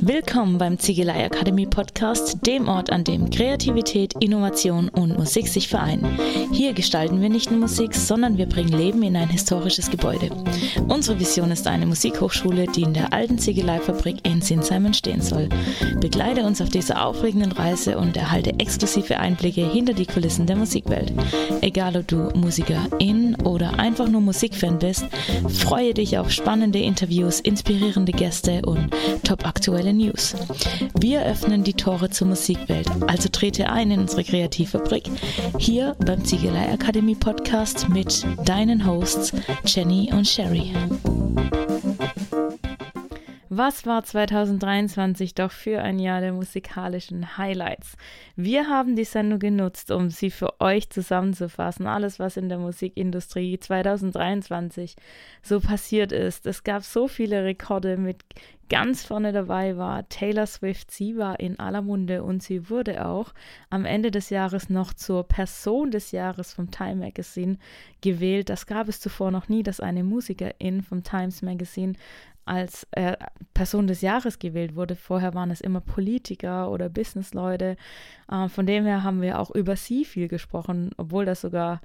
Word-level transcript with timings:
Willkommen 0.00 0.58
beim 0.58 0.78
Ziegelei 0.78 1.24
Akademie 1.24 1.66
Podcast, 1.66 2.46
dem 2.46 2.68
Ort, 2.68 2.90
an 2.90 3.04
dem 3.04 3.30
Kreativität, 3.30 4.14
Innovation 4.20 4.88
und 4.88 5.16
Musik 5.16 5.46
sich 5.46 5.68
vereinen. 5.68 6.18
Hier 6.52 6.72
gestalten 6.72 7.20
wir 7.20 7.28
nicht 7.28 7.50
nur 7.50 7.60
Musik, 7.60 7.94
sondern 7.94 8.36
wir 8.36 8.46
bringen 8.46 8.72
Leben 8.72 9.02
in 9.02 9.16
ein 9.16 9.28
historisches 9.28 9.90
Gebäude. 9.90 10.30
Unsere 10.88 11.20
Vision 11.20 11.50
ist 11.50 11.66
eine 11.66 11.86
Musikhochschule, 11.86 12.66
die 12.66 12.82
in 12.82 12.94
der 12.94 13.12
alten 13.12 13.38
Ziegeleifabrik 13.38 14.26
in 14.26 14.40
Sinsheim 14.40 14.86
entstehen 14.86 15.20
soll. 15.20 15.48
Begleite 16.00 16.44
uns 16.44 16.60
auf 16.60 16.70
dieser 16.70 17.04
aufregenden 17.06 17.52
Reise 17.52 17.96
und 17.98 18.16
erhalte 18.16 18.58
exklusive 18.58 19.18
Einblicke 19.18 19.70
hinter 19.70 19.92
die 19.92 20.06
Kulissen 20.06 20.46
der 20.46 20.56
Musikwelt. 20.56 21.12
Egal 21.60 21.96
ob 21.96 22.08
du 22.08 22.30
Musikerin 22.34 23.36
oder 23.44 23.78
einfach 23.78 24.08
nur 24.08 24.20
Musikfan 24.22 24.78
bist, 24.78 25.04
freue 25.48 25.94
dich 25.94 26.18
auf 26.18 26.30
spannende 26.30 26.80
Interviews, 26.80 27.40
inspirierende 27.40 28.12
Gäste 28.12 28.23
und 28.66 28.90
top-aktuelle 29.22 29.92
News. 29.92 30.34
Wir 30.98 31.24
öffnen 31.24 31.64
die 31.64 31.74
Tore 31.74 32.10
zur 32.10 32.28
Musikwelt, 32.28 32.88
also 33.06 33.28
trete 33.28 33.68
ein 33.68 33.90
in 33.90 34.00
unsere 34.00 34.24
Kreativfabrik 34.24 35.10
hier 35.58 35.94
beim 36.04 36.24
Ziegelei 36.24 36.72
Akademie 36.72 37.16
Podcast 37.16 37.88
mit 37.88 38.24
deinen 38.44 38.86
Hosts 38.86 39.32
Jenny 39.66 40.10
und 40.12 40.26
Sherry. 40.26 40.72
Was 43.56 43.86
war 43.86 44.02
2023 44.02 45.32
doch 45.32 45.52
für 45.52 45.80
ein 45.80 46.00
Jahr 46.00 46.20
der 46.20 46.32
musikalischen 46.32 47.38
Highlights? 47.38 47.96
Wir 48.34 48.66
haben 48.66 48.96
die 48.96 49.04
Sendung 49.04 49.38
genutzt, 49.38 49.92
um 49.92 50.10
sie 50.10 50.32
für 50.32 50.60
euch 50.60 50.90
zusammenzufassen. 50.90 51.86
Alles, 51.86 52.18
was 52.18 52.36
in 52.36 52.48
der 52.48 52.58
Musikindustrie 52.58 53.60
2023 53.60 54.96
so 55.40 55.60
passiert 55.60 56.10
ist. 56.10 56.46
Es 56.46 56.64
gab 56.64 56.82
so 56.82 57.06
viele 57.06 57.44
Rekorde 57.44 57.96
mit 57.96 58.24
ganz 58.68 59.04
vorne 59.04 59.32
dabei 59.32 59.76
war 59.76 60.08
Taylor 60.08 60.46
Swift. 60.46 60.90
Sie 60.90 61.16
war 61.16 61.38
in 61.38 61.58
aller 61.58 61.82
Munde 61.82 62.22
und 62.22 62.42
sie 62.42 62.70
wurde 62.70 63.06
auch 63.06 63.32
am 63.70 63.84
Ende 63.84 64.10
des 64.10 64.30
Jahres 64.30 64.70
noch 64.70 64.94
zur 64.94 65.24
Person 65.24 65.90
des 65.90 66.12
Jahres 66.12 66.52
vom 66.52 66.70
Time 66.70 66.96
Magazine 66.96 67.58
gewählt. 68.00 68.48
Das 68.48 68.66
gab 68.66 68.88
es 68.88 69.00
zuvor 69.00 69.30
noch 69.30 69.48
nie, 69.48 69.62
dass 69.62 69.80
eine 69.80 70.02
Musikerin 70.02 70.82
vom 70.82 71.02
Times 71.02 71.42
Magazine 71.42 71.94
als 72.44 72.86
äh, 72.92 73.16
Person 73.54 73.86
des 73.86 74.00
Jahres 74.00 74.38
gewählt 74.38 74.74
wurde. 74.74 74.96
Vorher 74.96 75.34
waren 75.34 75.50
es 75.50 75.60
immer 75.60 75.80
Politiker 75.80 76.70
oder 76.70 76.88
Businessleute. 76.88 77.76
Äh, 78.30 78.48
von 78.48 78.66
dem 78.66 78.84
her 78.84 79.02
haben 79.02 79.22
wir 79.22 79.38
auch 79.38 79.50
über 79.50 79.76
sie 79.76 80.04
viel 80.04 80.28
gesprochen, 80.28 80.90
obwohl 80.96 81.24
das 81.24 81.40
sogar 81.40 81.80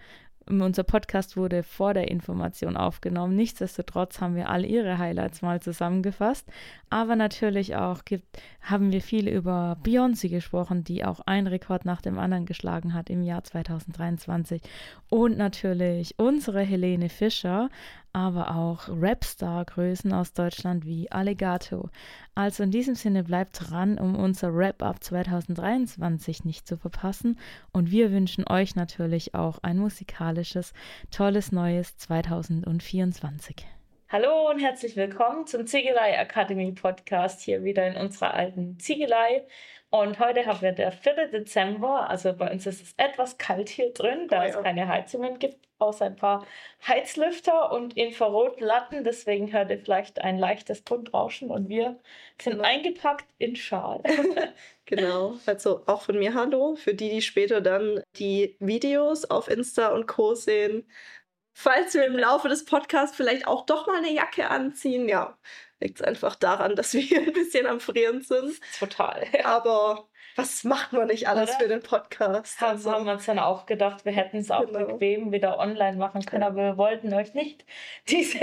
unser 0.49 0.83
Podcast 0.83 1.37
wurde 1.37 1.61
vor 1.63 1.93
der 1.93 2.09
Information 2.09 2.75
aufgenommen. 2.75 3.35
Nichtsdestotrotz 3.35 4.19
haben 4.19 4.35
wir 4.35 4.49
all 4.49 4.65
ihre 4.65 4.97
Highlights 4.97 5.41
mal 5.41 5.61
zusammengefasst. 5.61 6.47
Aber 6.89 7.15
natürlich 7.15 7.75
auch 7.75 8.03
gibt, 8.03 8.25
haben 8.61 8.91
wir 8.91 9.01
viel 9.01 9.27
über 9.27 9.77
Beyoncé 9.83 10.29
gesprochen, 10.29 10.83
die 10.83 11.05
auch 11.05 11.19
einen 11.21 11.47
Rekord 11.47 11.85
nach 11.85 12.01
dem 12.01 12.17
anderen 12.17 12.45
geschlagen 12.45 12.93
hat 12.93 13.09
im 13.09 13.21
Jahr 13.21 13.43
2023. 13.43 14.61
Und 15.09 15.37
natürlich 15.37 16.15
unsere 16.17 16.61
Helene 16.61 17.09
Fischer, 17.09 17.69
aber 18.13 18.55
auch 18.55 18.87
Rapstar-Größen 18.89 20.13
aus 20.13 20.33
Deutschland 20.33 20.85
wie 20.85 21.11
Alligato. 21.11 21.89
Also 22.35 22.63
in 22.63 22.71
diesem 22.71 22.95
Sinne 22.95 23.23
bleibt 23.23 23.69
dran, 23.69 23.97
um 23.97 24.15
unser 24.15 24.55
Wrap-up 24.55 25.03
2023 25.03 26.45
nicht 26.45 26.67
zu 26.67 26.77
verpassen. 26.77 27.39
Und 27.71 27.91
wir 27.91 28.11
wünschen 28.11 28.45
euch 28.49 28.75
natürlich 28.75 29.35
auch 29.35 29.59
ein 29.61 29.77
musikalisches, 29.77 30.73
tolles 31.11 31.51
neues 31.51 31.97
2024. 31.97 33.67
Hallo 34.11 34.49
und 34.49 34.59
herzlich 34.59 34.95
willkommen 34.95 35.45
zum 35.45 35.67
Ziegelei 35.67 36.17
Akademie 36.17 36.71
Podcast 36.71 37.41
hier 37.41 37.63
wieder 37.63 37.85
in 37.85 37.95
unserer 37.95 38.33
alten 38.33 38.79
Ziegelei. 38.79 39.45
Und 39.91 40.19
heute 40.19 40.47
haben 40.47 40.61
wir 40.61 40.71
der 40.71 40.91
4. 40.91 41.27
Dezember. 41.27 42.09
Also 42.09 42.33
bei 42.33 42.51
uns 42.51 42.65
ist 42.65 42.81
es 42.81 42.93
etwas 42.97 43.37
kalt 43.37 43.69
hier 43.69 43.93
drin, 43.93 44.27
da 44.27 44.39
oh, 44.39 44.43
ja. 44.43 44.49
es 44.49 44.63
keine 44.63 44.87
Heizungen 44.87 45.37
gibt, 45.37 45.68
außer 45.79 46.05
ein 46.05 46.15
paar 46.15 46.45
Heizlüfter 46.87 47.71
und 47.71 47.97
Infrarotlatten. 47.97 49.03
Deswegen 49.03 49.51
hört 49.51 49.71
ihr 49.71 49.79
vielleicht 49.79 50.21
ein 50.21 50.37
leichtes 50.37 50.83
Grundrauschen 50.85 51.49
und 51.49 51.69
wir 51.69 51.99
sind 52.41 52.53
genau. 52.53 52.63
eingepackt 52.63 53.25
in 53.37 53.55
Schal. 53.55 54.03
genau. 54.85 55.37
Also 55.45 55.83
auch 55.87 56.03
von 56.03 56.19
mir 56.19 56.33
Hallo. 56.33 56.75
Für 56.75 56.93
die, 56.93 57.09
die 57.09 57.21
später 57.21 57.61
dann 57.61 58.01
die 58.17 58.55
Videos 58.59 59.25
auf 59.25 59.47
Insta 59.47 59.89
und 59.89 60.05
Co. 60.05 60.35
sehen. 60.35 60.85
Falls 61.53 61.93
wir 61.93 62.05
im 62.05 62.17
Laufe 62.17 62.47
des 62.47 62.63
Podcasts 62.65 63.17
vielleicht 63.17 63.47
auch 63.47 63.65
doch 63.65 63.87
mal 63.87 63.97
eine 63.97 64.13
Jacke 64.13 64.49
anziehen, 64.49 65.09
ja, 65.09 65.37
liegt 65.81 65.99
es 65.99 66.05
einfach 66.05 66.35
daran, 66.35 66.75
dass 66.75 66.93
wir 66.93 67.01
hier 67.01 67.19
ein 67.27 67.33
bisschen 67.33 67.65
am 67.65 67.79
Frieren 67.79 68.21
sind. 68.21 68.59
Total. 68.77 69.25
Ja. 69.33 69.45
Aber 69.45 70.07
was 70.39 70.63
macht 70.63 70.93
man 70.93 71.07
nicht 71.07 71.27
alles 71.27 71.49
Oder? 71.49 71.59
für 71.59 71.67
den 71.67 71.81
Podcast? 71.81 72.61
Haben, 72.61 72.71
also, 72.71 72.91
haben 72.91 73.05
wir 73.05 73.13
uns 73.13 73.25
dann 73.25 73.39
auch 73.39 73.65
gedacht, 73.65 74.05
wir 74.05 74.13
hätten 74.13 74.37
es 74.37 74.49
auch 74.51 74.65
genau. 74.65 74.85
bequem 74.85 75.31
wieder 75.31 75.59
online 75.59 75.97
machen 75.97 76.25
können, 76.25 76.43
aber 76.43 76.55
wir 76.57 76.77
wollten 76.77 77.13
euch 77.13 77.33
nicht 77.33 77.65
diese 78.07 78.39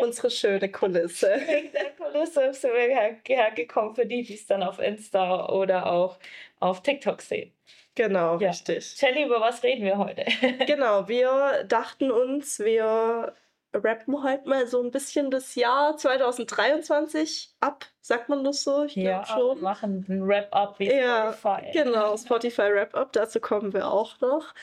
Unsere 0.00 0.30
schöne 0.30 0.70
Kulisse. 0.70 1.28
Wegen 1.46 1.72
der 1.72 1.90
Kulisse 1.92 2.52
sind 2.52 2.74
wir 2.74 2.80
her 2.80 3.16
hergekommen 3.26 3.94
für 3.94 4.04
die, 4.04 4.22
die 4.22 4.34
es 4.34 4.46
dann 4.46 4.62
auf 4.62 4.80
Insta 4.80 5.48
oder 5.48 5.90
auch 5.90 6.18
auf 6.60 6.82
TikTok 6.82 7.22
sehen. 7.22 7.52
Genau, 7.94 8.38
ja. 8.38 8.50
richtig. 8.50 9.00
Jenny, 9.00 9.24
über 9.24 9.40
was 9.40 9.62
reden 9.62 9.84
wir 9.84 9.98
heute? 9.98 10.24
genau, 10.66 11.08
wir 11.08 11.64
dachten 11.64 12.10
uns, 12.10 12.58
wir 12.58 13.34
rappen 13.74 14.22
heute 14.22 14.48
mal 14.48 14.66
so 14.66 14.82
ein 14.82 14.90
bisschen 14.90 15.30
das 15.30 15.54
Jahr 15.54 15.96
2023 15.96 17.54
ab, 17.60 17.86
sagt 18.00 18.28
man 18.28 18.44
das 18.44 18.62
so? 18.62 18.84
Ich 18.84 18.96
ja, 18.96 19.24
schon. 19.24 19.60
machen 19.60 20.04
ein 20.08 20.26
Wrap-up 20.26 20.78
wie 20.78 20.90
ja, 20.90 21.32
Spotify. 21.32 21.70
Genau, 21.72 22.16
Spotify 22.18 22.72
Wrap-up, 22.72 23.12
dazu 23.12 23.40
kommen 23.40 23.72
wir 23.72 23.90
auch 23.90 24.20
noch. 24.20 24.54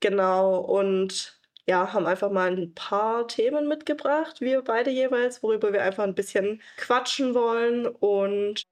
Genau, 0.00 0.58
und 0.58 1.40
ja, 1.66 1.92
haben 1.92 2.06
einfach 2.06 2.30
mal 2.30 2.52
ein 2.52 2.74
paar 2.74 3.26
Themen 3.26 3.66
mitgebracht, 3.68 4.40
wir 4.40 4.62
beide 4.62 4.90
jeweils, 4.90 5.42
worüber 5.42 5.72
wir 5.72 5.82
einfach 5.82 6.04
ein 6.04 6.14
bisschen 6.14 6.60
quatschen 6.76 7.34
wollen 7.34 7.86
und 7.86 8.64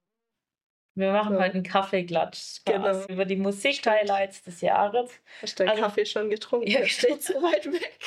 wir 0.95 1.11
machen 1.11 1.35
ja. 1.35 1.41
heute 1.41 1.55
einen 1.55 1.63
Kaffeeklatsch 1.63 2.61
genau. 2.67 3.05
über 3.07 3.25
die 3.25 3.37
Musik-Highlights 3.37 4.43
des 4.43 4.61
Jahres. 4.61 5.11
Hast 5.41 5.59
du 5.59 5.65
deinen 5.65 5.71
also, 5.71 5.83
Kaffee 5.85 6.05
schon 6.05 6.29
getrunken? 6.29 6.69
Ja, 6.69 6.81
der 6.81 6.87
steht 6.87 7.23
so 7.23 7.35
weit 7.35 7.65
weg. 7.65 7.99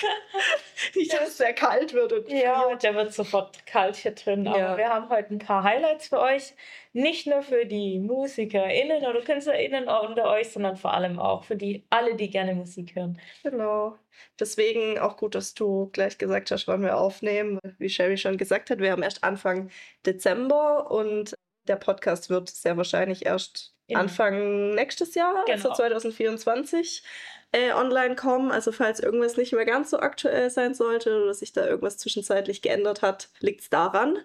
Nicht, 0.95 1.11
dass 1.11 1.29
es 1.29 1.37
sehr 1.37 1.53
kalt 1.53 1.93
wird. 1.93 2.13
Und 2.13 2.29
ja, 2.29 2.75
der 2.75 2.93
wird 2.93 3.11
sofort 3.11 3.65
kalt 3.65 3.95
hier 3.95 4.11
drin. 4.11 4.47
Aber 4.47 4.59
ja. 4.59 4.77
wir 4.77 4.89
haben 4.89 5.09
heute 5.09 5.33
ein 5.33 5.39
paar 5.39 5.63
Highlights 5.63 6.09
für 6.09 6.19
euch. 6.19 6.53
Nicht 6.93 7.25
nur 7.25 7.41
für 7.41 7.65
die 7.65 7.99
MusikerInnen 7.99 9.03
oder 9.05 9.21
KünstlerInnen 9.21 9.87
unter 9.87 10.29
euch, 10.29 10.51
sondern 10.51 10.77
vor 10.77 10.93
allem 10.93 11.17
auch 11.17 11.43
für 11.43 11.55
die 11.55 11.85
alle, 11.89 12.15
die 12.15 12.29
gerne 12.29 12.53
Musik 12.53 12.95
hören. 12.95 13.19
Genau. 13.41 13.97
Deswegen 14.39 14.99
auch 14.99 15.17
gut, 15.17 15.33
dass 15.33 15.55
du 15.55 15.89
gleich 15.91 16.19
gesagt 16.19 16.51
hast, 16.51 16.67
wann 16.67 16.83
wir 16.83 16.97
aufnehmen. 16.97 17.59
Wie 17.79 17.89
Sherry 17.89 18.17
schon 18.17 18.37
gesagt 18.37 18.69
hat, 18.69 18.79
wir 18.79 18.91
haben 18.91 19.03
erst 19.03 19.23
Anfang 19.23 19.71
Dezember 20.05 20.91
und 20.91 21.35
der 21.67 21.75
Podcast 21.75 22.29
wird 22.29 22.49
sehr 22.49 22.77
wahrscheinlich 22.77 23.25
erst 23.25 23.73
ja. 23.87 23.99
Anfang 23.99 24.73
nächstes 24.73 25.15
Jahr, 25.15 25.35
also 25.35 25.45
genau. 25.45 25.69
also 25.69 25.73
2024, 25.73 27.03
äh, 27.51 27.71
online 27.73 28.15
kommen. 28.15 28.51
Also 28.51 28.71
falls 28.71 28.99
irgendwas 28.99 29.37
nicht 29.37 29.53
mehr 29.53 29.65
ganz 29.65 29.91
so 29.91 29.99
aktuell 29.99 30.49
sein 30.49 30.73
sollte 30.73 31.23
oder 31.23 31.33
sich 31.33 31.53
da 31.53 31.65
irgendwas 31.65 31.97
zwischenzeitlich 31.97 32.61
geändert 32.61 33.01
hat, 33.01 33.29
liegt 33.39 33.61
es 33.61 33.69
daran. 33.69 34.17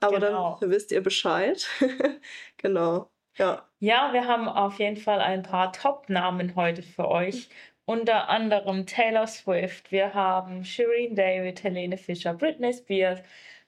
Aber 0.00 0.18
genau. 0.18 0.58
dann 0.60 0.70
wisst 0.70 0.90
ihr 0.90 1.02
Bescheid. 1.02 1.68
genau. 2.56 3.08
Ja. 3.38 3.66
ja, 3.78 4.12
wir 4.12 4.26
haben 4.26 4.46
auf 4.46 4.78
jeden 4.78 4.98
Fall 4.98 5.20
ein 5.20 5.42
paar 5.42 5.72
Top-Namen 5.72 6.54
heute 6.54 6.82
für 6.82 7.08
euch. 7.08 7.48
Unter 7.84 8.28
anderem 8.28 8.86
Taylor 8.86 9.26
Swift, 9.26 9.90
wir 9.90 10.12
haben 10.12 10.64
Shireen 10.64 11.16
David, 11.16 11.64
Helene 11.64 11.96
Fischer, 11.96 12.34
Britney 12.34 12.72
Spears, 12.72 13.20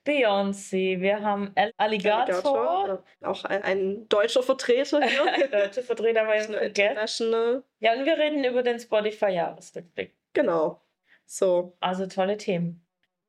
Beyoncé, 0.04 1.00
wir 1.00 1.20
haben 1.22 1.52
Alligator. 1.76 2.36
Alligator. 2.36 3.04
Auch 3.22 3.44
ein, 3.44 3.62
ein, 3.62 4.08
deutscher 4.08 4.42
Vertreter 4.42 5.02
hier. 5.02 5.24
ein 5.32 5.50
deutscher 5.50 5.82
Vertreter 5.82 6.24
bei 6.24 6.44
International. 6.44 7.64
Ja, 7.80 7.94
und 7.94 8.04
wir 8.04 8.18
reden 8.18 8.44
über 8.44 8.62
den 8.62 8.78
Spotify-Jahresrückblick. 8.78 10.14
Genau. 10.34 10.82
So. 11.24 11.76
Also 11.80 12.06
tolle 12.06 12.36
Themen. 12.36 12.84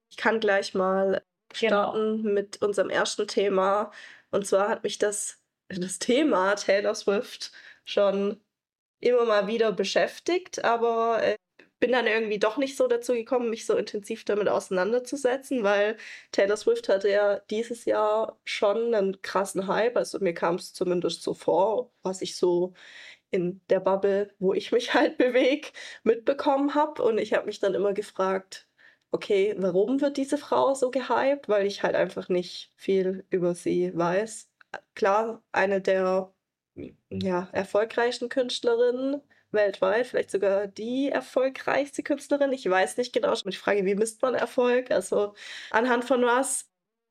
Ich 0.10 0.18
kann 0.18 0.40
gleich 0.40 0.74
mal 0.74 1.22
genau. 1.60 1.84
starten 1.84 2.18
genau. 2.24 2.34
mit 2.34 2.62
unserem 2.62 2.90
ersten 2.90 3.28
Thema. 3.28 3.92
Und 4.32 4.46
zwar 4.46 4.68
hat 4.68 4.84
mich 4.84 4.98
das, 4.98 5.42
das 5.70 6.00
Thema 6.00 6.56
Taylor 6.56 6.96
Swift 6.96 7.52
schon 7.86 8.42
immer 9.00 9.26
mal 9.26 9.48
wieder 9.48 9.72
beschäftigt, 9.72 10.64
aber 10.64 11.24
äh, 11.24 11.36
bin 11.80 11.92
dann 11.92 12.08
irgendwie 12.08 12.40
doch 12.40 12.58
nicht 12.58 12.78
so 12.78 12.88
dazu 12.88 13.14
gekommen, 13.14 13.50
mich 13.50 13.66
so 13.66 13.76
intensiv 13.76 14.26
damit 14.26 14.48
auseinanderzusetzen, 14.50 15.64
weil 15.64 15.98
Taylor 16.32 16.58
Swift 16.58 16.90
hatte 16.90 17.10
ja 17.10 17.40
dieses 17.50 17.86
Jahr 17.86 18.40
schon 18.46 18.94
einen 18.94 19.22
krassen 19.22 19.68
Hype. 19.68 19.98
Also 19.98 20.20
mir 20.20 20.34
kam 20.34 20.56
es 20.56 20.74
zumindest 20.74 21.22
so 21.24 21.34
vor, 21.34 21.92
was 22.02 22.22
ich 22.22 22.36
so 22.38 22.74
in 23.32 23.62
der 23.70 23.80
Bubble, 23.82 24.34
wo 24.40 24.54
ich 24.54 24.72
mich 24.72 24.94
halt 24.94 25.18
bewege, 25.18 25.70
mitbekommen 26.04 26.76
habe. 26.76 27.04
Und 27.04 27.18
ich 27.20 27.34
habe 27.34 27.46
mich 27.46 27.60
dann 27.60 27.76
immer 27.76 27.94
gefragt, 27.94 28.68
okay, 29.12 29.56
warum 29.58 30.02
wird 30.02 30.18
diese 30.18 30.38
Frau 30.38 30.74
so 30.76 30.92
gehypt? 30.92 31.50
Weil 31.50 31.66
ich 31.66 31.84
halt 31.84 31.96
einfach 31.96 32.30
nicht 32.30 32.72
viel 32.76 33.26
über 33.30 33.56
sie 33.56 33.92
weiß. 33.96 34.50
Klar, 34.96 35.44
eine 35.52 35.82
der 35.82 36.34
ja, 37.10 37.50
erfolgreichsten 37.54 38.30
Künstlerinnen 38.30 39.22
weltweit, 39.56 40.08
vielleicht 40.08 40.32
sogar 40.32 40.68
die 40.68 41.10
erfolgreichste 41.10 42.04
Künstlerin. 42.04 42.54
Ich 42.54 42.70
weiß 42.70 42.98
nicht 42.98 43.14
genau. 43.14 43.34
Die 43.36 43.56
Frage, 43.56 43.86
wie 43.86 43.96
misst 43.96 44.22
man 44.22 44.36
Erfolg? 44.36 44.92
Also 44.92 45.34
anhand 45.72 46.06
von 46.06 46.24
was? 46.24 46.70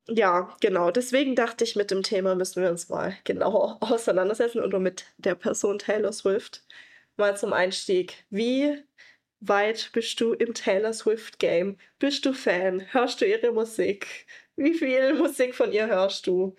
Ja, 0.08 0.54
genau. 0.60 0.90
Deswegen 0.90 1.34
dachte 1.34 1.64
ich, 1.64 1.76
mit 1.76 1.90
dem 1.90 2.02
Thema 2.02 2.34
müssen 2.34 2.62
wir 2.62 2.70
uns 2.70 2.88
mal 2.88 3.16
genauer 3.24 3.78
auseinandersetzen 3.82 4.60
oder 4.62 4.78
mit 4.78 5.06
der 5.18 5.34
Person 5.34 5.78
Taylor 5.78 6.12
Swift. 6.12 6.64
Mal 7.16 7.36
zum 7.36 7.52
Einstieg. 7.52 8.24
Wie 8.30 8.82
weit 9.40 9.90
bist 9.92 10.20
du 10.20 10.32
im 10.34 10.54
Taylor 10.54 10.92
Swift 10.92 11.38
Game? 11.38 11.78
Bist 11.98 12.26
du 12.26 12.32
Fan? 12.34 12.86
Hörst 12.92 13.20
du 13.20 13.26
ihre 13.26 13.52
Musik? 13.52 14.26
Wie 14.56 14.74
viel 14.74 15.14
Musik 15.14 15.54
von 15.54 15.72
ihr 15.72 15.86
hörst 15.88 16.26
du? 16.26 16.56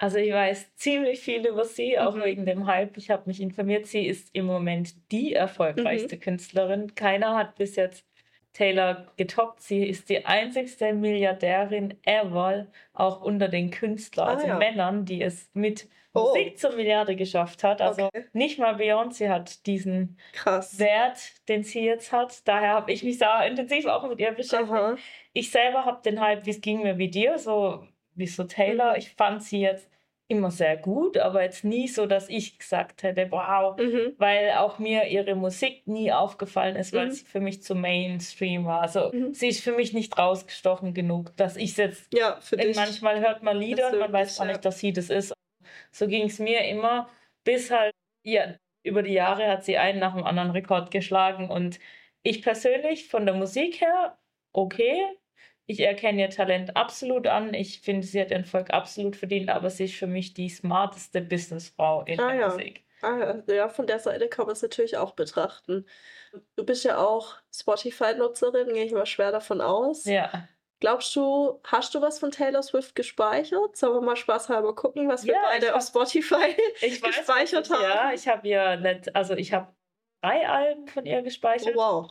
Also 0.00 0.16
ich 0.16 0.32
weiß 0.32 0.76
ziemlich 0.76 1.20
viel 1.20 1.46
über 1.46 1.66
sie, 1.66 1.98
auch 1.98 2.14
mhm. 2.14 2.24
wegen 2.24 2.46
dem 2.46 2.66
Hype. 2.66 2.96
Ich 2.96 3.10
habe 3.10 3.24
mich 3.26 3.38
informiert. 3.38 3.86
Sie 3.86 4.06
ist 4.06 4.34
im 4.34 4.46
Moment 4.46 4.94
die 5.12 5.34
erfolgreichste 5.34 6.16
mhm. 6.16 6.20
Künstlerin. 6.20 6.94
Keiner 6.94 7.36
hat 7.36 7.56
bis 7.56 7.76
jetzt 7.76 8.06
Taylor 8.54 9.12
getoppt. 9.18 9.60
Sie 9.60 9.86
ist 9.86 10.08
die 10.08 10.24
einzigste 10.24 10.94
Milliardärin 10.94 11.98
ever, 12.04 12.68
auch 12.94 13.20
unter 13.20 13.48
den 13.48 13.70
Künstlern, 13.70 14.28
ah, 14.28 14.32
also 14.32 14.46
ja. 14.46 14.56
Männern, 14.56 15.04
die 15.04 15.20
es 15.20 15.50
mit 15.52 15.86
oh. 16.14 16.28
Musik 16.28 16.58
zur 16.58 16.74
Milliarde 16.76 17.14
geschafft 17.14 17.62
hat. 17.62 17.82
Also 17.82 18.06
okay. 18.06 18.24
nicht 18.32 18.58
mal 18.58 18.76
Beyoncé 18.76 19.28
hat 19.28 19.66
diesen 19.66 20.18
Krass. 20.32 20.78
Wert, 20.78 21.46
den 21.46 21.62
sie 21.62 21.84
jetzt 21.84 22.10
hat. 22.10 22.48
Daher 22.48 22.72
habe 22.72 22.90
ich 22.90 23.04
mich 23.04 23.18
sehr 23.18 23.46
intensiv 23.46 23.84
auch 23.84 24.08
mit 24.08 24.18
ihr 24.18 24.32
beschäftigt. 24.32 24.72
Aha. 24.72 24.96
Ich 25.34 25.50
selber 25.50 25.84
habe 25.84 26.00
den 26.02 26.22
Hype, 26.22 26.46
wie 26.46 26.50
es 26.50 26.62
ging 26.62 26.82
mir 26.82 26.96
wie 26.96 27.10
dir, 27.10 27.38
so 27.38 27.86
wie 28.20 28.26
so 28.26 28.44
Taylor. 28.44 28.92
Mhm. 28.92 28.98
Ich 28.98 29.10
fand 29.14 29.42
sie 29.42 29.60
jetzt 29.60 29.88
immer 30.28 30.52
sehr 30.52 30.76
gut, 30.76 31.18
aber 31.18 31.42
jetzt 31.42 31.64
nie 31.64 31.88
so, 31.88 32.06
dass 32.06 32.28
ich 32.28 32.58
gesagt 32.58 33.02
hätte, 33.02 33.26
wow, 33.32 33.76
mhm. 33.76 34.14
weil 34.18 34.52
auch 34.52 34.78
mir 34.78 35.08
ihre 35.08 35.34
Musik 35.34 35.88
nie 35.88 36.12
aufgefallen 36.12 36.76
ist, 36.76 36.92
weil 36.92 37.06
mhm. 37.06 37.10
sie 37.10 37.24
für 37.24 37.40
mich 37.40 37.62
zu 37.64 37.74
Mainstream 37.74 38.64
war. 38.64 38.80
Also 38.80 39.10
mhm. 39.12 39.34
sie 39.34 39.48
ist 39.48 39.60
für 39.60 39.72
mich 39.72 39.92
nicht 39.92 40.16
rausgestochen 40.16 40.94
genug, 40.94 41.36
dass 41.36 41.56
ich 41.56 41.76
jetzt, 41.76 42.14
ja, 42.14 42.38
für 42.40 42.56
dich. 42.56 42.76
manchmal 42.76 43.18
hört 43.18 43.42
man 43.42 43.56
Lieder 43.56 43.92
und 43.92 43.98
man 43.98 44.12
weiß 44.12 44.38
gar 44.38 44.46
nicht, 44.46 44.64
dass 44.64 44.78
sie 44.78 44.92
das 44.92 45.10
ist. 45.10 45.34
So 45.90 46.06
ging 46.06 46.26
es 46.26 46.38
mir 46.38 46.64
immer, 46.64 47.08
bis 47.42 47.72
halt, 47.72 47.92
ja, 48.24 48.54
über 48.84 49.02
die 49.02 49.12
Jahre 49.12 49.48
hat 49.48 49.64
sie 49.64 49.78
einen 49.78 49.98
nach 49.98 50.14
dem 50.14 50.24
anderen 50.24 50.52
Rekord 50.52 50.92
geschlagen 50.92 51.50
und 51.50 51.80
ich 52.22 52.42
persönlich 52.42 53.08
von 53.08 53.26
der 53.26 53.34
Musik 53.34 53.80
her 53.80 54.16
okay, 54.52 55.06
ich 55.70 55.80
erkenne 55.80 56.20
ihr 56.20 56.30
Talent 56.30 56.76
absolut 56.76 57.28
an. 57.28 57.54
Ich 57.54 57.80
finde, 57.80 58.04
sie 58.04 58.20
hat 58.20 58.32
ihren 58.32 58.42
Erfolg 58.42 58.70
absolut 58.70 59.14
verdient, 59.14 59.50
aber 59.50 59.70
sie 59.70 59.84
ist 59.84 59.94
für 59.94 60.08
mich 60.08 60.34
die 60.34 60.48
smarteste 60.48 61.20
Businessfrau 61.20 62.02
in 62.06 62.18
ah, 62.18 62.32
der 62.32 62.40
ja. 62.40 62.48
Musik. 62.48 62.84
Ah, 63.02 63.36
ja, 63.46 63.68
von 63.68 63.86
der 63.86 64.00
Seite 64.00 64.28
kann 64.28 64.46
man 64.46 64.54
es 64.54 64.62
natürlich 64.62 64.96
auch 64.96 65.12
betrachten. 65.12 65.86
Du 66.56 66.64
bist 66.64 66.84
ja 66.84 66.98
auch 66.98 67.36
Spotify-Nutzerin, 67.54 68.74
gehe 68.74 68.84
ich 68.84 68.92
mal 68.92 69.06
schwer 69.06 69.30
davon 69.30 69.60
aus. 69.60 70.04
Ja. 70.06 70.48
Glaubst 70.80 71.14
du, 71.14 71.60
hast 71.64 71.94
du 71.94 72.00
was 72.00 72.18
von 72.18 72.30
Taylor 72.32 72.62
Swift 72.62 72.96
gespeichert? 72.96 73.76
Sollen 73.76 73.94
wir 73.94 74.00
mal 74.00 74.16
spaßhalber 74.16 74.74
gucken, 74.74 75.08
was 75.08 75.24
wir 75.24 75.34
ja, 75.34 75.40
beide 75.42 75.68
hab, 75.68 75.76
auf 75.76 75.84
Spotify 75.84 76.56
ich 76.80 77.00
gespeichert 77.00 77.70
weiß, 77.70 77.78
haben? 77.78 77.82
Ja, 77.82 78.12
ich 78.12 78.26
habe 78.26 78.48
ihr, 78.48 79.02
also 79.14 79.34
ich 79.34 79.52
habe 79.52 79.72
drei 80.20 80.48
Alben 80.48 80.88
von 80.88 81.06
ihr 81.06 81.22
gespeichert. 81.22 81.74
Oh, 81.76 81.78
wow, 81.78 82.10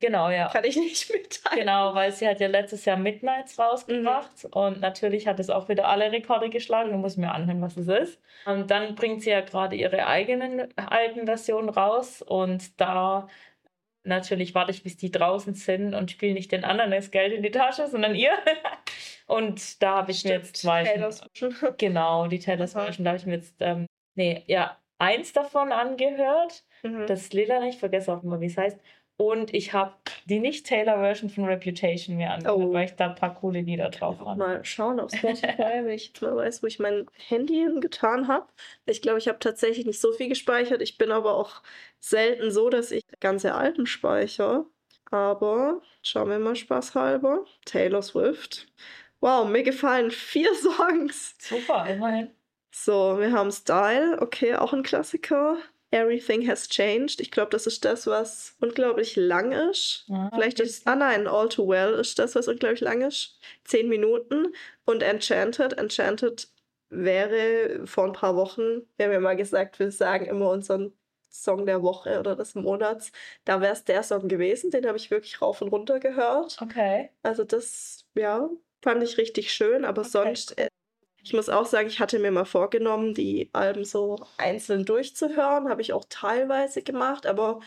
Genau, 0.00 0.30
ja. 0.30 0.48
Kann 0.48 0.64
ich 0.64 0.76
nicht 0.76 1.12
mitteilen. 1.12 1.60
Genau, 1.60 1.94
weil 1.94 2.10
sie 2.10 2.26
hat 2.26 2.40
ja 2.40 2.48
letztes 2.48 2.86
Jahr 2.86 2.96
Midnights 2.96 3.58
rausgebracht 3.58 4.44
mhm. 4.44 4.50
und 4.52 4.80
natürlich 4.80 5.26
hat 5.26 5.38
es 5.38 5.50
auch 5.50 5.68
wieder 5.68 5.88
alle 5.88 6.10
Rekorde 6.10 6.48
geschlagen. 6.48 6.90
Du 6.90 6.96
musst 6.96 7.18
mir 7.18 7.32
anhören, 7.32 7.60
was 7.60 7.76
es 7.76 7.88
ist. 7.88 8.20
Und 8.46 8.70
dann 8.70 8.94
bringt 8.94 9.22
sie 9.22 9.30
ja 9.30 9.42
gerade 9.42 9.76
ihre 9.76 10.06
eigenen 10.06 10.76
alten 10.76 11.26
Versionen 11.26 11.68
raus 11.68 12.22
und 12.22 12.80
da 12.80 13.28
natürlich 14.02 14.54
warte 14.54 14.70
ich, 14.70 14.82
bis 14.82 14.96
die 14.96 15.10
draußen 15.10 15.54
sind 15.54 15.94
und 15.94 16.10
spiele 16.10 16.32
nicht 16.32 16.52
den 16.52 16.64
anderen 16.64 16.90
das 16.90 17.10
Geld 17.10 17.32
in 17.32 17.42
die 17.42 17.50
Tasche, 17.50 17.86
sondern 17.86 18.14
ihr. 18.14 18.32
und 19.26 19.82
da 19.82 19.96
habe 19.96 20.12
ich 20.12 20.20
Stimmt, 20.20 20.34
mir 20.34 20.40
jetzt 20.40 20.56
zwei. 20.56 20.84
Taylor's 20.84 21.22
genau, 21.78 22.26
die 22.26 22.38
Taylor's 22.38 22.72
Version. 22.72 23.04
Da 23.04 23.10
habe 23.10 23.18
ich 23.18 23.26
mir 23.26 23.34
jetzt, 23.34 23.56
ähm, 23.60 23.86
nee, 24.14 24.44
ja, 24.46 24.78
eins 24.98 25.32
davon 25.32 25.72
angehört. 25.72 26.64
Mhm. 26.82 27.06
Das 27.06 27.32
Lila, 27.32 27.62
ich 27.66 27.78
vergesse 27.78 28.12
auch 28.12 28.22
immer, 28.22 28.40
wie 28.40 28.46
es 28.46 28.56
heißt. 28.56 28.78
Und 29.20 29.52
ich 29.52 29.74
habe 29.74 29.92
die 30.24 30.38
Nicht-Taylor-Version 30.38 31.28
von 31.28 31.44
Reputation 31.44 32.16
mir 32.16 32.30
angehört, 32.30 32.56
oh. 32.58 32.72
weil 32.72 32.86
ich 32.86 32.92
da 32.92 33.10
ein 33.10 33.16
paar 33.16 33.34
coole 33.34 33.60
Lieder 33.60 33.90
drauf 33.90 34.18
habe. 34.18 34.38
Mal 34.38 34.64
schauen 34.64 34.98
auf 34.98 35.10
Spotify, 35.14 35.84
wenn 35.84 35.90
ich 35.90 36.06
jetzt 36.06 36.22
mal 36.22 36.34
weiß, 36.34 36.62
wo 36.62 36.66
ich 36.66 36.78
mein 36.78 37.06
Handy 37.28 37.68
getan 37.80 38.28
habe. 38.28 38.46
Ich 38.86 39.02
glaube, 39.02 39.18
ich 39.18 39.28
habe 39.28 39.38
tatsächlich 39.38 39.84
nicht 39.84 40.00
so 40.00 40.12
viel 40.12 40.30
gespeichert. 40.30 40.80
Ich 40.80 40.96
bin 40.96 41.12
aber 41.12 41.34
auch 41.34 41.60
selten 41.98 42.50
so, 42.50 42.70
dass 42.70 42.92
ich 42.92 43.04
ganze 43.20 43.54
Alben 43.54 43.84
speichere. 43.84 44.64
Aber 45.10 45.82
schauen 46.02 46.30
wir 46.30 46.38
mal 46.38 46.56
spaßhalber. 46.56 47.44
Taylor 47.66 48.00
Swift. 48.00 48.68
Wow, 49.20 49.46
mir 49.46 49.64
gefallen 49.64 50.10
vier 50.10 50.54
Songs. 50.62 51.34
Super, 51.38 51.86
immerhin. 51.90 52.30
So, 52.70 53.18
wir 53.18 53.32
haben 53.32 53.52
Style, 53.52 54.16
okay, 54.22 54.54
auch 54.54 54.72
ein 54.72 54.82
Klassiker. 54.82 55.58
Everything 55.92 56.46
Has 56.46 56.68
Changed. 56.68 57.20
Ich 57.20 57.30
glaube, 57.30 57.50
das 57.50 57.66
ist 57.66 57.84
das, 57.84 58.06
was 58.06 58.56
unglaublich 58.60 59.16
lang 59.16 59.52
ist. 59.52 60.04
Ja, 60.06 60.30
Vielleicht 60.32 60.60
ist, 60.60 60.86
ah 60.86 60.94
nein, 60.94 61.26
All 61.26 61.48
Too 61.48 61.66
Well 61.68 61.94
ist 61.94 62.18
das, 62.18 62.34
was 62.34 62.46
unglaublich 62.48 62.80
lang 62.80 63.02
ist. 63.02 63.38
Zehn 63.64 63.88
Minuten. 63.88 64.54
Und 64.84 65.02
Enchanted. 65.02 65.78
Enchanted 65.78 66.48
wäre 66.90 67.86
vor 67.86 68.04
ein 68.04 68.12
paar 68.12 68.36
Wochen, 68.36 68.82
wir 68.96 69.06
haben 69.06 69.12
ja 69.12 69.20
mal 69.20 69.36
gesagt, 69.36 69.78
wir 69.78 69.90
sagen 69.90 70.26
immer 70.26 70.50
unseren 70.50 70.92
Song 71.30 71.64
der 71.64 71.82
Woche 71.82 72.18
oder 72.18 72.34
des 72.36 72.54
Monats. 72.54 73.12
Da 73.44 73.60
wäre 73.60 73.72
es 73.72 73.84
der 73.84 74.02
Song 74.02 74.28
gewesen. 74.28 74.70
Den 74.70 74.86
habe 74.86 74.98
ich 74.98 75.10
wirklich 75.10 75.40
rauf 75.40 75.62
und 75.62 75.68
runter 75.68 76.00
gehört. 76.00 76.58
Okay. 76.60 77.10
Also 77.22 77.44
das, 77.44 78.04
ja, 78.14 78.50
fand 78.82 79.02
ich 79.02 79.16
richtig 79.16 79.52
schön. 79.52 79.84
Aber 79.84 80.02
okay. 80.02 80.10
sonst 80.10 80.58
äh, 80.58 80.68
ich 81.22 81.32
muss 81.32 81.48
auch 81.48 81.66
sagen, 81.66 81.88
ich 81.88 82.00
hatte 82.00 82.18
mir 82.18 82.30
mal 82.30 82.44
vorgenommen, 82.44 83.14
die 83.14 83.50
Alben 83.52 83.84
so 83.84 84.16
einzeln 84.38 84.84
durchzuhören. 84.84 85.68
Habe 85.68 85.82
ich 85.82 85.92
auch 85.92 86.04
teilweise 86.08 86.82
gemacht, 86.82 87.26
aber 87.26 87.60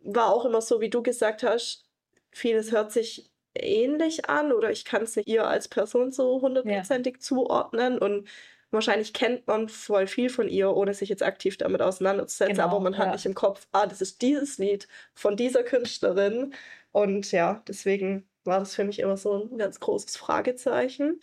war 0.00 0.32
auch 0.32 0.44
immer 0.44 0.60
so, 0.60 0.80
wie 0.80 0.90
du 0.90 1.02
gesagt 1.02 1.42
hast, 1.42 1.84
vieles 2.30 2.72
hört 2.72 2.92
sich 2.92 3.30
ähnlich 3.54 4.28
an 4.28 4.52
oder 4.52 4.70
ich 4.70 4.84
kann 4.84 5.02
es 5.02 5.16
nicht 5.16 5.28
ihr 5.28 5.46
als 5.46 5.68
Person 5.68 6.12
so 6.12 6.40
hundertprozentig 6.40 7.14
ja. 7.14 7.20
zuordnen 7.20 7.98
und 7.98 8.28
wahrscheinlich 8.70 9.12
kennt 9.12 9.46
man 9.48 9.68
voll 9.68 10.06
viel 10.06 10.30
von 10.30 10.48
ihr, 10.48 10.70
ohne 10.70 10.94
sich 10.94 11.08
jetzt 11.08 11.24
aktiv 11.24 11.56
damit 11.56 11.82
auseinanderzusetzen, 11.82 12.56
genau, 12.56 12.68
aber 12.68 12.80
man 12.80 12.96
hat 12.96 13.12
nicht 13.12 13.26
im 13.26 13.34
Kopf, 13.34 13.66
ah, 13.72 13.86
das 13.86 14.00
ist 14.00 14.22
dieses 14.22 14.58
Lied 14.58 14.86
von 15.14 15.36
dieser 15.36 15.64
Künstlerin 15.64 16.54
und 16.92 17.32
ja, 17.32 17.62
deswegen 17.66 18.28
war 18.44 18.60
das 18.60 18.74
für 18.74 18.84
mich 18.84 19.00
immer 19.00 19.16
so 19.16 19.48
ein 19.50 19.58
ganz 19.58 19.80
großes 19.80 20.16
Fragezeichen 20.16 21.20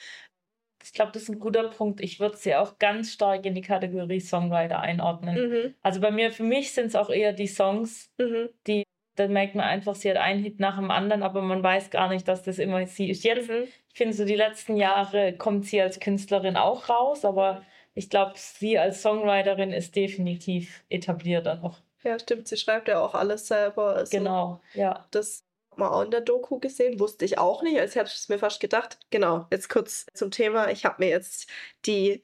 ich 0.87 0.93
glaube, 0.93 1.11
das 1.11 1.23
ist 1.23 1.29
ein 1.29 1.39
guter 1.39 1.67
Punkt. 1.69 1.99
Ich 1.99 2.21
würde 2.21 2.37
sie 2.37 2.55
auch 2.55 2.79
ganz 2.79 3.11
stark 3.11 3.45
in 3.45 3.53
die 3.55 3.61
Kategorie 3.61 4.21
Songwriter 4.21 4.79
einordnen. 4.79 5.35
Mhm. 5.35 5.73
Also 5.81 5.99
bei 5.99 6.11
mir, 6.11 6.31
für 6.31 6.43
mich 6.43 6.71
sind 6.71 6.87
es 6.87 6.95
auch 6.95 7.09
eher 7.09 7.33
die 7.33 7.47
Songs, 7.47 8.09
mhm. 8.17 8.47
die, 8.67 8.83
da 9.15 9.27
merkt 9.27 9.55
man 9.55 9.65
einfach, 9.65 9.95
sie 9.95 10.09
hat 10.09 10.15
einen 10.15 10.41
Hit 10.41 10.61
nach 10.61 10.77
dem 10.77 10.89
anderen, 10.89 11.23
aber 11.23 11.41
man 11.41 11.61
weiß 11.61 11.89
gar 11.89 12.07
nicht, 12.07 12.25
dass 12.27 12.41
das 12.41 12.57
immer 12.57 12.87
sie 12.87 13.09
ist. 13.09 13.25
Jetzt, 13.25 13.49
mhm. 13.49 13.63
ich 13.91 13.97
finde, 13.97 14.13
so 14.13 14.23
die 14.23 14.35
letzten 14.35 14.77
Jahre 14.77 15.33
kommt 15.33 15.65
sie 15.65 15.81
als 15.81 15.99
Künstlerin 15.99 16.55
auch 16.55 16.87
raus, 16.87 17.25
aber 17.25 17.63
ich 17.93 18.09
glaube, 18.09 18.33
sie 18.35 18.79
als 18.79 19.01
Songwriterin 19.01 19.73
ist 19.73 19.93
definitiv 19.95 20.85
etablierter 20.87 21.55
noch. 21.55 21.81
Ja, 22.03 22.17
stimmt. 22.17 22.47
Sie 22.47 22.55
schreibt 22.55 22.87
ja 22.87 23.01
auch 23.01 23.13
alles 23.13 23.47
selber. 23.47 23.95
Also 23.95 24.17
genau, 24.17 24.61
ja. 24.73 25.05
Das 25.11 25.46
mal 25.77 25.89
auch 25.89 26.03
in 26.03 26.11
der 26.11 26.21
Doku 26.21 26.59
gesehen, 26.59 26.99
wusste 26.99 27.25
ich 27.25 27.37
auch 27.37 27.61
nicht, 27.63 27.79
als 27.79 27.95
hätte 27.95 28.09
ich 28.09 28.15
es 28.15 28.29
mir 28.29 28.39
fast 28.39 28.59
gedacht. 28.59 28.99
Genau, 29.09 29.47
jetzt 29.51 29.69
kurz 29.69 30.05
zum 30.13 30.31
Thema. 30.31 30.69
Ich 30.69 30.85
habe 30.85 30.95
mir 30.99 31.09
jetzt 31.09 31.49
die 31.85 32.23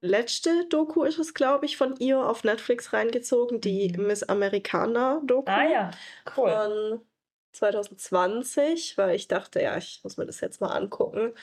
letzte 0.00 0.66
Doku 0.68 1.04
ist 1.04 1.18
es, 1.18 1.34
glaube 1.34 1.66
ich, 1.66 1.76
von 1.76 1.96
ihr 1.96 2.18
auf 2.18 2.44
Netflix 2.44 2.92
reingezogen, 2.92 3.60
die 3.60 3.92
mhm. 3.96 4.06
Miss 4.06 4.22
Americana 4.22 5.20
Doku. 5.24 5.50
Ah 5.50 5.64
ja, 5.64 5.90
cool. 6.36 6.50
Von 6.50 7.00
2020, 7.52 8.96
weil 8.96 9.14
ich 9.16 9.28
dachte, 9.28 9.60
ja, 9.60 9.76
ich 9.76 10.00
muss 10.02 10.16
mir 10.16 10.26
das 10.26 10.40
jetzt 10.40 10.60
mal 10.60 10.74
angucken 10.74 11.34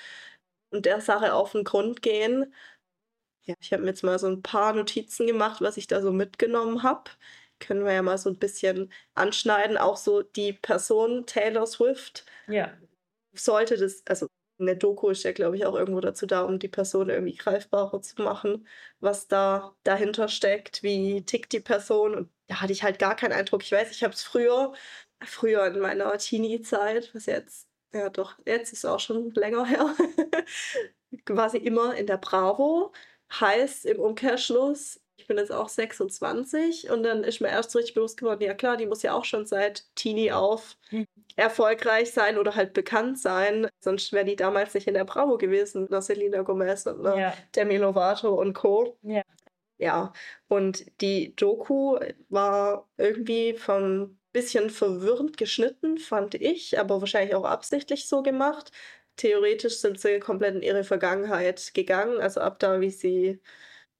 und 0.71 0.85
der 0.85 1.01
Sache 1.01 1.33
auf 1.33 1.51
den 1.51 1.63
Grund 1.63 2.01
gehen. 2.01 2.53
Ja, 3.45 3.55
ich 3.59 3.71
habe 3.71 3.83
mir 3.83 3.89
jetzt 3.89 4.03
mal 4.03 4.19
so 4.19 4.27
ein 4.27 4.41
paar 4.41 4.73
Notizen 4.73 5.27
gemacht, 5.27 5.61
was 5.61 5.77
ich 5.77 5.87
da 5.87 6.01
so 6.01 6.11
mitgenommen 6.11 6.83
habe 6.83 7.11
können 7.59 7.85
wir 7.85 7.93
ja 7.93 8.01
mal 8.01 8.17
so 8.17 8.29
ein 8.29 8.39
bisschen 8.39 8.91
anschneiden. 9.15 9.77
Auch 9.77 9.97
so 9.97 10.21
die 10.21 10.53
Person 10.53 11.25
Taylor 11.25 11.65
Swift. 11.65 12.25
Ja. 12.47 12.73
Sollte 13.33 13.77
das, 13.77 14.03
also 14.07 14.27
eine 14.59 14.75
Doku 14.75 15.09
ist 15.09 15.23
ja, 15.23 15.31
glaube 15.31 15.55
ich, 15.55 15.65
auch 15.65 15.75
irgendwo 15.75 16.01
dazu 16.01 16.25
da, 16.25 16.41
um 16.43 16.59
die 16.59 16.67
Person 16.67 17.09
irgendwie 17.09 17.35
greifbarer 17.35 18.01
zu 18.01 18.21
machen, 18.21 18.67
was 18.99 19.27
da 19.27 19.75
dahinter 19.83 20.27
steckt, 20.27 20.81
wie 20.83 21.23
tickt 21.23 21.53
die 21.53 21.59
Person. 21.59 22.15
Und 22.15 22.31
da 22.47 22.61
hatte 22.61 22.73
ich 22.73 22.83
halt 22.83 22.99
gar 22.99 23.15
keinen 23.15 23.33
Eindruck. 23.33 23.63
Ich 23.63 23.71
weiß, 23.71 23.91
ich 23.91 24.03
habe 24.03 24.13
es 24.13 24.23
früher, 24.23 24.73
früher 25.23 25.67
in 25.67 25.79
meiner 25.79 26.17
Teenie-Zeit, 26.17 27.13
was 27.13 27.27
jetzt 27.27 27.67
ja 27.93 28.09
doch, 28.09 28.37
jetzt 28.45 28.73
ist 28.73 28.79
es 28.79 28.85
auch 28.85 28.99
schon 28.99 29.31
länger 29.31 29.65
her, 29.65 29.95
quasi 31.25 31.57
immer 31.57 31.95
in 31.95 32.07
der 32.07 32.17
Bravo. 32.17 32.91
Heißt 33.29 33.85
im 33.85 33.99
Umkehrschluss, 33.99 35.01
ich 35.27 35.35
bin 35.35 35.39
jetzt 35.39 35.51
auch 35.51 35.67
26 35.67 36.89
und 36.89 37.03
dann 37.03 37.25
ist 37.25 37.41
mir 37.41 37.49
erst 37.49 37.71
so 37.71 37.79
richtig 37.79 37.95
bewusst 37.95 38.17
geworden, 38.17 38.41
ja 38.43 38.53
klar, 38.53 38.77
die 38.77 38.85
muss 38.85 39.03
ja 39.03 39.11
auch 39.11 39.25
schon 39.25 39.45
seit 39.45 39.83
Teenie 39.95 40.31
auf 40.31 40.77
mhm. 40.89 41.05
erfolgreich 41.35 42.13
sein 42.13 42.37
oder 42.37 42.55
halt 42.55 42.71
bekannt 42.71 43.19
sein. 43.19 43.67
Sonst 43.81 44.13
wäre 44.13 44.23
die 44.23 44.37
damals 44.37 44.73
nicht 44.73 44.87
in 44.87 44.93
der 44.93 45.03
Bravo 45.03 45.37
gewesen, 45.37 45.85
nach 45.89 46.01
Selena 46.01 46.43
Gomez 46.43 46.85
und 46.85 47.03
ja. 47.03 47.33
Demi 47.53 47.75
Lovato 47.75 48.39
und 48.39 48.53
Co. 48.53 48.97
Ja. 49.01 49.21
Ja, 49.79 50.13
und 50.47 50.85
die 51.01 51.35
Doku 51.35 51.99
war 52.29 52.87
irgendwie 52.95 53.53
vom 53.53 54.17
bisschen 54.31 54.69
verwirrend 54.69 55.35
geschnitten, 55.35 55.97
fand 55.97 56.35
ich, 56.35 56.79
aber 56.79 57.01
wahrscheinlich 57.01 57.35
auch 57.35 57.43
absichtlich 57.43 58.07
so 58.07 58.23
gemacht. 58.23 58.71
Theoretisch 59.17 59.79
sind 59.79 59.99
sie 59.99 60.19
komplett 60.19 60.55
in 60.55 60.61
ihre 60.61 60.85
Vergangenheit 60.85 61.73
gegangen, 61.73 62.21
also 62.21 62.39
ab 62.39 62.59
da, 62.59 62.79
wie 62.79 62.91
sie 62.91 63.41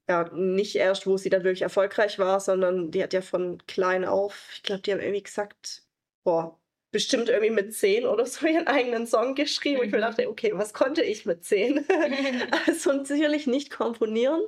ja, 0.10 0.30
nicht 0.34 0.76
erst, 0.76 1.06
wo 1.06 1.18
sie 1.18 1.30
dann 1.30 1.44
wirklich 1.44 1.64
erfolgreich 1.64 2.18
war, 2.18 2.40
sondern 2.40 2.92
die 2.92 3.04
hat 3.04 3.14
ja 3.14 3.22
von 3.22 3.62
klein 3.68 4.06
auf, 4.06 4.50
ich 4.54 4.64
glaube, 4.64 4.82
die 4.82 4.92
haben 4.94 5.02
irgendwie 5.02 5.24
gesagt, 5.24 5.84
boah, 6.24 6.58
bestimmt 6.92 7.28
irgendwie 7.30 7.52
mit 7.52 7.74
zehn 7.74 8.06
oder 8.06 8.26
so 8.26 8.48
ihren 8.48 8.68
eigenen 8.68 9.06
Song 9.06 9.36
geschrieben. 9.36 9.80
Mhm. 9.80 9.86
Ich 9.86 9.92
mir 9.92 10.00
dachte, 10.00 10.30
okay, 10.30 10.52
was 10.54 10.74
konnte 10.74 11.04
ich 11.04 11.26
mit 11.26 11.44
zehn? 11.44 11.86
also 12.68 13.04
sicherlich 13.04 13.48
nicht 13.48 13.70
komponieren. 13.70 14.42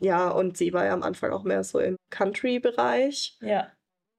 Ja, 0.00 0.30
und 0.30 0.56
sie 0.56 0.72
war 0.72 0.86
ja 0.86 0.92
am 0.92 1.02
Anfang 1.02 1.32
auch 1.32 1.44
mehr 1.44 1.62
so 1.62 1.78
im 1.78 1.96
Country-Bereich. 2.10 3.38
Ja. 3.40 3.70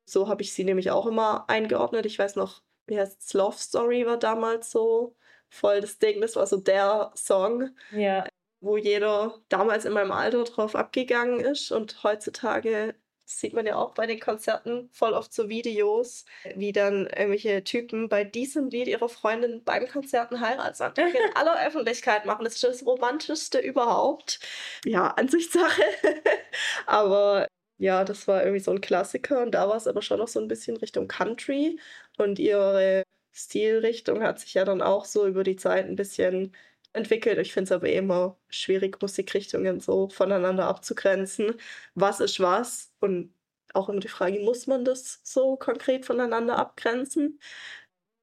So 0.08 0.28
habe 0.28 0.44
ich 0.44 0.54
sie 0.54 0.64
nämlich 0.64 0.92
auch 0.92 1.08
immer 1.08 1.50
eingeordnet. 1.50 2.06
Ich 2.06 2.20
weiß 2.20 2.36
noch, 2.36 2.62
wie 2.88 3.00
heißt 3.00 3.22
es? 3.22 3.34
Love 3.34 3.58
Story 3.58 4.06
war 4.06 4.18
damals 4.18 4.70
so 4.70 5.16
voll 5.50 5.82
das 5.82 5.98
Ding. 5.98 6.22
Das 6.22 6.36
war 6.36 6.46
so 6.46 6.58
der 6.58 7.12
Song. 7.16 7.75
Ja 7.92 8.25
wo 8.66 8.78
jeder 8.78 9.40
damals 9.48 9.86
in 9.86 9.94
meinem 9.94 10.12
Alter 10.12 10.44
drauf 10.44 10.76
abgegangen 10.76 11.40
ist. 11.40 11.72
Und 11.72 12.04
heutzutage 12.04 12.96
sieht 13.24 13.54
man 13.54 13.66
ja 13.66 13.76
auch 13.76 13.94
bei 13.94 14.08
den 14.08 14.20
Konzerten 14.20 14.90
voll 14.92 15.14
oft 15.14 15.34
so 15.34 15.50
Videos, 15.50 16.26
wie 16.56 16.72
dann 16.72 17.08
irgendwelche 17.08 17.64
Typen 17.64 18.10
bei 18.10 18.24
diesem 18.24 18.70
Lied 18.70 18.88
ihre 18.88 19.08
Freundin 19.08 19.64
beim 19.64 19.88
Konzerten 19.88 20.42
Heiratsantrag 20.42 21.14
in 21.14 21.36
aller 21.36 21.66
Öffentlichkeit 21.66 22.26
machen. 22.26 22.44
Das 22.44 22.56
ist 22.56 22.64
das 22.64 22.86
Romantischste 22.86 23.60
überhaupt. 23.60 24.40
Ja, 24.84 25.08
Ansichtssache. 25.10 25.84
aber 26.88 27.48
ja, 27.78 28.04
das 28.04 28.28
war 28.28 28.42
irgendwie 28.42 28.62
so 28.62 28.72
ein 28.72 28.82
Klassiker 28.82 29.42
und 29.44 29.52
da 29.52 29.70
war 29.70 29.76
es 29.76 29.88
aber 29.88 30.02
schon 30.02 30.20
noch 30.20 30.28
so 30.28 30.40
ein 30.40 30.48
bisschen 30.48 30.78
Richtung 30.78 31.08
Country 31.08 31.80
und 32.18 32.40
ihre 32.40 33.04
Stilrichtung 33.32 34.24
hat 34.24 34.40
sich 34.40 34.54
ja 34.54 34.66
dann 34.66 34.82
auch 34.82 35.06
so 35.06 35.28
über 35.28 35.44
die 35.44 35.58
Zeit 35.58 35.86
ein 35.86 35.96
bisschen 35.98 36.56
entwickelt. 36.96 37.38
Ich 37.40 37.54
finde 37.54 37.66
es 37.66 37.72
aber 37.72 37.90
immer 37.90 38.38
schwierig, 38.50 39.02
Musikrichtungen 39.02 39.80
so 39.80 40.10
voneinander 40.10 40.68
abzugrenzen. 40.68 41.56
Was 41.96 42.20
ist 42.20 42.40
was? 42.40 42.92
Und 43.00 43.34
auch 43.74 43.90
immer 43.90 44.00
die 44.00 44.08
Frage, 44.08 44.40
muss 44.40 44.68
man 44.68 44.86
das 44.86 45.20
so 45.24 45.58
konkret 45.58 46.06
voneinander 46.06 46.58
abgrenzen? 46.58 47.40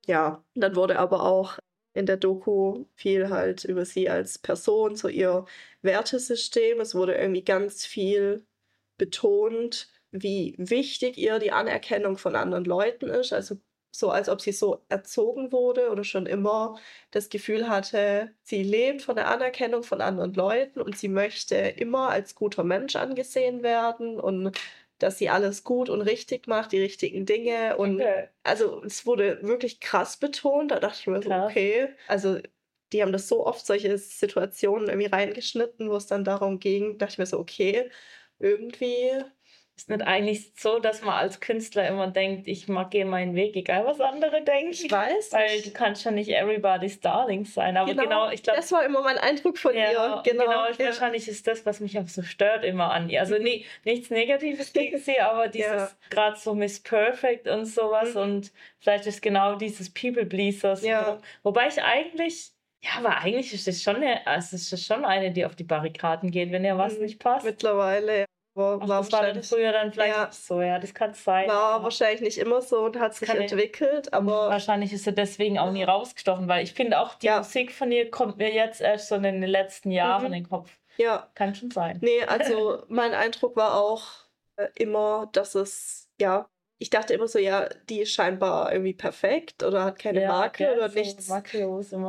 Ja, 0.07 0.45
dann 0.55 0.76
wurde 0.76 0.99
aber 0.99 1.23
auch 1.25 1.59
in 1.95 2.07
der 2.07 2.17
Doku 2.17 2.87
viel 2.97 3.31
halt 3.31 3.64
über 3.64 3.85
sie 3.85 4.09
als 4.09 4.38
Person, 4.38 4.97
so 4.97 5.09
ihr 5.09 5.45
Wertesystem. 5.83 6.81
Es 6.81 6.95
wurde 6.95 7.14
irgendwie 7.14 7.45
ganz 7.45 7.85
viel 7.87 8.47
betont, 8.99 9.91
wie 10.11 10.55
wichtig 10.59 11.19
ihr 11.19 11.38
die 11.38 11.52
Anerkennung 11.52 12.19
von 12.19 12.37
anderen 12.37 12.64
Leuten 12.64 13.09
ist. 13.09 13.33
Also 13.33 13.57
so 13.93 14.11
als 14.11 14.29
ob 14.29 14.41
sie 14.41 14.53
so 14.53 14.83
erzogen 14.89 15.53
wurde 15.53 15.91
oder 15.91 16.03
schon 16.03 16.27
immer 16.27 16.79
das 17.11 17.29
Gefühl 17.29 17.69
hatte, 17.69 18.33
sie 18.43 18.63
lebt 18.63 19.03
von 19.03 19.17
der 19.17 19.29
Anerkennung 19.29 19.83
von 19.83 20.01
anderen 20.01 20.33
Leuten 20.33 20.81
und 20.81 20.97
sie 20.97 21.09
möchte 21.09 21.57
immer 21.57 22.09
als 22.09 22.35
guter 22.35 22.65
Mensch 22.65 22.97
angesehen 22.97 23.63
werden 23.63 24.19
und 24.19 24.57
dass 24.99 25.19
sie 25.19 25.29
alles 25.29 25.65
gut 25.65 25.91
und 25.91 26.01
richtig 26.01 26.47
macht, 26.47 26.73
die 26.73 26.81
richtigen 26.81 27.27
Dinge. 27.27 27.77
Und 27.77 28.01
okay. 28.01 28.29
also 28.45 28.83
es 28.85 29.05
wurde 29.05 29.41
wirklich 29.43 29.81
krass 29.81 30.17
betont. 30.17 30.71
Da 30.71 30.79
dachte 30.79 30.99
ich 31.01 31.07
mir 31.07 31.21
krass. 31.21 31.43
so, 31.43 31.49
okay, 31.51 31.89
also 32.09 32.39
die 32.93 33.03
haben 33.03 33.13
das 33.13 33.29
so 33.29 33.45
oft 33.47 33.67
solche 33.67 33.97
Situationen 33.99 34.89
irgendwie 34.89 35.09
reingeschnitten, 35.09 35.91
wo 35.91 35.97
es 35.97 36.07
dann 36.07 36.25
darum 36.25 36.61
ging, 36.61 36.99
dachte 36.99 37.13
ich 37.13 37.19
mir 37.19 37.27
so, 37.27 37.39
okay, 37.39 37.91
irgendwie 38.39 39.11
ist 39.76 39.88
nicht 39.88 40.02
eigentlich 40.02 40.52
so, 40.57 40.79
dass 40.79 41.02
man 41.02 41.14
als 41.14 41.41
Künstler 41.41 41.88
immer 41.88 42.07
denkt, 42.07 42.47
ich 42.47 42.69
mag 42.69 42.91
gehen 42.91 43.09
meinen 43.09 43.35
Weg, 43.35 43.57
egal 43.57 43.87
was 43.87 44.00
andere 44.00 44.43
denken? 44.43 44.71
Ich 44.71 44.91
weiß. 44.91 45.33
Weil 45.33 45.62
du 45.62 45.71
kannst 45.71 46.05
ja 46.05 46.11
nicht 46.11 46.29
everybody's 46.29 47.00
darling 47.00 47.45
sein. 47.47 47.76
Aber 47.76 47.91
genau, 47.91 48.02
genau 48.02 48.31
ich 48.31 48.43
glaube. 48.43 48.61
Das 48.61 48.71
war 48.71 48.85
immer 48.85 49.02
mein 49.02 49.19
Eindruck 49.19 49.59
von 49.59 49.75
ja, 49.75 49.91
ihr. 49.91 50.23
Genau, 50.25 50.45
genau 50.45 50.67
ja. 50.67 50.79
wahrscheinlich 50.79 51.26
ist 51.26 51.47
das, 51.47 51.64
was 51.64 51.81
mich 51.81 51.99
auch 51.99 52.07
so 52.07 52.23
stört 52.23 52.64
immer 52.64 52.93
an 52.93 53.09
ihr. 53.09 53.21
Also 53.21 53.38
nie, 53.38 53.64
nichts 53.85 54.11
Negatives 54.11 54.73
gegen 54.73 54.99
sie, 54.99 55.19
aber 55.21 55.49
dieses 55.49 55.71
ja. 55.71 55.91
gerade 56.11 56.37
so 56.38 56.55
Miss 56.55 56.81
Perfect 56.81 57.49
und 57.49 57.64
sowas. 57.64 58.14
Mhm. 58.14 58.21
Und 58.21 58.52
vielleicht 58.79 59.07
ist 59.07 59.23
genau 59.23 59.57
dieses 59.57 59.93
People 59.93 60.26
Pleasers. 60.26 60.85
Ja. 60.85 61.19
Wobei 61.43 61.69
ich 61.69 61.83
eigentlich. 61.83 62.50
Ja, 62.85 62.99
aber 62.99 63.19
eigentlich 63.19 63.55
ist 63.55 63.69
das 63.69 63.81
schon 63.81 63.97
eine, 63.97 64.26
also 64.26 64.57
ist 64.57 64.85
schon 64.85 65.05
eine, 65.05 65.31
die 65.31 65.47
auf 65.47 65.55
die 65.55 65.62
Barrikaden 65.62 66.33
geht, 66.33 66.50
wenn 66.50 66.64
ihr 66.64 66.76
was 66.76 66.97
mhm. 66.97 67.05
nicht 67.05 67.21
passt. 67.21 67.47
Mittlerweile, 67.47 68.21
ja. 68.21 68.25
War, 68.54 68.80
Ach, 68.82 68.88
war 68.88 68.99
das 68.99 69.12
war 69.12 69.23
dann 69.23 69.42
früher 69.42 69.73
dann 69.73 69.92
vielleicht 69.92 70.14
ja, 70.14 70.28
so, 70.30 70.61
ja, 70.61 70.78
das 70.78 70.92
kann 70.92 71.14
sein. 71.14 71.49
War 71.49 71.82
wahrscheinlich 71.82 72.21
nicht 72.21 72.38
immer 72.38 72.61
so 72.61 72.80
und 72.80 72.99
hat 72.99 73.14
sich 73.14 73.28
entwickelt, 73.28 74.12
aber. 74.12 74.50
Wahrscheinlich 74.50 74.92
ist 74.92 75.06
er 75.06 75.14
deswegen 75.14 75.59
auch 75.59 75.71
nie 75.71 75.85
rausgestochen, 75.85 76.49
weil 76.49 76.62
ich 76.62 76.75
finde 76.75 77.00
auch, 77.00 77.14
die 77.14 77.26
ja. 77.26 77.38
Musik 77.38 77.73
von 77.73 77.90
ihr 77.90 78.11
kommt 78.11 78.37
mir 78.37 78.52
jetzt 78.52 78.82
erst 78.82 79.09
so 79.09 79.14
in 79.14 79.23
den 79.23 79.42
letzten 79.42 79.90
Jahren 79.90 80.21
mhm. 80.21 80.26
in 80.26 80.32
den 80.32 80.49
Kopf. 80.49 80.71
Ja. 80.99 81.30
Kann 81.35 81.54
schon 81.54 81.71
sein. 81.71 81.99
Nee, 82.02 82.25
also 82.25 82.82
mein 82.88 83.14
Eindruck 83.14 83.56
war 83.56 83.80
auch 83.80 84.02
äh, 84.56 84.68
immer, 84.75 85.30
dass 85.32 85.54
es, 85.54 86.11
ja, 86.21 86.47
ich 86.82 86.90
dachte 86.90 87.14
immer 87.14 87.28
so, 87.28 87.38
ja, 87.38 87.68
die 87.88 88.00
ist 88.00 88.12
scheinbar 88.12 88.73
irgendwie 88.73 88.92
perfekt 88.92 89.62
oder 89.62 89.85
hat 89.85 90.00
keine 90.00 90.23
ja, 90.23 90.28
Marke 90.28 90.75
oder 90.75 90.88
so 90.88 90.99
nichts. 90.99 91.28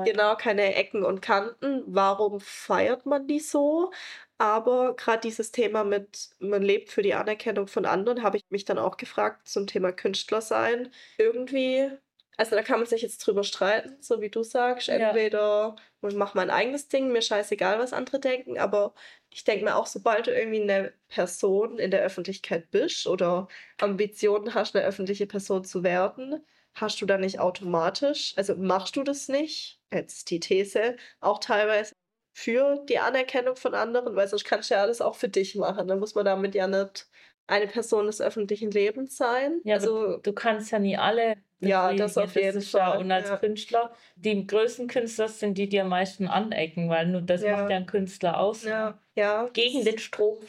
Genau, 0.03 0.35
keine 0.35 0.73
Ecken 0.73 1.05
und 1.05 1.21
Kanten. 1.21 1.83
Warum 1.85 2.39
feiert 2.39 3.05
man 3.05 3.27
die 3.27 3.39
so? 3.39 3.91
Aber 4.37 4.95
gerade 4.95 5.21
dieses 5.21 5.51
Thema 5.51 5.83
mit, 5.83 6.31
man 6.39 6.61
lebt 6.63 6.91
für 6.91 7.01
die 7.01 7.13
Anerkennung 7.13 7.67
von 7.67 7.85
anderen, 7.85 8.23
habe 8.23 8.37
ich 8.37 8.45
mich 8.49 8.65
dann 8.65 8.79
auch 8.79 8.97
gefragt 8.97 9.47
zum 9.47 9.67
Thema 9.67 9.91
Künstler 9.91 10.41
sein. 10.41 10.91
Irgendwie, 11.17 11.89
also 12.37 12.55
da 12.55 12.63
kann 12.63 12.79
man 12.79 12.87
sich 12.87 13.01
jetzt 13.03 13.19
drüber 13.19 13.43
streiten, 13.43 14.01
so 14.01 14.21
wie 14.21 14.29
du 14.29 14.43
sagst. 14.43 14.87
Ja. 14.87 14.95
Entweder 14.95 15.75
ich 16.01 16.15
mache 16.15 16.35
mein 16.37 16.49
eigenes 16.49 16.87
Ding, 16.89 17.11
mir 17.11 17.21
scheißegal, 17.21 17.79
was 17.79 17.93
andere 17.93 18.19
denken, 18.19 18.57
aber 18.57 18.93
ich 19.29 19.43
denke 19.43 19.65
mir 19.65 19.75
auch, 19.75 19.87
sobald 19.87 20.27
du 20.27 20.31
irgendwie 20.31 20.61
eine 20.61 20.93
Person 21.07 21.79
in 21.79 21.91
der 21.91 22.01
Öffentlichkeit 22.01 22.69
bist 22.71 23.07
oder 23.07 23.47
Ambitionen 23.79 24.53
hast, 24.53 24.75
eine 24.75 24.85
öffentliche 24.85 25.27
Person 25.27 25.63
zu 25.63 25.83
werden, 25.83 26.45
hast 26.73 27.01
du 27.01 27.05
dann 27.05 27.21
nicht 27.21 27.39
automatisch, 27.39 28.33
also 28.35 28.55
machst 28.55 28.95
du 28.95 29.03
das 29.03 29.27
nicht, 29.29 29.79
jetzt 29.91 30.29
die 30.29 30.39
These, 30.39 30.97
auch 31.21 31.39
teilweise 31.39 31.93
für 32.33 32.83
die 32.89 32.97
Anerkennung 32.97 33.55
von 33.55 33.75
anderen, 33.75 34.15
weil 34.15 34.27
sonst 34.27 34.43
kannst 34.43 34.69
du 34.69 34.73
ja 34.73 34.81
alles 34.81 35.01
auch 35.01 35.15
für 35.15 35.29
dich 35.29 35.55
machen. 35.55 35.87
Dann 35.87 35.99
muss 35.99 36.15
man 36.15 36.25
damit 36.25 36.55
ja 36.55 36.67
nicht 36.67 37.07
eine 37.45 37.67
Person 37.67 38.07
des 38.07 38.21
öffentlichen 38.21 38.71
Lebens 38.71 39.15
sein. 39.15 39.61
Ja, 39.63 39.75
also 39.75 40.17
du 40.17 40.33
kannst 40.33 40.71
ja 40.71 40.79
nie 40.79 40.97
alle. 40.97 41.35
Ja, 41.59 41.93
das 41.93 42.17
auf 42.17 42.35
jeden 42.35 42.61
Fall. 42.61 42.81
Ja, 42.81 42.97
und 42.97 43.11
als 43.11 43.29
ja. 43.29 43.37
Künstler, 43.37 43.93
die 44.15 44.45
größten 44.45 44.87
Künstler 44.87 45.29
sind 45.29 45.57
die, 45.57 45.69
die 45.69 45.79
am 45.79 45.89
meisten 45.89 46.27
anecken, 46.27 46.89
weil 46.89 47.07
nur 47.07 47.21
das 47.21 47.41
ja. 47.41 47.55
macht 47.55 47.69
ja 47.69 47.77
ein 47.77 47.85
Künstler 47.85 48.39
aus. 48.39 48.63
Ja, 48.63 48.99
ja. 49.15 49.47
Gegen 49.53 49.85
den 49.85 49.99
Strom. 49.99 50.39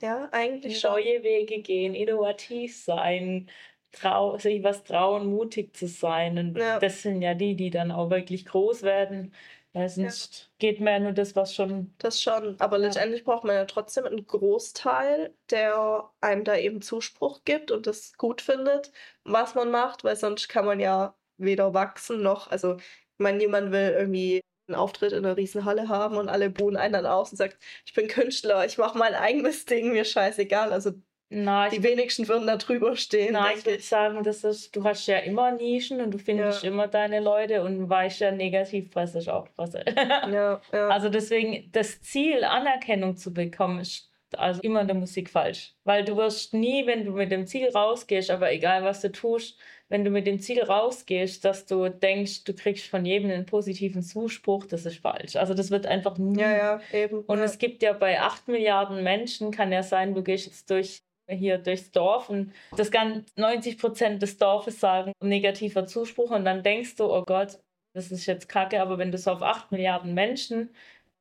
Ja, 0.00 0.28
eigentlich 0.32 0.80
schon. 0.80 0.92
Neue 0.92 1.22
Wege 1.22 1.60
gehen, 1.60 1.94
innovativ 1.94 2.76
sein, 2.76 3.50
trau 3.92 4.38
sich 4.38 4.62
was 4.62 4.84
trauen, 4.84 5.26
mutig 5.26 5.76
zu 5.76 5.88
sein. 5.88 6.38
Und 6.38 6.54
das 6.54 7.02
sind 7.02 7.22
ja 7.22 7.34
die, 7.34 7.54
die 7.54 7.70
dann 7.70 7.90
auch 7.90 8.10
wirklich 8.10 8.46
groß 8.46 8.82
werden 8.82 9.32
weil 9.74 9.88
sonst 9.88 10.36
ja. 10.38 10.46
geht 10.58 10.80
mir 10.80 10.92
ja 10.92 11.00
nur 11.00 11.12
das, 11.12 11.34
was 11.36 11.54
schon. 11.54 11.94
Das 11.98 12.22
schon. 12.22 12.58
Aber 12.60 12.78
ja. 12.78 12.84
letztendlich 12.86 13.24
braucht 13.24 13.44
man 13.44 13.56
ja 13.56 13.64
trotzdem 13.64 14.04
einen 14.04 14.26
Großteil, 14.26 15.34
der 15.50 16.10
einem 16.20 16.44
da 16.44 16.56
eben 16.56 16.80
Zuspruch 16.80 17.42
gibt 17.44 17.72
und 17.72 17.86
das 17.88 18.14
gut 18.16 18.40
findet, 18.40 18.92
was 19.24 19.54
man 19.56 19.70
macht, 19.72 20.04
weil 20.04 20.16
sonst 20.16 20.48
kann 20.48 20.64
man 20.64 20.78
ja 20.80 21.16
weder 21.38 21.74
wachsen 21.74 22.22
noch. 22.22 22.50
Also, 22.50 22.76
ich 22.76 22.84
meine, 23.18 23.38
niemand 23.38 23.72
will 23.72 23.94
irgendwie 23.98 24.42
einen 24.68 24.76
Auftritt 24.76 25.12
in 25.12 25.24
einer 25.24 25.36
Riesenhalle 25.36 25.88
haben 25.88 26.16
und 26.16 26.28
alle 26.28 26.50
buhen 26.50 26.76
einen 26.76 26.94
dann 26.94 27.06
aus 27.06 27.32
und 27.32 27.36
sagt, 27.36 27.58
ich 27.84 27.94
bin 27.94 28.06
Künstler, 28.08 28.64
ich 28.64 28.78
mache 28.78 28.96
mein 28.96 29.14
eigenes 29.14 29.64
Ding, 29.66 29.92
mir 29.92 30.04
scheißegal. 30.04 30.72
Also 30.72 30.92
na, 31.34 31.68
die 31.68 31.82
wenigsten 31.82 32.28
würden 32.28 32.46
da 32.46 32.56
drüber 32.56 32.96
stehen. 32.96 33.32
Nein, 33.32 33.56
ich 33.58 33.66
würde 33.66 33.82
sagen, 33.82 34.22
das 34.22 34.44
ist, 34.44 34.74
du 34.76 34.84
hast 34.84 35.06
ja 35.06 35.18
immer 35.18 35.50
Nischen 35.50 36.00
und 36.00 36.12
du 36.12 36.18
findest 36.18 36.62
ja. 36.62 36.70
immer 36.70 36.86
deine 36.86 37.20
Leute 37.20 37.62
und 37.62 37.88
weißt 37.88 38.20
ja, 38.20 38.30
Negativpresse 38.30 39.18
ist 39.18 39.28
auch 39.28 39.48
Presse. 39.56 39.84
Ja, 39.94 40.60
ja. 40.72 40.88
Also 40.88 41.08
deswegen, 41.08 41.70
das 41.72 42.00
Ziel, 42.02 42.44
Anerkennung 42.44 43.16
zu 43.16 43.32
bekommen, 43.32 43.80
ist 43.80 44.10
also 44.36 44.60
immer 44.62 44.80
in 44.80 44.86
der 44.86 44.96
Musik 44.96 45.30
falsch. 45.30 45.74
Weil 45.84 46.04
du 46.04 46.16
wirst 46.16 46.54
nie, 46.54 46.86
wenn 46.86 47.04
du 47.04 47.12
mit 47.12 47.30
dem 47.30 47.46
Ziel 47.46 47.68
rausgehst, 47.68 48.30
aber 48.30 48.52
egal 48.52 48.84
was 48.84 49.00
du 49.00 49.10
tust, 49.10 49.58
wenn 49.88 50.04
du 50.04 50.10
mit 50.10 50.26
dem 50.26 50.40
Ziel 50.40 50.62
rausgehst, 50.62 51.44
dass 51.44 51.66
du 51.66 51.88
denkst, 51.88 52.44
du 52.44 52.54
kriegst 52.54 52.86
von 52.86 53.04
jedem 53.04 53.30
einen 53.30 53.46
positiven 53.46 54.02
Zuspruch, 54.02 54.66
das 54.66 54.86
ist 54.86 54.98
falsch. 54.98 55.36
Also 55.36 55.54
das 55.54 55.70
wird 55.70 55.86
einfach 55.86 56.18
nie. 56.18 56.40
Ja, 56.40 56.56
ja, 56.56 56.80
eben. 56.92 57.20
Und 57.20 57.38
ja. 57.38 57.44
es 57.44 57.58
gibt 57.58 57.82
ja 57.82 57.92
bei 57.92 58.20
8 58.20 58.48
Milliarden 58.48 59.02
Menschen, 59.02 59.50
kann 59.50 59.72
ja 59.72 59.82
sein, 59.82 60.14
du 60.14 60.22
gehst 60.22 60.46
jetzt 60.46 60.70
durch 60.70 61.02
hier 61.28 61.58
durchs 61.58 61.90
Dorf 61.90 62.28
und 62.28 62.52
das 62.76 62.90
ganz 62.90 63.34
90 63.36 63.78
Prozent 63.78 64.22
des 64.22 64.36
Dorfes 64.36 64.80
sagen 64.80 65.12
negativer 65.20 65.86
Zuspruch 65.86 66.30
und 66.30 66.44
dann 66.44 66.62
denkst 66.62 66.96
du, 66.96 67.04
oh 67.04 67.22
Gott, 67.24 67.58
das 67.94 68.10
ist 68.10 68.26
jetzt 68.26 68.48
kacke, 68.48 68.80
aber 68.80 68.98
wenn 68.98 69.12
du 69.12 69.18
so 69.18 69.30
auf 69.30 69.42
8 69.42 69.72
Milliarden 69.72 70.14
Menschen 70.14 70.70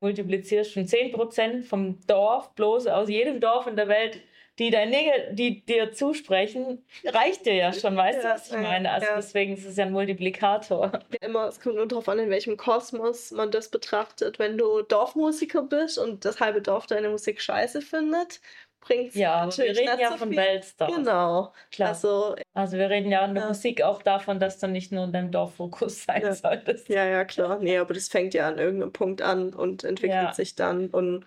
multiplizierst 0.01 0.73
von 0.73 0.85
10 0.85 1.13
Prozent 1.13 1.65
vom 1.65 1.99
Dorf, 2.07 2.53
bloß 2.55 2.87
aus 2.87 3.09
jedem 3.09 3.39
Dorf 3.39 3.67
in 3.67 3.75
der 3.75 3.87
Welt, 3.87 4.21
die, 4.59 4.69
dein 4.69 4.91
die 5.31 5.65
dir 5.65 5.93
zusprechen, 5.93 6.85
reicht 7.05 7.45
dir 7.45 7.55
ja 7.55 7.73
schon, 7.73 7.95
weißt 7.95 8.23
ja, 8.23 8.29
du, 8.29 8.35
was 8.35 8.51
ich 8.51 8.57
meine? 8.57 8.91
Also 8.91 9.07
ja. 9.07 9.15
deswegen 9.15 9.53
ist 9.53 9.65
es 9.65 9.77
ja 9.77 9.85
ein 9.85 9.91
Multiplikator. 9.91 10.91
Immer, 11.21 11.47
es 11.47 11.59
kommt 11.59 11.75
nur 11.75 11.87
darauf 11.87 12.07
an, 12.07 12.19
in 12.19 12.29
welchem 12.29 12.55
Kosmos 12.55 13.31
man 13.31 13.49
das 13.49 13.69
betrachtet. 13.69 14.37
Wenn 14.37 14.59
du 14.59 14.83
Dorfmusiker 14.83 15.63
bist 15.63 15.97
und 15.97 16.23
das 16.23 16.39
halbe 16.39 16.61
Dorf 16.61 16.85
deine 16.85 17.09
Musik 17.09 17.41
scheiße 17.41 17.81
findet, 17.81 18.41
bringt 18.83 19.15
Ja, 19.15 19.49
wir 19.55 19.65
reden 19.65 19.99
ja 19.99 20.11
so 20.11 20.17
von 20.17 20.35
Weltstars. 20.35 20.93
Genau. 20.93 21.53
Klar. 21.71 21.89
Also, 21.89 22.35
also 22.53 22.77
wir 22.77 22.89
reden 22.89 23.11
ja 23.11 23.25
in 23.25 23.33
der 23.33 23.43
ja. 23.43 23.49
Musik 23.49 23.81
auch 23.81 24.01
davon, 24.03 24.39
dass 24.39 24.59
du 24.59 24.67
nicht 24.67 24.91
nur 24.91 25.05
in 25.05 25.13
deinem 25.13 25.31
Dorffokus 25.31 26.03
sein 26.03 26.21
ja. 26.21 26.33
solltest. 26.33 26.89
Ja, 26.89 27.05
ja, 27.05 27.25
klar. 27.25 27.59
Nee, 27.59 27.77
aber 27.77 27.93
das 27.93 28.09
fängt 28.09 28.33
ja 28.33 28.47
an 28.47 28.57
irgendeinem 28.59 28.93
Punkt 28.93 29.21
an 29.21 29.53
und 29.53 29.83
entwickelt 29.83 30.35
sich 30.35 30.55
dann. 30.55 30.87
Und 30.89 31.25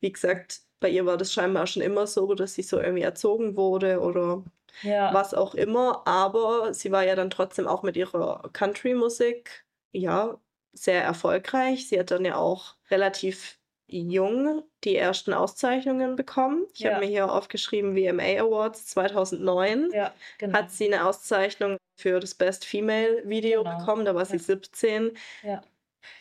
wie 0.00 0.12
gesagt, 0.12 0.60
bei 0.80 0.88
ihr 0.88 1.06
war 1.06 1.16
das 1.16 1.32
scheinbar 1.32 1.66
schon 1.66 1.82
immer 1.82 2.06
so, 2.06 2.34
dass 2.34 2.54
sie 2.54 2.62
so 2.62 2.80
irgendwie 2.80 3.02
erzogen 3.02 3.56
wurde 3.56 4.00
oder 4.00 4.44
ja. 4.82 5.12
was 5.12 5.34
auch 5.34 5.54
immer. 5.54 6.06
Aber 6.06 6.72
sie 6.74 6.92
war 6.92 7.04
ja 7.04 7.16
dann 7.16 7.30
trotzdem 7.30 7.66
auch 7.66 7.82
mit 7.82 7.96
ihrer 7.96 8.48
Country-Musik, 8.52 9.64
ja, 9.92 10.38
sehr 10.72 11.02
erfolgreich. 11.02 11.88
Sie 11.88 11.98
hat 11.98 12.10
dann 12.10 12.24
ja 12.24 12.36
auch 12.36 12.76
relativ 12.90 13.57
jung 13.88 14.62
die 14.84 14.96
ersten 14.96 15.32
Auszeichnungen 15.32 16.16
bekommen. 16.16 16.66
Ich 16.74 16.80
ja. 16.80 16.92
habe 16.92 17.04
mir 17.04 17.10
hier 17.10 17.32
aufgeschrieben 17.32 17.96
VMA 17.96 18.40
Awards 18.42 18.86
2009. 18.86 19.90
Ja, 19.92 20.12
genau. 20.38 20.58
Hat 20.58 20.70
sie 20.70 20.92
eine 20.92 21.06
Auszeichnung 21.06 21.78
für 21.96 22.20
das 22.20 22.34
Best 22.34 22.64
Female 22.64 23.22
Video 23.24 23.64
genau. 23.64 23.78
bekommen, 23.78 24.04
da 24.04 24.14
war 24.14 24.24
sie 24.24 24.38
17. 24.38 25.12
Ja 25.42 25.62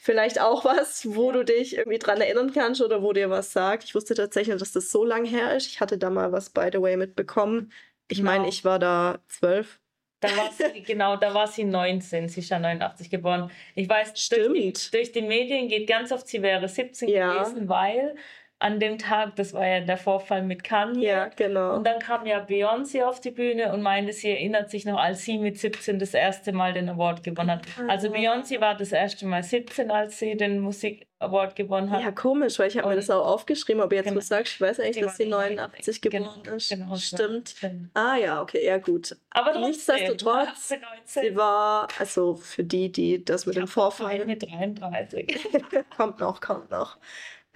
vielleicht 0.02 0.40
auch 0.40 0.66
was, 0.66 1.16
wo 1.16 1.32
du 1.32 1.44
dich 1.44 1.78
irgendwie 1.78 2.00
dran 2.00 2.22
erinnern 2.22 2.52
kannst 2.54 2.82
oder 2.82 3.02
wo 3.02 3.14
dir 3.14 3.30
was 3.30 3.52
sagt. 3.52 3.84
Ich 3.84 3.96
wusste 3.96 4.16
tatsächlich, 4.16 4.58
dass 4.58 4.72
das 4.72 4.92
so 4.92 5.06
lang 5.06 5.26
her 5.26 5.56
ist. 5.56 5.68
Ich 5.68 5.80
hatte 5.80 5.98
da 5.98 6.10
mal 6.10 6.32
was, 6.32 6.50
by 6.50 6.70
the 6.72 6.82
way, 6.82 6.98
mitbekommen. 6.98 7.72
Ich 8.08 8.20
genau. 8.20 8.32
meine, 8.32 8.48
ich 8.48 8.64
war 8.66 8.80
da 8.80 9.20
zwölf. 9.28 9.80
Da 10.20 10.36
war 10.36 10.52
sie, 10.52 10.82
genau, 10.86 11.16
da 11.16 11.34
war 11.34 11.48
sie 11.48 11.64
19, 11.64 12.30
sie 12.30 12.40
ist 12.40 12.50
ja 12.50 12.60
89 12.60 13.10
geboren. 13.10 13.52
Ich 13.76 13.88
weiß, 13.88 14.14
Stimmt. 14.20 14.56
Durch, 14.56 14.92
durch 14.92 15.12
die 15.12 15.22
Medien 15.22 15.68
geht 15.68 15.88
ganz 15.88 16.12
oft, 16.12 16.28
sie 16.28 16.42
wäre 16.42 16.68
17 16.68 17.10
ja. 17.10 17.44
gewesen, 17.44 17.70
weil 17.70 18.16
an 18.60 18.80
dem 18.80 18.98
Tag, 18.98 19.36
das 19.36 19.54
war 19.54 19.68
ja 19.68 19.82
der 19.82 19.98
Vorfall 19.98 20.42
mit 20.42 20.64
Kanye. 20.64 21.08
Ja, 21.08 21.28
genau. 21.28 21.76
Und 21.76 21.86
dann 21.86 22.00
kam 22.00 22.26
ja 22.26 22.44
Beyoncé 22.44 23.04
auf 23.06 23.22
die 23.22 23.30
Bühne 23.30 23.72
und 23.72 23.84
meinte, 23.84 24.14
sie 24.14 24.32
erinnert 24.32 24.72
sich 24.72 24.86
noch, 24.86 24.98
als 24.98 25.24
sie 25.24 25.38
mit 25.38 25.60
17 25.60 26.00
das 26.00 26.16
erste 26.16 26.54
Mal 26.54 26.74
den 26.74 26.90
Award 26.90 27.24
gewonnen 27.24 27.52
hat. 27.52 27.62
Also 27.88 28.08
Beyoncé 28.08 28.60
war 28.60 28.76
das 28.76 28.92
erste 28.92 29.28
Mal 29.28 29.44
17, 29.44 29.92
als 29.92 30.18
sie 30.18 30.36
den 30.36 30.60
Musik 30.60 31.06
Award 31.20 31.56
gewonnen 31.56 31.90
hat. 31.92 32.02
Ja, 32.02 32.12
komisch, 32.12 32.60
weil 32.60 32.68
ich 32.68 32.78
habe 32.78 32.90
mir 32.90 32.96
das 32.96 33.10
auch 33.10 33.26
aufgeschrieben, 33.26 33.82
aber 33.82 33.96
jetzt 33.96 34.06
genau. 34.06 34.18
was 34.18 34.28
sagst, 34.28 34.54
ich 34.54 34.62
weiß 34.62 34.80
eigentlich, 34.80 35.04
dass 35.04 35.18
sie 35.18 35.26
89 35.26 36.02
genau, 36.02 36.34
geboren 36.34 36.56
ist. 36.56 36.70
Genau, 36.70 36.96
Stimmt. 36.96 37.56
Genau. 37.60 37.90
Ah 37.96 38.18
ja, 38.18 38.42
okay, 38.42 38.64
ja 38.64 38.78
gut. 38.78 39.16
Aber 39.32 39.58
nichtsdestotrotz, 39.60 40.74
sie 41.06 41.36
war, 41.36 41.88
also 41.98 42.36
für 42.36 42.64
die, 42.64 42.92
die 42.92 43.24
das 43.24 43.46
mit 43.48 43.56
ich 43.56 43.62
dem 43.62 43.68
Vorfall... 43.68 44.26
Mit 44.26 44.44
33. 44.44 45.48
kommt 45.98 46.20
noch, 46.20 46.40
kommt 46.40 46.70
noch. 46.70 46.98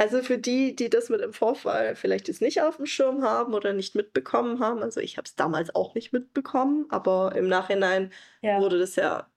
Also 0.02 0.24
für 0.24 0.40
die, 0.40 0.76
die 0.76 0.90
das 0.90 1.10
mit 1.10 1.22
dem 1.22 1.32
Vorfall 1.32 1.96
vielleicht 1.96 2.28
jetzt 2.28 2.42
nicht 2.42 2.60
auf 2.64 2.78
dem 2.78 2.88
Schirm 2.88 3.22
haben 3.22 3.54
oder 3.54 3.72
nicht 3.72 3.94
mitbekommen 3.94 4.60
haben, 4.60 4.82
also 4.82 5.00
ich 5.00 5.18
habe 5.18 5.28
es 5.28 5.36
damals 5.36 5.76
auch 5.76 5.94
nicht 5.94 6.12
mitbekommen, 6.12 6.88
aber 6.90 7.36
im 7.36 7.48
Nachhinein 7.48 8.12
ja. 8.42 8.60
wurde 8.60 8.80
das 8.80 8.96
ja 8.96 9.30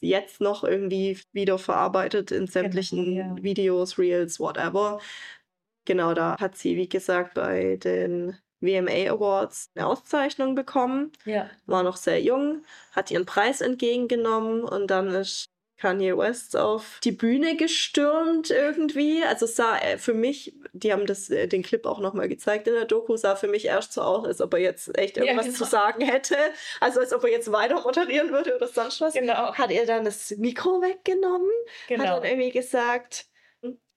jetzt 0.00 0.40
noch 0.40 0.64
irgendwie 0.64 1.16
wieder 1.30 1.58
verarbeitet 1.58 2.32
in 2.32 2.38
genau, 2.38 2.50
sämtlichen 2.50 3.04
genau, 3.04 3.36
ja. 3.36 3.42
Videos, 3.44 3.98
Reels, 3.98 4.40
whatever. 4.40 5.00
Genau, 5.84 6.12
da 6.12 6.36
hat 6.40 6.56
sie, 6.56 6.76
wie 6.76 6.88
gesagt, 6.88 7.34
bei 7.34 7.76
den 7.76 8.36
VMA 8.60 9.12
Awards 9.12 9.70
eine 9.76 9.86
Auszeichnung 9.86 10.56
bekommen. 10.56 11.12
Ja. 11.24 11.48
War 11.66 11.84
noch 11.84 11.96
sehr 11.96 12.20
jung, 12.20 12.64
hat 12.90 13.12
ihren 13.12 13.26
Preis 13.26 13.60
entgegengenommen 13.60 14.64
und 14.64 14.88
dann 14.88 15.06
ist 15.10 15.49
Kanye 15.80 16.16
West 16.16 16.56
auf 16.56 17.00
die 17.02 17.12
Bühne 17.12 17.56
gestürmt 17.56 18.50
irgendwie. 18.50 19.24
Also 19.24 19.46
sah 19.46 19.78
äh, 19.78 19.96
für 19.96 20.12
mich, 20.12 20.54
die 20.72 20.92
haben 20.92 21.06
das, 21.06 21.30
äh, 21.30 21.48
den 21.48 21.62
Clip 21.62 21.86
auch 21.86 22.00
nochmal 22.00 22.28
gezeigt 22.28 22.68
in 22.68 22.74
der 22.74 22.84
Doku, 22.84 23.16
sah 23.16 23.34
für 23.34 23.48
mich 23.48 23.64
erst 23.64 23.94
so 23.94 24.02
aus, 24.02 24.26
als 24.26 24.42
ob 24.42 24.52
er 24.52 24.60
jetzt 24.60 24.96
echt 24.98 25.16
irgendwas 25.16 25.46
ja, 25.46 25.52
genau. 25.52 25.64
zu 25.64 25.70
sagen 25.70 26.04
hätte. 26.04 26.36
Also 26.80 27.00
als 27.00 27.14
ob 27.14 27.24
er 27.24 27.30
jetzt 27.30 27.50
weiter 27.50 27.80
moderieren 27.80 28.30
würde 28.30 28.54
oder 28.54 28.68
sonst 28.68 29.00
was. 29.00 29.14
Genau. 29.14 29.54
Hat 29.54 29.70
er 29.70 29.86
dann 29.86 30.04
das 30.04 30.30
Mikro 30.36 30.82
weggenommen, 30.82 31.50
genau. 31.88 32.04
hat 32.04 32.10
dann 32.18 32.24
irgendwie 32.24 32.50
gesagt, 32.50 33.26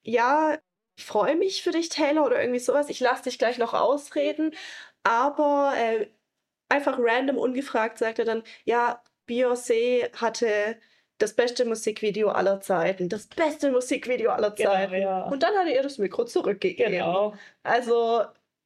ja, 0.02 0.58
ich 0.96 1.04
freue 1.04 1.36
mich 1.36 1.62
für 1.62 1.72
dich, 1.72 1.90
Taylor, 1.90 2.24
oder 2.24 2.40
irgendwie 2.40 2.60
sowas. 2.60 2.88
Ich 2.88 3.00
lasse 3.00 3.24
dich 3.24 3.38
gleich 3.38 3.58
noch 3.58 3.74
ausreden. 3.74 4.54
Aber 5.02 5.74
äh, 5.76 6.06
einfach 6.70 6.98
random 6.98 7.36
ungefragt 7.36 7.98
sagt 7.98 8.20
er 8.20 8.24
dann, 8.24 8.42
ja, 8.64 9.02
Beyoncé 9.28 10.10
hatte 10.14 10.78
das 11.24 11.34
beste 11.34 11.64
Musikvideo 11.64 12.28
aller 12.28 12.60
Zeiten, 12.60 13.08
das 13.08 13.26
beste 13.26 13.70
Musikvideo 13.70 14.30
aller 14.30 14.50
genau, 14.50 14.70
Zeiten. 14.70 14.92
Genau, 14.92 15.04
ja. 15.04 15.22
Und 15.24 15.42
dann 15.42 15.54
hat 15.56 15.66
er 15.66 15.74
ihr 15.74 15.82
das 15.82 15.96
Mikro 15.96 16.24
zurückgegeben. 16.24 16.92
Genau. 16.92 17.34
Also, 17.62 18.24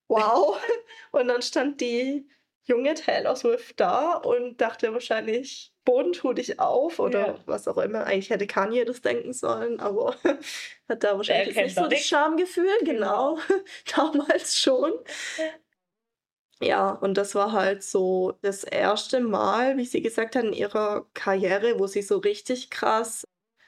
wow. 0.08 0.60
und 1.12 1.28
dann 1.28 1.40
stand 1.40 1.80
die 1.80 2.28
junge 2.64 2.94
Taylor 2.94 3.36
Swift 3.36 3.78
da 3.78 4.14
und 4.14 4.60
dachte 4.60 4.92
wahrscheinlich, 4.92 5.72
Boden 5.84 6.12
tu 6.12 6.32
dich 6.32 6.58
auf 6.58 6.98
oder 6.98 7.28
ja. 7.28 7.38
was 7.46 7.68
auch 7.68 7.78
immer. 7.78 8.04
Eigentlich 8.04 8.30
hätte 8.30 8.48
Kanye 8.48 8.84
das 8.84 9.00
denken 9.00 9.32
sollen, 9.32 9.78
aber 9.78 10.16
hat 10.88 11.04
da 11.04 11.16
wahrscheinlich 11.16 11.56
nicht 11.56 11.76
so 11.76 11.86
das 11.86 12.00
Schamgefühl, 12.00 12.76
genau. 12.80 13.36
genau. 13.36 13.60
Damals 13.96 14.58
schon. 14.58 14.92
Ja. 16.60 16.90
Und 16.90 17.14
das 17.14 17.34
war 17.34 17.52
halt 17.52 17.82
so 17.82 18.32
das 18.42 18.64
erste 18.64 19.20
Mal, 19.20 19.76
wie 19.76 19.84
sie 19.84 20.02
gesagt 20.02 20.36
hat, 20.36 20.44
in 20.44 20.52
ihrer 20.52 21.06
Karriere, 21.14 21.78
wo 21.78 21.86
sie 21.86 22.02
so 22.02 22.18
richtig 22.18 22.70
krass, 22.70 23.24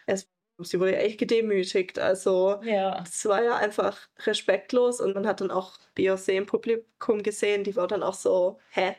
es, 0.06 0.28
sie 0.58 0.80
wurde 0.80 0.96
echt 0.96 1.18
gedemütigt. 1.18 1.98
Also 1.98 2.60
ja. 2.62 3.02
es 3.02 3.24
war 3.26 3.42
ja 3.42 3.56
einfach 3.56 4.08
respektlos 4.26 5.00
und 5.00 5.14
man 5.14 5.26
hat 5.26 5.40
dann 5.40 5.50
auch 5.50 5.78
Beyoncé 5.96 6.32
im 6.32 6.46
Publikum 6.46 7.22
gesehen, 7.22 7.64
die 7.64 7.76
war 7.76 7.86
dann 7.86 8.02
auch 8.02 8.14
so, 8.14 8.58
hä, 8.70 8.96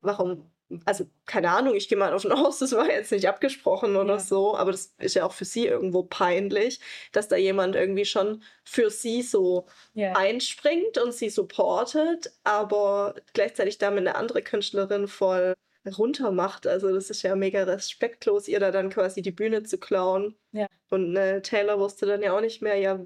warum 0.00 0.50
also 0.84 1.06
keine 1.26 1.50
Ahnung, 1.50 1.74
ich 1.74 1.88
gehe 1.88 1.98
mal 1.98 2.10
davon 2.10 2.32
aus, 2.32 2.58
das 2.58 2.72
war 2.72 2.90
jetzt 2.90 3.12
nicht 3.12 3.28
abgesprochen 3.28 3.96
oder 3.96 4.14
ja. 4.14 4.20
so, 4.20 4.56
aber 4.56 4.72
das 4.72 4.94
ist 4.98 5.14
ja 5.14 5.24
auch 5.24 5.32
für 5.32 5.44
sie 5.44 5.66
irgendwo 5.66 6.02
peinlich, 6.02 6.80
dass 7.12 7.28
da 7.28 7.36
jemand 7.36 7.74
irgendwie 7.74 8.04
schon 8.04 8.42
für 8.64 8.90
sie 8.90 9.22
so 9.22 9.66
ja. 9.94 10.12
einspringt 10.12 10.98
und 10.98 11.12
sie 11.12 11.30
supportet, 11.30 12.32
aber 12.44 13.14
gleichzeitig 13.32 13.78
damit 13.78 14.00
eine 14.00 14.16
andere 14.16 14.42
Künstlerin 14.42 15.08
voll 15.08 15.54
runtermacht. 15.96 16.66
Also 16.66 16.92
das 16.92 17.08
ist 17.08 17.22
ja 17.22 17.34
mega 17.34 17.62
respektlos, 17.62 18.48
ihr 18.48 18.60
da 18.60 18.70
dann 18.70 18.90
quasi 18.90 19.22
die 19.22 19.30
Bühne 19.30 19.62
zu 19.62 19.78
klauen. 19.78 20.36
Ja. 20.52 20.66
Und 20.90 21.16
äh, 21.16 21.40
Taylor 21.40 21.78
wusste 21.78 22.06
dann 22.06 22.22
ja 22.22 22.36
auch 22.36 22.40
nicht 22.40 22.60
mehr, 22.60 22.76
ja, 22.76 23.00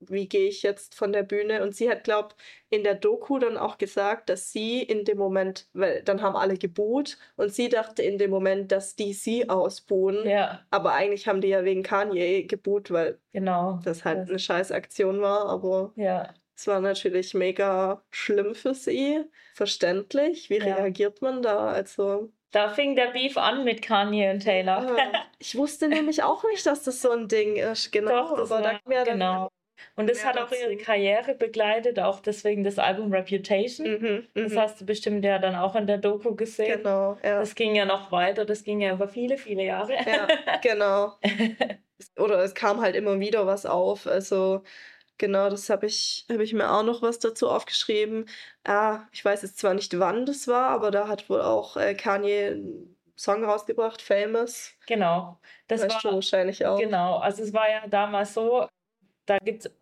wie 0.00 0.28
gehe 0.28 0.48
ich 0.48 0.62
jetzt 0.62 0.94
von 0.94 1.12
der 1.12 1.22
Bühne? 1.22 1.62
Und 1.62 1.74
sie 1.74 1.90
hat, 1.90 2.04
glaube 2.04 2.34
in 2.70 2.84
der 2.84 2.94
Doku 2.94 3.38
dann 3.38 3.56
auch 3.56 3.78
gesagt, 3.78 4.28
dass 4.28 4.52
sie 4.52 4.82
in 4.82 5.04
dem 5.04 5.18
Moment, 5.18 5.68
weil 5.72 6.02
dann 6.02 6.22
haben 6.22 6.36
alle 6.36 6.56
geboot 6.56 7.16
und 7.36 7.52
sie 7.52 7.68
dachte 7.68 8.02
in 8.02 8.18
dem 8.18 8.30
Moment, 8.30 8.72
dass 8.72 8.94
die 8.94 9.12
sie 9.12 9.48
ausbuhen. 9.48 10.28
Ja. 10.28 10.60
Aber 10.70 10.92
eigentlich 10.92 11.26
haben 11.28 11.40
die 11.40 11.48
ja 11.48 11.64
wegen 11.64 11.82
Kanye 11.82 12.44
geboot, 12.44 12.90
weil 12.90 13.18
genau, 13.32 13.80
das 13.84 14.04
halt 14.04 14.20
das. 14.20 14.28
eine 14.28 14.38
scheiß 14.38 14.72
Aktion 14.72 15.20
war. 15.20 15.48
Aber 15.48 15.92
ja. 15.96 16.34
es 16.54 16.66
war 16.66 16.80
natürlich 16.80 17.34
mega 17.34 18.02
schlimm 18.10 18.54
für 18.54 18.74
sie. 18.74 19.24
Verständlich. 19.54 20.50
Wie 20.50 20.58
ja. 20.58 20.76
reagiert 20.76 21.22
man 21.22 21.42
da? 21.42 21.68
Also. 21.68 22.30
Da 22.50 22.70
fing 22.70 22.96
der 22.96 23.08
Beef 23.08 23.36
an 23.36 23.64
mit 23.64 23.82
Kanye 23.82 24.30
und 24.30 24.40
Taylor. 24.40 24.96
Ja. 24.96 25.24
Ich 25.38 25.56
wusste 25.56 25.88
nämlich 25.88 26.22
auch 26.22 26.42
nicht, 26.44 26.66
dass 26.66 26.82
das 26.82 27.00
so 27.00 27.10
ein 27.10 27.28
Ding 27.28 27.56
ist. 27.56 27.92
Genau. 27.98 28.10
Doch, 28.10 28.50
aber 28.50 28.60
da 28.60 28.80
ja 28.90 29.04
genau. 29.04 29.47
Und 29.96 30.08
das 30.08 30.24
hat 30.24 30.38
auch 30.38 30.52
ihre 30.52 30.76
Karriere 30.76 31.34
begleitet, 31.34 31.98
auch 31.98 32.20
deswegen 32.20 32.64
das 32.64 32.78
Album 32.78 33.12
Reputation. 33.12 33.86
Mhm, 33.86 34.26
das 34.34 34.52
mhm. 34.52 34.58
hast 34.58 34.80
du 34.80 34.86
bestimmt 34.86 35.24
ja 35.24 35.38
dann 35.38 35.54
auch 35.54 35.74
in 35.74 35.86
der 35.86 35.98
Doku 35.98 36.34
gesehen. 36.34 36.78
Genau, 36.78 37.18
ja. 37.22 37.40
Das 37.40 37.54
ging 37.54 37.74
ja 37.74 37.84
noch 37.84 38.12
weiter, 38.12 38.44
das 38.44 38.64
ging 38.64 38.80
ja 38.80 38.92
über 38.92 39.08
viele, 39.08 39.38
viele 39.38 39.64
Jahre. 39.64 39.94
Ja, 39.94 40.28
genau. 40.62 41.14
Oder 42.16 42.44
es 42.44 42.54
kam 42.54 42.80
halt 42.80 42.94
immer 42.94 43.18
wieder 43.18 43.46
was 43.46 43.66
auf. 43.66 44.06
Also 44.06 44.62
Genau, 45.18 45.50
das 45.50 45.68
habe 45.68 45.86
ich, 45.86 46.24
habe 46.30 46.44
ich 46.44 46.54
mir 46.54 46.70
auch 46.72 46.84
noch 46.84 47.02
was 47.02 47.18
dazu 47.18 47.50
aufgeschrieben. 47.50 48.26
Ah, 48.64 49.00
ich 49.12 49.24
weiß 49.24 49.42
jetzt 49.42 49.58
zwar 49.58 49.74
nicht, 49.74 49.98
wann 49.98 50.26
das 50.26 50.46
war, 50.46 50.70
aber 50.70 50.92
da 50.92 51.08
hat 51.08 51.28
wohl 51.28 51.42
auch 51.42 51.76
äh, 51.76 51.94
Kanye 51.94 52.52
einen 52.52 52.96
Song 53.16 53.44
rausgebracht, 53.44 54.00
Famous. 54.00 54.74
Genau. 54.86 55.40
Das 55.66 55.82
weißt 55.82 56.04
war, 56.04 56.10
du 56.12 56.16
wahrscheinlich 56.16 56.64
auch. 56.64 56.78
Genau, 56.78 57.18
also 57.18 57.42
es 57.42 57.52
war 57.52 57.68
ja 57.68 57.88
damals 57.88 58.32
so, 58.32 58.68
da 59.28 59.38
gibt 59.38 59.66
es 59.66 59.72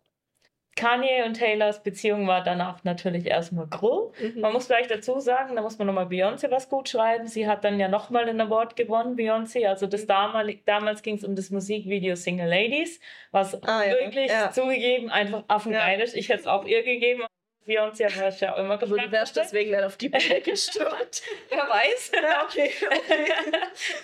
Kanye 0.77 1.23
und 1.25 1.33
Taylors 1.33 1.81
Beziehung 1.81 2.27
war 2.27 2.43
danach 2.43 2.83
natürlich 2.83 3.25
erstmal 3.25 3.65
groß. 3.67 4.13
Mhm. 4.19 4.41
Man 4.41 4.53
muss 4.53 4.67
gleich 4.67 4.87
dazu 4.87 5.19
sagen, 5.19 5.55
da 5.55 5.61
muss 5.61 5.77
man 5.79 5.87
nochmal 5.87 6.05
Beyoncé 6.05 6.51
was 6.51 6.69
gut 6.69 6.87
schreiben. 6.87 7.27
Sie 7.27 7.47
hat 7.47 7.63
dann 7.63 7.79
ja 7.79 7.87
nochmal 7.87 8.29
einen 8.29 8.39
Award 8.39 8.75
gewonnen, 8.75 9.17
Beyoncé. 9.17 9.67
Also 9.67 9.87
das 9.87 10.03
mhm. 10.03 10.07
damalig, 10.07 10.65
damals 10.65 11.01
ging 11.01 11.15
es 11.15 11.23
um 11.23 11.35
das 11.35 11.49
Musikvideo 11.49 12.15
Single 12.15 12.47
Ladies, 12.47 12.99
was 13.31 13.61
ah, 13.63 13.83
ja. 13.83 13.93
wirklich 13.93 14.29
ja. 14.29 14.51
zugegeben 14.51 15.09
einfach 15.09 15.43
affengeil 15.47 15.97
ja. 15.97 16.05
ist. 16.05 16.15
Ich 16.15 16.29
hätte 16.29 16.41
es 16.41 16.47
auch 16.47 16.63
ihr 16.63 16.83
gegeben. 16.83 17.23
Beyoncé 17.67 18.05
hat 18.05 18.33
es 18.33 18.39
ja 18.39 18.53
auch 18.53 18.59
immer 18.59 18.77
gefragt. 18.77 19.07
Du 19.07 19.11
wärst 19.11 19.35
deswegen 19.35 19.71
dann 19.71 19.83
auf 19.83 19.97
die 19.97 20.09
Bühne 20.09 20.41
gestürmt. 20.45 21.21
Wer 21.49 21.57
weiß. 21.57 22.11
Ja, 22.13 22.43
okay, 22.45 22.71
okay. 22.85 23.31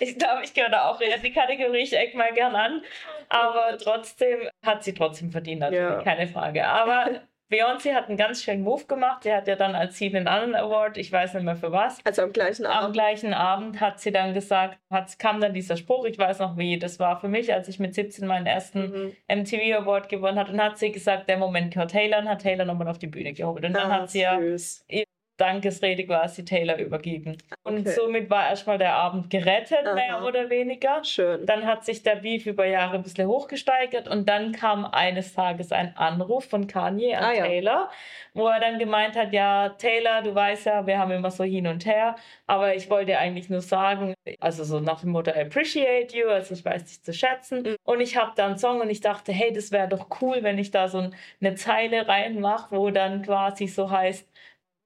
ich 0.00 0.18
glaube, 0.18 0.44
ich 0.44 0.52
gehöre 0.52 0.70
da 0.70 0.90
auch 0.90 1.00
in 1.00 1.22
die 1.22 1.32
Kategorie, 1.32 1.82
ich 1.82 1.96
eck 1.96 2.14
mal 2.14 2.32
gern 2.34 2.54
an. 2.54 2.82
Aber 3.28 3.76
trotzdem 3.78 4.48
hat 4.64 4.84
sie 4.84 4.94
trotzdem 4.94 5.30
verdient, 5.30 5.60
natürlich, 5.60 5.82
ja. 5.82 6.02
keine 6.02 6.26
Frage. 6.26 6.66
Aber 6.66 7.20
Beyoncé 7.50 7.94
hat 7.94 8.08
einen 8.08 8.16
ganz 8.16 8.42
schönen 8.42 8.62
Move 8.62 8.84
gemacht. 8.86 9.22
Sie 9.22 9.32
hat 9.32 9.46
ja 9.46 9.54
dann 9.54 9.74
als 9.74 9.96
sie 9.96 10.14
einen 10.14 10.26
anderen 10.26 10.54
Award, 10.54 10.96
ich 10.96 11.12
weiß 11.12 11.34
nicht 11.34 11.44
mehr 11.44 11.56
für 11.56 11.72
was. 11.72 11.98
Also 12.04 12.22
am 12.22 12.32
gleichen 12.32 12.66
Abend. 12.66 12.86
Am 12.86 12.92
gleichen 12.92 13.34
Abend 13.34 13.80
hat 13.80 14.00
sie 14.00 14.10
dann 14.10 14.34
gesagt, 14.34 14.78
hat, 14.90 15.18
kam 15.18 15.40
dann 15.40 15.52
dieser 15.52 15.76
Spruch, 15.76 16.04
ich 16.06 16.18
weiß 16.18 16.38
noch 16.40 16.56
wie, 16.56 16.78
das 16.78 16.98
war 16.98 17.20
für 17.20 17.28
mich, 17.28 17.52
als 17.52 17.68
ich 17.68 17.78
mit 17.78 17.94
17 17.94 18.26
meinen 18.26 18.46
ersten 18.46 19.12
mhm. 19.28 19.40
MTV 19.40 19.82
Award 19.82 20.08
gewonnen 20.08 20.38
hat. 20.38 20.48
Und 20.50 20.60
hat 20.60 20.78
sie 20.78 20.90
gesagt, 20.90 21.28
der 21.28 21.36
Moment 21.36 21.72
gehört 21.72 21.90
Taylor 21.90 22.18
und 22.18 22.28
hat 22.28 22.42
Taylor 22.42 22.64
nochmal 22.64 22.88
auf 22.88 22.98
die 22.98 23.06
Bühne 23.06 23.32
geholt. 23.32 23.64
Und 23.64 23.74
dann 23.74 23.90
ah, 23.90 24.00
hat 24.00 24.10
sie 24.10 24.26
süß. 24.40 24.86
ja 24.88 25.04
Dankesrede 25.36 26.06
quasi 26.06 26.44
Taylor 26.44 26.76
übergeben. 26.76 27.36
Okay. 27.64 27.76
Und 27.76 27.88
somit 27.88 28.30
war 28.30 28.48
erstmal 28.48 28.78
der 28.78 28.94
Abend 28.94 29.30
gerettet, 29.30 29.84
Aha. 29.84 29.94
mehr 29.94 30.24
oder 30.24 30.48
weniger. 30.48 31.02
Schön. 31.02 31.44
Dann 31.44 31.66
hat 31.66 31.84
sich 31.84 32.02
der 32.02 32.16
Beef 32.16 32.46
über 32.46 32.66
Jahre 32.66 32.96
ein 32.96 33.02
bisschen 33.02 33.26
hochgesteigert 33.26 34.06
und 34.06 34.28
dann 34.28 34.52
kam 34.52 34.84
eines 34.84 35.34
Tages 35.34 35.72
ein 35.72 35.96
Anruf 35.96 36.44
von 36.44 36.66
Kanye 36.68 37.16
an 37.16 37.24
ah, 37.24 37.32
Taylor, 37.32 37.72
ja. 37.72 37.90
wo 38.34 38.46
er 38.46 38.60
dann 38.60 38.78
gemeint 38.78 39.16
hat, 39.16 39.32
ja, 39.32 39.70
Taylor, 39.70 40.22
du 40.22 40.34
weißt 40.34 40.66
ja, 40.66 40.86
wir 40.86 40.98
haben 40.98 41.10
immer 41.10 41.32
so 41.32 41.42
hin 41.42 41.66
und 41.66 41.84
her, 41.84 42.14
aber 42.46 42.76
ich 42.76 42.88
wollte 42.88 43.18
eigentlich 43.18 43.50
nur 43.50 43.60
sagen, 43.60 44.14
also 44.38 44.62
so 44.62 44.78
nach 44.78 45.00
dem 45.00 45.10
Motto, 45.10 45.32
I 45.32 45.40
appreciate 45.40 46.16
you, 46.16 46.28
also 46.28 46.54
ich 46.54 46.64
weiß 46.64 46.84
dich 46.84 47.02
zu 47.02 47.12
schätzen. 47.12 47.62
Mhm. 47.62 47.76
Und 47.82 48.00
ich 48.00 48.16
habe 48.16 48.32
da 48.36 48.46
einen 48.46 48.58
Song 48.58 48.80
und 48.80 48.90
ich 48.90 49.00
dachte, 49.00 49.32
hey, 49.32 49.52
das 49.52 49.72
wäre 49.72 49.88
doch 49.88 50.06
cool, 50.20 50.38
wenn 50.42 50.58
ich 50.58 50.70
da 50.70 50.86
so 50.86 51.10
eine 51.40 51.54
Zeile 51.56 52.06
reinmache, 52.06 52.76
wo 52.76 52.90
dann 52.90 53.22
quasi 53.22 53.66
so 53.66 53.90
heißt, 53.90 54.28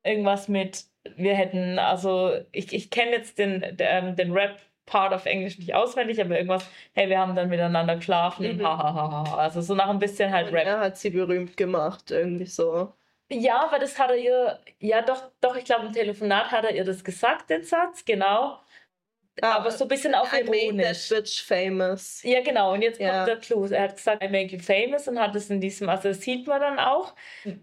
irgendwas 0.08 0.48
mit, 0.48 0.84
wir 1.16 1.34
hätten, 1.34 1.78
also 1.78 2.32
ich, 2.52 2.72
ich 2.72 2.90
kenne 2.90 3.12
jetzt 3.12 3.38
den, 3.38 3.76
den, 3.76 4.16
den 4.16 4.32
Rap 4.32 4.58
Part 4.86 5.12
of 5.12 5.26
Englisch 5.26 5.58
nicht 5.58 5.74
auswendig, 5.74 6.20
aber 6.20 6.36
irgendwas, 6.36 6.66
hey, 6.94 7.08
wir 7.10 7.18
haben 7.18 7.36
dann 7.36 7.50
miteinander 7.50 7.96
geschlafen, 7.96 8.56
mhm. 8.56 8.66
ha, 8.66 9.36
Also 9.36 9.60
so 9.60 9.74
nach 9.74 9.90
ein 9.90 9.98
bisschen 9.98 10.32
halt 10.32 10.52
Rap. 10.52 10.64
Er 10.64 10.80
hat 10.80 10.96
sie 10.96 11.10
berühmt 11.10 11.56
gemacht, 11.56 12.10
irgendwie 12.10 12.46
so. 12.46 12.94
Ja, 13.30 13.64
aber 13.66 13.78
das 13.78 13.98
hat 13.98 14.10
er 14.10 14.16
ihr, 14.16 14.58
ja 14.78 15.02
doch, 15.02 15.30
doch, 15.42 15.56
ich 15.56 15.64
glaube 15.64 15.86
im 15.86 15.92
Telefonat 15.92 16.50
hat 16.50 16.64
er 16.64 16.74
ihr 16.74 16.84
das 16.84 17.04
gesagt, 17.04 17.50
den 17.50 17.62
Satz, 17.62 18.04
genau. 18.06 18.58
Ah, 19.40 19.56
aber 19.56 19.70
so 19.70 19.84
ein 19.84 19.88
bisschen 19.88 20.14
auch 20.14 20.32
I 20.32 20.40
ironisch. 20.40 20.72
made 20.72 20.82
that 20.82 21.08
bitch 21.10 21.42
famous. 21.42 22.22
Ja, 22.24 22.40
genau. 22.42 22.72
Und 22.72 22.82
jetzt 22.82 22.98
kommt 22.98 23.28
der 23.28 23.36
Clou. 23.36 23.66
Er 23.66 23.84
hat 23.84 23.96
gesagt, 23.96 24.24
I 24.24 24.28
make 24.28 24.56
you 24.56 24.58
famous 24.58 25.06
und 25.06 25.18
hat 25.18 25.36
es 25.36 25.50
in 25.50 25.60
diesem, 25.60 25.88
also 25.88 26.08
das 26.08 26.22
sieht 26.22 26.46
man 26.46 26.60
dann 26.60 26.78
auch. 26.78 27.14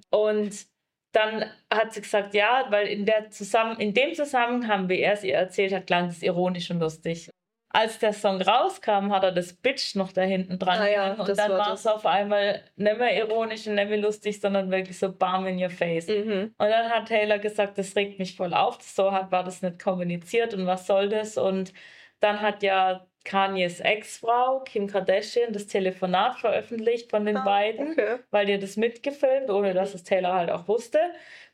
Und 0.10 0.68
dann 1.16 1.46
hat 1.74 1.94
sie 1.94 2.02
gesagt, 2.02 2.34
ja, 2.34 2.66
weil 2.70 2.88
in, 2.88 3.06
der 3.06 3.30
Zusammen 3.30 3.80
in 3.80 3.94
dem 3.94 4.14
Zusammenhang, 4.14 4.90
wie 4.90 5.00
er 5.00 5.14
es 5.14 5.24
ihr 5.24 5.36
erzählt 5.36 5.74
hat, 5.74 5.88
klang 5.88 6.08
es 6.08 6.22
ironisch 6.22 6.70
und 6.72 6.80
lustig. 6.80 7.30
Als 7.70 8.00
der 8.00 8.14
Song 8.14 8.42
rauskam, 8.42 9.12
hat 9.12 9.24
er 9.24 9.34
das 9.34 9.54
Bitch 9.54 9.96
noch 9.96 10.14
da 10.14 10.22
hinten 10.22 10.60
dran 10.60 10.80
ah, 10.80 10.90
ja, 10.90 11.14
und 11.14 11.38
dann 11.38 11.52
war 11.52 11.74
es 11.74 11.86
auf 11.86 12.06
einmal 12.06 12.64
nicht 12.78 12.98
mehr 12.98 13.18
ironisch 13.18 13.68
und 13.68 13.76
nicht 13.76 13.90
mehr 13.90 13.98
lustig, 13.98 14.40
sondern 14.40 14.72
wirklich 14.72 14.98
so 14.98 15.12
bam 15.12 15.46
in 15.46 15.62
your 15.62 15.70
face. 15.70 16.08
Mhm. 16.08 16.54
Und 16.58 16.70
dann 16.70 16.90
hat 16.90 17.08
Taylor 17.08 17.38
gesagt, 17.38 17.78
das 17.78 17.96
regt 17.98 18.18
mich 18.18 18.38
voll 18.38 18.54
auf, 18.54 18.82
so 18.82 19.12
hat, 19.12 19.32
war 19.32 19.44
das 19.44 19.62
nicht 19.62 19.82
kommuniziert 19.82 20.54
und 20.54 20.68
was 20.68 20.88
soll 20.88 21.10
das? 21.10 21.38
Und 21.38 21.74
dann 22.22 22.42
hat 22.42 22.64
ja 22.64 23.06
Kanyes 23.26 23.82
Ex-Frau 23.82 24.62
Kim 24.62 24.88
Kardashian 24.88 25.52
das 25.52 25.68
Telefonat 25.68 26.40
veröffentlicht 26.40 27.10
von 27.10 27.26
den 27.26 27.38
ah, 27.38 27.44
beiden, 27.44 27.92
okay. 27.92 28.20
weil 28.32 28.46
die 28.46 28.58
das 28.58 28.78
mitgefilmt, 28.78 29.50
ohne 29.50 29.74
dass 29.74 29.94
es 29.94 30.04
Taylor 30.04 30.34
halt 30.34 30.50
auch 30.50 30.68
wusste. 30.68 31.00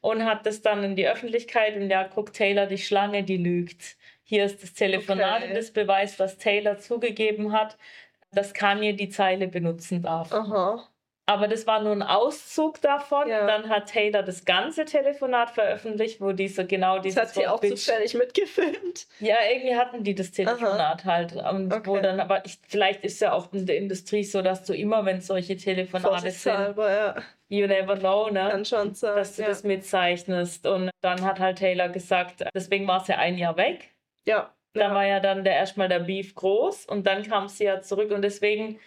Und 0.01 0.25
hat 0.25 0.45
das 0.45 0.61
dann 0.61 0.83
in 0.83 0.95
die 0.95 1.07
Öffentlichkeit 1.07 1.75
und 1.75 1.89
ja, 1.89 2.03
guckt 2.03 2.35
Taylor, 2.35 2.65
die 2.65 2.77
Schlange, 2.77 3.23
die 3.23 3.37
lügt. 3.37 3.97
Hier 4.23 4.45
ist 4.45 4.61
das 4.61 4.73
Telefonat 4.73 5.41
okay. 5.41 5.49
und 5.49 5.57
das 5.57 5.71
beweist, 5.71 6.19
dass 6.19 6.37
Taylor 6.37 6.77
zugegeben 6.77 7.51
hat, 7.53 7.77
dass 8.31 8.53
Kanye 8.53 8.93
die 8.93 9.09
Zeile 9.09 9.47
benutzen 9.47 10.01
darf. 10.01 10.31
Aha. 10.31 10.87
Aber 11.31 11.47
das 11.47 11.65
war 11.65 11.81
nur 11.81 11.93
ein 11.93 12.01
Auszug 12.03 12.81
davon. 12.81 13.29
Ja. 13.29 13.47
Dann 13.47 13.69
hat 13.69 13.87
Taylor 13.87 14.21
das 14.21 14.43
ganze 14.43 14.83
Telefonat 14.83 15.51
veröffentlicht, 15.51 16.19
wo 16.19 16.33
diese 16.33 16.65
genau 16.65 16.99
dieses. 16.99 17.15
Das 17.15 17.29
hat 17.29 17.35
sie 17.35 17.47
auch 17.47 17.61
zufällig 17.61 18.13
mitgefilmt. 18.15 19.07
Ja, 19.21 19.37
irgendwie 19.49 19.77
hatten 19.77 20.03
die 20.03 20.13
das 20.13 20.31
Telefonat 20.31 21.05
Aha. 21.05 21.05
halt. 21.05 21.33
Und 21.37 21.73
okay. 21.73 21.89
wo 21.89 21.97
dann, 21.99 22.19
aber 22.19 22.45
ich, 22.45 22.59
vielleicht 22.67 23.05
ist 23.05 23.21
ja 23.21 23.31
auch 23.31 23.53
in 23.53 23.65
der 23.65 23.77
Industrie 23.77 24.25
so, 24.25 24.41
dass 24.41 24.65
du 24.65 24.73
immer, 24.73 25.05
wenn 25.05 25.21
solche 25.21 25.55
Telefonate 25.55 26.31
sind, 26.31 26.77
ja. 26.77 27.15
you 27.47 27.65
never 27.65 27.95
know, 27.95 28.29
ne? 28.29 28.49
Kann 28.51 28.65
schon 28.65 28.93
sein. 28.93 29.15
Dass 29.15 29.37
du 29.37 29.43
ja. 29.43 29.47
das 29.47 29.63
mitzeichnest. 29.63 30.67
Und 30.67 30.91
dann 30.99 31.21
hat 31.23 31.39
halt 31.39 31.59
Taylor 31.59 31.87
gesagt, 31.87 32.43
deswegen 32.53 32.85
war 32.87 33.01
es 33.01 33.07
ja 33.07 33.15
ein 33.19 33.37
Jahr 33.37 33.55
weg. 33.55 33.95
Ja. 34.27 34.53
Da 34.73 34.93
war 34.93 35.05
ja 35.05 35.21
dann 35.21 35.45
der 35.45 35.55
erstmal 35.55 35.89
der 35.89 35.99
Beef 35.99 36.33
groß 36.33 36.85
und 36.85 37.05
dann 37.05 37.23
kam 37.23 37.49
sie 37.49 37.65
ja 37.65 37.81
zurück 37.81 38.11
und 38.11 38.21
deswegen 38.21 38.79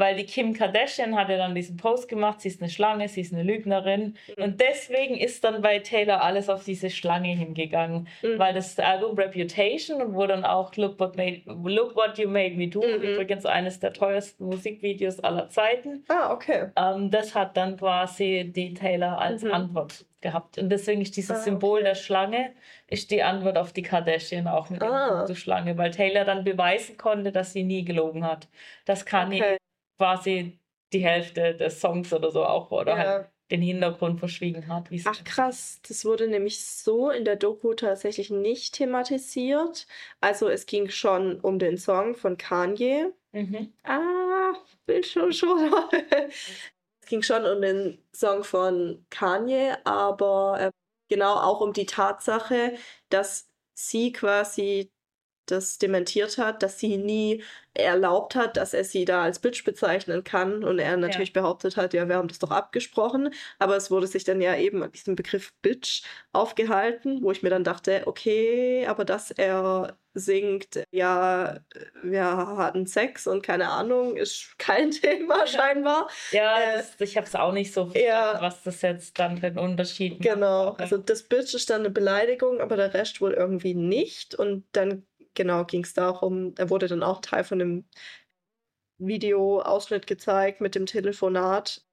weil 0.00 0.16
die 0.16 0.24
Kim 0.24 0.54
Kardashian 0.54 1.14
hat 1.14 1.28
ja 1.28 1.36
dann 1.36 1.54
diesen 1.54 1.76
Post 1.76 2.08
gemacht, 2.08 2.40
sie 2.40 2.48
ist 2.48 2.60
eine 2.60 2.70
Schlange, 2.70 3.06
sie 3.08 3.20
ist 3.20 3.34
eine 3.34 3.42
Lügnerin. 3.42 4.16
Mhm. 4.36 4.42
Und 4.42 4.60
deswegen 4.60 5.16
ist 5.16 5.44
dann 5.44 5.60
bei 5.60 5.78
Taylor 5.78 6.22
alles 6.22 6.48
auf 6.48 6.64
diese 6.64 6.88
Schlange 6.88 7.28
hingegangen, 7.28 8.08
mhm. 8.22 8.38
weil 8.38 8.54
das 8.54 8.78
Album 8.78 9.16
Reputation 9.16 10.00
und 10.00 10.14
wo 10.14 10.26
dann 10.26 10.44
auch 10.44 10.74
Look 10.76 10.98
What, 10.98 11.16
made, 11.16 11.42
Look 11.44 11.94
What 11.94 12.18
You 12.18 12.28
Made 12.28 12.56
Me 12.56 12.68
Do, 12.68 12.80
mhm. 12.80 13.02
übrigens 13.02 13.44
eines 13.44 13.78
der 13.78 13.92
teuersten 13.92 14.46
Musikvideos 14.46 15.20
aller 15.20 15.50
Zeiten. 15.50 16.04
Ah, 16.08 16.32
okay. 16.32 16.68
Ähm, 16.76 17.10
das 17.10 17.34
hat 17.34 17.56
dann 17.56 17.76
quasi 17.76 18.50
die 18.52 18.72
Taylor 18.72 19.20
als 19.20 19.42
mhm. 19.42 19.52
Antwort 19.52 20.06
gehabt. 20.22 20.58
Und 20.58 20.70
deswegen 20.70 21.02
ist 21.02 21.16
dieses 21.16 21.36
ah, 21.36 21.42
Symbol 21.42 21.80
okay. 21.80 21.88
der 21.88 21.94
Schlange 21.94 22.52
ist 22.88 23.10
die 23.10 23.22
Antwort 23.22 23.58
auf 23.58 23.72
die 23.72 23.82
Kardashian 23.82 24.48
auch 24.48 24.70
mit 24.70 24.82
ah. 24.82 25.26
der 25.26 25.34
Schlange, 25.34 25.76
weil 25.76 25.90
Taylor 25.90 26.24
dann 26.24 26.42
beweisen 26.42 26.96
konnte, 26.96 27.32
dass 27.32 27.52
sie 27.52 27.64
nie 27.64 27.84
gelogen 27.84 28.24
hat. 28.24 28.48
Das 28.86 29.04
kann 29.04 29.28
okay 29.28 29.58
quasi 30.00 30.58
die 30.94 31.04
Hälfte 31.04 31.54
des 31.54 31.78
Songs 31.78 32.10
oder 32.14 32.30
so 32.30 32.42
auch 32.42 32.70
oder 32.70 32.96
ja. 32.96 32.98
halt 32.98 33.28
den 33.50 33.60
Hintergrund 33.60 34.18
verschwiegen 34.18 34.66
hat. 34.66 34.88
Ach 35.04 35.24
krass, 35.24 35.78
das 35.86 36.06
wurde 36.06 36.26
nämlich 36.26 36.64
so 36.64 37.10
in 37.10 37.26
der 37.26 37.36
Doku 37.36 37.74
tatsächlich 37.74 38.30
nicht 38.30 38.76
thematisiert. 38.76 39.86
Also 40.22 40.48
es 40.48 40.64
ging 40.64 40.88
schon 40.88 41.38
um 41.40 41.58
den 41.58 41.76
Song 41.76 42.14
von 42.14 42.38
Kanye. 42.38 43.12
Mhm. 43.32 43.74
Ah, 43.82 44.54
will 44.86 45.04
schon 45.04 45.32
schon. 45.34 45.70
es 47.02 47.06
ging 47.06 47.22
schon 47.22 47.44
um 47.44 47.60
den 47.60 47.98
Song 48.14 48.42
von 48.42 49.04
Kanye, 49.10 49.76
aber 49.84 50.56
äh, 50.60 50.70
genau 51.08 51.34
auch 51.34 51.60
um 51.60 51.74
die 51.74 51.86
Tatsache, 51.86 52.72
dass 53.10 53.50
sie 53.74 54.12
quasi 54.12 54.90
das 55.44 55.78
dementiert 55.78 56.38
hat, 56.38 56.62
dass 56.62 56.78
sie 56.78 56.96
nie 56.96 57.42
erlaubt 57.82 58.34
hat, 58.34 58.56
dass 58.56 58.74
er 58.74 58.84
sie 58.84 59.04
da 59.04 59.22
als 59.22 59.38
Bitch 59.38 59.64
bezeichnen 59.64 60.24
kann. 60.24 60.64
Und 60.64 60.78
er 60.78 60.96
natürlich 60.96 61.34
ja. 61.34 61.40
behauptet 61.40 61.76
hat, 61.76 61.94
ja, 61.94 62.08
wir 62.08 62.16
haben 62.16 62.28
das 62.28 62.38
doch 62.38 62.50
abgesprochen. 62.50 63.32
Aber 63.58 63.76
es 63.76 63.90
wurde 63.90 64.06
sich 64.06 64.24
dann 64.24 64.40
ja 64.40 64.56
eben 64.56 64.82
an 64.82 64.92
diesem 64.92 65.16
Begriff 65.16 65.52
Bitch 65.62 66.02
aufgehalten, 66.32 67.22
wo 67.22 67.32
ich 67.32 67.42
mir 67.42 67.50
dann 67.50 67.64
dachte, 67.64 68.02
okay, 68.06 68.86
aber 68.86 69.04
dass 69.04 69.30
er 69.30 69.96
singt, 70.14 70.84
ja, 70.90 71.60
wir 72.02 72.24
hatten 72.24 72.86
Sex 72.86 73.26
und 73.26 73.42
keine 73.42 73.68
Ahnung, 73.68 74.16
ist 74.16 74.58
kein 74.58 74.90
Thema 74.90 75.46
scheinbar. 75.46 76.08
Ja, 76.32 76.58
äh, 76.58 76.76
das, 76.78 77.00
ich 77.00 77.16
habe 77.16 77.26
es 77.26 77.34
auch 77.34 77.52
nicht 77.52 77.72
so 77.72 77.86
verstanden, 77.86 78.08
ja, 78.08 78.40
was 78.40 78.62
das 78.62 78.82
jetzt 78.82 79.18
dann 79.18 79.38
für 79.38 79.50
den 79.50 79.58
Unterschied 79.58 80.18
macht. 80.18 80.22
Genau, 80.22 80.70
also 80.72 80.98
das 80.98 81.22
Bitch 81.22 81.54
ist 81.54 81.70
dann 81.70 81.80
eine 81.80 81.90
Beleidigung, 81.90 82.60
aber 82.60 82.76
der 82.76 82.92
Rest 82.92 83.20
wohl 83.20 83.32
irgendwie 83.32 83.74
nicht. 83.74 84.34
Und 84.34 84.64
dann 84.72 85.04
genau 85.34 85.64
ging 85.64 85.84
es 85.84 85.94
darum, 85.94 86.54
er 86.58 86.70
wurde 86.70 86.88
dann 86.88 87.02
auch 87.02 87.20
Teil 87.20 87.44
von 87.44 87.60
einem 87.60 87.84
Videoausschnitt 88.98 90.06
gezeigt 90.06 90.60
mit 90.60 90.74
dem 90.74 90.86
Telefonat. 90.86 91.84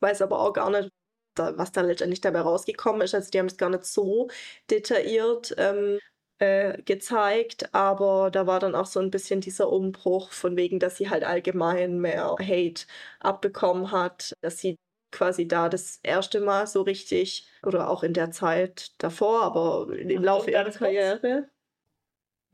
Weiß 0.00 0.22
aber 0.22 0.40
auch 0.40 0.52
gar 0.52 0.70
nicht, 0.70 0.90
was 1.36 1.72
da 1.72 1.82
letztendlich 1.82 2.20
dabei 2.20 2.40
rausgekommen 2.40 3.02
ist. 3.02 3.14
Also 3.14 3.30
die 3.30 3.38
haben 3.38 3.46
es 3.46 3.56
gar 3.56 3.70
nicht 3.70 3.84
so 3.84 4.28
detailliert 4.70 5.54
ähm, 5.58 5.98
äh, 6.38 6.82
gezeigt, 6.82 7.74
aber 7.74 8.30
da 8.30 8.46
war 8.46 8.60
dann 8.60 8.74
auch 8.74 8.86
so 8.86 9.00
ein 9.00 9.10
bisschen 9.10 9.40
dieser 9.40 9.70
Umbruch 9.70 10.32
von 10.32 10.56
wegen, 10.56 10.78
dass 10.80 10.96
sie 10.96 11.10
halt 11.10 11.24
allgemein 11.24 12.00
mehr 12.00 12.36
Hate 12.40 12.86
abbekommen 13.20 13.92
hat, 13.92 14.32
dass 14.42 14.58
sie 14.58 14.76
quasi 15.12 15.46
da 15.46 15.68
das 15.68 16.00
erste 16.02 16.40
Mal 16.40 16.66
so 16.66 16.82
richtig 16.82 17.48
oder 17.62 17.88
auch 17.88 18.02
in 18.02 18.14
der 18.14 18.32
Zeit 18.32 18.92
davor, 18.98 19.42
aber 19.42 19.88
im 19.96 20.24
Laufe 20.24 20.50
ihrer 20.50 20.70
Karriere. 20.70 21.48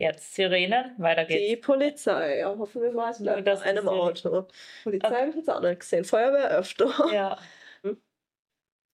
Jetzt 0.00 0.34
Sirene, 0.34 0.94
weiter 0.98 1.26
geht's. 1.26 1.46
Die 1.46 1.56
Polizei, 1.56 2.38
ja, 2.38 2.56
hoffen 2.56 2.82
wir 2.82 2.92
mal, 2.92 3.10
es 3.10 3.22
bleibt 3.22 3.46
das 3.46 3.60
in 3.62 3.68
einem 3.68 3.88
Auto. 3.88 4.46
Polizei 4.82 5.08
habe 5.08 5.30
ich 5.30 5.36
jetzt 5.36 5.50
auch 5.50 5.60
nicht 5.60 5.80
gesehen, 5.80 6.04
Feuerwehr 6.04 6.50
öfter. 6.50 6.86
Ja. 7.12 7.38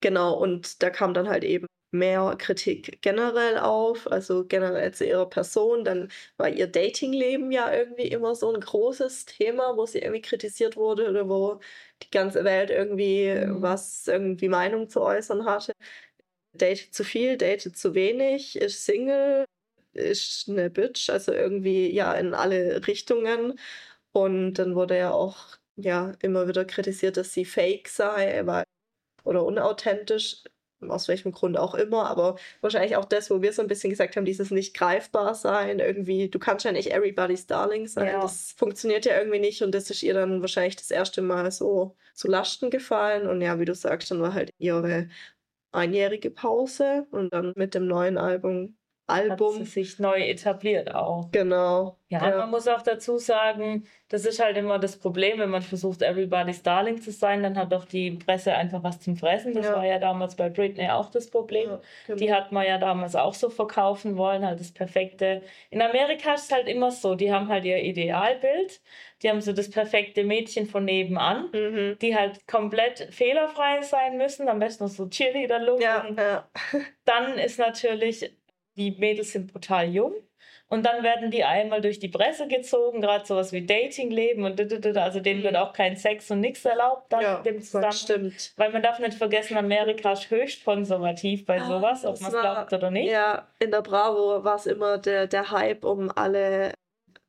Genau, 0.01 0.35
und 0.35 0.83
da 0.83 0.90
kam 0.90 1.14
dann 1.14 1.29
halt 1.29 1.42
eben 1.45 1.66
mehr 1.90 2.35
Kritik 2.38 3.01
generell 3.01 3.59
auf, 3.59 4.11
also 4.11 4.45
generell 4.45 4.92
zu 4.92 5.07
ihrer 5.07 5.29
Person. 5.29 5.85
Dann 5.85 6.11
war 6.37 6.49
ihr 6.51 6.66
Datingleben 6.66 7.51
ja 7.51 7.73
irgendwie 7.73 8.09
immer 8.09 8.35
so 8.35 8.53
ein 8.53 8.61
großes 8.61 9.25
Thema, 9.25 9.77
wo 9.77 9.87
sie 9.87 10.01
irgendwie 10.01 10.21
kritisiert 10.23 10.77
wurde 10.77 11.09
oder 11.09 11.29
wo 11.29 11.61
die 12.03 12.11
ganze 12.11 12.45
Welt 12.45 12.71
irgendwie 12.71 13.31
Mhm. 13.35 13.62
was, 13.62 14.07
irgendwie 14.07 14.49
Meinung 14.49 14.88
zu 14.90 15.01
äußern 15.01 15.47
hatte. 15.47 15.73
Datet 16.53 16.95
zu 16.95 17.05
viel, 17.05 17.37
datet 17.38 17.77
zu 17.79 17.95
wenig, 17.95 18.57
ist 18.57 18.85
Single, 18.87 19.47
ist 19.96 20.48
eine 20.48 20.70
Bitch, 20.70 21.11
also 21.11 21.32
irgendwie 21.32 21.92
ja 21.92 22.12
in 22.14 22.35
alle 22.35 22.87
Richtungen. 22.87 23.59
Und 24.12 24.54
dann 24.54 24.74
wurde 24.74 24.96
ja 24.98 25.11
auch 25.12 25.37
ja 25.76 26.12
immer 26.22 26.48
wieder 26.48 26.64
kritisiert, 26.64 27.16
dass 27.16 27.32
sie 27.32 27.44
fake 27.44 27.88
sei, 27.88 28.42
weil 28.46 28.64
oder 29.24 29.44
unauthentisch, 29.44 30.44
aus 30.88 31.09
welchem 31.09 31.32
Grund 31.32 31.59
auch 31.59 31.74
immer, 31.74 32.06
aber 32.09 32.37
wahrscheinlich 32.61 32.96
auch 32.96 33.06
das, 33.06 33.30
wo 33.30 33.42
wir 33.42 33.52
so 33.52 33.62
ein 33.62 33.68
bisschen 33.68 33.90
gesagt 33.90 34.16
haben, 34.16 34.24
dieses 34.26 34.50
nicht 34.50 34.76
greifbar 34.76 35.35
sein, 35.35 35.80
irgendwie, 35.80 36.28
du 36.28 36.38
kannst 36.38 36.64
ja 36.64 36.72
nicht 36.72 36.92
everybody's 36.92 37.46
darling 37.46 37.87
sein, 37.88 38.06
Ja. 38.09 38.20
das 38.20 38.52
funktioniert 38.52 39.04
ja 39.06 39.18
irgendwie 39.18 39.40
nicht. 39.40 39.62
Und 39.62 39.74
das 39.74 39.90
ist 39.90 40.02
ihr 40.02 40.14
dann 40.14 40.42
wahrscheinlich 40.42 40.76
das 40.76 40.90
erste 40.90 41.22
Mal 41.22 41.50
so 41.50 41.96
zu 42.14 42.28
Lasten 42.28 42.70
gefallen. 42.70 43.26
Und 43.26 43.40
ja, 43.40 43.59
wie 43.59 43.64
du 43.64 43.74
sagst, 43.74 44.11
dann 44.11 44.20
war 44.20 44.35
halt 44.35 44.50
ihre 44.59 45.09
einjährige 45.72 46.30
Pause. 46.30 47.06
Und 47.11 47.32
dann 47.32 47.52
mit 47.56 47.74
dem 47.74 47.87
neuen 47.87 48.18
Album, 48.18 48.76
Hat 49.09 49.31
Album, 49.31 49.64
sich 49.64 50.01
neu 50.01 50.21
etabliert 50.21 50.92
auch. 50.92 51.31
genau, 51.31 51.97
Ja, 52.09 52.29
ja, 52.29 52.37
man 52.38 52.51
muss 52.51 52.66
auch 52.66 52.83
dazu 52.83 53.19
sagen, 53.19 53.87
das 54.09 54.25
ist 54.27 54.42
halt 54.42 54.57
immer 54.57 54.81
das 54.81 54.97
Problem, 54.99 55.38
wenn 55.38 55.51
man 55.51 55.62
versucht, 55.62 56.03
Everybody's 56.03 56.62
Darling 56.64 57.01
zu 57.01 57.12
sein, 57.12 57.42
dann 57.45 57.57
hat 57.57 57.71
doch 57.73 57.85
die 57.85 58.12
Presse 58.12 58.53
einfach 58.55 58.83
was 58.83 58.99
zum 59.01 59.16
Fressen. 59.16 59.55
Das 59.55 59.66
Ja. 59.66 59.77
war 59.77 59.85
ja 59.87 59.99
damals 60.01 60.35
bei 60.35 60.49
Britney 60.49 60.88
auch 60.90 61.11
das 61.11 61.31
Problem. 61.31 61.71
ja, 61.71 61.81
genau. 62.09 62.19
Die 62.19 62.33
hat 62.35 62.51
man 62.51 62.66
ja 62.66 62.79
damals 62.79 63.14
auch 63.14 63.35
so 63.35 63.49
verkaufen 63.49 64.16
wollen, 64.16 64.45
halt 64.45 64.59
das 64.59 64.73
perfekte. 64.73 65.42
In 65.71 65.83
Amerika 65.83 66.35
ist 66.35 66.47
es 66.47 66.53
halt 66.53 66.66
immer 66.66 66.90
so, 66.90 67.14
die 67.14 67.33
haben 67.33 67.49
halt 67.49 67.64
ihr 67.64 67.79
Idealbild, 67.83 68.81
die 69.23 69.31
haben 69.31 69.40
so 69.40 69.53
das 69.53 69.71
perfekte 69.71 70.25
Mädchen 70.25 70.66
von 70.66 70.85
nebenan, 70.85 71.49
Mhm. 71.53 71.97
die 72.01 72.16
halt 72.16 72.47
komplett 72.49 73.07
fehlerfrei 73.12 73.83
sein 73.83 74.16
müssen, 74.16 74.49
am 74.49 74.59
besten 74.59 74.83
noch 74.85 74.90
so 74.90 75.07
Cheerleader-Look. 75.09 75.81
Ja, 75.81 76.07
ja. 76.16 76.49
dann 77.05 77.38
ist 77.38 77.59
natürlich, 77.61 78.33
die 78.76 78.92
Mädels 78.92 79.32
sind 79.32 79.52
brutal 79.52 79.88
jung. 79.88 80.14
Und 80.68 80.84
dann 80.84 81.04
werden 81.04 81.30
die 81.30 81.44
einmal 81.44 81.80
durch 81.80 82.00
die 82.00 82.08
Presse 82.08 82.48
gezogen, 82.48 83.00
gerade 83.00 83.24
sowas 83.24 83.52
wie 83.52 83.64
Datingleben 83.64 84.42
und 84.44 84.60
also 84.96 85.20
denen 85.20 85.40
Mhm. 85.40 85.44
wird 85.44 85.56
auch 85.56 85.72
kein 85.72 85.96
Sex 85.96 86.28
und 86.32 86.40
nichts 86.40 86.64
erlaubt 86.64 87.12
dann 87.12 87.22
Ja, 87.22 87.40
dem 87.42 87.56
das 87.58 87.66
Zusammenhang. 87.66 87.92
stimmt. 87.92 88.52
Weil 88.56 88.72
man 88.72 88.82
darf 88.82 88.98
nicht 88.98 89.14
vergessen, 89.14 89.56
Amerika 89.56 90.12
ist 90.12 90.28
höchst 90.28 90.64
konservativ 90.64 91.46
bei 91.46 91.60
Ah, 91.60 91.68
sowas, 91.68 92.04
ob 92.04 92.20
man 92.20 92.32
es 92.34 92.40
glaubt 92.40 92.72
oder 92.72 92.90
nicht. 92.90 93.10
Ja, 93.12 93.46
in 93.60 93.70
der 93.70 93.82
Bravo 93.82 94.42
war 94.42 94.56
es 94.56 94.66
immer 94.66 94.98
der, 94.98 95.28
der 95.28 95.52
Hype 95.52 95.84
um 95.84 96.10
alle 96.10 96.72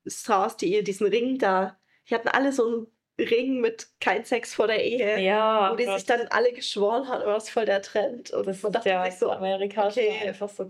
Stars, 0.08 0.58
die 0.58 0.74
ihr 0.74 0.84
diesen 0.84 1.06
Ring 1.08 1.38
da, 1.38 1.78
die 2.10 2.16
hatten 2.16 2.30
alle 2.30 2.52
so 2.52 2.66
einen 2.66 2.88
Ring 3.20 3.62
mit 3.62 3.88
kein 4.00 4.24
Sex 4.26 4.54
vor 4.54 4.68
der 4.68 4.84
Ehe, 4.84 5.20
Ja, 5.20 5.72
wo 5.72 5.76
die 5.76 5.86
Gott, 5.86 5.96
sich 6.00 6.06
dann 6.06 6.28
alle 6.30 6.54
geschworen 6.54 7.08
haben, 7.08 7.24
das 7.26 7.46
ist 7.46 7.50
voll 7.50 7.66
der 7.66 7.82
Trend. 7.82 8.32
Und 8.32 8.48
das 8.48 8.62
man 8.62 8.70
ist 8.72 8.76
dachte 8.76 8.90
ja 8.90 9.06
sich 9.06 9.16
so, 9.20 9.32
Amerika 9.32 9.88
ist 9.88 9.98
okay. 9.98 10.28
einfach 10.28 10.50
so 10.50 10.64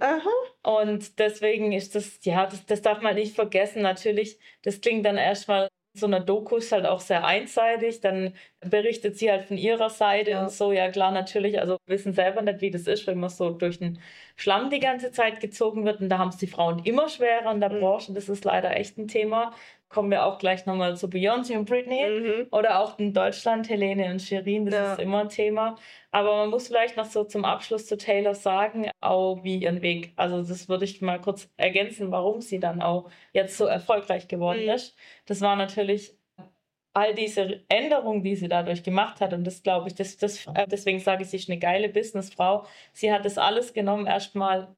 aha, 0.00 0.28
Und 0.62 1.18
deswegen 1.18 1.72
ist 1.72 1.94
das, 1.94 2.18
ja, 2.22 2.46
das, 2.46 2.66
das 2.66 2.82
darf 2.82 3.00
man 3.00 3.14
nicht 3.14 3.34
vergessen. 3.34 3.82
Natürlich, 3.82 4.38
das 4.62 4.80
klingt 4.80 5.06
dann 5.06 5.16
erstmal 5.18 5.68
so 5.98 6.04
einer 6.06 6.20
Doku 6.20 6.56
ist 6.56 6.72
halt 6.72 6.84
auch 6.84 7.00
sehr 7.00 7.24
einseitig. 7.24 8.00
Dann 8.00 8.34
berichtet 8.60 9.16
sie 9.16 9.30
halt 9.30 9.46
von 9.46 9.56
ihrer 9.56 9.88
Seite 9.88 10.32
Ja. 10.32 10.42
und 10.42 10.50
so. 10.50 10.72
Ja, 10.72 10.90
klar, 10.90 11.10
natürlich. 11.10 11.58
Also 11.60 11.78
wir 11.86 11.94
wissen 11.96 12.12
selber 12.12 12.42
nicht, 12.42 12.60
wie 12.60 12.70
das 12.70 12.86
ist, 12.86 13.06
wenn 13.06 13.18
man 13.18 13.30
so 13.30 13.50
durch 13.50 13.78
den 13.78 13.98
Schlamm 14.36 14.68
die 14.68 14.80
ganze 14.80 15.10
Zeit 15.10 15.40
gezogen 15.40 15.84
wird. 15.86 16.00
Und 16.00 16.10
da 16.10 16.18
haben 16.18 16.28
es 16.28 16.36
die 16.36 16.46
Frauen 16.48 16.80
immer 16.84 17.08
schwerer 17.08 17.50
in 17.52 17.60
der 17.60 17.70
Mhm. 17.70 17.80
Branche. 17.80 18.12
Das 18.12 18.28
ist 18.28 18.44
leider 18.44 18.76
echt 18.76 18.98
ein 18.98 19.08
Thema. 19.08 19.54
Kommen 19.88 20.10
wir 20.10 20.24
auch 20.26 20.38
gleich 20.38 20.66
nochmal 20.66 20.96
zu 20.96 21.06
Beyoncé 21.06 21.56
und 21.56 21.68
Britney. 21.68 22.02
mhm. 22.08 22.46
Oder 22.50 22.80
auch 22.80 22.98
in 22.98 23.12
Deutschland, 23.14 23.68
Helene 23.68 24.10
und 24.10 24.20
Shirin, 24.20 24.66
das 24.66 24.74
Ja. 24.74 24.92
ist 24.94 24.98
immer 25.00 25.20
ein 25.20 25.28
Thema. 25.28 25.76
Aber 26.10 26.36
man 26.36 26.50
muss 26.50 26.66
vielleicht 26.68 26.96
noch 26.96 27.04
so 27.04 27.22
zum 27.24 27.44
Abschluss 27.44 27.86
zu 27.86 27.96
Taylor 27.96 28.34
sagen, 28.34 28.90
auch 29.00 29.44
wie 29.44 29.58
ihren 29.58 29.82
Weg. 29.82 30.12
Also 30.16 30.42
das 30.42 30.68
würde 30.68 30.84
ich 30.84 31.00
mal 31.02 31.20
kurz 31.20 31.48
ergänzen, 31.56 32.10
warum 32.10 32.40
sie 32.40 32.58
dann 32.58 32.82
auch 32.82 33.10
jetzt 33.32 33.56
so 33.56 33.66
erfolgreich 33.66 34.26
geworden 34.28 34.62
Mhm. 34.64 34.70
ist. 34.70 34.96
Das 35.26 35.40
war 35.40 35.54
natürlich 35.56 36.16
all 36.92 37.14
diese 37.14 37.62
Änderungen, 37.68 38.22
die 38.22 38.36
sie 38.36 38.48
dadurch 38.48 38.82
gemacht 38.82 39.20
hat. 39.20 39.32
Und 39.34 39.44
das 39.44 39.62
glaube 39.62 39.88
ich, 39.88 39.94
das, 39.94 40.16
das, 40.16 40.46
äh, 40.54 40.66
deswegen 40.66 40.98
sage 40.98 41.22
ich, 41.22 41.30
sie 41.30 41.36
ist 41.36 41.48
eine 41.50 41.58
geile 41.58 41.88
Businessfrau. 41.90 42.64
Sie 42.92 43.12
hat 43.12 43.24
das 43.24 43.38
alles 43.38 43.72
genommen, 43.74 44.06
erstmal, 44.06 44.74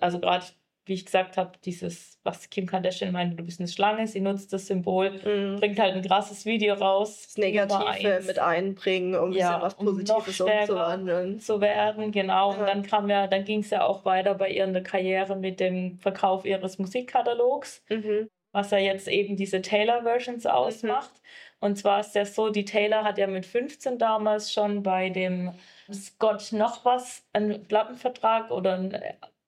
also 0.00 0.18
gerade 0.20 0.44
wie 0.86 0.94
ich 0.94 1.04
gesagt 1.04 1.36
habe, 1.36 1.52
dieses, 1.64 2.18
was 2.24 2.48
Kim 2.50 2.66
Kardashian 2.66 3.12
meinte, 3.12 3.36
du 3.36 3.44
bist 3.44 3.60
eine 3.60 3.68
Schlange, 3.68 4.06
sie 4.06 4.20
nutzt 4.20 4.52
das 4.52 4.66
Symbol, 4.66 5.10
Mhm. 5.12 5.56
bringt 5.60 5.78
halt 5.78 5.94
ein 5.94 6.02
krasses 6.02 6.44
Video 6.46 6.74
raus. 6.74 7.22
Das 7.26 7.36
Negative 7.36 8.22
mit 8.26 8.38
einbringen, 8.38 9.14
um 9.14 9.32
Ja, 9.32 9.58
bisschen 9.58 9.62
was 9.62 9.74
um 9.74 9.84
Positives 9.86 10.34
stärker 10.34 10.60
umzuwandeln. 10.72 11.40
zu 11.40 11.60
werden, 11.60 12.10
genau. 12.12 12.50
Und 12.52 12.60
Ja. 12.60 12.66
dann 12.66 12.82
kam 12.82 13.08
ja, 13.10 13.26
dann 13.26 13.44
ging 13.44 13.60
es 13.60 13.70
ja 13.70 13.84
auch 13.84 14.04
weiter 14.04 14.34
bei 14.34 14.50
ihr 14.50 14.64
in 14.64 14.72
der 14.72 14.82
Karriere 14.82 15.36
mit 15.36 15.60
dem 15.60 15.98
Verkauf 15.98 16.44
ihres 16.44 16.78
Musikkatalogs, 16.78 17.82
Mhm. 17.88 18.28
was 18.52 18.70
ja 18.70 18.78
jetzt 18.78 19.06
eben 19.06 19.36
diese 19.36 19.62
Taylor-Versions 19.62 20.46
ausmacht. 20.46 21.12
Und 21.60 21.76
zwar 21.76 22.00
ist 22.00 22.16
das 22.16 22.34
so, 22.34 22.48
die 22.50 22.64
Taylor 22.64 23.04
hat 23.04 23.18
ja 23.18 23.26
mit 23.26 23.44
15 23.46 23.98
damals 23.98 24.50
schon 24.52 24.82
bei 24.82 25.10
dem 25.10 25.52
Scott 25.92 26.52
noch 26.52 26.84
was, 26.84 27.22
einen 27.34 27.64
Plattenvertrag 27.64 28.50
oder 28.50 28.74
ein, 28.74 28.96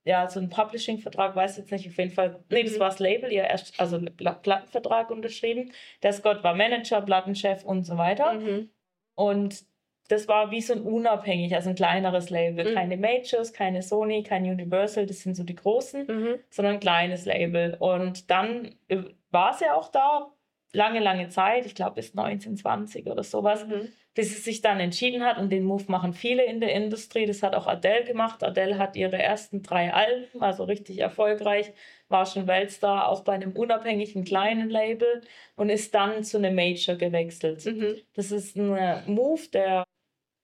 ja, 0.04 0.28
so 0.28 0.40
ein 0.40 0.48
Publishing-Vertrag, 0.50 1.36
weiß 1.36 1.58
jetzt 1.58 1.70
nicht, 1.70 1.88
auf 1.88 1.96
jeden 1.96 2.10
Fall, 2.10 2.40
nee, 2.50 2.64
das 2.64 2.74
Mhm. 2.74 2.80
war 2.80 2.88
das 2.88 2.98
Label, 2.98 3.32
ihr 3.32 3.44
erst, 3.44 3.78
also 3.80 4.00
Plattenvertrag 4.00 5.10
unterschrieben. 5.10 5.72
Der 6.02 6.12
Scott 6.12 6.42
war 6.42 6.54
Manager, 6.54 7.00
Plattenchef 7.02 7.64
und 7.64 7.84
so 7.84 7.96
weiter. 7.98 8.32
Mhm. 8.34 8.70
Und 9.14 9.64
das 10.08 10.26
war 10.28 10.50
wie 10.50 10.60
so 10.60 10.72
ein 10.74 10.82
unabhängig, 10.82 11.54
also 11.54 11.70
ein 11.70 11.76
kleineres 11.76 12.28
Label. 12.30 12.70
Mhm. 12.70 12.74
Keine 12.74 12.96
Majors, 12.96 13.52
keine 13.52 13.82
Sony, 13.82 14.22
kein 14.24 14.44
Universal, 14.44 15.06
das 15.06 15.20
sind 15.20 15.36
so 15.36 15.44
die 15.44 15.54
großen, 15.54 16.06
Mhm. 16.06 16.34
sondern 16.50 16.74
ein 16.74 16.80
kleines 16.80 17.24
Label. 17.24 17.76
Und 17.78 18.30
dann 18.30 18.74
äh, 18.88 18.98
war 19.30 19.52
es 19.54 19.60
ja 19.60 19.74
auch 19.74 19.88
da, 19.90 20.32
lange, 20.72 21.00
lange 21.00 21.28
Zeit, 21.28 21.66
ich 21.66 21.74
glaube 21.74 21.96
bis 21.96 22.14
1920 22.14 23.06
oder 23.06 23.22
sowas, 23.22 23.66
Mhm. 23.66 23.88
bis 24.14 24.32
es 24.32 24.44
sich 24.44 24.60
dann 24.60 24.80
entschieden 24.80 25.22
hat. 25.24 25.38
Und 25.38 25.50
den 25.50 25.64
Move 25.64 25.84
machen 25.88 26.12
viele 26.12 26.44
in 26.44 26.60
der 26.60 26.72
Industrie. 26.74 27.26
Das 27.26 27.42
hat 27.42 27.54
auch 27.54 27.66
Adele 27.66 28.04
gemacht. 28.04 28.42
Adele 28.42 28.78
hat 28.78 28.96
ihre 28.96 29.18
ersten 29.18 29.62
drei 29.62 29.92
Alben, 29.92 30.42
also 30.42 30.64
richtig 30.64 30.98
erfolgreich, 30.98 31.72
war 32.08 32.26
schon 32.26 32.46
Weltstar, 32.46 33.08
auch 33.08 33.22
bei 33.24 33.32
einem 33.32 33.52
unabhängigen 33.52 34.24
kleinen 34.24 34.68
Label 34.70 35.22
und 35.56 35.68
ist 35.70 35.94
dann 35.94 36.24
zu 36.24 36.38
einem 36.38 36.54
Major 36.54 36.96
gewechselt. 36.96 37.64
Mhm. 37.64 37.96
Das 38.14 38.32
ist 38.32 38.56
ein 38.56 39.02
Move, 39.06 39.48
der, 39.52 39.84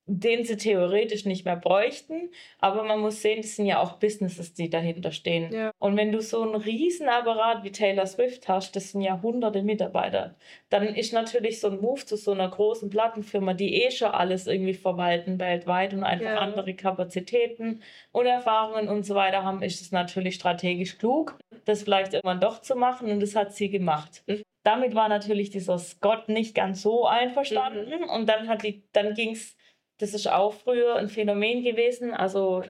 den 0.09 0.45
sie 0.45 0.57
theoretisch 0.57 1.27
nicht 1.27 1.45
mehr 1.45 1.57
bräuchten, 1.57 2.31
aber 2.59 2.83
man 2.83 2.99
muss 3.01 3.21
sehen, 3.21 3.43
das 3.43 3.57
sind 3.57 3.67
ja 3.67 3.81
auch 3.81 3.99
Businesses, 3.99 4.55
die 4.55 4.71
dahinter 4.71 5.13
stehen. 5.13 5.53
Ja. 5.53 5.71
Und 5.79 5.97
wenn 5.97 6.13
du 6.13 6.21
so 6.23 6.43
einen 6.43 6.55
Riesenapparat 6.55 7.63
wie 7.63 7.71
Taylor 7.71 8.07
Swift 8.07 8.49
hast, 8.49 8.75
das 8.75 8.93
sind 8.93 9.03
ja 9.03 9.21
hunderte 9.23 9.63
Mitarbeiter, 9.63 10.35
dann 10.71 10.95
ist 10.95 11.13
natürlich 11.13 11.61
so 11.61 11.69
ein 11.69 11.81
Move 11.81 12.05
zu 12.07 12.17
so 12.17 12.33
einer 12.33 12.49
großen 12.49 12.89
Plattenfirma, 12.89 13.53
die 13.53 13.83
eh 13.85 13.91
schon 13.91 14.09
alles 14.11 14.47
irgendwie 14.47 14.75
verwalten 14.75 15.39
weltweit 15.39 15.93
und 15.93 16.05
einfach 16.05 16.25
Ja. 16.25 16.39
andere 16.39 16.75
Kapazitäten 16.75 17.83
und 18.11 18.27
Erfahrungen 18.27 18.89
und 18.89 19.05
so 19.05 19.15
weiter 19.15 19.45
haben, 19.45 19.63
ist 19.63 19.83
es 19.83 19.93
natürlich 19.93 20.35
strategisch 20.37 20.97
klug, 20.99 21.39
das 21.67 21.83
vielleicht 21.83 22.15
irgendwann 22.15 22.41
doch 22.41 22.63
zu 22.63 22.77
machen 22.77 23.11
und 23.11 23.21
das 23.21 23.37
hat 23.37 23.55
sie 23.55 23.69
gemacht. 23.69 24.23
Mhm. 24.27 24.43
Damit 24.65 24.95
war 24.95 25.09
natürlich 25.09 25.51
dieser 25.51 25.79
Scott 25.79 26.29
nicht 26.29 26.55
ganz 26.55 26.83
so 26.83 27.07
einverstanden 27.07 28.05
und 28.05 28.29
dann 28.29 28.49
hat 28.49 28.63
die, 28.65 28.83
dann 28.93 29.15
ging 29.15 29.33
es, 29.33 29.57
das 29.99 30.15
ist 30.15 30.29
auch 30.31 30.55
früher 30.55 30.97
ein 30.97 31.09
Phänomen 31.09 31.63
gewesen, 31.63 32.15
also 32.15 32.63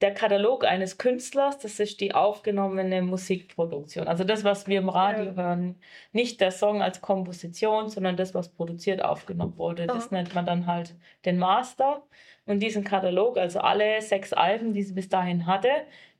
der 0.00 0.14
Katalog 0.14 0.64
eines 0.64 0.96
Künstlers, 0.96 1.58
das 1.58 1.80
ist 1.80 2.00
die 2.00 2.14
aufgenommene 2.14 3.02
Musikproduktion. 3.02 4.06
Also 4.06 4.22
das, 4.22 4.44
was 4.44 4.68
wir 4.68 4.78
im 4.78 4.88
Radio 4.88 5.24
Ja. 5.24 5.34
hören, 5.34 5.80
nicht 6.12 6.40
der 6.40 6.52
Song 6.52 6.82
als 6.82 7.00
Komposition, 7.00 7.88
sondern 7.88 8.16
das, 8.16 8.32
was 8.32 8.48
produziert 8.48 9.02
aufgenommen 9.02 9.58
wurde. 9.58 9.88
Das 9.88 10.06
Aha. 10.06 10.14
nennt 10.14 10.34
man 10.36 10.46
dann 10.46 10.66
halt 10.66 10.94
den 11.24 11.38
Master. 11.38 12.04
Und 12.46 12.60
diesen 12.60 12.84
Katalog, 12.84 13.38
also 13.38 13.58
alle 13.58 14.00
sechs 14.00 14.32
Alben, 14.32 14.72
die 14.72 14.82
sie 14.84 14.94
bis 14.94 15.08
dahin 15.08 15.46
hatte, 15.46 15.68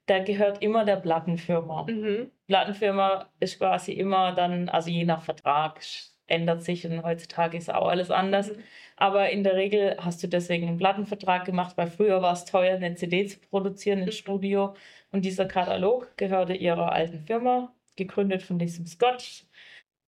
der 0.08 0.20
gehört 0.22 0.60
immer 0.62 0.84
der 0.84 0.96
Plattenfirma. 0.96 1.86
Mhm. 1.88 2.32
Plattenfirma 2.48 3.28
ist 3.38 3.58
quasi 3.58 3.92
immer 3.92 4.32
dann, 4.32 4.68
also 4.68 4.90
je 4.90 5.04
nach 5.04 5.22
Vertrag, 5.22 5.80
ändert 6.28 6.62
sich 6.62 6.86
und 6.86 7.02
heutzutage 7.02 7.58
ist 7.58 7.72
auch 7.72 7.88
alles 7.88 8.10
anders. 8.10 8.52
Mhm. 8.52 8.62
Aber 8.96 9.30
in 9.30 9.44
der 9.44 9.54
Regel 9.54 9.96
hast 9.98 10.22
du 10.22 10.28
deswegen 10.28 10.68
einen 10.68 10.78
Plattenvertrag 10.78 11.44
gemacht, 11.44 11.76
weil 11.76 11.88
früher 11.88 12.22
war 12.22 12.32
es 12.32 12.44
teuer, 12.44 12.76
eine 12.76 12.94
CD 12.94 13.26
zu 13.26 13.38
produzieren 13.40 14.00
im 14.00 14.06
mhm. 14.06 14.12
Studio. 14.12 14.74
Und 15.10 15.24
dieser 15.24 15.46
Katalog 15.46 16.16
gehörte 16.16 16.54
ihrer 16.54 16.92
alten 16.92 17.20
Firma, 17.20 17.72
gegründet 17.96 18.42
von 18.42 18.58
diesem 18.58 18.86
Scott. 18.86 19.44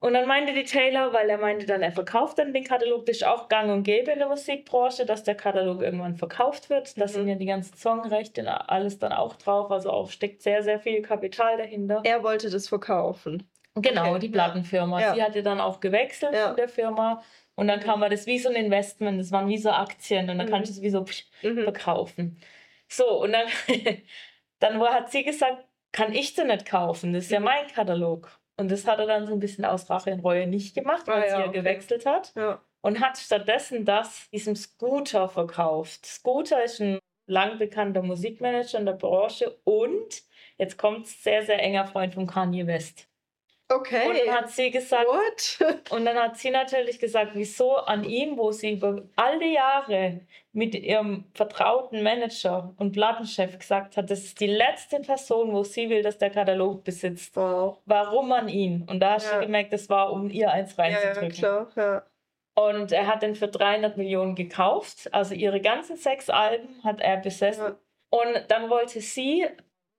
Und 0.00 0.14
dann 0.14 0.26
meinte 0.26 0.54
die 0.54 0.64
Taylor, 0.64 1.12
weil 1.12 1.28
er 1.28 1.36
meinte 1.36 1.66
dann, 1.66 1.82
er 1.82 1.92
verkauft 1.92 2.38
dann 2.38 2.54
den 2.54 2.64
Katalog, 2.64 3.04
das 3.04 3.18
ist 3.18 3.26
auch 3.26 3.50
gang 3.50 3.70
und 3.70 3.82
gäbe 3.82 4.10
in 4.10 4.18
der 4.18 4.28
Musikbranche, 4.28 5.04
dass 5.04 5.24
der 5.24 5.34
Katalog 5.34 5.82
irgendwann 5.82 6.16
verkauft 6.16 6.70
wird. 6.70 6.98
Da 6.98 7.04
mhm. 7.04 7.08
sind 7.08 7.28
ja 7.28 7.34
die 7.34 7.46
ganzen 7.46 7.76
Songrechte, 7.76 8.68
alles 8.70 8.98
dann 8.98 9.12
auch 9.12 9.36
drauf. 9.36 9.70
Also 9.70 9.90
auch 9.90 10.10
steckt 10.10 10.42
sehr, 10.42 10.62
sehr 10.62 10.80
viel 10.80 11.02
Kapital 11.02 11.58
dahinter. 11.58 12.00
Er 12.04 12.22
wollte 12.22 12.48
das 12.48 12.66
verkaufen. 12.66 13.46
Genau, 13.74 14.10
okay. 14.10 14.18
die 14.20 14.28
Plattenfirma. 14.28 15.00
Ja. 15.00 15.14
Sie 15.14 15.22
hatte 15.22 15.42
dann 15.42 15.60
auch 15.60 15.80
gewechselt 15.80 16.34
ja. 16.34 16.48
von 16.48 16.56
der 16.56 16.68
Firma 16.68 17.22
und 17.54 17.68
dann 17.68 17.80
kam 17.80 18.00
man 18.00 18.10
das 18.10 18.26
wie 18.26 18.38
so 18.38 18.48
ein 18.48 18.56
Investment, 18.56 19.20
das 19.20 19.32
waren 19.32 19.48
wie 19.48 19.58
so 19.58 19.70
Aktien 19.70 20.28
und 20.28 20.38
dann 20.38 20.46
mhm. 20.46 20.50
kannst 20.50 20.70
du 20.70 20.74
es 20.74 20.82
wie 20.82 20.90
so 20.90 21.04
psch, 21.04 21.26
mhm. 21.42 21.62
verkaufen. 21.64 22.40
So, 22.88 23.22
und 23.22 23.32
dann, 23.32 23.46
dann 24.58 24.80
hat 24.80 25.10
sie 25.12 25.22
gesagt, 25.22 25.64
kann 25.92 26.12
ich 26.12 26.34
sie 26.34 26.44
nicht 26.44 26.66
kaufen, 26.66 27.12
das 27.12 27.24
ist 27.24 27.30
ja 27.30 27.38
mhm. 27.38 27.46
mein 27.46 27.66
Katalog. 27.68 28.40
Und 28.56 28.70
das 28.70 28.86
hat 28.86 28.98
er 28.98 29.06
dann 29.06 29.26
so 29.26 29.32
ein 29.32 29.40
bisschen 29.40 29.64
aus 29.64 29.88
Rache 29.88 30.12
und 30.12 30.20
Reue 30.20 30.46
nicht 30.46 30.74
gemacht, 30.74 31.06
weil 31.06 31.22
ah, 31.22 31.26
ja, 31.26 31.28
sie 31.28 31.40
ja 31.40 31.48
okay. 31.48 31.58
gewechselt 31.58 32.04
hat. 32.04 32.32
Ja. 32.34 32.60
Und 32.82 33.00
hat 33.00 33.16
stattdessen 33.16 33.86
das 33.86 34.28
diesem 34.30 34.54
Scooter 34.54 35.28
verkauft. 35.28 36.04
Scooter 36.04 36.62
ist 36.62 36.80
ein 36.80 36.98
lang 37.26 37.58
bekannter 37.58 38.02
Musikmanager 38.02 38.78
in 38.78 38.86
der 38.86 38.94
Branche 38.94 39.58
und 39.64 40.22
jetzt 40.58 40.76
kommt 40.76 41.06
sehr, 41.06 41.42
sehr 41.42 41.62
enger 41.62 41.86
Freund 41.86 42.14
von 42.14 42.26
Kanye 42.26 42.66
West. 42.66 43.09
Okay. 43.72 44.08
Und 44.08 44.18
dann 44.18 44.34
hat 44.34 44.50
sie 44.50 44.70
gesagt, 44.70 45.06
What? 45.06 45.80
und 45.90 46.04
dann 46.04 46.16
hat 46.16 46.36
sie 46.36 46.50
natürlich 46.50 46.98
gesagt, 46.98 47.32
wieso 47.34 47.76
an 47.76 48.02
ihn, 48.02 48.36
wo 48.36 48.50
sie 48.50 48.72
über 48.72 49.02
all 49.14 49.38
die 49.38 49.54
Jahre 49.54 50.20
mit 50.52 50.74
ihrem 50.74 51.24
vertrauten 51.34 52.02
Manager 52.02 52.74
und 52.78 52.90
Plattenchef 52.90 53.56
gesagt 53.58 53.96
hat, 53.96 54.10
das 54.10 54.24
ist 54.24 54.40
die 54.40 54.48
letzte 54.48 54.98
Person, 54.98 55.52
wo 55.52 55.62
sie 55.62 55.88
will, 55.88 56.02
dass 56.02 56.18
der 56.18 56.30
Katalog 56.30 56.82
besitzt. 56.82 57.36
Wow. 57.36 57.78
Warum 57.86 58.32
an 58.32 58.48
ihn? 58.48 58.84
Und 58.90 58.98
da 58.98 59.12
hast 59.12 59.30
ja. 59.30 59.38
du 59.38 59.46
gemerkt, 59.46 59.72
das 59.72 59.88
war, 59.88 60.12
um 60.12 60.28
ihr 60.30 60.50
eins 60.50 60.76
reinzudrücken. 60.76 61.40
Ja, 61.40 61.58
ja, 61.58 61.64
klar, 61.64 61.72
ja. 61.76 62.02
Und 62.56 62.90
er 62.90 63.06
hat 63.06 63.22
den 63.22 63.36
für 63.36 63.46
300 63.46 63.96
Millionen 63.96 64.34
gekauft. 64.34 65.08
Also 65.12 65.34
ihre 65.34 65.60
ganzen 65.60 65.96
sechs 65.96 66.28
Alben 66.28 66.82
hat 66.82 67.00
er 67.00 67.18
besessen. 67.18 67.64
Ja. 67.64 67.76
Und 68.10 68.50
dann 68.50 68.68
wollte 68.68 69.00
sie, 69.00 69.46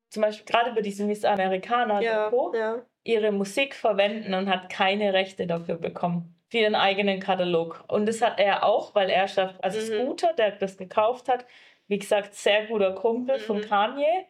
zum 0.10 0.24
Beispiel 0.24 0.46
gerade 0.46 0.74
bei 0.74 0.82
diesem 0.82 1.08
Miss 1.08 1.24
Americana, 1.24 2.02
ja, 2.02 2.30
ja 2.54 2.82
ihre 3.04 3.32
Musik 3.32 3.76
verwenden 3.76 4.34
und 4.34 4.50
hat 4.50 4.70
keine 4.70 5.14
Rechte 5.14 5.48
dafür 5.48 5.76
bekommen. 5.76 6.36
Für 6.50 6.60
ihren 6.60 6.76
eigenen 6.76 7.20
Katalog. 7.20 7.84
Und 7.88 8.06
das 8.08 8.22
hat 8.22 8.40
er 8.40 8.66
auch, 8.66 8.94
weil 8.94 9.10
er 9.10 9.28
schafft, 9.28 9.64
also 9.64 9.80
mhm. 9.80 10.04
Scooter, 10.04 10.34
der 10.34 10.52
das 10.52 10.78
gekauft 10.78 11.30
hat, 11.30 11.46
wie 11.88 12.00
gesagt, 12.00 12.36
sehr 12.36 12.68
guter 12.68 12.94
Kumpel 12.94 13.38
mhm. 13.38 13.42
von 13.42 13.62
Kanye, 13.62 14.26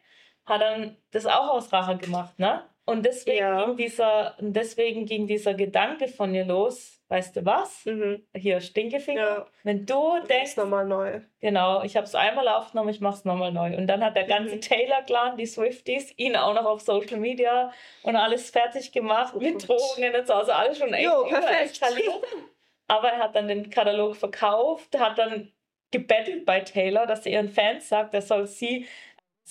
hat 0.45 0.61
dann 0.61 0.97
das 1.11 1.25
auch 1.25 1.49
aus 1.49 1.71
Rache 1.73 1.97
gemacht, 1.97 2.37
ne? 2.39 2.63
Und 2.85 3.05
deswegen, 3.05 3.37
ja. 3.37 3.65
ging 3.65 3.77
dieser, 3.77 4.35
deswegen 4.39 5.05
ging 5.05 5.27
dieser 5.27 5.53
Gedanke 5.53 6.07
von 6.07 6.33
ihr 6.33 6.45
los, 6.45 6.99
weißt 7.09 7.35
du 7.35 7.45
was? 7.45 7.85
Mhm. 7.85 8.25
Hier, 8.35 8.59
Stinkefinger. 8.59 9.21
Ja. 9.21 9.47
Wenn 9.63 9.85
du 9.85 10.19
denkst. 10.27 10.57
nochmal 10.57 10.85
neu. 10.85 11.21
Genau, 11.39 11.83
ich 11.83 11.95
habe 11.95 12.05
es 12.05 12.15
einmal 12.15 12.47
aufgenommen, 12.47 12.89
ich 12.89 12.99
mache 12.99 13.17
es 13.17 13.25
nochmal 13.25 13.51
neu. 13.51 13.77
Und 13.77 13.85
dann 13.87 14.03
hat 14.03 14.15
der 14.15 14.25
ganze 14.25 14.55
mhm. 14.55 14.61
Taylor-Clan, 14.61 15.37
die 15.37 15.45
Swifties, 15.45 16.11
ihn 16.17 16.35
auch 16.35 16.55
noch 16.55 16.65
auf 16.65 16.81
Social 16.81 17.17
Media 17.17 17.71
und 18.03 18.15
alles 18.15 18.49
fertig 18.49 18.91
gemacht, 18.91 19.33
oh 19.35 19.39
mit 19.39 19.67
Drohungen 19.67 20.15
und 20.15 20.27
so. 20.27 20.33
Also 20.33 20.51
alles 20.51 20.79
schon 20.79 20.93
echt 20.93 21.05
jo, 21.05 21.23
perfekt. 21.25 21.79
Aber 22.87 23.09
er 23.09 23.19
hat 23.19 23.35
dann 23.35 23.47
den 23.47 23.69
Katalog 23.69 24.15
verkauft, 24.15 24.99
hat 24.99 25.17
dann 25.17 25.51
gebettelt 25.91 26.45
bei 26.45 26.61
Taylor, 26.61 27.05
dass 27.05 27.25
er 27.25 27.33
ihren 27.33 27.49
Fans 27.49 27.87
sagt, 27.87 28.13
er 28.13 28.21
soll 28.21 28.47
sie 28.47 28.87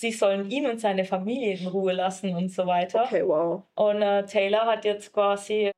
sie 0.00 0.12
sollen 0.12 0.50
ihn 0.50 0.66
und 0.66 0.80
seine 0.80 1.04
Familie 1.04 1.58
in 1.58 1.66
Ruhe 1.66 1.92
lassen 1.92 2.34
und 2.34 2.50
so 2.50 2.66
weiter. 2.66 3.04
Okay, 3.04 3.26
wow. 3.26 3.62
Und 3.74 4.00
äh, 4.00 4.24
Taylor 4.24 4.64
hat 4.64 4.86
jetzt 4.86 5.12
quasi 5.12 5.70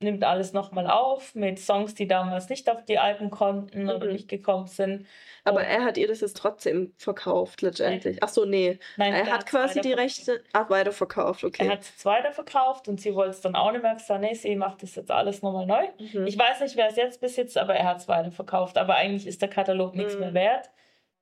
nimmt 0.00 0.22
alles 0.22 0.52
nochmal 0.52 0.86
auf 0.86 1.34
mit 1.34 1.58
Songs, 1.58 1.92
die 1.92 2.06
damals 2.06 2.48
nicht 2.48 2.70
auf 2.70 2.84
die 2.84 3.00
Alben 3.00 3.30
konnten 3.30 3.82
mhm. 3.82 3.88
oder 3.88 4.12
nicht 4.12 4.28
gekommen 4.28 4.68
sind. 4.68 5.08
Aber 5.42 5.58
und 5.58 5.64
er 5.64 5.84
hat 5.84 5.98
ihr 5.98 6.06
das 6.06 6.20
jetzt 6.20 6.36
trotzdem 6.36 6.92
verkauft, 6.98 7.62
letztendlich. 7.62 8.14
Nein. 8.14 8.22
Ach 8.22 8.28
so, 8.28 8.44
nee. 8.44 8.78
Nein, 8.96 9.12
er 9.12 9.26
hat 9.26 9.46
quasi 9.46 9.80
die 9.80 9.94
Rechte 9.94 10.44
ach, 10.52 10.70
weiterverkauft, 10.70 11.42
okay. 11.42 11.66
Er 11.66 11.72
hat 11.72 11.80
es 11.80 12.04
weiterverkauft 12.04 12.86
und 12.86 13.00
sie 13.00 13.12
wollte 13.12 13.30
es 13.30 13.40
dann 13.40 13.56
auch 13.56 13.72
nicht 13.72 13.82
mehr 13.82 13.94
gesagt, 13.94 14.20
nee, 14.20 14.34
sie 14.34 14.54
macht 14.54 14.84
das 14.84 14.94
jetzt 14.94 15.10
alles 15.10 15.42
nochmal 15.42 15.66
neu. 15.66 15.88
Mhm. 15.98 16.28
Ich 16.28 16.38
weiß 16.38 16.60
nicht, 16.60 16.76
wer 16.76 16.90
es 16.90 16.96
jetzt 16.96 17.20
besitzt, 17.20 17.58
aber 17.58 17.74
er 17.74 17.86
hat 17.86 17.96
es 17.96 18.06
weiterverkauft. 18.06 18.78
Aber 18.78 18.94
eigentlich 18.94 19.26
ist 19.26 19.42
der 19.42 19.48
Katalog 19.48 19.96
nichts 19.96 20.14
mhm. 20.14 20.20
mehr 20.20 20.34
wert 20.34 20.70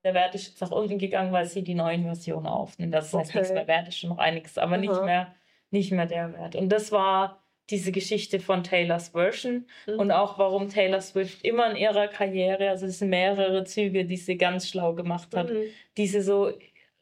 der 0.07 0.15
Wert 0.15 0.37
ist 0.37 0.47
jetzt 0.47 0.61
nach 0.61 0.71
unten 0.71 0.99
gegangen, 0.99 1.33
weil 1.33 1.47
sie 1.47 1.65
die 1.65 1.75
neuen 1.75 2.05
Versionen 2.05 2.47
aufnehmen. 2.47 2.93
Das 2.93 3.13
heißt, 3.13 3.31
okay. 3.31 3.39
nichts 3.39 3.53
mehr 3.53 3.67
wert 3.67 3.89
ist 3.89 3.99
schon 3.99 4.11
noch 4.11 4.19
einiges, 4.19 4.57
aber 4.57 4.77
nicht 4.77 5.03
mehr, 5.03 5.35
nicht 5.73 5.91
mehr 5.91 6.07
der 6.07 6.33
Wert. 6.33 6.55
Und 6.55 6.69
das 6.69 6.93
war 6.93 7.43
diese 7.71 7.91
Geschichte 7.91 8.39
von 8.39 8.63
Taylors 8.63 9.09
Version 9.09 9.67
mhm. 9.89 9.99
und 9.99 10.13
auch 10.13 10.39
warum 10.39 10.69
Taylor 10.69 11.01
Swift 11.01 11.45
immer 11.45 11.69
in 11.73 11.77
ihrer 11.77 12.07
Karriere, 12.07 12.71
also 12.71 12.87
es 12.87 13.01
sind 13.01 13.11
mehrere 13.11 13.65
Züge, 13.65 14.05
die 14.05 14.17
sie 14.17 14.37
ganz 14.37 14.69
schlau 14.69 14.95
gemacht 14.95 15.35
hat, 15.35 15.51
mhm. 15.51 15.65
die 15.97 16.07
sie 16.07 16.21
so 16.21 16.53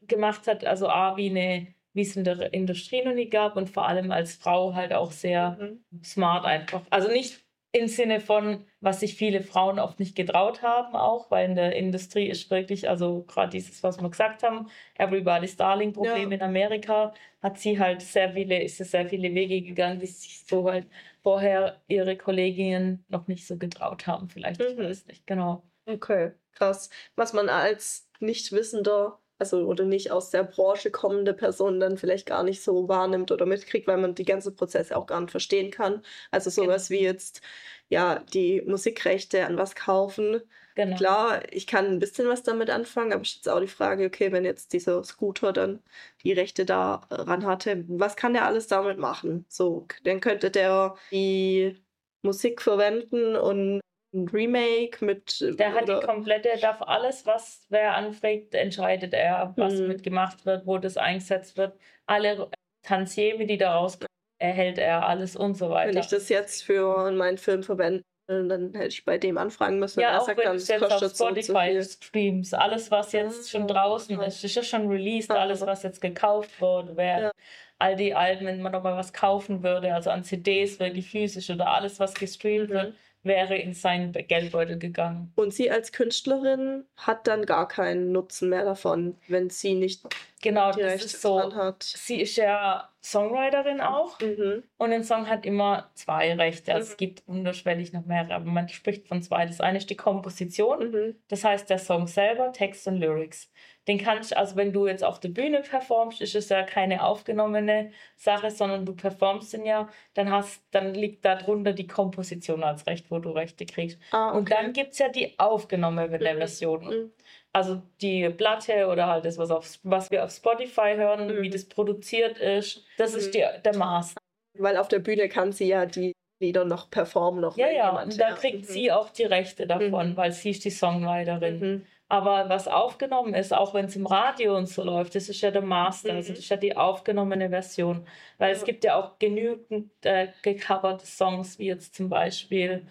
gemacht 0.01 0.47
hat, 0.47 0.65
also 0.65 0.89
A, 0.89 1.19
wie 1.19 1.29
eine 1.29 1.67
wie 1.93 2.03
es 2.03 2.17
in 2.17 2.25
der 2.25 2.53
Industrie 2.53 3.05
noch 3.05 3.15
nie 3.15 3.29
gab 3.29 3.55
und 3.55 3.71
vor 3.71 3.87
allem 3.87 4.11
als 4.11 4.35
Frau 4.35 4.75
halt 4.75 4.93
auch 4.93 5.13
sehr 5.13 5.57
mhm. 5.61 6.03
smart 6.03 6.45
einfach. 6.45 6.83
Also 6.91 7.09
nicht 7.09 7.44
im 7.75 7.89
Sinne 7.89 8.21
von, 8.21 8.65
was 8.81 9.01
sich 9.01 9.17
viele 9.17 9.43
Frauen 9.43 9.81
oft 9.81 9.99
nicht 9.99 10.15
getraut 10.15 10.63
haben, 10.63 10.95
auch, 10.95 11.29
weil 11.33 11.51
in 11.51 11.57
der 11.57 11.75
Industrie 11.75 12.29
ist 12.29 12.49
wirklich, 12.49 12.89
also 12.89 13.25
gerade 13.25 13.51
dieses, 13.51 13.83
was 13.83 14.01
wir 14.01 14.09
gesagt 14.09 14.45
haben, 14.45 14.69
Everybody's 14.97 15.57
Darling 15.57 15.93
Problem 15.93 16.31
ja. 16.31 16.37
in 16.37 16.43
Amerika, 16.43 17.13
hat 17.43 17.59
sie 17.59 17.77
halt 17.77 18.01
sehr 18.01 18.33
viele, 18.33 18.63
ist 18.63 18.81
es 18.81 18.93
sehr 18.93 19.09
viele 19.09 19.35
Wege 19.35 19.61
gegangen, 19.61 19.99
die 19.99 20.07
sich 20.07 20.45
so 20.47 20.71
halt 20.71 20.87
vorher 21.25 21.83
ihre 21.89 22.17
Kolleginnen 22.17 23.05
noch 23.09 23.27
nicht 23.27 23.45
so 23.45 23.59
getraut 23.59 24.07
haben, 24.07 24.29
vielleicht, 24.29 24.61
mhm. 24.61 24.67
ich 24.69 24.79
weiß 24.79 25.07
nicht, 25.07 25.27
genau. 25.27 25.65
Okay, 25.87 26.31
krass. 26.53 26.91
Was 27.17 27.33
man 27.33 27.49
als 27.49 28.09
Nichtwissender 28.21 29.19
also 29.39 29.59
oder 29.67 29.85
nicht 29.85 30.11
aus 30.11 30.31
der 30.31 30.45
Branche 30.45 30.91
kommende 30.91 31.35
Person 31.35 31.81
dann 31.81 31.97
vielleicht 31.97 32.27
gar 32.27 32.43
nicht 32.43 32.63
so 32.63 32.89
wahrnimmt 32.89 33.33
oder 33.33 33.47
mitkriegt, 33.47 33.87
weil 33.87 33.99
man 33.99 34.15
die 34.15 34.25
ganze 34.25 34.53
Prozesse 34.53 34.97
auch 34.97 35.07
gar 35.07 35.21
nicht 35.21 35.31
verstehen 35.31 35.71
kann. 35.71 36.03
Also 36.31 36.51
sowas 36.51 36.89
genau. 36.89 37.01
wie 37.01 37.05
jetzt 37.05 37.41
ja 37.89 38.21
die 38.33 38.63
Musikrechte 38.63 39.47
an 39.47 39.59
was 39.59 39.75
kaufen. 39.75 40.41
Genau. 40.77 40.97
Klar, 40.97 41.43
ich 41.53 41.67
kann 41.67 41.87
ein 41.87 41.99
bisschen 42.01 42.29
was 42.29 42.43
damit 42.43 42.69
anfangen, 42.71 43.13
aber 43.13 43.23
es 43.23 43.29
ist 43.31 43.37
jetzt 43.37 43.49
auch 43.49 43.61
die 43.61 43.69
Frage, 43.69 44.07
okay, 44.07 44.33
wenn 44.33 44.45
jetzt 44.45 44.73
dieser 44.73 45.05
Scooter 45.05 45.53
dann 45.53 45.81
die 46.25 46.33
Rechte 46.33 46.65
daran 46.65 47.47
hatte, 47.47 47.85
was 47.87 48.17
kann 48.17 48.35
der 48.35 48.45
alles 48.47 48.67
damit 48.67 48.99
machen? 48.99 49.45
So, 49.49 49.87
dann 50.03 50.21
könnte 50.21 50.51
der 50.51 50.97
die 51.13 51.77
Musik 52.23 52.61
verwenden 52.61 53.37
und 53.37 53.81
ein 54.15 54.29
Remake 54.29 55.05
mit. 55.05 55.41
Äh, 55.41 55.55
der 55.57 55.75
hat 55.75 55.89
die 55.89 56.07
komplette, 56.07 56.51
er 56.51 56.59
darf 56.59 56.81
alles, 56.83 57.27
was 57.27 57.67
wer 57.69 57.95
anfragt, 57.95 58.55
entscheidet 58.55 59.13
er, 59.13 59.53
was 59.57 59.75
mhm. 59.75 59.89
mitgemacht 59.89 60.47
wird, 60.47 60.67
wo 60.67 60.79
das 60.79 60.97
eingesetzt 60.97 61.57
wird. 61.57 61.79
Alle 62.07 62.49
Tantieme, 62.83 63.47
die 63.47 63.59
daraus 63.59 63.99
erhält 64.39 64.79
er 64.79 65.07
alles 65.07 65.37
und 65.37 65.57
so 65.57 65.71
weiter. 65.71 65.93
Wenn 65.95 66.01
ich 66.01 66.09
das 66.09 66.29
jetzt 66.29 66.63
für 66.63 67.11
meinen 67.13 67.39
Film 67.39 67.63
verwende, 67.63 68.03
dann 68.27 68.73
hätte 68.75 68.89
ich 68.89 69.05
bei 69.05 69.19
dem 69.19 69.37
anfragen 69.37 69.79
müssen. 69.79 70.01
Ja, 70.01 70.19
auch 70.19 70.27
sagt, 70.27 70.39
wenn 70.39 70.47
dann, 70.47 70.59
jetzt 70.59 70.83
auf 70.83 71.15
Spotify 71.15 71.81
so 71.81 71.91
streams, 71.91 72.55
alles 72.55 72.91
was 72.91 73.13
jetzt 73.13 73.51
schon 73.51 73.65
ah, 73.65 73.67
draußen 73.67 74.19
ist, 74.23 74.45
ist 74.45 74.55
ja 74.55 74.63
schon 74.63 74.89
released, 74.89 75.31
alles 75.31 75.61
was 75.61 75.83
jetzt 75.83 76.01
gekauft 76.01 76.61
wurde, 76.61 76.97
wer 76.97 77.21
ja. 77.21 77.31
all 77.79 77.97
die 77.97 78.15
Alben, 78.15 78.47
wenn 78.47 78.63
man 78.63 78.73
nochmal 78.73 78.97
was 78.97 79.13
kaufen 79.13 79.63
würde, 79.63 79.95
also 79.95 80.11
an 80.11 80.25
CDs, 80.25 80.81
wirklich 80.81 81.11
physisch 81.11 81.51
oder 81.51 81.69
alles 81.69 82.01
was 82.01 82.15
gestreamt 82.15 82.71
mhm. 82.71 82.75
wird, 82.75 82.95
wäre 83.25 83.57
in 83.57 83.73
seinen 83.75 84.13
Geldbeutel 84.13 84.79
gegangen. 84.79 85.33
Und 85.35 85.53
sie 85.53 85.71
als 85.71 85.93
Künstlerin 85.93 86.85
hat 86.97 87.27
dann 87.27 87.47
gar 87.47 87.67
keinen 87.67 88.13
Nutzen 88.13 88.51
mehr 88.51 88.65
davon, 88.65 89.17
wenn 89.29 89.51
sie 89.51 89.75
nicht 89.75 90.03
genau 90.45 90.71
das 90.71 91.05
ist 91.05 91.21
so. 91.21 91.75
Sie 91.81 92.21
ist 92.21 92.37
ja 92.37 92.89
Songwriterin 93.03 93.81
auch 93.81 94.21
mhm. 94.21 94.63
und 94.77 94.93
ein 94.93 95.03
Song 95.03 95.29
hat 95.29 95.45
immer 95.45 95.91
zwei 95.95 96.35
Rechte. 96.35 96.73
Also 96.73 96.87
mhm. 96.87 96.91
Es 96.93 96.97
gibt 96.97 97.23
unterschwellig 97.27 97.93
noch 97.93 98.07
mehrere, 98.07 98.35
aber 98.35 98.51
man 98.51 98.69
spricht 98.69 99.09
von 99.09 99.23
zwei. 99.23 99.47
Das 99.47 99.61
eine 99.61 99.79
ist 99.79 99.91
die 99.91 99.97
Komposition, 99.97 100.91
mhm. 100.91 101.17
das 101.29 101.43
heißt 101.45 101.69
der 101.69 101.79
Song 101.79 102.07
selber, 102.07 102.53
Text 102.53 102.87
und 102.87 102.99
Lyrics. 102.99 103.51
Den 103.89 103.99
kannst 103.99 104.31
du, 104.31 104.39
also 104.39 104.57
wenn 104.57 104.73
du 104.73 104.87
jetzt 104.87 105.05
auf 105.05 105.21
der 105.21 105.29
Bühne 105.29 105.61
performst, 105.61 106.21
ist 106.23 106.35
es 106.35 106.49
ja 106.49 106.63
keine 106.63 107.05
aufgenommene 107.05 107.91
Sache, 108.17 108.51
sondern 108.51 108.87
du 108.87 108.95
performst 108.95 109.53
den 109.53 109.67
ja, 109.67 109.89
dann 110.15 110.31
hast, 110.31 110.63
dann 110.71 110.95
liegt 110.95 111.25
darunter 111.25 111.75
die 111.75 111.87
Komposition 111.87 112.63
als 112.63 112.87
Recht, 112.87 113.11
wo 113.11 113.19
du 113.19 113.31
Rechte 113.31 113.67
kriegst. 113.67 113.99
Ah, 114.11 114.29
okay. 114.29 114.39
Und 114.39 114.51
dann 114.51 114.73
gibt 114.73 114.93
es 114.93 114.99
ja 114.99 115.09
die 115.09 115.39
aufgenommene 115.39 116.19
mhm. 116.19 116.39
Version. 116.39 117.13
Also 117.55 117.81
die 118.01 118.29
Platte 118.31 118.89
oder 118.89 119.07
halt 119.07 119.25
das, 119.25 119.39
was, 119.39 119.51
auf, 119.51 119.79
was 119.85 120.11
wir 120.11 120.25
auf 120.25 120.31
Spotify 120.33 120.95
hören, 120.97 121.29
mhm. 121.29 121.43
wie 121.43 121.51
das 121.51 121.69
produziert 121.69 122.39
ist, 122.39 122.85
das 122.99 123.15
ist 123.15 123.29
mhm. 123.29 123.33
die, 123.33 123.45
der 123.65 123.77
Maß. 123.77 124.15
Weil 124.59 124.77
auf 124.77 124.89
der 124.89 124.99
Bühne 124.99 125.29
kann 125.29 125.53
sie 125.53 125.69
ja 125.69 125.87
die 125.87 126.13
Lieder 126.43 126.65
noch 126.65 126.91
performen 126.91 127.41
noch. 127.41 127.57
Ja, 127.57 127.71
ja, 127.71 128.03
und 128.03 128.21
da 128.21 128.31
ja. 128.31 128.35
kriegt 128.35 128.63
Mhm. 128.63 128.65
sie 128.65 128.93
auch 128.93 129.11
die 129.11 129.23
Rechte 129.25 129.67
davon, 129.69 130.11
Mhm. 130.11 130.17
weil 130.17 130.33
sie 130.33 130.51
ist 130.51 130.65
die 130.65 130.71
Songwriterin. 130.71 131.61
Mhm. 131.61 131.87
Aber 132.09 132.49
was 132.49 132.69
aufgenommen 132.69 133.35
ist, 133.35 133.55
auch 133.55 133.73
wenn 133.73 133.87
es 133.87 133.97
im 133.97 134.07
Radio 134.07 134.57
und 134.57 134.67
so 134.67 134.83
läuft, 134.83 135.15
das 135.15 135.29
ist 135.29 135.41
ja 135.41 135.51
der 135.53 135.63
Master, 135.63 136.13
also 136.13 136.31
Mhm. 136.31 136.35
das 136.35 136.39
ist 136.45 136.49
ja 136.51 136.57
die 136.57 136.77
aufgenommene 136.77 137.51
Version. 137.51 138.07
Weil 138.39 138.53
es 138.53 138.61
Ja. 138.61 138.67
gibt 138.67 138.85
ja 138.85 138.97
auch 138.97 139.19
genügend 139.19 139.91
äh, 140.05 140.29
gecoverte 140.43 141.07
Songs, 141.07 141.59
wie 141.59 141.67
jetzt 141.67 141.95
zum 141.95 142.09
Beispiel, 142.09 142.87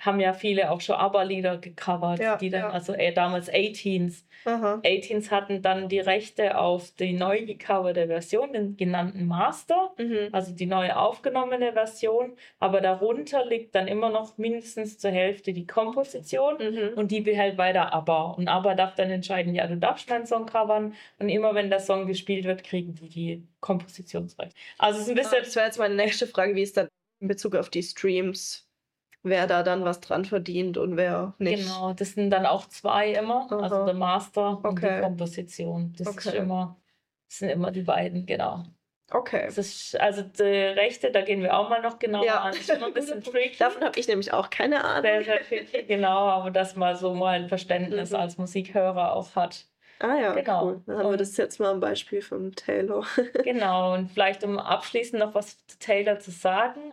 haben 0.00 0.18
ja 0.20 0.32
viele 0.32 0.70
auch 0.70 0.80
schon 0.80 0.96
ABBA-Lieder 0.96 1.58
gecovert, 1.58 2.18
Ja, 2.18 2.36
die 2.36 2.50
dann, 2.50 2.62
ja. 2.62 2.70
also 2.70 2.92
äh, 2.94 3.12
damals 3.12 3.50
18s. 3.50 4.24
Aha. 4.46 4.80
18s 4.82 5.30
hatten 5.30 5.60
dann 5.60 5.88
die 5.88 6.00
Rechte 6.00 6.56
auf 6.58 6.90
die 6.98 7.12
neu 7.12 7.44
gecoverte 7.44 8.06
Version, 8.06 8.52
den 8.54 8.76
genannten 8.76 9.26
Master, 9.26 9.92
Mhm. 9.98 10.28
also 10.32 10.52
die 10.54 10.64
neu 10.66 10.90
aufgenommene 10.92 11.74
Version, 11.74 12.36
aber 12.58 12.80
darunter 12.80 13.44
liegt 13.44 13.74
dann 13.74 13.86
immer 13.86 14.08
noch 14.10 14.38
mindestens 14.38 14.98
zur 14.98 15.10
Hälfte 15.10 15.52
die 15.52 15.66
Komposition 15.66 16.54
Mhm. 16.58 16.90
und 16.96 17.10
die 17.10 17.20
behält 17.20 17.58
weiter 17.58 17.92
ABBA. 17.92 18.30
Und 18.32 18.48
ABBA 18.48 18.74
darf 18.74 18.94
dann 18.94 19.10
entscheiden, 19.10 19.54
ja, 19.54 19.66
du 19.66 19.76
darfst 19.76 20.08
meinen 20.08 20.24
Song 20.26 20.46
covern. 20.46 20.94
Und 21.18 21.28
immer 21.28 21.54
wenn 21.54 21.68
der 21.68 21.80
Song 21.80 22.06
gespielt 22.06 22.44
wird, 22.46 22.64
kriegen 22.64 22.94
die 22.94 23.08
die 23.10 23.46
Kompositionsrechte. 23.60 24.54
Also 24.78 24.98
es 24.98 25.04
ist 25.04 25.10
ein 25.10 25.16
bisschen, 25.16 25.42
Das 25.44 25.54
wäre 25.56 25.66
jetzt 25.66 25.78
meine 25.78 25.94
nächste 25.94 26.26
Frage, 26.26 26.54
wie 26.54 26.62
ist 26.62 26.76
dann 26.76 26.88
in 27.20 27.28
Bezug 27.28 27.54
auf 27.56 27.68
die 27.68 27.82
Streams, 27.82 28.66
wer 29.22 29.46
da 29.46 29.62
dann 29.62 29.84
was 29.84 30.00
dran 30.00 30.24
verdient 30.24 30.78
und 30.78 30.96
wer 30.96 31.34
nicht. 31.38 31.64
genau, 31.64 31.92
das 31.92 32.12
sind 32.12 32.30
dann 32.30 32.46
auch 32.46 32.66
zwei 32.68 33.12
immer, 33.12 33.50
also 33.50 33.76
Aha. 33.76 33.84
der 33.84 33.94
Master 33.94 34.50
und 34.64 34.78
die 34.78 34.84
Okay. 34.86 35.00
Komposition. 35.00 35.94
Das 35.98 36.08
ist 36.08 36.26
Okay. 36.26 36.36
immer, 36.38 36.76
das 37.28 37.38
sind 37.38 37.50
immer 37.50 37.70
die 37.70 37.82
beiden, 37.82 38.26
genau. 38.26 38.64
Okay. 39.12 39.42
Das 39.46 39.58
ist, 39.58 39.98
also 40.00 40.22
die 40.22 40.42
Rechte, 40.42 41.10
da 41.10 41.22
gehen 41.22 41.42
wir 41.42 41.56
auch 41.58 41.68
mal 41.68 41.82
noch 41.82 41.98
genauer 41.98 42.24
Ja. 42.24 42.40
an. 42.42 42.52
Das 42.52 42.60
ist 42.60 42.70
immer 42.70 42.86
ein 42.86 42.94
bisschen 42.94 43.20
tricky. 43.24 43.56
Davon 43.58 43.82
habe 43.82 43.98
ich 43.98 44.06
nämlich 44.06 44.32
auch 44.32 44.50
keine 44.50 44.84
Ahnung. 44.84 45.02
Sehr, 45.02 45.24
sehr 45.24 45.40
tricky, 45.42 45.82
genau, 45.82 46.28
aber 46.28 46.50
dass 46.52 46.76
man 46.76 46.94
so 46.96 47.12
mal 47.14 47.34
ein 47.40 47.48
Verständnis 47.48 48.10
Mhm. 48.10 48.16
als 48.16 48.38
Musikhörer 48.38 49.12
auch 49.14 49.34
hat. 49.34 49.66
Ah 49.98 50.14
ja, 50.14 50.32
Genau. 50.34 50.64
cool. 50.64 50.82
Dann 50.86 50.96
haben 50.96 51.04
wir 51.06 51.10
Und- 51.10 51.20
das 51.20 51.36
jetzt 51.36 51.58
mal 51.58 51.70
am 51.72 51.80
Beispiel 51.80 52.22
von 52.22 52.52
Taylor. 52.52 53.04
Genau, 53.44 53.94
und 53.94 54.10
vielleicht 54.12 54.44
um 54.44 54.58
abschließend 54.60 55.20
noch 55.20 55.34
was 55.34 55.58
zu 55.66 55.78
Taylor 55.80 56.20
zu 56.20 56.30
sagen. 56.30 56.90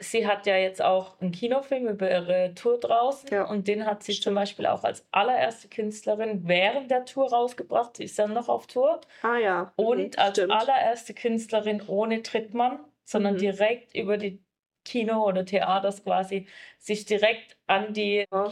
Sie 0.00 0.26
hat 0.26 0.46
ja 0.46 0.56
jetzt 0.56 0.82
auch 0.82 1.20
einen 1.20 1.32
Kinofilm 1.32 1.86
über 1.88 2.10
ihre 2.10 2.54
Tour 2.54 2.78
draußen 2.78 3.28
Ja. 3.30 3.44
und 3.48 3.66
den 3.68 3.86
hat 3.86 4.02
sie 4.02 4.12
zum 4.12 4.34
Beispiel 4.34 4.66
auch 4.66 4.84
als 4.84 5.06
allererste 5.12 5.68
Künstlerin 5.68 6.42
während 6.46 6.90
der 6.90 7.04
Tour 7.04 7.30
rausgebracht. 7.30 7.96
Sie 7.96 8.04
ist 8.04 8.18
dann 8.18 8.32
noch 8.34 8.48
auf 8.48 8.66
Tour. 8.66 9.00
Ah 9.22 9.36
ja. 9.38 9.72
Und 9.76 9.98
mhm, 9.98 10.10
als 10.16 10.38
stimmt. 10.38 10.52
allererste 10.52 11.14
Künstlerin 11.14 11.82
ohne 11.86 12.22
Trittmann, 12.22 12.80
sondern 13.04 13.34
Mhm. 13.34 13.38
direkt 13.38 13.94
über 13.94 14.18
die 14.18 14.42
Kino- 14.84 15.24
oder 15.26 15.44
Theaters 15.44 16.04
quasi, 16.04 16.46
sich 16.78 17.04
direkt 17.06 17.56
an 17.66 17.92
die 17.92 18.24
Ja. 18.32 18.48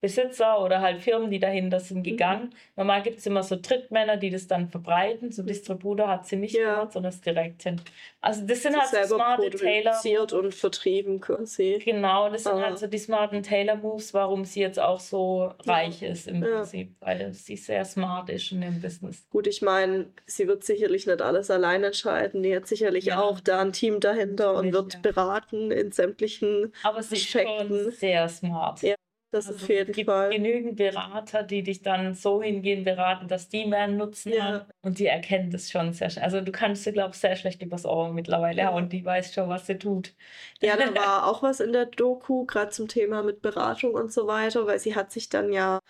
Kinobesitzer 0.00 0.60
oder 0.62 0.80
halt 0.80 1.00
Firmen, 1.02 1.30
die 1.30 1.38
dahinter 1.38 1.80
sind, 1.80 1.98
Mhm. 1.98 2.02
gegangen. 2.02 2.54
Normal 2.76 3.02
gibt 3.02 3.18
es 3.18 3.26
immer 3.26 3.42
so 3.42 3.56
Trittmänner, 3.56 4.16
die 4.16 4.30
das 4.30 4.46
dann 4.46 4.68
verbreiten. 4.68 5.32
So 5.32 5.42
Distributor 5.42 6.08
hat 6.08 6.26
sie 6.26 6.36
nicht 6.36 6.54
Ja. 6.54 6.74
gemacht, 6.76 6.92
sondern 6.92 7.10
es 7.12 7.20
direkt 7.20 7.62
hin. 7.62 7.80
Also 8.20 8.46
das 8.46 8.62
sind 8.62 8.74
Das 8.74 8.92
halt 8.92 9.06
so 9.08 9.16
smarte 9.16 9.50
Taylor. 9.50 9.94
und 10.32 10.54
vertrieben 10.54 11.20
quasi. 11.20 11.80
Genau, 11.84 12.28
das 12.28 12.44
sind 12.44 12.52
Aha. 12.52 12.62
halt 12.66 12.78
so 12.78 12.86
die 12.86 12.98
smarten 12.98 13.42
Taylor-Moves, 13.42 14.14
warum 14.14 14.44
sie 14.44 14.60
jetzt 14.60 14.78
auch 14.80 15.00
so 15.00 15.52
reich 15.64 16.02
ist 16.02 16.28
im 16.28 16.42
Ja. 16.42 16.56
Prinzip, 16.56 16.94
weil 17.00 17.32
sie 17.32 17.56
sehr 17.56 17.84
smart 17.84 18.28
ist 18.30 18.52
in 18.52 18.60
dem 18.60 18.80
Business. 18.80 19.26
Gut, 19.30 19.46
ich 19.46 19.62
meine, 19.62 20.06
sie 20.26 20.46
wird 20.48 20.64
sicherlich 20.64 21.06
nicht 21.06 21.22
alles 21.22 21.50
allein 21.50 21.84
entscheiden. 21.84 22.42
Die 22.42 22.54
hat 22.54 22.66
sicherlich 22.66 23.06
Ja. 23.06 23.20
auch 23.22 23.40
da 23.40 23.60
ein 23.60 23.72
Team 23.72 24.00
dahinter 24.00 24.50
und 24.50 24.66
Natürlich, 24.66 24.74
wird 24.74 24.94
ja. 24.94 25.00
beraten 25.00 25.70
in 25.70 25.92
sämtlichen. 25.92 26.72
Aber 26.82 27.02
sie 27.02 27.16
ist 27.16 27.28
schon 27.28 27.90
sehr 27.92 28.28
smart. 28.28 28.82
Ja, 28.82 28.94
Das 29.32 29.46
Also 29.46 29.64
auf 29.64 29.68
jeden 29.68 29.90
es 29.90 29.96
gibt 29.96 30.06
Fall. 30.06 30.30
genügend 30.30 30.76
Berater, 30.76 31.42
die 31.42 31.62
dich 31.62 31.82
dann 31.82 32.14
so 32.14 32.42
hingehen 32.42 32.84
beraten, 32.84 33.28
dass 33.28 33.48
die 33.48 33.66
mehr 33.66 33.86
Nutzen 33.88 34.32
Ja. 34.32 34.42
haben. 34.42 34.70
Und 34.82 34.98
die 34.98 35.06
erkennen 35.06 35.50
das 35.50 35.70
schon 35.70 35.92
sehr 35.92 36.10
schnell. 36.10 36.24
Also 36.24 36.40
du 36.40 36.52
kannst 36.52 36.84
sie, 36.84 36.92
glaube 36.92 37.10
ich, 37.14 37.20
sehr 37.20 37.36
schlecht 37.36 37.62
übers 37.62 37.84
Ohr 37.84 38.12
mittlerweile 38.12 38.62
Ja. 38.62 38.72
hauen. 38.72 38.88
Die 38.88 39.04
weiß 39.04 39.32
schon, 39.34 39.48
was 39.48 39.66
sie 39.66 39.78
tut. 39.78 40.14
Ja, 40.62 40.76
da 40.76 40.94
war 40.94 41.26
auch 41.26 41.42
was 41.42 41.60
in 41.60 41.72
der 41.72 41.86
Doku, 41.86 42.46
gerade 42.46 42.70
zum 42.70 42.88
Thema 42.88 43.22
mit 43.22 43.42
Beratung 43.42 43.94
und 43.94 44.12
so 44.12 44.26
weiter, 44.26 44.66
weil 44.66 44.78
sie 44.78 44.94
hat 44.94 45.12
sich 45.12 45.28
dann 45.28 45.52
ja 45.52 45.80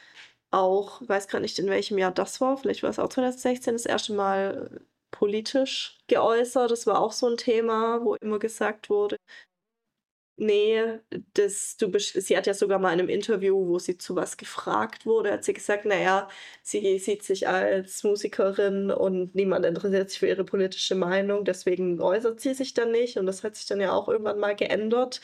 auch, 0.51 1.03
weiß 1.09 1.29
gar 1.29 1.41
nicht 1.41 1.59
in 1.59 1.69
welchem 1.69 1.99
Jahr 1.99 2.13
das 2.13 2.41
war, 2.41 2.57
vielleicht 2.59 2.83
war 2.83 2.91
es 2.91 2.99
auch 2.99 3.09
2016, 3.09 3.75
das 3.75 3.87
erste 3.87 4.15
Mal 4.15 4.81
politisch 5.13 5.99
geäußert. 6.09 6.71
Das 6.71 6.87
war 6.87 7.01
auch 7.01 7.13
so 7.13 7.29
ein 7.29 7.37
Thema, 7.39 8.05
wo 8.05 8.17
immer 8.17 8.39
gesagt 8.39 8.91
wurde, 8.91 9.17
nee, 10.37 11.01
das, 11.35 11.77
du, 11.79 11.91
sie 11.99 12.37
hat 12.37 12.47
ja 12.47 12.55
sogar 12.55 12.79
mal 12.79 12.93
in 12.93 13.01
einem 13.01 13.09
Interview, 13.09 13.67
wo 13.69 13.79
sie 13.79 13.97
zu 13.99 14.17
was 14.17 14.37
gefragt 14.37 15.07
wurde, 15.07 15.33
hat 15.33 15.45
sie 15.45 15.53
gesagt, 15.55 15.85
naja, 15.87 16.29
sie 16.63 16.99
sieht 16.99 17.23
sich 17.23 17.49
als 17.49 18.03
Musikerin 18.05 18.91
und 18.91 19.35
niemand 19.35 19.65
interessiert 19.67 20.11
sich 20.11 20.19
für 20.19 20.29
ihre 20.29 20.45
politische 20.45 20.95
Meinung, 20.95 21.45
deswegen 21.45 22.01
äußert 22.01 22.41
sie 22.41 22.55
sich 22.55 22.75
dann 22.75 22.93
nicht 22.93 23.17
und 23.19 23.27
das 23.27 23.43
hat 23.45 23.57
sich 23.57 23.67
dann 23.67 23.81
ja 23.81 23.93
auch 23.93 24.09
irgendwann 24.09 24.39
mal 24.39 24.55
geändert. 24.57 25.21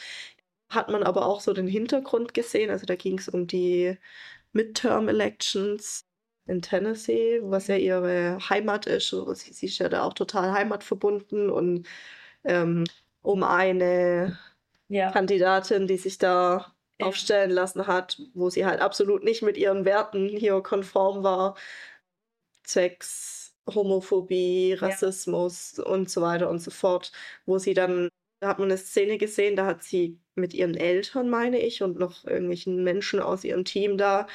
Hat 0.70 0.88
man 0.88 1.02
aber 1.02 1.26
auch 1.26 1.40
so 1.40 1.52
den 1.52 1.66
Hintergrund 1.68 2.32
gesehen, 2.34 2.70
also 2.70 2.86
da 2.86 2.94
ging 2.96 3.18
es 3.18 3.28
um 3.28 3.46
die 3.46 3.98
Midterm 4.52 5.08
Elections 5.08 6.06
in 6.46 6.62
Tennessee, 6.62 7.40
was 7.42 7.66
ja 7.68 7.76
ihre 7.76 8.38
Heimat 8.48 8.86
ist. 8.86 9.08
So, 9.08 9.32
Sie, 9.34 9.52
sie 9.52 9.66
ist 9.66 9.78
ja 9.78 9.88
da 9.88 10.02
auch 10.04 10.14
total 10.14 10.52
heimatverbunden 10.52 11.50
und 11.50 11.86
ähm, 12.44 12.84
um 13.22 13.42
eine 13.44 14.38
Ja. 14.92 15.10
Kandidatin, 15.12 15.86
die 15.86 15.96
sich 15.96 16.18
da 16.18 16.74
Ja. 16.98 17.06
aufstellen 17.06 17.50
lassen 17.50 17.86
hat, 17.86 18.20
wo 18.34 18.50
sie 18.50 18.66
halt 18.66 18.80
absolut 18.80 19.24
nicht 19.24 19.42
mit 19.42 19.56
ihren 19.56 19.84
Werten 19.86 20.28
hier 20.28 20.60
konform 20.62 21.22
war, 21.24 21.56
zwecks 22.64 23.54
Homophobie, 23.72 24.74
Rassismus 24.74 25.78
und 25.78 26.10
so 26.10 26.22
weiter 26.22 26.50
und 26.50 26.60
so 26.60 26.70
fort, 26.70 27.12
wo 27.46 27.58
sie 27.58 27.74
dann, 27.74 28.08
da 28.40 28.48
hat 28.48 28.58
man 28.58 28.68
eine 28.70 28.78
Szene 28.78 29.18
gesehen, 29.18 29.56
da 29.56 29.66
hat 29.66 29.82
sie 29.82 30.20
mit 30.34 30.54
ihren 30.54 30.74
Eltern, 30.76 31.28
meine 31.28 31.58
ich, 31.60 31.82
und 31.82 31.98
noch 31.98 32.24
irgendwelchen 32.24 32.82
Menschen 32.84 33.20
aus 33.20 33.44
ihrem 33.44 33.64
Team 33.64 33.98
da 33.98 34.26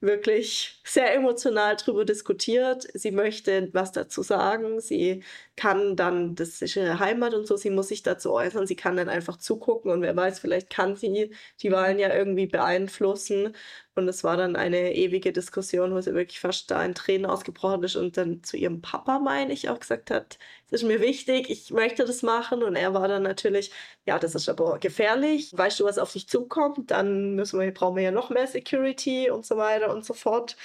wirklich 0.00 0.80
sehr 0.84 1.14
emotional 1.14 1.76
drüber 1.76 2.04
diskutiert. 2.04 2.88
Sie 2.94 3.12
möchte 3.12 3.68
was 3.72 3.92
dazu 3.92 4.22
sagen. 4.22 4.80
Sie 4.80 5.22
kann 5.56 5.94
dann, 5.96 6.34
das 6.34 6.60
ist 6.60 6.74
ihre 6.76 6.98
Heimat 6.98 7.34
und 7.34 7.46
so, 7.46 7.56
sie 7.56 7.70
muss 7.70 7.88
sich 7.88 8.02
dazu 8.02 8.32
äußern. 8.32 8.66
Sie 8.66 8.74
kann 8.76 8.96
dann 8.96 9.08
einfach 9.08 9.36
zugucken 9.38 9.90
und 9.92 10.02
wer 10.02 10.16
weiß, 10.16 10.40
vielleicht 10.40 10.70
kann 10.70 10.96
sie 10.96 11.32
die 11.62 11.70
Wahlen 11.72 11.98
ja 12.00 12.12
irgendwie 12.14 12.46
beeinflussen. 12.46 13.54
Und 13.94 14.08
es 14.08 14.24
war 14.24 14.36
dann 14.36 14.56
eine 14.56 14.94
ewige 14.94 15.32
Diskussion, 15.32 15.94
wo 15.94 16.00
sie 16.00 16.14
wirklich 16.14 16.40
fast 16.40 16.70
da 16.70 16.82
in 16.84 16.94
Tränen 16.94 17.26
ausgebrochen 17.26 17.82
ist 17.84 17.94
und 17.96 18.16
dann 18.16 18.42
zu 18.42 18.56
ihrem 18.56 18.80
Papa, 18.80 19.18
meine 19.18 19.52
ich, 19.52 19.68
auch 19.68 19.78
gesagt 19.80 20.10
hat, 20.10 20.38
es 20.66 20.82
ist 20.82 20.88
mir 20.88 21.00
wichtig, 21.00 21.50
ich 21.50 21.70
möchte 21.70 22.04
das 22.04 22.22
machen. 22.22 22.62
Und 22.62 22.74
er 22.76 22.94
war 22.94 23.06
dann 23.08 23.22
natürlich, 23.22 23.70
ja, 24.06 24.18
das 24.18 24.34
ist 24.34 24.48
aber 24.48 24.78
gefährlich. 24.78 25.41
Weißt 25.52 25.80
du, 25.80 25.84
was 25.84 25.98
auf 25.98 26.12
dich 26.12 26.28
zukommt? 26.28 26.90
Dann 26.90 27.34
müssen 27.34 27.58
wir, 27.60 27.72
brauchen 27.72 27.96
wir 27.96 28.02
ja 28.04 28.10
noch 28.10 28.30
mehr 28.30 28.46
Security 28.46 29.30
und 29.30 29.44
so 29.46 29.56
weiter 29.56 29.92
und 29.94 30.04
so 30.04 30.14
fort. 30.14 30.56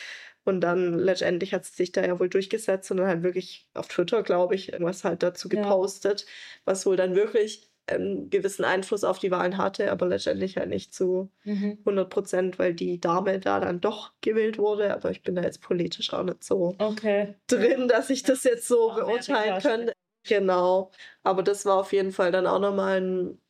Und 0.44 0.62
dann 0.62 0.98
letztendlich 0.98 1.54
hat 1.54 1.66
sie 1.66 1.76
sich 1.76 1.92
da 1.92 2.06
ja 2.06 2.20
wohl 2.20 2.30
durchgesetzt 2.30 2.90
und 2.92 2.98
dann 2.98 3.08
halt 3.08 3.24
wirklich 3.24 3.68
auf 3.74 3.88
Twitter, 3.90 4.24
glaube 4.24 4.56
ich, 4.56 4.72
irgendwas 4.72 5.04
halt 5.04 5.22
dazu 5.24 5.50
Ja. 5.50 5.62
gepostet, 5.62 6.26
was 6.66 6.86
wohl 6.86 6.96
dann 6.96 7.16
wirklich 7.16 7.70
einen 7.90 8.30
gewissen 8.30 8.66
Einfluss 8.66 9.04
auf 9.06 9.18
die 9.20 9.32
Wahlen 9.32 9.58
hatte, 9.58 9.92
aber 9.92 10.08
letztendlich 10.08 10.58
halt 10.58 10.70
nicht 10.70 10.94
zu 10.94 11.32
Mhm. 11.46 11.78
100 11.86 12.10
Prozent, 12.10 12.60
weil 12.60 12.74
die 12.74 13.00
Dame 13.00 13.40
da 13.40 13.60
dann 13.62 13.80
doch 13.82 14.12
gewählt 14.22 14.58
wurde. 14.58 14.94
Aber 14.94 15.10
ich 15.12 15.22
bin 15.24 15.36
da 15.36 15.42
jetzt 15.42 15.62
politisch 15.62 16.12
auch 16.14 16.24
nicht 16.24 16.44
so 16.44 16.76
Okay. 16.80 17.36
drin, 17.48 17.88
dass 17.88 18.10
ich 18.10 18.24
das 18.24 18.44
jetzt 18.44 18.68
so 18.68 18.94
beurteilen 18.94 19.62
könnte. 19.62 19.94
Genau. 20.28 20.92
Aber 21.24 21.44
das 21.44 21.66
war 21.66 21.78
auf 21.78 21.94
jeden 21.94 22.12
Fall 22.12 22.32
dann 22.34 22.48
auch 22.48 22.60
nochmal 22.60 23.00
ein 23.02 23.42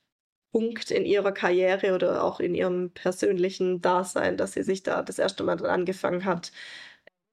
Punkt 0.51 0.91
in 0.91 1.05
ihrer 1.05 1.31
Karriere 1.31 1.93
oder 1.95 2.23
auch 2.23 2.39
in 2.39 2.55
ihrem 2.55 2.91
persönlichen 2.91 3.81
Dasein, 3.81 4.37
dass 4.37 4.53
sie 4.53 4.63
sich 4.63 4.83
da 4.83 5.03
das 5.03 5.19
erste 5.19 5.43
Mal 5.43 5.57
dann 5.57 5.67
angefangen 5.69 6.25
hat, 6.25 6.51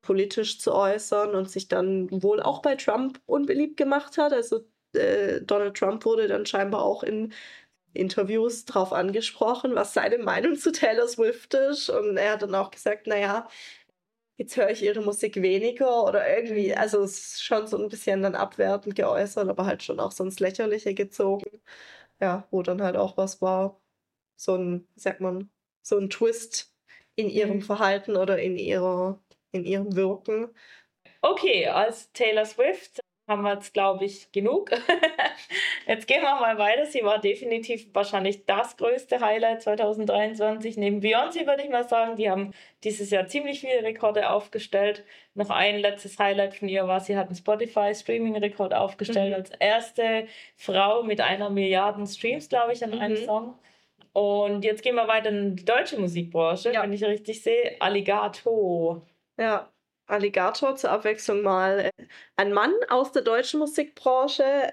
politisch 0.02 0.60
zu 0.60 0.74
äußern 0.74 1.34
und 1.34 1.50
sich 1.50 1.68
dann 1.68 2.10
wohl 2.22 2.42
auch 2.42 2.62
bei 2.62 2.76
Trump 2.76 3.20
unbeliebt 3.26 3.76
gemacht 3.76 4.18
hat. 4.18 4.32
Also 4.32 4.66
äh, 4.94 5.40
Donald 5.42 5.76
Trump 5.76 6.04
wurde 6.04 6.28
dann 6.28 6.46
scheinbar 6.46 6.82
auch 6.82 7.02
in 7.02 7.32
Interviews 7.94 8.64
darauf 8.66 8.92
angesprochen, 8.92 9.74
was 9.74 9.94
seine 9.94 10.18
Meinung 10.18 10.56
zu 10.56 10.72
Taylor 10.72 11.08
Swift 11.08 11.54
ist. 11.54 11.90
Und 11.90 12.16
er 12.16 12.32
hat 12.34 12.42
dann 12.42 12.54
auch 12.54 12.70
gesagt, 12.70 13.06
naja, 13.06 13.48
jetzt 14.36 14.56
höre 14.56 14.70
ich 14.70 14.82
ihre 14.82 15.00
Musik 15.02 15.40
weniger 15.42 16.04
oder 16.04 16.28
irgendwie, 16.36 16.74
also 16.74 17.02
es 17.02 17.34
ist 17.34 17.44
schon 17.44 17.66
so 17.66 17.78
ein 17.78 17.88
bisschen 17.88 18.22
dann 18.22 18.34
abwertend 18.34 18.96
geäußert, 18.96 19.48
aber 19.48 19.66
halt 19.66 19.82
schon 19.82 20.00
auch 20.00 20.12
so 20.12 20.24
ins 20.24 20.40
Lächerliche 20.40 20.94
gezogen. 20.94 21.60
Ja, 22.20 22.46
wo 22.50 22.62
dann 22.62 22.82
halt 22.82 22.96
auch 22.96 23.16
was 23.16 23.42
war, 23.42 23.80
so 24.36 24.56
ein, 24.56 24.88
sagt 24.96 25.20
man, 25.20 25.50
so 25.82 25.98
ein 25.98 26.10
Twist 26.10 26.74
in 27.16 27.28
ihrem 27.30 27.58
Mhm. 27.58 27.62
Verhalten 27.62 28.16
oder 28.16 28.40
in 28.40 28.56
ihrer, 28.58 29.22
in 29.52 29.64
ihrem 29.64 29.94
Wirken. 29.96 30.50
Okay, 31.22 31.66
als 31.68 32.12
Taylor 32.12 32.44
Swift 32.46 33.00
haben 33.26 33.42
wir 33.42 33.54
jetzt, 33.54 33.72
glaube 33.72 34.04
ich, 34.04 34.30
genug. 34.32 34.70
jetzt 35.86 36.06
gehen 36.06 36.22
wir 36.22 36.34
mal 36.34 36.58
weiter. 36.58 36.84
Sie 36.84 37.02
war 37.02 37.18
definitiv 37.18 37.86
wahrscheinlich 37.94 38.44
das 38.44 38.76
größte 38.76 39.20
Highlight 39.20 39.62
2023. 39.62 40.76
Neben 40.76 41.00
Beyoncé 41.00 41.46
würde 41.46 41.62
ich 41.62 41.70
mal 41.70 41.88
sagen, 41.88 42.16
die 42.16 42.30
haben 42.30 42.52
dieses 42.82 43.10
Jahr 43.10 43.26
ziemlich 43.26 43.60
viele 43.60 43.82
Rekorde 43.82 44.28
aufgestellt. 44.28 45.04
Noch 45.34 45.50
ein 45.50 45.78
letztes 45.78 46.18
Highlight 46.18 46.54
von 46.54 46.68
ihr 46.68 46.86
war, 46.86 47.00
sie 47.00 47.16
hat 47.16 47.28
einen 47.28 47.36
Spotify-Streaming-Rekord 47.36 48.74
aufgestellt 48.74 49.30
mhm. 49.30 49.34
als 49.34 49.50
erste 49.58 50.26
Frau 50.56 51.02
mit 51.02 51.20
einer 51.20 51.48
Milliarde 51.48 52.06
Streams, 52.06 52.48
glaube 52.48 52.74
ich, 52.74 52.84
an 52.84 52.90
mhm. 52.90 53.00
einem 53.00 53.16
Song. 53.16 53.58
Und 54.12 54.64
jetzt 54.64 54.82
gehen 54.82 54.94
wir 54.94 55.08
weiter 55.08 55.30
in 55.30 55.56
die 55.56 55.64
deutsche 55.64 55.98
Musikbranche, 55.98 56.72
ja. 56.72 56.82
wenn 56.82 56.92
ich 56.92 57.02
richtig 57.02 57.42
sehe. 57.42 57.76
Alligator. 57.80 59.02
Ja, 59.36 59.68
Alligator 60.07 60.76
zur 60.76 60.90
Abwechslung 60.90 61.42
mal 61.42 61.80
äh, 61.80 62.07
ein 62.36 62.52
Mann 62.52 62.72
aus 62.88 63.12
der 63.12 63.22
deutschen 63.22 63.61
Musikbranche. 63.61 64.72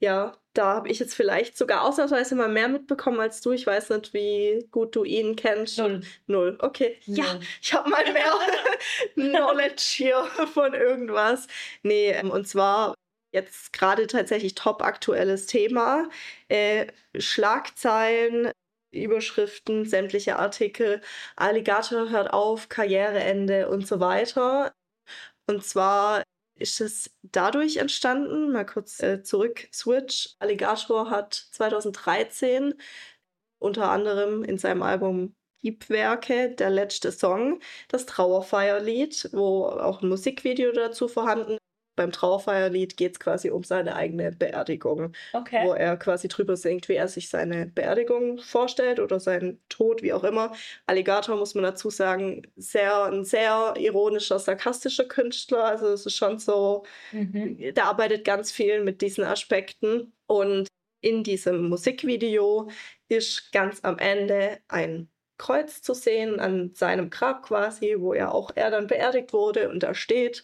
Ja, 0.00 0.36
da 0.52 0.74
habe 0.74 0.88
ich 0.88 0.98
jetzt 0.98 1.14
vielleicht 1.14 1.56
sogar 1.56 1.82
ausnahmsweise 1.82 2.34
mal 2.34 2.48
mehr 2.48 2.68
mitbekommen 2.68 3.20
als 3.20 3.40
du. 3.40 3.52
Ich 3.52 3.66
weiß 3.66 3.90
nicht, 3.90 4.12
wie 4.12 4.66
gut 4.70 4.94
du 4.94 5.04
ihn 5.04 5.34
kennst. 5.36 5.78
Null. 5.78 6.00
Null, 6.26 6.58
okay. 6.60 7.00
Null. 7.06 7.18
Ja, 7.18 7.40
ich 7.62 7.72
habe 7.74 7.88
mal 7.90 8.12
mehr 8.12 8.32
Knowledge 9.14 9.82
hier 9.82 10.24
von 10.52 10.74
irgendwas. 10.74 11.46
Nee, 11.82 12.10
ähm, 12.10 12.30
und 12.30 12.46
zwar 12.46 12.94
jetzt 13.32 13.72
gerade 13.72 14.06
tatsächlich 14.06 14.54
top 14.54 14.82
aktuelles 14.82 15.46
Thema. 15.46 16.08
Äh, 16.48 16.86
Schlagzeilen 17.16 18.52
Überschriften, 19.02 19.84
sämtliche 19.86 20.38
Artikel, 20.38 21.00
Alligator 21.36 22.10
hört 22.10 22.32
auf, 22.32 22.68
Karriereende 22.68 23.68
und 23.68 23.86
so 23.86 24.00
weiter. 24.00 24.74
Und 25.46 25.64
zwar 25.64 26.22
ist 26.56 26.80
es 26.80 27.10
dadurch 27.22 27.76
entstanden, 27.78 28.52
mal 28.52 28.64
kurz 28.64 29.00
äh, 29.02 29.22
zurück, 29.22 29.68
Switch. 29.72 30.36
Alligator 30.38 31.10
hat 31.10 31.34
2013 31.34 32.74
unter 33.58 33.90
anderem 33.90 34.44
in 34.44 34.58
seinem 34.58 34.82
Album 34.82 35.34
Hiebwerke, 35.60 36.50
der 36.54 36.70
letzte 36.70 37.10
Song, 37.12 37.60
das 37.88 38.06
Trauerfeierlied, 38.06 39.30
wo 39.32 39.64
auch 39.66 40.02
ein 40.02 40.08
Musikvideo 40.08 40.72
dazu 40.72 41.08
vorhanden 41.08 41.58
beim 41.96 42.12
Trauerfeierlied 42.12 42.96
geht 42.96 43.12
es 43.12 43.20
quasi 43.20 43.50
um 43.50 43.64
seine 43.64 43.96
eigene 43.96 44.32
Beerdigung, 44.32 45.12
okay. 45.32 45.64
wo 45.64 45.72
er 45.72 45.96
quasi 45.96 46.28
drüber 46.28 46.56
singt, 46.56 46.88
wie 46.88 46.94
er 46.94 47.08
sich 47.08 47.28
seine 47.28 47.66
Beerdigung 47.66 48.38
vorstellt 48.38 49.00
oder 49.00 49.20
seinen 49.20 49.60
Tod, 49.68 50.02
wie 50.02 50.12
auch 50.12 50.24
immer. 50.24 50.52
Alligator 50.86 51.36
muss 51.36 51.54
man 51.54 51.64
dazu 51.64 51.90
sagen, 51.90 52.42
sehr 52.56 53.04
ein 53.04 53.24
sehr 53.24 53.74
ironischer, 53.76 54.38
sarkastischer 54.38 55.04
Künstler. 55.04 55.64
Also 55.64 55.88
es 55.88 56.06
ist 56.06 56.16
schon 56.16 56.38
so, 56.38 56.84
mhm. 57.12 57.74
der 57.74 57.84
arbeitet 57.84 58.24
ganz 58.24 58.52
viel 58.52 58.82
mit 58.82 59.00
diesen 59.00 59.24
Aspekten 59.24 60.12
und 60.26 60.68
in 61.00 61.22
diesem 61.22 61.68
Musikvideo 61.68 62.70
ist 63.08 63.52
ganz 63.52 63.80
am 63.82 63.98
Ende 63.98 64.58
ein 64.68 65.08
Kreuz 65.36 65.82
zu 65.82 65.94
sehen 65.94 66.40
an 66.40 66.74
seinem 66.74 67.10
Grab 67.10 67.42
quasi, 67.42 67.96
wo 67.98 68.14
er 68.14 68.32
auch 68.32 68.52
er 68.54 68.70
dann 68.70 68.86
beerdigt 68.86 69.32
wurde 69.32 69.68
und 69.68 69.82
da 69.82 69.94
steht 69.94 70.42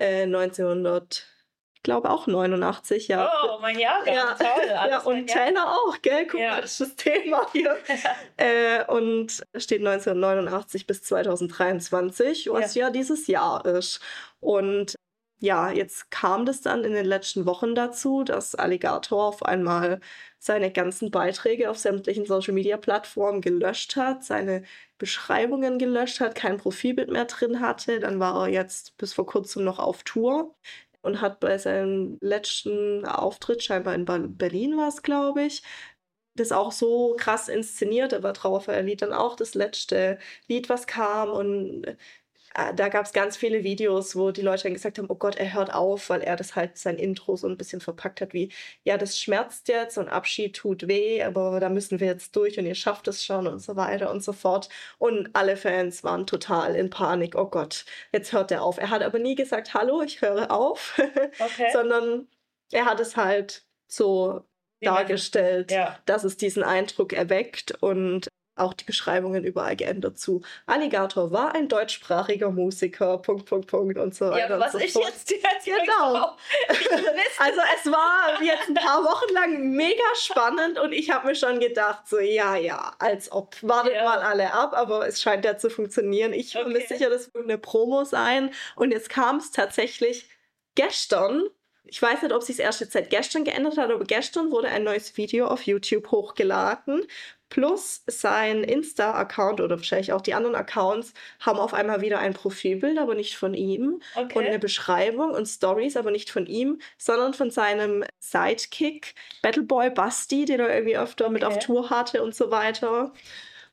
1900, 0.00 1.02
äh, 1.02 1.30
ich 1.74 1.82
glaube 1.82 2.10
auch 2.10 2.26
89, 2.26 3.08
ja. 3.08 3.30
Oh, 3.44 3.58
mein 3.60 3.78
Jahrgang, 3.78 4.14
ja. 4.14 4.34
toll. 4.34 4.66
ja, 4.68 4.98
und 5.00 5.26
Taylor 5.28 5.72
auch, 5.72 6.02
gell? 6.02 6.26
Guck 6.26 6.40
ja. 6.40 6.50
mal, 6.50 6.60
das 6.62 6.72
ist 6.72 6.80
das 6.80 6.96
Thema 6.96 7.46
hier. 7.52 7.76
äh, 8.36 8.84
und 8.86 9.42
steht 9.56 9.80
1989 9.80 10.86
bis 10.86 11.02
2023, 11.02 12.50
was 12.50 12.74
ja. 12.74 12.86
ja 12.86 12.90
dieses 12.90 13.26
Jahr 13.26 13.64
ist. 13.64 14.00
Und 14.40 14.94
ja, 15.40 15.70
jetzt 15.72 16.10
kam 16.10 16.44
das 16.44 16.60
dann 16.60 16.84
in 16.84 16.92
den 16.92 17.06
letzten 17.06 17.46
Wochen 17.46 17.74
dazu, 17.74 18.24
dass 18.24 18.54
Alligator 18.54 19.24
auf 19.26 19.42
einmal 19.42 20.00
seine 20.38 20.70
ganzen 20.70 21.10
Beiträge 21.10 21.70
auf 21.70 21.78
sämtlichen 21.78 22.26
Social-Media-Plattformen 22.26 23.40
gelöscht 23.40 23.96
hat, 23.96 24.22
seine 24.22 24.64
Beschreibungen 24.98 25.78
gelöscht 25.78 26.20
hat, 26.20 26.34
kein 26.34 26.58
Profilbild 26.58 27.10
mehr 27.10 27.24
drin 27.24 27.60
hatte. 27.60 28.00
Dann 28.00 28.20
war 28.20 28.46
er 28.46 28.52
jetzt 28.52 28.96
bis 28.98 29.14
vor 29.14 29.26
kurzem 29.26 29.64
noch 29.64 29.78
auf 29.78 30.02
Tour 30.04 30.54
und 31.02 31.22
hat 31.22 31.40
bei 31.40 31.56
seinem 31.58 32.18
letzten 32.20 33.06
Auftritt, 33.06 33.62
scheinbar 33.62 33.94
in 33.94 34.04
Berlin 34.36 34.76
war 34.76 34.88
es, 34.88 35.02
glaube 35.02 35.42
ich, 35.44 35.62
das 36.36 36.52
auch 36.52 36.72
so 36.72 37.16
krass 37.18 37.48
inszeniert. 37.48 38.12
Er 38.12 38.22
war 38.22 38.34
Trauerfeierlied 38.34 39.02
dann 39.02 39.12
auch 39.12 39.36
das 39.36 39.54
letzte 39.54 40.18
Lied, 40.48 40.68
was 40.68 40.86
kam 40.86 41.30
und 41.30 41.96
da 42.54 42.88
gab 42.88 43.06
es 43.06 43.12
ganz 43.12 43.36
viele 43.36 43.62
Videos, 43.62 44.16
wo 44.16 44.32
die 44.32 44.42
Leute 44.42 44.64
dann 44.64 44.74
gesagt 44.74 44.98
haben, 44.98 45.06
oh 45.08 45.14
Gott, 45.14 45.36
er 45.36 45.54
hört 45.54 45.72
auf, 45.72 46.10
weil 46.10 46.20
er 46.20 46.34
das 46.36 46.56
halt 46.56 46.78
sein 46.78 46.98
Intro 46.98 47.36
so 47.36 47.46
ein 47.46 47.56
bisschen 47.56 47.80
verpackt 47.80 48.20
hat 48.20 48.32
wie, 48.32 48.52
ja, 48.82 48.98
das 48.98 49.18
schmerzt 49.18 49.68
jetzt 49.68 49.98
und 49.98 50.08
Abschied 50.08 50.56
tut 50.56 50.88
weh, 50.88 51.22
aber 51.22 51.60
da 51.60 51.68
müssen 51.68 52.00
wir 52.00 52.08
jetzt 52.08 52.34
durch 52.34 52.58
und 52.58 52.66
ihr 52.66 52.74
schafft 52.74 53.06
es 53.08 53.24
schon 53.24 53.46
und 53.46 53.60
so 53.60 53.76
weiter 53.76 54.10
und 54.10 54.22
so 54.24 54.32
fort. 54.32 54.68
Und 54.98 55.30
alle 55.34 55.56
Fans 55.56 56.02
waren 56.02 56.26
total 56.26 56.74
in 56.74 56.90
Panik, 56.90 57.36
oh 57.36 57.46
Gott, 57.46 57.84
jetzt 58.12 58.32
hört 58.32 58.50
er 58.50 58.62
auf. 58.62 58.78
Er 58.78 58.90
hat 58.90 59.02
aber 59.02 59.20
nie 59.20 59.36
gesagt, 59.36 59.72
hallo, 59.74 60.02
ich 60.02 60.20
höre 60.20 60.50
auf, 60.50 61.00
okay. 61.38 61.70
sondern 61.72 62.26
er 62.72 62.84
hat 62.84 62.98
es 62.98 63.16
halt 63.16 63.64
so 63.86 64.44
dargestellt, 64.80 65.70
ja. 65.70 65.98
dass 66.06 66.24
es 66.24 66.36
diesen 66.36 66.62
Eindruck 66.62 67.12
erweckt 67.12 67.80
und 67.82 68.28
auch 68.60 68.74
die 68.74 68.84
Beschreibungen 68.84 69.44
überall 69.44 69.76
geändert 69.76 70.18
zu 70.18 70.42
Alligator 70.66 71.30
war 71.30 71.54
ein 71.54 71.68
deutschsprachiger 71.68 72.50
Musiker, 72.50 73.18
Punkt, 73.18 73.46
Punkt, 73.46 73.66
Punkt 73.66 73.98
und 73.98 74.14
so 74.14 74.30
weiter. 74.30 74.50
Ja, 74.50 74.60
was 74.60 74.72
so 74.72 74.78
ich 74.78 74.92
fort. 74.92 75.06
jetzt 75.06 75.30
direkt 75.30 75.60
Genau. 75.64 76.14
also 77.38 77.60
es 77.76 77.90
war 77.90 78.42
jetzt 78.42 78.68
ein 78.68 78.74
paar 78.74 79.04
Wochen 79.04 79.32
lang 79.32 79.70
mega 79.70 80.02
spannend 80.14 80.78
und 80.78 80.92
ich 80.92 81.10
habe 81.10 81.28
mir 81.28 81.34
schon 81.34 81.60
gedacht, 81.60 82.08
so 82.08 82.18
ja, 82.18 82.56
ja, 82.56 82.92
als 82.98 83.30
ob, 83.32 83.56
wartet 83.62 83.94
ja. 83.94 84.04
mal 84.04 84.18
alle 84.18 84.52
ab, 84.52 84.72
aber 84.74 85.06
es 85.06 85.20
scheint 85.20 85.44
ja 85.44 85.56
zu 85.56 85.70
funktionieren. 85.70 86.32
Ich 86.32 86.54
okay. 86.54 86.64
bin 86.64 86.72
mir 86.72 86.86
sicher, 86.86 87.10
das 87.10 87.32
wird 87.34 87.44
eine 87.44 87.58
Promo 87.58 88.04
sein 88.04 88.52
und 88.76 88.92
jetzt 88.92 89.10
kam 89.10 89.36
es 89.36 89.50
tatsächlich 89.50 90.28
gestern 90.74 91.44
ich 91.84 92.00
weiß 92.00 92.22
nicht, 92.22 92.32
ob 92.32 92.42
sich 92.42 92.56
es 92.56 92.60
erst 92.60 92.80
jetzt 92.80 92.92
seit 92.92 93.10
gestern 93.10 93.44
geändert 93.44 93.76
hat, 93.76 93.90
aber 93.90 94.04
gestern 94.04 94.50
wurde 94.50 94.68
ein 94.68 94.84
neues 94.84 95.16
Video 95.16 95.46
auf 95.46 95.62
YouTube 95.62 96.10
hochgeladen, 96.10 97.06
Plus 97.50 98.04
sein 98.06 98.62
Insta-Account 98.62 99.60
oder 99.60 99.76
wahrscheinlich 99.76 100.12
auch 100.12 100.20
die 100.20 100.34
anderen 100.34 100.54
Accounts 100.54 101.12
haben 101.40 101.58
auf 101.58 101.74
einmal 101.74 102.00
wieder 102.00 102.20
ein 102.20 102.32
Profilbild, 102.32 102.96
aber 102.96 103.16
nicht 103.16 103.36
von 103.36 103.54
ihm. 103.54 104.00
Okay. 104.14 104.38
Und 104.38 104.46
eine 104.46 104.60
Beschreibung 104.60 105.32
und 105.32 105.46
Stories, 105.46 105.96
aber 105.96 106.12
nicht 106.12 106.30
von 106.30 106.46
ihm, 106.46 106.80
sondern 106.96 107.34
von 107.34 107.50
seinem 107.50 108.04
Sidekick, 108.20 109.16
Battleboy 109.42 109.90
Basti, 109.90 110.44
den 110.44 110.60
er 110.60 110.72
irgendwie 110.72 110.96
öfter 110.96 111.24
okay. 111.24 111.34
mit 111.34 111.44
auf 111.44 111.58
Tour 111.58 111.90
hatte 111.90 112.22
und 112.22 112.36
so 112.36 112.52
weiter. 112.52 113.12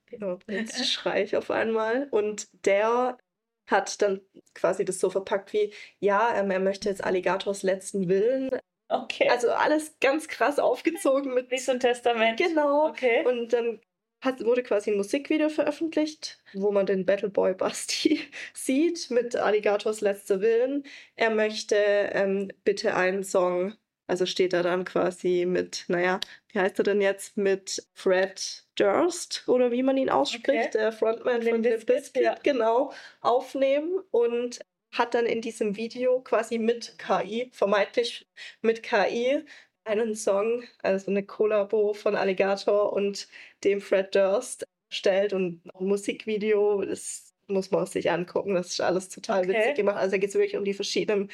Genau, 0.08 0.40
jetzt 0.48 0.84
schreie 0.92 1.24
ich 1.24 1.38
auf 1.38 1.52
einmal. 1.52 2.08
Und 2.10 2.48
der 2.66 3.20
hat 3.68 4.02
dann 4.02 4.22
quasi 4.56 4.86
das 4.86 5.00
so 5.00 5.10
verpackt 5.10 5.54
wie, 5.54 5.74
ja, 6.00 6.36
ähm, 6.36 6.52
er 6.52 6.60
möchte 6.60 6.90
jetzt 6.90 7.04
Alligators 7.04 7.64
letzten 7.64 8.10
Willen 8.10 8.50
Okay. 8.90 9.30
Also 9.30 9.50
alles 9.50 10.00
ganz 10.00 10.28
krass 10.28 10.60
aufgezogen 10.60 11.34
mit. 11.34 11.52
Wie 11.52 11.58
so 11.58 11.74
ein 11.74 11.80
Testament. 11.80 12.38
Genau. 12.38 12.88
Okay. 12.88 13.26
Und 13.26 13.52
dann 13.52 13.82
hat, 14.22 14.44
wurde 14.44 14.64
quasi 14.64 14.92
ein 14.92 14.98
Musikvideo 14.98 15.50
veröffentlicht, 15.50 16.42
wo 16.54 16.72
man 16.72 16.86
den 16.86 17.06
Battle 17.06 17.30
Boy 17.30 17.54
Basti 17.54 18.22
sieht 18.54 19.12
mit 19.12 19.36
Alligators 19.36 20.02
letzter 20.02 20.42
Willen. 20.42 20.84
Er 21.16 21.30
möchte 21.32 21.76
ähm, 21.76 22.52
bitte 22.64 22.96
einen 22.96 23.24
Song, 23.24 23.76
also 24.08 24.26
steht 24.26 24.54
er 24.54 24.64
dann 24.64 24.86
quasi 24.86 25.46
mit, 25.46 25.86
naja, 25.88 26.20
wie 26.52 26.60
heißt 26.60 26.80
er 26.80 26.84
denn 26.84 27.02
jetzt, 27.02 27.38
mit 27.38 27.86
Fred 27.94 28.66
Durst 28.76 29.44
oder 29.48 29.72
wie 29.72 29.84
man 29.84 29.98
ihn 29.98 30.10
ausspricht, 30.10 30.48
okay. 30.48 30.70
der 30.74 30.92
Frontman 30.92 31.42
von 31.42 31.62
Limp 31.62 31.86
Bizkit, 31.86 32.24
ja. 32.24 32.36
genau, 32.42 32.94
aufnehmen 33.22 34.00
und 34.12 34.60
hat 34.94 35.14
dann 35.14 35.26
in 35.26 35.42
diesem 35.42 35.76
Video 35.76 36.22
quasi 36.22 36.58
mit 36.58 36.98
KI, 36.98 37.52
vermeintlich 37.54 38.28
mit 38.62 38.82
KI, 38.82 39.44
einen 39.84 40.16
Song, 40.16 40.64
also 40.82 41.12
eine 41.12 41.24
Kollabo 41.24 41.94
von 41.94 42.16
Alligator 42.16 42.94
und 42.94 43.28
dem 43.64 43.82
Fred 43.82 44.16
Durst 44.16 44.66
erstellt 44.90 45.34
und 45.34 45.62
ein 45.66 45.86
Musikvideo, 45.86 46.84
das 46.84 47.34
muss 47.48 47.72
man 47.72 47.86
sich 47.86 48.12
angucken, 48.12 48.56
das 48.56 48.68
ist 48.68 48.82
alles 48.82 49.10
total 49.10 49.44
okay. 49.44 49.50
witzig 49.50 49.76
gemacht. 49.76 49.98
Also 49.98 50.12
da 50.12 50.18
geht 50.18 50.30
es 50.30 50.36
wirklich 50.36 50.58
um 50.58 50.66
die 50.66 50.74
verschiedenen 50.74 51.30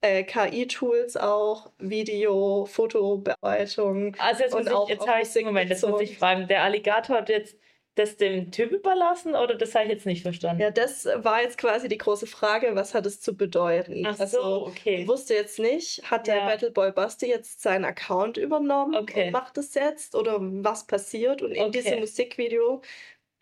äh, 0.00 0.24
KI-Tools 0.24 1.16
auch, 1.16 1.70
Video, 1.78 2.66
Fotobearbeitung. 2.66 4.16
Also 4.18 4.42
jetzt, 4.42 4.54
muss 4.54 4.66
ich, 4.66 4.88
jetzt 4.88 5.06
habe 5.06 5.22
ich, 5.22 5.44
Moment, 5.44 5.70
jetzt 5.70 5.86
muss 5.86 6.00
ich 6.00 6.18
fragen, 6.18 6.48
der 6.48 6.62
Alligator 6.62 7.16
hat 7.16 7.28
jetzt 7.28 7.56
das 7.96 8.16
dem 8.16 8.50
Typ 8.50 8.72
überlassen 8.72 9.34
oder 9.34 9.54
das 9.54 9.74
habe 9.74 9.86
ich 9.86 9.90
jetzt 9.90 10.06
nicht 10.06 10.22
verstanden? 10.22 10.62
Ja, 10.62 10.70
das 10.70 11.06
war 11.16 11.42
jetzt 11.42 11.58
quasi 11.58 11.88
die 11.88 11.98
große 11.98 12.26
Frage, 12.26 12.74
was 12.74 12.94
hat 12.94 13.04
es 13.04 13.20
zu 13.20 13.36
bedeuten? 13.36 14.06
Ach 14.06 14.16
so, 14.16 14.22
also, 14.22 14.66
okay. 14.66 15.02
Ich 15.02 15.08
wusste 15.08 15.34
jetzt 15.34 15.58
nicht, 15.58 16.02
hat 16.10 16.28
ja. 16.28 16.34
der 16.34 16.46
Battleboy 16.46 16.92
Basti 16.92 17.26
jetzt 17.26 17.62
seinen 17.62 17.84
Account 17.84 18.36
übernommen 18.36 18.94
okay. 18.94 19.26
und 19.26 19.32
macht 19.32 19.58
es 19.58 19.74
jetzt 19.74 20.14
oder 20.14 20.38
was 20.40 20.86
passiert? 20.86 21.42
Und 21.42 21.52
in 21.52 21.62
okay. 21.64 21.82
diesem 21.82 22.00
Musikvideo 22.00 22.80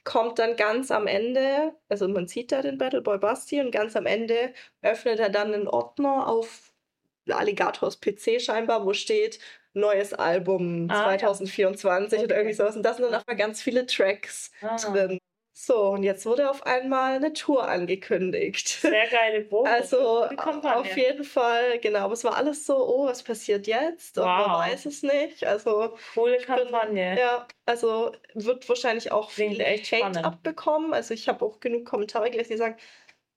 kommt 0.09 0.38
dann 0.38 0.56
ganz 0.56 0.90
am 0.90 1.06
Ende, 1.06 1.74
also 1.90 2.09
man 2.09 2.26
sieht 2.26 2.50
da 2.50 2.62
den 2.62 2.78
Battleboy 2.78 3.18
Basti 3.18 3.61
und 3.61 3.70
ganz 3.70 3.94
am 3.94 4.06
Ende 4.06 4.54
öffnet 4.80 5.20
er 5.20 5.28
dann 5.28 5.52
einen 5.52 5.68
Ordner 5.68 6.26
auf 6.26 6.72
Alligators 7.28 8.00
PC 8.00 8.40
scheinbar, 8.40 8.86
wo 8.86 8.94
steht 8.94 9.38
neues 9.74 10.14
Album 10.14 10.88
ah, 10.90 11.04
2024 11.04 12.20
ja. 12.20 12.24
oder 12.24 12.36
irgendwie 12.36 12.54
sowas. 12.54 12.74
Und 12.74 12.84
da 12.84 12.94
sind 12.94 13.04
dann 13.04 13.20
auch 13.20 13.26
mal 13.26 13.36
ganz 13.36 13.61
viele 13.61 13.84
Tracks 13.84 14.50
ah. 14.62 14.76
drin. 14.78 15.18
So, 15.61 15.88
und 15.88 16.04
jetzt 16.04 16.24
wurde 16.24 16.48
auf 16.48 16.64
einmal 16.66 17.16
eine 17.16 17.32
Tour 17.32 17.66
angekündigt. 17.66 18.68
Sehr 18.68 19.09
geile 19.09 19.40
Probe. 19.40 19.68
Also 19.68 20.24
auf 20.24 20.96
jeden 20.96 21.24
Fall, 21.24 21.80
genau. 21.80 21.98
Aber 21.98 22.12
es 22.12 22.22
war 22.22 22.36
alles 22.36 22.64
so, 22.64 22.76
oh, 22.76 23.06
was 23.06 23.24
passiert 23.24 23.66
jetzt? 23.66 24.18
Und 24.18 24.24
wow. 24.24 24.46
man 24.46 24.59
weiß 24.61 24.86
es 24.86 25.02
nicht. 25.02 25.44
Also 25.44 25.96
coole 26.14 26.38
Kampagne. 26.38 27.11
Bin, 27.11 27.18
ja, 27.18 27.48
also 27.66 28.12
wird 28.34 28.68
wahrscheinlich 28.68 29.11
auch 29.11 29.32
viel 29.32 29.61
Hate 29.61 29.84
spannend. 29.84 30.24
abbekommen. 30.24 30.94
Also 30.94 31.12
ich 31.12 31.28
habe 31.28 31.44
auch 31.44 31.59
genug 31.59 31.84
Kommentare 31.86 32.30
gelesen, 32.30 32.52
die 32.52 32.59
sagen, 32.59 32.76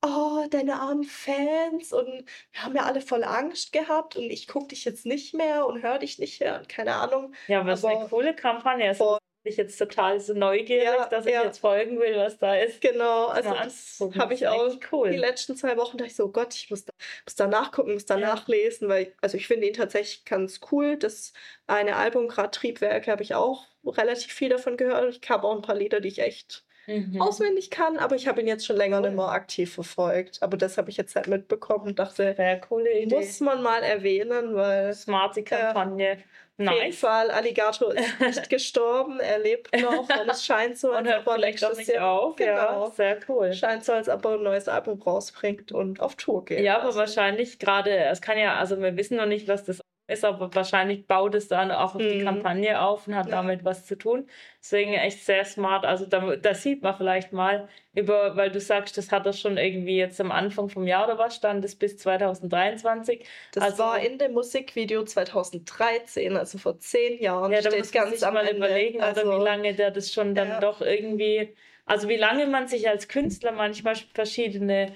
oh, 0.05 0.45
deine 0.51 0.75
armen 0.79 1.03
Fans 1.03 1.91
und 1.91 2.23
wir 2.51 2.63
haben 2.63 2.75
ja 2.75 2.83
alle 2.83 3.01
voll 3.01 3.23
Angst 3.23 3.73
gehabt 3.73 4.15
und 4.15 4.29
ich 4.29 4.47
gucke 4.47 4.67
dich 4.67 4.85
jetzt 4.85 5.07
nicht 5.07 5.33
mehr 5.33 5.65
und 5.65 5.81
höre 5.81 5.97
dich 5.97 6.19
nicht 6.19 6.39
mehr 6.39 6.59
und 6.59 6.69
keine 6.69 6.93
Ahnung. 6.93 7.33
Ja, 7.47 7.61
aber 7.61 7.71
es 7.71 7.79
ist 7.79 7.85
eine 7.85 8.07
coole 8.07 8.35
Kampagne. 8.35 8.89
Also 8.89 9.17
ich 9.43 9.57
jetzt 9.57 9.77
total 9.77 10.19
so 10.19 10.33
neugierig, 10.33 10.83
ja, 10.83 11.07
dass 11.07 11.25
ich 11.25 11.33
ja. 11.33 11.43
jetzt 11.43 11.59
folgen 11.59 11.99
will, 11.99 12.15
was 12.17 12.37
da 12.37 12.55
ist. 12.55 12.81
Genau, 12.81 13.27
also 13.27 13.49
ja, 13.49 13.63
das 13.63 13.99
habe 14.17 14.33
ich 14.33 14.47
auch 14.47 14.75
cool. 14.91 15.09
die 15.09 15.17
letzten 15.17 15.55
zwei 15.55 15.77
Wochen 15.77 15.97
dachte 15.97 16.11
ich 16.11 16.15
so, 16.15 16.29
Gott, 16.29 16.53
ich 16.53 16.69
muss 16.69 16.85
da, 16.85 16.93
muss 17.25 17.35
da 17.35 17.47
nachgucken, 17.47 17.93
muss 17.93 18.05
da 18.05 18.17
nachlesen, 18.17 18.87
weil, 18.87 19.13
also 19.21 19.37
ich 19.37 19.47
finde 19.47 19.67
ihn 19.67 19.73
tatsächlich 19.73 20.25
ganz 20.25 20.59
cool. 20.71 20.97
Das 20.97 21.33
eine 21.67 21.95
Album, 21.95 22.27
gerade 22.27 22.51
Triebwerke, 22.51 23.11
habe 23.11 23.23
ich 23.23 23.33
auch 23.33 23.65
relativ 23.85 24.31
viel 24.31 24.49
davon 24.49 24.77
gehört. 24.77 25.19
Ich 25.21 25.29
habe 25.29 25.47
auch 25.47 25.55
ein 25.55 25.63
paar 25.63 25.75
Lieder, 25.75 26.01
die 26.01 26.09
ich 26.09 26.19
echt 26.19 26.63
mhm. 26.87 27.21
auswendig 27.21 27.69
kann, 27.69 27.97
aber 27.97 28.15
ich 28.15 28.27
habe 28.27 28.41
ihn 28.41 28.47
jetzt 28.47 28.65
schon 28.65 28.75
länger 28.75 28.97
cool. 28.97 29.07
nicht 29.07 29.15
mehr 29.15 29.29
aktiv 29.29 29.73
verfolgt. 29.73 30.41
Aber 30.41 30.57
das 30.57 30.77
habe 30.77 30.89
ich 30.89 30.97
jetzt 30.97 31.15
halt 31.15 31.27
mitbekommen 31.27 31.87
und 31.87 31.99
dachte, 31.99 32.35
coole 32.67 32.99
Idee. 32.99 33.15
muss 33.15 33.39
man 33.39 33.61
mal 33.63 33.83
erwähnen, 33.83 34.55
weil. 34.55 34.93
Smarte 34.93 35.43
Kampagne. 35.43 36.17
Nice. 36.57 36.69
Auf 36.69 36.81
jeden 36.81 36.93
Fall, 36.93 37.31
Alligator 37.31 37.93
ist 37.95 38.19
nicht 38.19 38.49
gestorben, 38.49 39.19
er 39.19 39.39
lebt 39.39 39.75
noch 39.81 40.07
und 40.07 40.29
es 40.29 40.45
scheint 40.45 40.77
so, 40.77 40.91
als 40.91 41.07
ob 41.07 41.27
er 41.27 41.37
nächstes 41.37 41.87
Jahr 41.87 42.11
auf. 42.11 42.35
Genau. 42.35 42.85
Ja, 42.85 42.91
sehr 42.91 43.19
cool. 43.27 43.53
Scheint 43.53 43.83
so, 43.83 43.93
als 43.93 44.09
ob 44.09 44.23
er 44.25 44.33
ein 44.33 44.43
neues 44.43 44.67
Album 44.67 45.01
rausbringt 45.01 45.71
und 45.71 45.99
auf 45.99 46.15
Tour 46.15 46.45
geht. 46.45 46.59
Ja, 46.59 46.77
aber 46.77 46.87
also. 46.87 46.99
wahrscheinlich 46.99 47.57
gerade, 47.57 47.95
es 47.95 48.21
kann 48.21 48.37
ja, 48.37 48.55
also 48.55 48.79
wir 48.79 48.95
wissen 48.95 49.17
noch 49.17 49.25
nicht, 49.25 49.47
was 49.47 49.63
das 49.63 49.81
ist 50.11 50.25
aber 50.25 50.53
wahrscheinlich 50.53 51.07
baut 51.07 51.35
es 51.35 51.47
dann 51.47 51.71
auch 51.71 51.95
auf 51.95 52.01
die 52.01 52.19
mhm. 52.19 52.25
Kampagne 52.25 52.81
auf 52.81 53.07
und 53.07 53.15
hat 53.15 53.27
ja. 53.27 53.35
damit 53.35 53.63
was 53.63 53.85
zu 53.85 53.97
tun. 53.97 54.27
Deswegen 54.59 54.93
echt 54.93 55.23
sehr 55.25 55.45
smart. 55.45 55.85
Also 55.85 56.05
da, 56.05 56.35
da, 56.35 56.53
sieht 56.53 56.83
man 56.83 56.95
vielleicht 56.95 57.33
mal 57.33 57.67
über, 57.93 58.35
weil 58.35 58.51
du 58.51 58.59
sagst, 58.59 58.97
das 58.97 59.11
hat 59.11 59.25
er 59.25 59.33
schon 59.33 59.57
irgendwie 59.57 59.97
jetzt 59.97 60.19
am 60.21 60.31
Anfang 60.31 60.69
vom 60.69 60.85
Jahr 60.85 61.05
oder 61.05 61.17
was 61.17 61.35
stand 61.35 61.63
es 61.65 61.75
bis 61.75 61.97
2023. 61.97 63.25
Das 63.53 63.63
also, 63.63 63.83
war 63.83 63.99
in 63.99 64.17
dem 64.17 64.33
Musikvideo 64.33 65.03
2013, 65.03 66.37
also 66.37 66.57
vor 66.57 66.77
zehn 66.79 67.21
Jahren. 67.21 67.51
Ja, 67.51 67.61
da 67.61 67.75
muss 67.75 67.93
man 67.93 68.11
sich 68.11 68.21
mal 68.21 68.45
Ende. 68.45 68.57
überlegen, 68.57 69.01
also, 69.01 69.21
oder 69.21 69.39
wie 69.39 69.43
lange 69.43 69.73
der 69.73 69.91
das 69.91 70.13
schon 70.13 70.35
dann 70.35 70.49
ja. 70.49 70.59
doch 70.59 70.81
irgendwie, 70.81 71.55
also 71.85 72.09
wie 72.09 72.17
lange 72.17 72.47
man 72.47 72.67
sich 72.67 72.87
als 72.87 73.07
Künstler 73.07 73.51
manchmal 73.51 73.95
verschiedene 74.13 74.93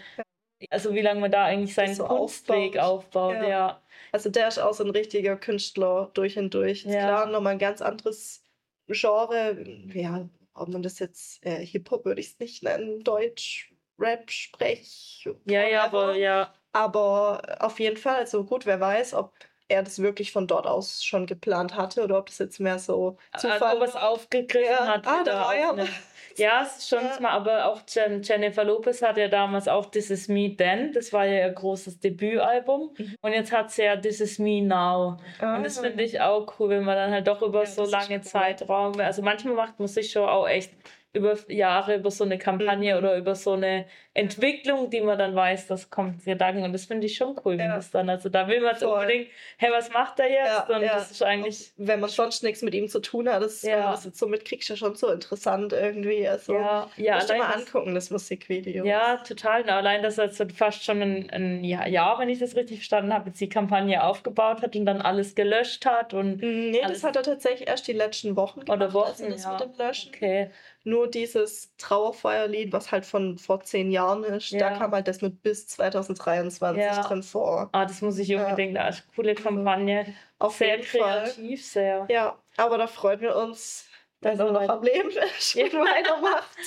also 0.70 0.93
wie 0.93 1.01
lange 1.01 1.20
man 1.20 1.32
da 1.32 1.45
eigentlich 1.45 1.74
seinen 1.74 1.95
so 1.95 2.05
Kunstweg 2.05 2.78
aufbaut, 2.78 3.36
aufbaut 3.36 3.36
ja. 3.36 3.49
ja. 3.49 3.82
Also 4.16 4.30
der 4.30 4.47
ist 4.47 4.59
auch 4.59 4.74
so 4.74 4.86
ein 4.86 4.91
richtiger 4.91 5.36
Künstler 5.36 6.09
durch 6.13 6.38
und 6.38 6.53
durch. 6.53 6.86
Ja. 6.86 6.91
Klar, 6.91 7.26
nochmal 7.26 7.51
ein 7.51 7.59
ganz 7.59 7.82
anderes 7.82 8.45
Genre. 8.88 9.61
Ja, 9.93 10.30
ob 10.53 10.70
man 10.70 10.82
das 10.82 10.99
jetzt 10.99 11.45
äh, 11.45 11.66
Hip-Hop 11.66 12.05
würde 12.05 12.22
ich 12.22 12.28
es 12.28 12.39
nicht 12.39 12.63
nennen, 12.63 13.03
Deutsch, 13.03 13.74
Rap, 13.99 14.32
Sprech. 14.32 15.28
Ja, 15.43 15.68
ja, 15.68 15.84
aber 15.84 16.16
ja. 16.16 16.53
Aber 16.72 17.57
auf 17.59 17.78
jeden 17.82 17.97
Fall, 17.97 18.20
also 18.20 18.45
gut, 18.45 18.66
wer 18.66 18.80
weiß, 18.80 19.16
ob 19.16 19.34
er 19.68 19.84
das 19.84 19.99
wirklich 19.99 20.32
von 20.32 20.47
dort 20.47 20.66
aus 20.66 21.03
schon 21.03 21.26
geplant 21.26 21.76
hatte 21.76 22.01
oder 22.01 22.18
ob 22.18 22.28
das 22.28 22.38
jetzt 22.38 22.61
mehr 22.61 22.80
so 22.80 23.18
Zufall 23.38 23.61
also, 23.63 23.82
ob 23.82 23.84
es 23.89 23.95
aufgegriffen 23.97 24.70
ja. 24.70 24.88
hat. 24.88 25.05
Ah, 25.07 25.24
da 25.26 25.41
war 25.41 25.57
ja. 25.57 25.76
Ja, 26.38 26.63
es 26.63 26.77
ist 26.77 26.89
schon 26.89 27.03
ja. 27.03 27.19
mal, 27.19 27.31
aber 27.31 27.65
auch 27.65 27.81
Jennifer 27.88 28.63
Lopez 28.63 29.01
hat 29.01 29.17
ja 29.17 29.27
damals 29.27 29.67
auch 29.67 29.86
This 29.86 30.09
Is 30.11 30.27
Me 30.27 30.55
Then, 30.55 30.91
das 30.91 31.13
war 31.13 31.25
ja 31.25 31.47
ihr 31.47 31.53
großes 31.53 31.99
Debütalbum. 31.99 32.93
Mhm. 32.97 33.15
Und 33.21 33.31
jetzt 33.33 33.51
hat 33.51 33.71
sie 33.71 33.83
ja 33.83 33.95
This 33.95 34.21
Is 34.21 34.39
Me 34.39 34.61
Now. 34.61 35.17
Ah. 35.39 35.57
Und 35.57 35.65
das 35.65 35.79
finde 35.79 36.03
ich 36.03 36.19
auch 36.21 36.59
cool, 36.59 36.69
wenn 36.69 36.83
man 36.83 36.95
dann 36.95 37.11
halt 37.11 37.27
doch 37.27 37.41
über 37.41 37.61
ja, 37.61 37.65
so 37.65 37.86
lange 37.86 38.15
cool. 38.15 38.21
Zeitraum, 38.21 38.99
also 38.99 39.21
manchmal 39.21 39.55
macht 39.55 39.79
man 39.79 39.88
sich 39.88 40.11
schon 40.11 40.27
auch 40.27 40.47
echt 40.47 40.73
über 41.16 41.36
Jahre 41.47 41.95
über 41.95 42.11
so 42.11 42.24
eine 42.24 42.38
Kampagne 42.38 42.93
mhm. 42.93 42.99
oder 42.99 43.18
über 43.18 43.36
so 43.36 43.53
eine 43.53 43.86
Entwicklung, 44.13 44.89
die 44.89 45.01
man 45.01 45.18
dann 45.20 45.36
weiß, 45.36 45.68
das 45.68 45.89
kommt 45.89 46.24
Gedanken 46.24 46.63
und 46.63 46.72
das 46.72 46.86
finde 46.86 47.05
ich 47.05 47.18
schon 47.18 47.38
cool, 47.43 47.57
wenn 47.57 47.68
ja. 47.68 47.76
das 47.76 47.91
dann, 47.91 48.09
also 48.09 48.30
da 48.30 48.47
will 48.47 48.61
man 48.61 48.74
so 48.78 48.93
unbedingt, 48.93 49.28
hey, 49.57 49.72
was 49.74 49.91
macht 49.91 50.20
er 50.20 50.30
jetzt? 50.30 50.70
Ja, 50.70 50.76
und 50.76 50.82
ja. 50.82 50.93
das 50.93 51.11
ist 51.11 51.22
eigentlich... 51.22 51.74
Und 51.78 51.88
wenn 51.88 51.99
man 51.99 52.09
sonst 52.09 52.41
nichts 52.41 52.61
mit 52.61 52.74
ihm 52.74 52.88
zu 52.88 53.01
tun 53.01 53.28
hat, 53.28 53.43
das, 53.43 53.61
ja. 53.61 53.91
das 53.91 54.05
jetzt 54.05 54.18
so 54.18 54.28
mitkriegt, 54.28 54.68
ja 54.70 54.78
schon 54.78 54.95
so 54.95 55.09
interessant 55.09 55.74
irgendwie, 55.74 56.26
also 56.28 56.53
ja, 56.53 56.89
ja, 56.95 57.16
musst 57.16 57.30
mal 57.30 57.55
angucken, 57.55 57.93
das 57.93 58.09
Musikvideo. 58.09 58.86
Ja, 58.86 59.18
total, 59.18 59.63
und 59.63 59.70
allein, 59.70 60.01
dass 60.01 60.18
er 60.18 60.26
jetzt 60.26 60.41
fast 60.53 60.86
schon 60.86 61.01
ein, 61.01 61.30
ein 61.32 61.63
Jahr, 61.66 62.18
wenn 62.18 62.30
ich 62.30 62.39
das 62.39 62.55
richtig 62.55 62.78
verstanden 62.78 63.13
habe, 63.13 63.28
jetzt 63.28 63.41
die 63.41 63.49
Kampagne 63.49 64.01
aufgebaut 64.01 64.61
hat 64.61 64.78
und 64.78 64.86
dann 64.86 65.01
alles 65.01 65.36
gelöscht 65.36 65.86
hat 65.86 66.13
und... 66.13 66.41
Mm, 66.41 66.70
nee, 66.72 66.82
das 66.88 67.03
hat 67.03 67.18
er 67.18 67.24
tatsächlich 67.24 67.68
erst 67.68 67.86
die 67.89 67.93
letzten 67.93 68.38
Wochen 68.38 68.61
gemacht, 68.61 68.78
oder 68.78 68.93
Wochen, 68.93 69.24
also 69.24 69.30
das 69.30 69.43
ja. 69.43 69.51
mit 69.51 69.61
dem 69.61 69.78
Löschen. 69.78 70.11
Okay 70.16 70.49
nur 70.86 71.09
dieses 71.09 71.75
Trauerfeuerlied, 71.77 72.71
was 72.71 72.91
halt 72.91 73.05
von 73.05 73.38
vor 73.38 73.61
zehn 73.61 73.91
Jahren 73.91 74.23
ist, 74.23 74.51
ja. 74.51 74.59
da 74.59 74.77
kam 74.77 74.91
halt 74.91 75.07
das 75.07 75.21
mit 75.21 75.41
bis 75.41 75.67
2023 75.67 76.83
ja. 76.83 77.01
drin 77.01 77.23
vor. 77.23 77.69
Ah, 77.71 77.86
das 77.86 78.01
muss 78.01 78.19
ich 78.19 78.33
unbedingt, 78.36 78.75
ja. 78.75 78.91
coole 79.15 79.36
Kampagne. 79.36 80.13
Auf 80.38 80.55
sehr 80.55 80.79
kreativ, 80.79 81.61
Fall. 81.61 81.71
sehr. 81.71 82.07
Ja, 82.09 82.38
aber 82.57 82.77
da 82.77 82.88
freuen 82.88 83.21
wir 83.21 83.36
uns, 83.36 83.89
dass 84.21 84.39
er 84.39 84.51
noch 84.51 84.67
am 84.67 84.83
Leben 84.83 85.09
ist 85.09 85.55
und 85.55 85.73
weitermacht. 85.73 86.57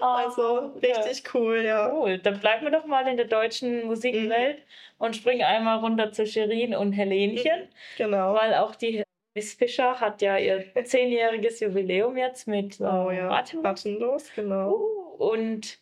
oh, 0.00 0.04
also 0.04 0.72
richtig 0.82 1.24
ja. 1.24 1.30
cool, 1.34 1.62
ja. 1.62 1.92
Cool, 1.92 2.18
dann 2.18 2.40
bleiben 2.40 2.64
wir 2.64 2.72
doch 2.72 2.86
mal 2.86 3.06
in 3.08 3.16
der 3.16 3.26
deutschen 3.26 3.86
Musikwelt 3.86 4.58
mhm. 4.58 4.62
und 4.98 5.16
springen 5.16 5.42
einmal 5.42 5.78
runter 5.78 6.12
zu 6.12 6.26
Shirin 6.26 6.74
und 6.74 6.92
Helenchen. 6.92 7.68
Genau. 7.96 8.34
Weil 8.34 8.54
auch 8.54 8.74
die 8.74 9.02
Miss 9.34 9.54
Fischer 9.54 10.00
hat 10.00 10.22
ja 10.22 10.36
ihr 10.36 10.64
zehnjähriges 10.84 11.60
Jubiläum 11.60 12.16
jetzt 12.16 12.46
mit 12.46 12.80
oh, 12.80 13.10
ja. 13.10 13.30
Atemlos. 13.30 13.64
Atemlos, 13.64 14.30
genau. 14.34 14.74
Uh, 14.74 15.24
und 15.24 15.78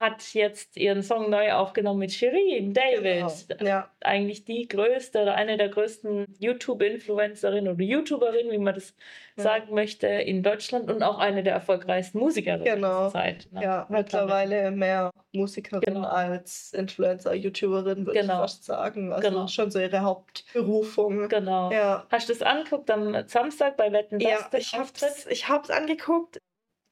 hat 0.00 0.32
jetzt 0.34 0.76
ihren 0.76 1.02
Song 1.02 1.28
neu 1.28 1.52
aufgenommen 1.52 1.98
mit 1.98 2.12
Shirin 2.12 2.72
David. 2.72 3.48
Genau. 3.48 3.64
Ja. 3.68 3.90
Eigentlich 4.00 4.44
die 4.44 4.68
größte 4.68 5.22
oder 5.22 5.34
eine 5.34 5.56
der 5.56 5.68
größten 5.68 6.36
YouTube-Influencerinnen 6.38 7.72
oder 7.72 7.82
YouTuberin, 7.82 8.50
wie 8.50 8.58
man 8.58 8.74
das 8.74 8.94
ja. 9.36 9.42
sagen 9.42 9.74
möchte, 9.74 10.06
in 10.06 10.44
Deutschland 10.44 10.88
und 10.88 11.02
auch 11.02 11.18
eine 11.18 11.42
der 11.42 11.54
erfolgreichsten 11.54 12.18
Musikerinnen 12.18 12.64
genau. 12.64 13.04
der 13.04 13.10
Zeit. 13.10 13.48
Ne? 13.50 13.62
Ja, 13.62 13.86
mittlerweile 13.88 14.70
mehr 14.70 15.10
Musikerin 15.32 15.80
genau. 15.80 16.06
als 16.06 16.72
Influencer, 16.72 17.34
YouTuberin, 17.34 18.06
würde 18.06 18.20
genau. 18.20 18.34
ich 18.34 18.40
fast 18.40 18.64
sagen. 18.64 19.12
Also 19.12 19.28
genau. 19.28 19.48
schon 19.48 19.72
so 19.72 19.80
ihre 19.80 20.02
Hauptberufung. 20.02 21.28
Genau. 21.28 21.72
Ja. 21.72 22.06
Hast 22.10 22.28
du 22.28 22.32
es 22.32 22.42
angeguckt 22.42 22.88
am 22.90 23.26
Samstag 23.26 23.76
bei 23.76 23.90
Wetten? 23.90 24.20
Ja, 24.20 24.48
ich 24.56 24.74
habe 24.74 24.88
es 24.94 25.26
ich 25.26 25.48
angeguckt, 25.48 26.38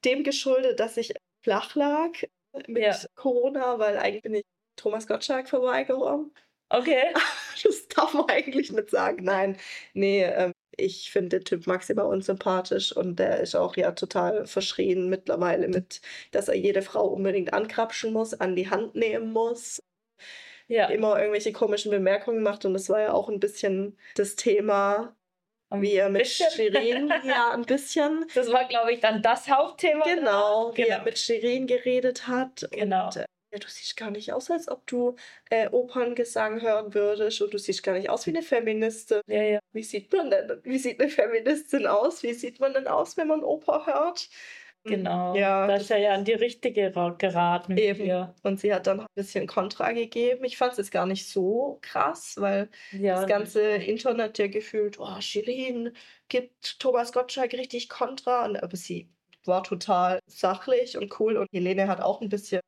dem 0.03 0.23
geschuldet, 0.25 0.81
dass 0.81 0.97
ich 0.97 1.13
flach 1.41 1.75
lag 1.75 2.11
mit 2.67 2.83
ja. 2.83 2.95
Corona, 3.15 3.79
weil 3.79 3.97
eigentlich 3.97 4.23
bin 4.23 4.35
ich 4.35 4.45
Thomas 4.75 5.07
Gottschalk 5.07 5.49
vorbeigekommen. 5.49 6.33
Okay. 6.69 7.13
Das 7.63 7.87
darf 7.87 8.13
man 8.13 8.29
eigentlich 8.29 8.71
nicht 8.71 8.91
sagen. 8.91 9.23
Nein, 9.23 9.57
nee, 9.95 10.23
ähm, 10.23 10.53
ich 10.77 11.11
finde 11.11 11.39
den 11.39 11.43
Typ 11.45 11.65
maximal 11.65 12.05
unsympathisch 12.05 12.95
und 12.95 13.17
der 13.17 13.39
ist 13.39 13.55
auch 13.55 13.75
ja 13.75 13.93
total 13.93 14.45
verschrien 14.45 15.09
mittlerweile 15.09 15.67
mit, 15.67 16.01
dass 16.29 16.49
er 16.49 16.55
jede 16.55 16.83
Frau 16.83 17.07
unbedingt 17.07 17.53
ankrapschen 17.53 18.13
muss, 18.13 18.35
an 18.35 18.55
die 18.55 18.69
Hand 18.69 18.93
nehmen 18.93 19.33
muss. 19.33 19.81
Ja. 20.67 20.87
Immer 20.87 21.17
irgendwelche 21.17 21.51
komischen 21.51 21.89
Bemerkungen 21.91 22.43
macht 22.43 22.63
und 22.65 22.75
das 22.75 22.89
war 22.89 23.01
ja 23.01 23.13
auch 23.13 23.27
ein 23.27 23.39
bisschen 23.39 23.97
das 24.15 24.35
Thema 24.35 25.15
wie 25.71 25.93
er 25.93 26.09
mit 26.09 26.27
Shirin, 26.27 27.11
ja, 27.23 27.51
ein 27.51 27.63
bisschen. 27.63 28.25
Das 28.35 28.51
war, 28.51 28.65
glaube 28.65 28.93
ich, 28.93 28.99
dann 28.99 29.21
das 29.21 29.49
Hauptthema. 29.49 30.05
Genau, 30.05 30.71
wie 30.73 30.83
genau. 30.83 30.97
er 30.97 31.03
mit 31.03 31.17
Shirin 31.17 31.67
geredet 31.67 32.27
hat. 32.27 32.67
Genau. 32.71 33.07
Und, 33.07 33.17
äh, 33.17 33.25
du 33.59 33.67
siehst 33.67 33.97
gar 33.97 34.11
nicht 34.11 34.31
aus, 34.33 34.51
als 34.51 34.67
ob 34.67 34.85
du 34.87 35.15
äh, 35.49 35.69
Operngesang 35.69 36.61
hören 36.61 36.93
würdest 36.93 37.41
und 37.41 37.53
du 37.53 37.57
siehst 37.57 37.83
gar 37.83 37.93
nicht 37.93 38.09
aus 38.09 38.25
wie 38.25 38.31
eine 38.31 38.41
Feministin. 38.41 39.21
Ja, 39.27 39.41
ja. 39.41 39.59
Wie 39.73 39.83
sieht 39.83 40.11
man 40.13 40.29
denn, 40.29 40.59
wie 40.63 40.77
sieht 40.77 40.99
eine 40.99 41.09
Feministin 41.09 41.87
aus? 41.87 42.23
Wie 42.23 42.33
sieht 42.33 42.59
man 42.59 42.73
denn 42.73 42.87
aus, 42.87 43.17
wenn 43.17 43.27
man 43.27 43.43
Oper 43.43 43.85
hört? 43.85 44.29
Genau. 44.83 45.35
Ja, 45.35 45.67
da 45.67 45.75
ist 45.75 45.91
er 45.91 45.97
ja 45.97 46.13
an 46.13 46.23
die 46.23 46.33
richtige 46.33 46.91
geraten. 47.17 47.77
Eben. 47.77 48.03
Hier. 48.03 48.35
Und 48.43 48.59
sie 48.59 48.73
hat 48.73 48.87
dann 48.87 49.01
ein 49.01 49.07
bisschen 49.15 49.47
Kontra 49.47 49.91
gegeben. 49.91 50.45
Ich 50.45 50.57
fand 50.57 50.71
es 50.71 50.77
jetzt 50.77 50.91
gar 50.91 51.05
nicht 51.05 51.29
so 51.29 51.79
krass, 51.81 52.35
weil 52.37 52.69
ja. 52.91 53.15
das 53.15 53.27
ganze 53.27 53.61
Internet 53.61 54.37
ja 54.37 54.47
gefühlt, 54.47 54.99
oh, 54.99 55.19
Shirin 55.19 55.91
gibt 56.29 56.79
Thomas 56.79 57.11
Gottschalk 57.11 57.53
richtig 57.53 57.89
Kontra. 57.89 58.45
Und, 58.45 58.63
aber 58.63 58.77
sie 58.77 59.09
war 59.45 59.63
total 59.63 60.19
sachlich 60.27 60.97
und 60.97 61.19
cool 61.19 61.37
und 61.37 61.49
Helene 61.51 61.87
hat 61.87 62.01
auch 62.01 62.21
ein 62.21 62.29
bisschen 62.29 62.61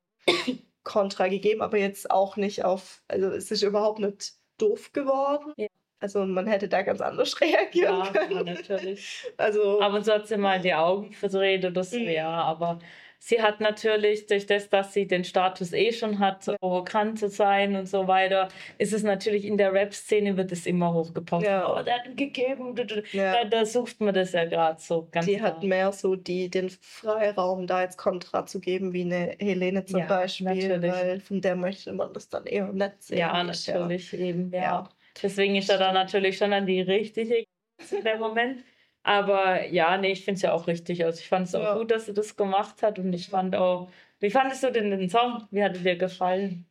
Kontra 0.84 1.28
gegeben, 1.28 1.62
aber 1.62 1.78
jetzt 1.78 2.10
auch 2.10 2.38
nicht 2.38 2.66
auf, 2.66 3.04
also 3.08 3.28
es 3.28 3.52
ist 3.52 3.62
überhaupt 3.62 4.00
nicht 4.00 4.34
doof 4.58 4.92
geworden. 4.92 5.54
Ja. 5.58 5.68
Also 6.02 6.26
man 6.26 6.48
hätte 6.48 6.68
da 6.70 6.82
ganz 6.82 7.02
anders 7.02 7.40
reagieren 7.42 8.00
Ja, 8.06 8.12
können. 8.12 8.32
ja, 8.38 8.44
natürlich. 8.44 9.26
Also 9.38 9.82
Aber 9.82 10.02
so 10.02 10.14
hat 10.14 10.28
sie 10.28 10.38
mal 10.38 10.60
die 10.62 10.74
Augen 10.74 11.12
verdreht 11.14 11.66
oder 11.66 11.84
so, 11.84 11.98
Mhm. 11.98 12.10
ja. 12.10 12.30
Aber 12.30 12.80
sie 13.20 13.42
hat 13.42 13.60
natürlich 13.60 14.28
durch 14.28 14.46
das, 14.46 14.70
dass 14.70 14.94
sie 14.94 15.08
den 15.08 15.26
Status 15.26 15.74
eh 15.74 15.92
schon 15.92 16.20
hat, 16.20 16.44
so 16.44 16.56
provokant 16.58 17.20
zu 17.20 17.28
sein 17.30 17.76
und 17.76 17.86
so 17.88 18.08
weiter, 18.08 18.48
ist 18.78 18.94
es 18.94 19.04
natürlich 19.04 19.44
in 19.46 19.58
der 19.58 19.74
Rap-Szene 19.74 20.38
wird 20.38 20.52
es 20.54 20.66
immer 20.66 20.94
hochgepostet. 20.94 21.50
Ja. 21.50 21.80
Oh, 21.80 21.84
der 21.84 21.96
hat 21.96 22.16
gegeben. 22.18 22.76
Da, 22.76 22.86
ja, 23.12 23.44
da 23.46 23.66
sucht 23.66 24.00
man 24.00 24.14
das 24.14 24.32
ja 24.32 24.46
gerade 24.46 24.80
so 24.80 25.08
ganz 25.12 25.26
die 25.26 25.36
klar. 25.36 25.50
hat 25.56 25.64
mehr 25.64 25.92
so 25.92 26.16
die, 26.16 26.50
den 26.50 26.70
Freiraum, 26.70 27.68
da 27.68 27.82
jetzt 27.82 27.98
Kontra 27.98 28.46
zu 28.46 28.60
geben, 28.62 28.94
wie 28.94 29.02
eine 29.02 29.36
Helene 29.40 29.84
zum 29.86 30.00
Ja, 30.00 30.06
Beispiel, 30.08 30.46
natürlich. 30.46 30.92
weil 30.94 31.20
von 31.20 31.42
der 31.42 31.56
möchte 31.56 31.92
man 31.94 32.14
das 32.14 32.30
dann 32.30 32.46
eher 32.46 32.72
nicht 32.72 33.04
sehen. 33.04 33.18
Ja, 33.18 33.44
natürlich, 33.44 34.14
eben, 34.14 34.52
ja. 34.54 34.90
Deswegen 35.22 35.56
ist 35.56 35.70
er 35.70 35.78
da 35.78 35.92
natürlich 35.92 36.38
schon 36.38 36.54
an 36.54 36.66
die 36.66 36.82
richtige 36.82 37.46
in 37.92 38.04
dem 38.04 38.20
Moment. 38.20 38.64
Aber 39.04 39.66
ja, 39.68 39.98
nee, 39.98 40.12
ich 40.12 40.26
finde 40.26 40.38
es 40.38 40.42
ja 40.42 40.54
auch 40.54 40.68
richtig. 40.68 41.04
Also 41.06 41.20
ich 41.20 41.28
fand 41.30 41.48
es 41.48 41.56
auch 41.56 41.64
Ja. 41.64 41.78
gut, 41.78 41.92
dass 41.92 42.06
sie 42.06 42.14
das 42.14 42.36
gemacht 42.36 42.84
hat 42.84 43.00
und 43.00 43.14
ich 43.14 43.30
fand 43.30 43.56
auch, 43.56 43.90
wie 44.20 44.30
fandest 44.30 44.64
du 44.64 44.72
denn 44.72 44.92
den 44.92 45.10
Song? 45.10 45.48
Wie 45.52 45.64
hat 45.64 45.76
er 45.78 45.82
dir 45.82 45.96
gefallen? 45.96 46.66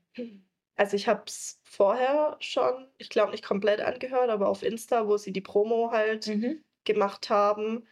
Also 0.76 0.96
ich 0.96 1.08
habe 1.08 1.22
es 1.26 1.60
vorher 1.64 2.36
schon, 2.40 2.86
ich 2.98 3.08
glaube 3.08 3.32
nicht 3.32 3.44
komplett 3.44 3.80
angehört, 3.80 4.30
aber 4.30 4.48
auf 4.48 4.62
Insta, 4.62 5.08
wo 5.08 5.16
sie 5.16 5.32
die 5.32 5.40
Promo 5.40 5.90
halt 5.90 6.26
Mhm. 6.26 6.62
gemacht 6.84 7.30
haben, 7.30 7.86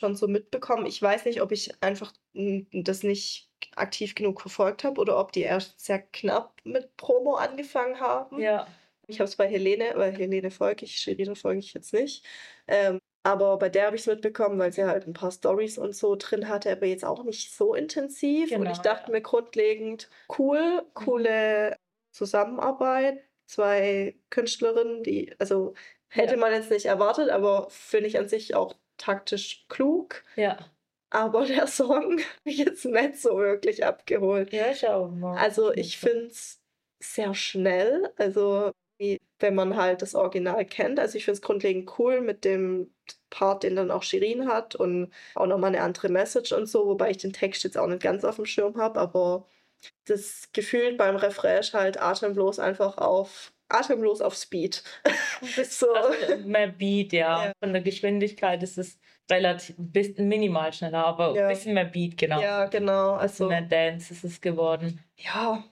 schon 0.00 0.16
so 0.16 0.26
mitbekommen. 0.26 0.86
Ich 0.86 1.00
weiß 1.00 1.26
nicht, 1.26 1.42
ob 1.42 1.52
ich 1.52 1.80
einfach 1.82 2.12
das 2.32 3.02
nicht 3.02 3.50
aktiv 3.76 4.14
genug 4.14 4.40
verfolgt 4.40 4.84
habe 4.84 5.00
oder 5.00 5.18
ob 5.18 5.32
die 5.32 5.42
erst 5.42 5.78
sehr 5.78 6.00
knapp 6.00 6.54
mit 6.64 6.96
Promo 6.96 7.34
angefangen 7.34 8.00
haben. 8.00 8.40
Ja, 8.40 8.66
Ich 9.10 9.20
habe 9.20 9.28
es 9.28 9.36
bei 9.36 9.48
Helene, 9.48 9.92
weil 9.96 10.12
Helene 10.12 10.50
folge 10.50 10.84
ich, 10.84 10.96
Sherine 10.98 11.34
folge 11.34 11.60
ich 11.60 11.72
jetzt 11.74 11.92
nicht. 11.94 12.24
Ähm, 12.66 13.00
aber 13.22 13.58
bei 13.58 13.68
der 13.68 13.86
habe 13.86 13.96
ich 13.96 14.02
es 14.02 14.06
mitbekommen, 14.06 14.58
weil 14.58 14.72
sie 14.72 14.84
halt 14.84 15.06
ein 15.06 15.12
paar 15.14 15.30
Stories 15.32 15.78
und 15.78 15.94
so 15.96 16.14
drin 16.16 16.48
hatte, 16.48 16.70
aber 16.70 16.86
jetzt 16.86 17.04
auch 17.04 17.24
nicht 17.24 17.52
so 17.54 17.74
intensiv. 17.74 18.56
und 18.58 18.64
Genau, 18.64 18.70
ich 18.70 18.78
dachte 18.78 19.06
ja. 19.06 19.12
mir 19.12 19.22
grundlegend, 19.22 20.10
cool, 20.38 20.84
coole 20.94 21.76
Zusammenarbeit. 22.12 23.24
Zwei 23.46 24.16
Künstlerinnen, 24.30 25.02
die, 25.02 25.34
also 25.38 25.74
hätte 26.08 26.34
Ja. 26.34 26.40
man 26.40 26.52
jetzt 26.52 26.70
nicht 26.70 26.84
erwartet, 26.86 27.30
aber 27.30 27.68
finde 27.70 28.08
ich 28.08 28.18
an 28.18 28.28
sich 28.28 28.54
auch 28.54 28.74
taktisch 28.98 29.66
klug. 29.68 30.22
ja. 30.36 30.70
Aber 31.10 31.46
der 31.46 31.66
Song 31.66 32.18
hat 32.20 32.44
mich 32.44 32.58
jetzt 32.58 32.84
nicht 32.84 33.16
so 33.16 33.38
wirklich 33.38 33.84
abgeholt. 33.84 34.52
Ja, 34.52 34.70
ich 34.70 34.86
auch. 34.86 35.10
mal. 35.10 35.38
Also 35.38 35.72
ich 35.72 35.98
finde 35.98 36.26
es 36.26 36.60
sehr 37.02 37.34
schnell. 37.34 38.12
Also 38.16 38.72
wenn 39.38 39.54
man 39.54 39.76
halt 39.76 40.02
das 40.02 40.14
Original 40.14 40.64
kennt. 40.64 40.98
Also 40.98 41.16
ich 41.16 41.24
finde 41.24 41.36
es 41.36 41.42
grundlegend 41.42 41.90
cool 41.98 42.20
mit 42.20 42.44
dem 42.44 42.92
Part, 43.30 43.62
den 43.62 43.76
dann 43.76 43.90
auch 43.90 44.02
Shirin 44.02 44.48
hat 44.48 44.74
und 44.74 45.12
auch 45.34 45.46
nochmal 45.46 45.68
eine 45.68 45.82
andere 45.82 46.08
Message 46.08 46.52
und 46.52 46.66
so, 46.66 46.86
wobei 46.86 47.10
ich 47.10 47.18
den 47.18 47.32
Text 47.32 47.62
jetzt 47.64 47.78
auch 47.78 47.86
nicht 47.86 48.02
ganz 48.02 48.24
auf 48.24 48.36
dem 48.36 48.46
Schirm 48.46 48.76
habe, 48.76 48.98
aber 49.00 49.46
das 50.06 50.48
Gefühl 50.52 50.96
beim 50.96 51.16
Refrain 51.16 51.60
ist 51.60 51.74
halt 51.74 52.00
atemlos 52.00 52.58
einfach 52.58 52.98
auf 52.98 53.52
atemlos 53.68 54.20
auf 54.20 54.34
Speed. 54.34 54.82
so. 55.68 55.92
Also, 55.92 56.36
mehr 56.46 56.68
Beat, 56.68 57.12
ja. 57.12 57.46
Ja. 57.46 57.52
Von 57.60 57.72
der 57.72 57.82
Geschwindigkeit 57.82 58.62
ist 58.62 58.78
es 58.78 58.98
relativ, 59.30 59.76
minimal 60.16 60.72
schneller, 60.72 61.04
aber 61.04 61.34
Ja. 61.36 61.42
ein 61.46 61.54
bisschen 61.54 61.74
mehr 61.74 61.84
Beat, 61.84 62.16
genau. 62.16 62.40
Ja, 62.40 62.64
genau. 62.66 63.12
Also 63.14 63.46
mehr 63.48 63.60
Dance 63.62 64.12
ist 64.12 64.24
es 64.24 64.40
geworden. 64.40 65.04
ja, 65.16 65.62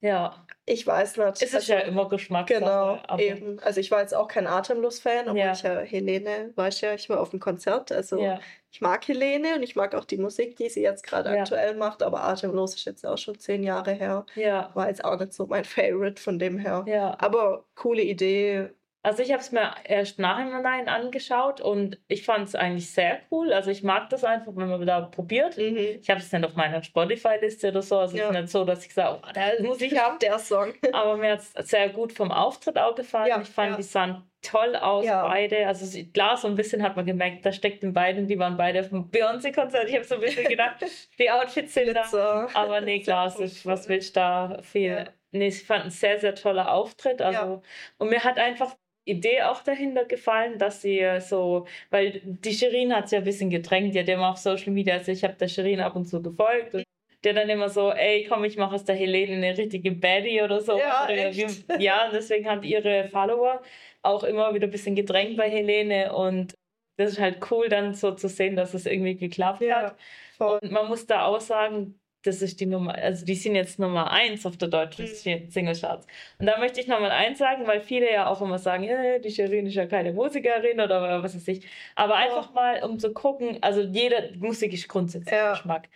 Ja, 0.00 0.44
ich 0.68 0.86
weiß 0.86 1.16
nicht. 1.16 1.28
es 1.36 1.42
ist 1.42 1.54
also, 1.54 1.72
ja 1.74 1.78
immer 1.80 2.08
Geschmackssache. 2.08 2.60
Genau, 2.60 2.98
aber 3.06 3.22
eben. 3.22 3.58
Also 3.60 3.80
ich 3.80 3.90
war 3.90 4.00
jetzt 4.00 4.14
auch 4.14 4.26
kein 4.28 4.46
Atemlos-Fan, 4.48 5.28
aber 5.28 5.38
Ja. 5.38 5.52
ich 5.52 5.62
ja 5.62 5.78
Helene, 5.80 6.52
weiß 6.56 6.80
ja, 6.80 6.92
ich 6.94 7.08
war 7.08 7.20
auf 7.20 7.30
dem 7.30 7.40
Konzert. 7.40 7.92
Also 7.92 8.20
Ja, 8.20 8.40
ich 8.72 8.80
mag 8.80 9.06
Helene 9.08 9.54
und 9.56 9.62
ich 9.62 9.76
mag 9.76 9.94
auch 9.94 10.04
die 10.04 10.18
Musik, 10.18 10.56
die 10.56 10.68
sie 10.68 10.82
jetzt 10.82 11.02
gerade 11.04 11.32
Ja. 11.32 11.40
aktuell 11.42 11.74
macht, 11.76 12.02
aber 12.02 12.24
Atemlos 12.24 12.74
ist 12.74 12.84
jetzt 12.84 13.06
auch 13.06 13.16
schon 13.18 13.38
zehn 13.38 13.62
Jahre 13.62 13.92
her. 13.92 14.26
ja, 14.34 14.70
War 14.74 14.88
jetzt 14.88 15.04
auch 15.04 15.18
nicht 15.18 15.32
so 15.32 15.46
mein 15.46 15.64
Favorite 15.64 16.20
von 16.20 16.38
dem 16.38 16.58
her. 16.58 16.84
ja. 16.88 17.16
Aber 17.20 17.64
coole 17.76 18.02
Idee. 18.02 18.70
Also 19.06 19.22
ich 19.22 19.30
habe 19.30 19.40
es 19.40 19.52
mir 19.52 19.72
erst 19.84 20.18
nachhinein 20.18 20.88
angeschaut 20.88 21.60
und 21.60 21.96
ich 22.08 22.24
fand 22.24 22.48
es 22.48 22.56
eigentlich 22.56 22.90
sehr 22.90 23.20
cool. 23.30 23.52
Also 23.52 23.70
ich 23.70 23.84
mag 23.84 24.10
das 24.10 24.24
einfach, 24.24 24.50
wenn 24.56 24.68
man 24.68 24.84
da 24.84 25.02
probiert. 25.02 25.56
Mhm. 25.56 25.76
Ich 26.00 26.10
habe 26.10 26.18
es 26.18 26.32
nicht 26.32 26.44
auf 26.44 26.56
meiner 26.56 26.82
Spotify-Liste 26.82 27.68
oder 27.68 27.82
so. 27.82 27.98
Also 28.00 28.16
es 28.16 28.20
Ja. 28.20 28.30
ist 28.30 28.34
nicht 28.34 28.48
so, 28.48 28.64
dass 28.64 28.84
ich 28.84 28.92
sage, 28.92 29.20
oh, 29.22 29.28
das 29.32 29.60
muss 29.60 29.80
ich 29.80 29.96
haben. 29.96 30.18
Der 30.18 30.40
Song. 30.40 30.74
Aber 30.92 31.16
mir 31.16 31.34
hat 31.34 31.38
es 31.54 31.68
sehr 31.70 31.88
gut 31.90 32.12
vom 32.12 32.32
Auftritt 32.32 32.76
auch 32.78 32.96
gefallen. 32.96 33.28
Ja, 33.28 33.40
ich 33.40 33.48
fand, 33.48 33.70
ja. 33.70 33.76
die 33.76 33.84
sahen 33.84 34.28
toll 34.42 34.74
aus, 34.74 35.06
beide. 35.06 35.68
Also 35.68 36.02
klar, 36.12 36.36
so 36.36 36.48
ein 36.48 36.56
bisschen 36.56 36.82
hat 36.82 36.96
man 36.96 37.06
gemerkt, 37.06 37.46
da 37.46 37.52
steckt 37.52 37.84
in 37.84 37.92
beiden, 37.92 38.26
die 38.26 38.40
waren 38.40 38.56
beide 38.56 38.82
vom 38.82 39.08
Beyoncé-Konzert. 39.08 39.88
Ich 39.88 39.94
habe 39.94 40.04
so 40.04 40.16
ein 40.16 40.20
bisschen 40.20 40.48
gedacht, 40.48 40.84
die 41.20 41.30
Outfits 41.30 41.74
sind 41.74 41.94
da. 41.94 42.48
Aber 42.54 42.80
nee, 42.80 42.98
klar, 43.04 43.28
es 43.28 43.64
was 43.64 43.88
willst 43.88 44.16
du 44.16 44.20
da 44.20 44.58
viel? 44.62 45.04
Nee, 45.30 45.46
ich 45.48 45.64
fand 45.64 45.84
ein 45.84 45.90
sehr, 45.90 46.18
sehr 46.18 46.34
toller 46.34 46.72
Auftritt. 46.72 47.22
Also, 47.22 47.62
und 47.98 48.10
mir 48.10 48.24
hat 48.24 48.38
einfach 48.38 48.74
Idee 49.06 49.42
auch 49.42 49.62
dahinter 49.62 50.04
gefallen, 50.04 50.58
dass 50.58 50.82
sie 50.82 50.98
äh, 50.98 51.20
so, 51.20 51.66
weil 51.90 52.20
die 52.24 52.52
Shirin 52.52 52.94
hat 52.94 53.06
es 53.06 53.12
ja 53.12 53.18
ein 53.18 53.24
bisschen 53.24 53.50
gedrängt, 53.50 53.94
die 53.94 54.00
hat 54.00 54.08
ja 54.08 54.14
immer 54.14 54.30
auf 54.30 54.38
Social 54.38 54.72
Media, 54.72 54.94
also 54.94 55.12
ich 55.12 55.22
habe 55.22 55.34
der 55.34 55.48
Shirin 55.48 55.80
ab 55.80 55.94
und 55.96 56.06
zu 56.06 56.20
gefolgt 56.20 56.74
und 56.74 56.84
der 57.22 57.32
dann 57.32 57.48
immer 57.48 57.68
so, 57.68 57.92
ey, 57.92 58.26
komm, 58.28 58.44
ich 58.44 58.56
mache 58.56 58.74
aus 58.74 58.84
der 58.84 58.96
Helene 58.96 59.34
eine 59.36 59.56
richtige 59.56 59.92
Baddie 59.92 60.42
oder 60.42 60.60
so. 60.60 60.78
Ja, 60.78 61.04
oder 61.04 61.30
ja, 61.78 62.10
deswegen 62.12 62.48
haben 62.48 62.62
ihre 62.62 63.08
Follower 63.08 63.62
auch 64.02 64.24
immer 64.24 64.52
wieder 64.54 64.66
ein 64.66 64.70
bisschen 64.70 64.96
gedrängt 64.96 65.36
bei 65.36 65.48
Helene 65.48 66.12
und 66.14 66.54
das 66.96 67.12
ist 67.12 67.20
halt 67.20 67.38
cool 67.50 67.68
dann 67.68 67.94
so 67.94 68.12
zu 68.12 68.28
sehen, 68.28 68.56
dass 68.56 68.74
es 68.74 68.86
irgendwie 68.86 69.16
geklappt 69.16 69.60
hat. 69.60 69.66
Ja, 69.66 69.96
voll. 70.36 70.58
Und 70.62 70.72
man 70.72 70.88
muss 70.88 71.06
da 71.06 71.26
auch 71.26 71.40
sagen, 71.40 71.98
das 72.26 72.42
ist 72.42 72.60
die 72.60 72.66
Nummer, 72.66 72.94
also 72.94 73.24
die 73.24 73.34
sind 73.34 73.54
jetzt 73.54 73.78
Nummer 73.78 74.10
eins 74.10 74.44
auf 74.46 74.56
der 74.56 74.68
deutschen 74.68 75.06
Mhm. 75.06 75.50
Singlecharts. 75.50 76.06
Und 76.38 76.46
da 76.46 76.58
möchte 76.58 76.80
ich 76.80 76.86
nochmal 76.88 77.10
eins 77.10 77.38
sagen, 77.38 77.66
weil 77.66 77.80
viele 77.80 78.10
ja 78.12 78.26
auch 78.28 78.40
immer 78.42 78.58
sagen, 78.58 78.84
ja, 78.84 79.18
die 79.18 79.30
Shirin 79.30 79.66
ist 79.66 79.74
ja 79.74 79.86
keine 79.86 80.12
Musikerin 80.12 80.80
oder 80.80 81.22
was 81.22 81.34
weiß 81.34 81.48
ich. 81.48 81.66
Aber 81.94 82.16
einfach 82.16 82.52
mal, 82.52 82.82
um 82.84 82.98
zu 82.98 83.12
gucken, 83.12 83.58
also 83.62 83.80
jede 83.82 84.32
Musik 84.38 84.72
ist 84.72 84.88
grundsätzlich 84.88 85.32
Ja. 85.32 85.52
Geschmack. 85.52 85.88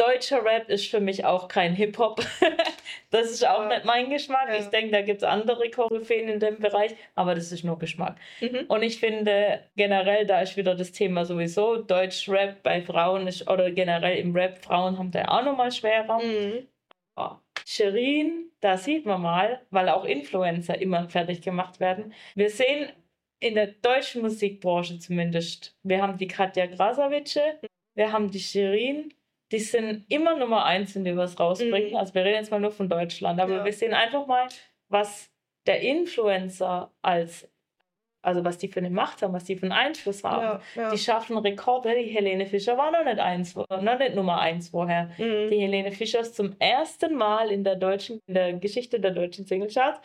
Deutscher 0.00 0.42
Rap 0.44 0.70
ist 0.70 0.90
für 0.90 1.00
mich 1.00 1.24
auch 1.26 1.46
kein 1.48 1.74
Hip-Hop. 1.74 2.24
das 3.10 3.30
ist 3.30 3.46
auch 3.46 3.62
Ja. 3.62 3.68
nicht 3.68 3.84
mein 3.84 4.08
Geschmack. 4.08 4.48
Ja. 4.48 4.56
Ich 4.56 4.66
denke, 4.68 4.92
da 4.92 5.02
gibt 5.02 5.18
es 5.22 5.28
andere 5.28 5.70
Koryphäen 5.70 6.28
in 6.28 6.40
dem 6.40 6.58
Bereich, 6.58 6.94
aber 7.14 7.34
das 7.34 7.52
ist 7.52 7.64
nur 7.64 7.78
Geschmack. 7.78 8.16
Mhm. 8.40 8.64
Und 8.68 8.82
ich 8.82 8.98
finde 8.98 9.62
generell, 9.76 10.24
da 10.24 10.40
ist 10.40 10.56
wieder 10.56 10.74
das 10.74 10.92
Thema 10.92 11.26
sowieso, 11.26 11.76
Deutsch-Rap 11.76 12.62
bei 12.62 12.80
Frauen 12.80 13.26
ist, 13.26 13.48
oder 13.50 13.70
generell 13.70 14.16
im 14.18 14.34
Rap, 14.34 14.64
Frauen 14.64 14.96
haben 14.98 15.10
da 15.10 15.26
auch 15.26 15.44
nochmal 15.44 15.70
schwerer. 15.70 16.18
Mhm. 16.22 16.66
Oh. 17.16 17.32
Shirin, 17.66 18.50
da 18.60 18.78
sieht 18.78 19.04
man 19.04 19.20
mal, 19.20 19.60
weil 19.70 19.90
auch 19.90 20.04
Influencer 20.06 20.80
immer 20.80 21.08
fertig 21.10 21.42
gemacht 21.42 21.78
werden. 21.78 22.14
Wir 22.34 22.48
sehen 22.48 22.88
in 23.38 23.54
der 23.54 23.66
deutschen 23.68 24.22
Musikbranche 24.22 24.98
zumindest, 24.98 25.76
wir 25.82 26.00
haben 26.00 26.16
die 26.16 26.26
Katja 26.26 26.66
Krasavice, 26.66 27.38
wir 27.94 28.12
haben 28.12 28.30
die 28.30 28.40
Shirin, 28.40 29.12
die 29.52 29.58
sind 29.58 30.04
immer 30.08 30.36
Nummer 30.36 30.64
eins, 30.64 30.94
wenn 30.94 31.04
die 31.04 31.16
was 31.16 31.38
rausbringen. 31.38 31.90
Mhm. 31.90 31.96
Also 31.96 32.14
wir 32.14 32.24
reden 32.24 32.36
jetzt 32.36 32.50
mal 32.50 32.60
nur 32.60 32.70
von 32.70 32.88
Deutschland, 32.88 33.40
aber 33.40 33.56
Ja. 33.56 33.64
wir 33.64 33.72
sehen 33.72 33.94
einfach 33.94 34.26
mal, 34.26 34.46
was 34.88 35.30
der 35.66 35.80
Influencer 35.80 36.92
als, 37.02 37.48
also 38.22 38.44
was 38.44 38.58
die 38.58 38.68
für 38.68 38.80
eine 38.80 38.90
Macht 38.90 39.22
haben, 39.22 39.32
was 39.32 39.44
die 39.44 39.56
für 39.56 39.64
einen 39.64 39.72
Einfluss 39.72 40.22
haben. 40.24 40.60
Ja, 40.76 40.82
ja. 40.82 40.90
Die 40.90 40.98
schaffen 40.98 41.36
Rekorde. 41.38 41.94
Die 41.94 42.10
Helene 42.10 42.46
Fischer 42.46 42.76
war 42.78 42.90
noch 42.90 43.04
nicht 43.04 43.18
eins, 43.18 43.54
noch 43.56 43.98
nicht 43.98 44.14
Nummer 44.14 44.40
eins 44.40 44.68
vorher. 44.70 45.10
Mhm. 45.18 45.50
Die 45.50 45.58
Helene 45.60 45.92
Fischer 45.92 46.20
ist 46.20 46.36
zum 46.36 46.54
ersten 46.58 47.14
Mal 47.14 47.50
in 47.50 47.64
der 47.64 47.76
deutschen, 47.76 48.20
in 48.26 48.34
der 48.34 48.52
Geschichte 48.54 49.00
der 49.00 49.10
deutschen 49.12 49.46
Singlecharts 49.46 50.00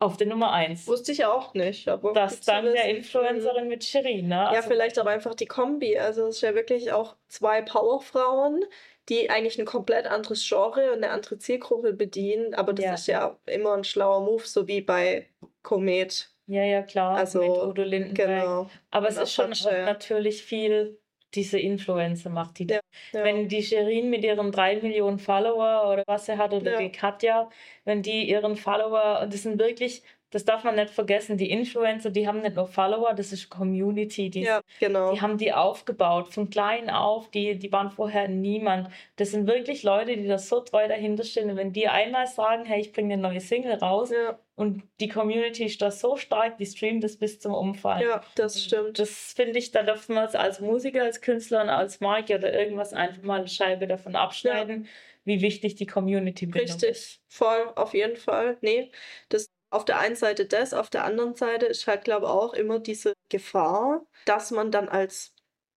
auf 0.00 0.16
der 0.16 0.26
Nummer 0.28 0.52
eins. 0.52 0.86
Wusste 0.86 1.12
ich 1.12 1.24
auch 1.24 1.54
nicht. 1.54 1.88
Aber 1.88 2.12
Das 2.12 2.40
dank 2.40 2.72
der. 2.72 2.84
Influencerin 2.84 3.68
mit 3.68 3.84
Shirin, 3.84 4.28
ne? 4.28 4.34
Ja, 4.34 4.48
Also, 4.48 4.68
vielleicht 4.68 4.98
auch 5.00 5.06
einfach 5.06 5.34
die 5.34 5.46
Kombi. 5.46 5.98
Also 5.98 6.26
es 6.26 6.36
ist 6.36 6.42
ja 6.42 6.54
wirklich 6.54 6.92
auch 6.92 7.16
zwei 7.28 7.62
Powerfrauen, 7.62 8.64
die 9.08 9.28
eigentlich 9.30 9.58
ein 9.58 9.64
komplett 9.66 10.06
anderes 10.06 10.46
Genre 10.46 10.92
und 10.92 10.98
eine 11.02 11.10
andere 11.10 11.38
Zielgruppe 11.38 11.92
bedienen. 11.92 12.54
Aber 12.54 12.72
das 12.72 12.84
Ja. 12.84 12.94
ist 12.94 13.06
ja 13.08 13.38
immer 13.46 13.74
ein 13.74 13.84
schlauer 13.84 14.20
Move, 14.20 14.44
so 14.46 14.68
wie 14.68 14.80
bei 14.82 15.28
Komet. 15.62 16.30
Ja, 16.46 16.62
ja, 16.62 16.82
klar. 16.82 17.16
Also, 17.16 17.40
mit 17.40 17.50
Udo 17.50 17.82
Lindenberg. 17.82 18.28
Genau. 18.42 18.70
Aber 18.90 19.08
es 19.08 19.16
ist 19.18 19.34
schon 19.34 19.52
ja. 19.52 19.84
natürlich 19.84 20.42
viel 20.42 20.98
diese 21.34 21.58
Influencer 21.58 22.30
macht, 22.30 22.58
die 22.58 22.66
Ja, 22.68 22.80
Ja. 23.12 23.24
Wenn 23.24 23.48
die 23.48 23.62
Shirin 23.62 24.10
mit 24.10 24.24
ihren 24.24 24.52
drei 24.52 24.76
Millionen 24.80 25.18
Follower 25.18 25.90
oder 25.92 26.04
was 26.06 26.26
sie 26.26 26.36
hat, 26.38 26.52
oder 26.52 26.72
Ja. 26.72 26.78
die 26.78 26.90
Katja, 26.92 27.48
wenn 27.84 28.02
die 28.02 28.28
ihren 28.28 28.56
Follower, 28.56 29.20
und 29.22 29.32
das 29.32 29.42
sind 29.42 29.58
wirklich 29.58 30.02
das 30.30 30.44
darf 30.44 30.64
man 30.64 30.74
nicht 30.74 30.90
vergessen, 30.90 31.36
die 31.38 31.50
Influencer, 31.50 32.10
die 32.10 32.26
haben 32.28 32.42
nicht 32.42 32.56
nur 32.56 32.66
Follower, 32.66 33.14
das 33.14 33.32
ist 33.32 33.48
Community, 33.50 34.30
die, 34.30 34.42
Ja, 34.42 34.60
genau. 34.78 35.12
die 35.12 35.20
haben 35.20 35.38
die 35.38 35.52
aufgebaut, 35.52 36.28
von 36.32 36.50
klein 36.50 36.90
auf, 36.90 37.30
die, 37.30 37.58
die 37.58 37.72
waren 37.72 37.90
vorher 37.90 38.28
niemand. 38.28 38.88
Das 39.16 39.30
sind 39.30 39.46
wirklich 39.46 39.82
Leute, 39.82 40.16
die 40.16 40.26
da 40.26 40.38
so 40.38 40.60
treu 40.60 40.86
dahinter 40.88 41.24
stehen. 41.24 41.50
Und 41.50 41.56
wenn 41.56 41.72
die 41.72 41.88
einmal 41.88 42.26
sagen, 42.26 42.64
hey, 42.64 42.80
ich 42.80 42.92
bringe 42.92 43.14
eine 43.14 43.22
neue 43.22 43.40
Single 43.40 43.74
raus 43.74 44.10
Ja, 44.10 44.38
und 44.54 44.82
die 45.00 45.08
Community 45.08 45.64
ist 45.64 45.80
da 45.80 45.90
so 45.90 46.16
stark, 46.16 46.58
die 46.58 46.66
streamt 46.66 47.04
das 47.04 47.16
bis 47.16 47.38
zum 47.40 47.54
Umfallen. 47.54 48.08
ja, 48.08 48.20
das 48.34 48.62
stimmt. 48.62 48.98
Das 48.98 49.32
finde 49.34 49.58
ich, 49.58 49.70
da 49.70 49.82
dürfen 49.82 50.14
wir 50.14 50.22
uns 50.24 50.34
als 50.34 50.60
Musiker, 50.60 51.04
als 51.04 51.20
Künstler 51.20 51.62
und 51.62 51.68
als 51.70 52.00
Marke 52.00 52.36
oder 52.36 52.52
irgendwas 52.52 52.92
einfach 52.92 53.22
mal 53.22 53.38
eine 53.38 53.48
Scheibe 53.48 53.86
davon 53.86 54.16
abschneiden, 54.16 54.88
wie 55.24 55.40
wichtig 55.42 55.74
die 55.76 55.86
Community 55.86 56.46
ist. 56.46 56.54
Richtig, 56.54 57.20
voll, 57.28 57.72
auf 57.76 57.94
jeden 57.94 58.16
Fall. 58.16 58.56
Nee, 58.62 58.90
das 59.28 59.50
auf 59.70 59.84
der 59.84 59.98
einen 59.98 60.16
Seite 60.16 60.46
das, 60.46 60.74
auf 60.74 60.90
der 60.90 61.04
anderen 61.04 61.34
Seite 61.34 61.66
ist 61.66 61.86
halt, 61.86 62.04
glaube 62.04 62.26
ich, 62.26 62.32
auch 62.32 62.54
immer 62.54 62.78
diese 62.80 63.12
Gefahr, 63.28 64.06
dass 64.24 64.50
man 64.50 64.70
dann 64.70 64.88
als 64.88 65.34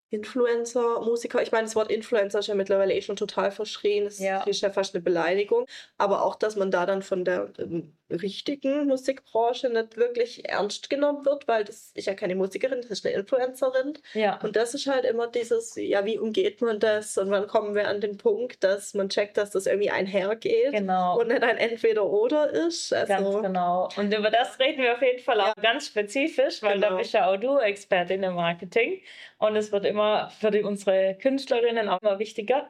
Influencer, 0.09 1.01
Musiker, 1.01 1.41
ich 1.41 1.51
meine, 1.53 1.65
das 1.65 1.75
Wort 1.75 1.89
Influencer 1.91 2.39
ist 2.39 2.47
ja 2.47 2.55
mittlerweile 2.55 2.93
eh 2.93 3.01
schon 3.01 3.15
total 3.15 3.51
verschrien, 3.51 4.05
das 4.05 4.19
Ja. 4.19 4.43
ist 4.43 4.61
ja 4.61 4.69
fast 4.71 4.93
eine 4.93 5.01
Beleidigung, 5.01 5.65
aber 5.97 6.23
auch, 6.23 6.35
dass 6.35 6.55
man 6.57 6.69
da 6.69 6.85
dann 6.85 7.01
von 7.01 7.23
der 7.23 7.53
ähm, 7.59 7.97
richtigen 8.15 8.87
Musikbranche 8.87 9.69
nicht 9.69 9.97
wirklich 9.97 10.47
ernst 10.49 10.89
genommen 10.89 11.25
wird, 11.25 11.47
weil 11.47 11.63
das 11.63 11.91
ist 11.95 12.07
ja 12.07 12.13
keine 12.13 12.35
Musikerin, 12.35 12.81
das 12.81 12.91
ist 12.91 13.05
eine 13.05 13.15
Influencerin. 13.15 13.97
Ja, 14.13 14.39
Und 14.43 14.55
das 14.55 14.73
ist 14.73 14.87
halt 14.87 15.05
immer 15.05 15.27
dieses, 15.27 15.75
ja, 15.75 16.05
wie 16.05 16.17
umgeht 16.19 16.61
man 16.61 16.79
das? 16.79 17.17
Und 17.17 17.31
wann 17.31 17.47
kommen 17.47 17.75
wir 17.75 17.87
an 17.87 18.01
den 18.01 18.17
Punkt, 18.17 18.63
dass 18.63 18.93
man 18.93 19.09
checkt, 19.09 19.37
dass 19.37 19.51
das 19.51 19.65
irgendwie 19.65 19.89
einhergeht 19.91 20.71
genau. 20.71 21.19
und 21.19 21.27
nicht 21.29 21.43
ein 21.43 21.57
Entweder-Oder 21.57 22.49
ist. 22.51 22.93
Also, 22.93 23.13
Ganz 23.13 23.41
genau. 23.41 23.89
Und 23.97 24.13
über 24.13 24.29
das 24.29 24.59
reden 24.59 24.81
wir 24.81 24.93
auf 24.93 25.01
jeden 25.01 25.19
Fall 25.19 25.39
auch 25.41 25.53
ganz 25.61 25.87
spezifisch, 25.87 26.61
weil 26.61 26.79
da 26.79 26.87
Genau. 26.87 26.99
bist 26.99 27.13
ja 27.13 27.27
auch 27.29 27.37
du 27.37 27.57
Expertin 27.57 28.23
im 28.23 28.35
Marketing. 28.35 29.01
Und 29.37 29.55
es 29.55 29.71
wird 29.71 29.85
immer 29.85 30.29
für 30.39 30.51
die, 30.51 30.61
unsere 30.63 31.15
Künstlerinnen 31.19 31.89
auch 31.89 31.99
immer 32.01 32.19
wichtiger. 32.19 32.69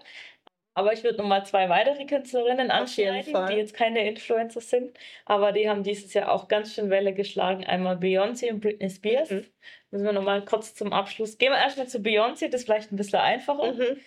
Aber 0.74 0.93
ich 0.93 1.03
würde 1.03 1.17
nochmal 1.17 1.45
zwei 1.45 1.67
weitere 1.67 2.05
Künstlerinnen 2.05 2.72
anschneiden, 2.72 3.47
die 3.49 3.53
jetzt 3.53 3.74
keine 3.74 4.07
Influencer 4.07 4.61
sind, 4.61 4.97
aber 5.26 5.51
die 5.51 5.69
haben 5.69 5.84
dieses 5.84 6.13
Jahr 6.13 6.32
auch 6.32 6.47
ganz 6.47 6.74
schön 6.74 6.89
Welle 6.89 7.13
geschlagen. 7.13 7.65
Einmal 7.65 7.97
Beyoncé 7.97 8.51
und 8.51 8.61
Britney 8.61 8.89
Spears. 8.89 9.30
Mhm. 9.30 9.45
Müssen 9.91 10.05
wir 10.05 10.13
nochmal 10.13 10.45
kurz 10.45 10.74
zum 10.74 10.93
Abschluss. 10.93 11.38
Gehen 11.38 11.51
wir 11.51 11.59
erstmal 11.59 11.88
zu 11.88 11.99
Beyoncé, 11.99 12.47
das 12.47 12.61
ist 12.61 12.65
vielleicht 12.65 12.91
ein 12.91 12.95
bisschen 12.95 13.19
einfacher. 13.19 13.74
Mhm. 13.74 13.99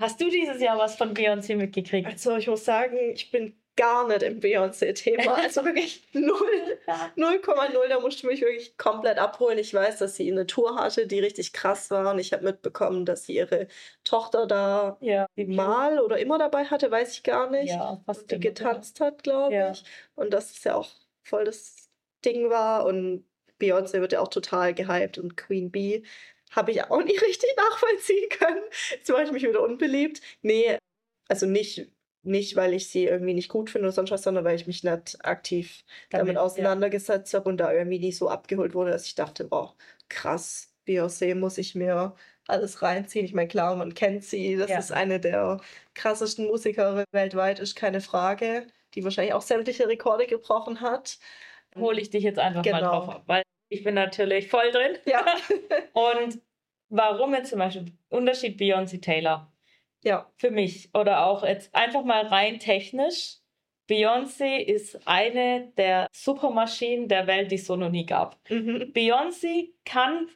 Hast 0.00 0.20
du 0.20 0.30
dieses 0.30 0.60
Jahr 0.62 0.78
was 0.78 0.94
von 0.94 1.14
Beyoncé 1.14 1.56
mitgekriegt? 1.56 2.06
Also 2.06 2.36
ich 2.36 2.46
muss 2.46 2.64
sagen, 2.64 2.96
ich 3.12 3.32
bin 3.32 3.60
gar 3.78 4.06
nicht 4.06 4.22
im 4.22 4.40
Beyoncé-Thema. 4.40 5.36
Also 5.42 5.64
wirklich 5.64 6.02
null. 6.12 6.78
0,0, 7.16 7.88
da 7.88 8.00
musste 8.00 8.26
mich 8.26 8.40
wirklich 8.42 8.76
komplett 8.76 9.18
abholen. 9.18 9.56
Ich 9.58 9.72
weiß, 9.72 9.98
dass 9.98 10.16
sie 10.16 10.30
eine 10.30 10.46
Tour 10.46 10.76
hatte, 10.76 11.06
die 11.06 11.20
richtig 11.20 11.52
krass 11.54 11.90
war. 11.90 12.12
Und 12.12 12.18
ich 12.18 12.32
habe 12.34 12.44
mitbekommen, 12.44 13.06
dass 13.06 13.24
sie 13.24 13.36
ihre 13.36 13.68
Tochter 14.04 14.46
da 14.46 14.98
Ja, 15.00 15.26
mal 15.36 16.00
oder 16.00 16.18
immer 16.18 16.38
dabei 16.38 16.64
hatte, 16.66 16.90
weiß 16.90 17.12
ich 17.14 17.22
gar 17.22 17.48
nicht. 17.50 17.70
Ja, 17.70 18.00
fast 18.04 18.22
und 18.22 18.30
die 18.30 18.34
immer, 18.34 18.42
getanzt 18.42 19.00
hat, 19.00 19.22
glaube 19.22 19.54
Ja. 19.54 19.70
ich. 19.70 19.84
Und 20.14 20.34
dass 20.34 20.50
es 20.50 20.64
ja 20.64 20.74
auch 20.74 20.90
voll 21.22 21.44
das 21.44 21.88
Ding 22.24 22.50
war. 22.50 22.84
Und 22.84 23.24
Beyoncé 23.60 24.00
wird 24.00 24.12
ja 24.12 24.20
auch 24.20 24.28
total 24.28 24.74
gehypt 24.74 25.18
und 25.18 25.36
Queen 25.36 25.70
Bee 25.70 26.02
habe 26.50 26.70
ich 26.72 26.82
auch 26.84 27.02
nicht 27.04 27.22
richtig 27.22 27.50
nachvollziehen 27.56 28.28
können. 28.30 28.62
Jetzt 28.90 29.08
mache 29.08 29.22
ich 29.24 29.32
mich 29.32 29.42
wieder 29.44 29.62
unbeliebt. 29.62 30.20
Nee, 30.42 30.78
also 31.28 31.46
nicht, 31.46 31.86
nicht, 32.22 32.56
weil 32.56 32.74
ich 32.74 32.90
sie 32.90 33.04
irgendwie 33.06 33.34
nicht 33.34 33.48
gut 33.48 33.70
finde 33.70 33.86
oder 33.88 33.92
sonst 33.94 34.10
was, 34.10 34.22
sondern 34.22 34.44
weil 34.44 34.56
ich 34.56 34.66
mich 34.66 34.84
nicht 34.84 35.24
aktiv 35.24 35.84
damit, 36.10 36.34
ja. 36.36 36.42
auseinandergesetzt 36.42 37.32
habe 37.34 37.48
und 37.48 37.58
da 37.58 37.72
irgendwie 37.72 37.98
nicht 37.98 38.16
so 38.18 38.28
abgeholt 38.28 38.74
wurde, 38.74 38.90
dass 38.90 39.06
ich 39.06 39.14
dachte, 39.14 39.44
boah, 39.44 39.74
krass, 40.08 40.74
Beyoncé 40.86 41.34
muss 41.34 41.58
ich 41.58 41.74
mir 41.74 42.14
alles 42.46 42.82
reinziehen. 42.82 43.24
Ich 43.24 43.34
meine, 43.34 43.48
klar, 43.48 43.76
man 43.76 43.94
kennt 43.94 44.24
sie, 44.24 44.56
das 44.56 44.70
Ja. 44.70 44.78
ist 44.78 44.92
eine 44.92 45.20
der 45.20 45.60
krassesten 45.94 46.46
Musikerinnen 46.46 47.04
weltweit, 47.12 47.60
ist 47.60 47.76
keine 47.76 48.00
Frage, 48.00 48.66
die 48.94 49.04
wahrscheinlich 49.04 49.34
auch 49.34 49.42
sämtliche 49.42 49.86
Rekorde 49.88 50.26
gebrochen 50.26 50.80
hat. 50.80 51.18
hole 51.76 52.00
ich 52.00 52.10
dich 52.10 52.24
jetzt 52.24 52.38
einfach 52.38 52.64
mal 52.64 52.80
Genau. 52.80 52.90
drauf 52.90 53.08
ab, 53.08 53.22
weil 53.26 53.42
ich 53.68 53.84
bin 53.84 53.94
natürlich 53.94 54.48
voll 54.48 54.70
drin. 54.72 54.96
Ja, 55.06 55.24
Und 55.92 56.40
warum 56.88 57.34
jetzt 57.34 57.50
zum 57.50 57.58
Beispiel 57.58 57.92
Unterschied 58.08 58.58
Beyoncé 58.60 59.00
Taylor 59.02 59.52
ja, 60.04 60.30
für 60.36 60.50
mich 60.50 60.90
oder 60.94 61.26
auch 61.26 61.44
jetzt 61.44 61.74
einfach 61.74 62.04
mal 62.04 62.26
rein 62.26 62.58
technisch. 62.58 63.36
Beyoncé 63.88 64.58
ist 64.58 65.06
eine 65.06 65.72
der 65.78 66.08
Supermaschinen 66.12 67.08
der 67.08 67.26
Welt, 67.26 67.50
die 67.50 67.54
es 67.54 67.66
so 67.66 67.76
noch 67.76 67.90
nie 67.90 68.04
gab. 68.04 68.38
mhm. 68.50 68.92
Beyoncé 68.94 69.70
kann 69.84 70.28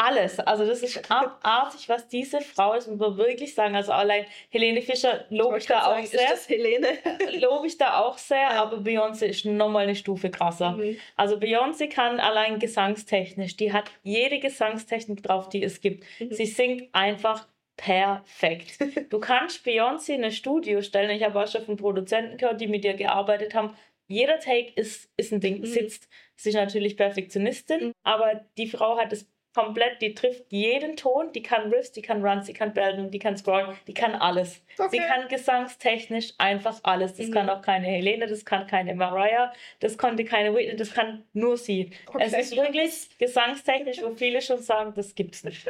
alles. 0.00 0.40
Also 0.40 0.66
das 0.66 0.82
ist 0.82 1.10
abartig, 1.10 1.88
was 1.88 2.08
diese 2.08 2.40
Frau 2.40 2.74
ist, 2.74 2.88
muss 2.88 2.98
man 2.98 3.16
wirklich 3.16 3.54
sagen. 3.54 3.76
Also 3.76 3.92
allein 3.92 4.24
Helene 4.48 4.82
Fischer 4.82 5.26
lobe 5.28 5.58
ich 5.58 5.64
Ich 5.64 5.68
da 5.68 5.74
wollte 5.74 5.86
auch 5.86 5.90
sagen, 5.92 6.04
ist 6.04 6.10
sehr. 6.12 6.30
das 6.30 6.48
Helene? 6.48 6.88
Lobe 7.40 7.66
ich 7.66 7.76
da 7.78 8.00
auch 8.00 8.18
sehr, 8.18 8.50
aber 8.50 8.78
Beyoncé 8.78 9.26
ist 9.26 9.44
nochmal 9.44 9.84
eine 9.84 9.94
Stufe 9.94 10.30
krasser. 10.30 10.72
Mhm. 10.72 10.96
Also 11.16 11.36
Beyoncé 11.36 11.88
kann 11.88 12.18
allein 12.18 12.58
gesangstechnisch, 12.58 13.56
die 13.56 13.72
hat 13.72 13.90
jede 14.02 14.40
Gesangstechnik 14.40 15.22
drauf, 15.22 15.48
die 15.48 15.62
es 15.62 15.80
gibt. 15.80 16.04
Mhm. 16.18 16.32
Sie 16.32 16.46
singt 16.46 16.94
einfach 16.94 17.46
perfekt. 17.76 18.78
Du 19.10 19.18
kannst 19.20 19.64
Beyoncé 19.66 20.14
in 20.14 20.24
ein 20.24 20.32
Studio 20.32 20.82
stellen. 20.82 21.10
Ich 21.10 21.22
habe 21.22 21.42
auch 21.42 21.48
schon 21.48 21.64
von 21.64 21.76
Produzenten 21.76 22.36
gehört, 22.36 22.60
die 22.60 22.68
mit 22.68 22.84
ihr 22.84 22.94
gearbeitet 22.94 23.54
haben. 23.54 23.76
Jeder 24.06 24.38
Take 24.40 24.72
ist, 24.74 25.08
ist 25.16 25.32
ein 25.32 25.40
Ding, 25.40 25.60
Mhm. 25.60 25.66
sitzt. 25.66 26.08
Sie 26.36 26.50
ist 26.50 26.56
natürlich 26.56 26.96
Perfektionistin, 26.96 27.88
Mhm. 27.88 27.92
aber 28.02 28.44
die 28.58 28.66
Frau 28.68 28.98
hat 28.98 29.12
es 29.12 29.26
komplett, 29.54 30.00
die 30.00 30.14
trifft 30.14 30.44
jeden 30.52 30.96
Ton, 30.96 31.32
die 31.32 31.42
kann 31.42 31.72
Riffs, 31.72 31.90
die 31.92 32.02
kann 32.02 32.24
Runs, 32.24 32.46
die 32.46 32.52
kann 32.52 32.72
Belten, 32.72 33.10
die 33.10 33.18
kann 33.18 33.36
Scrollen, 33.36 33.76
die 33.88 33.94
kann 33.94 34.14
alles. 34.14 34.62
Sie 34.76 34.82
Okay. 34.82 34.98
kann 35.08 35.26
gesangstechnisch 35.28 36.34
einfach 36.38 36.78
alles. 36.84 37.14
Das 37.16 37.26
Mhm. 37.28 37.32
kann 37.32 37.50
auch 37.50 37.60
keine 37.62 37.86
Helene, 37.86 38.26
das 38.28 38.44
kann 38.44 38.66
keine 38.68 38.94
Mariah, 38.94 39.52
das 39.80 39.98
konnte 39.98 40.24
keine 40.24 40.54
Whitney, 40.54 40.76
das 40.76 40.92
kann 40.92 41.24
nur 41.32 41.56
sie. 41.56 41.90
Es 42.18 42.32
Okay. 42.32 42.40
ist 42.40 42.56
wirklich 42.56 43.18
gesangstechnisch, 43.18 44.00
wo 44.02 44.14
viele 44.14 44.40
schon 44.40 44.58
sagen, 44.62 44.92
das 44.94 45.14
gibt's 45.16 45.42
nicht. 45.42 45.68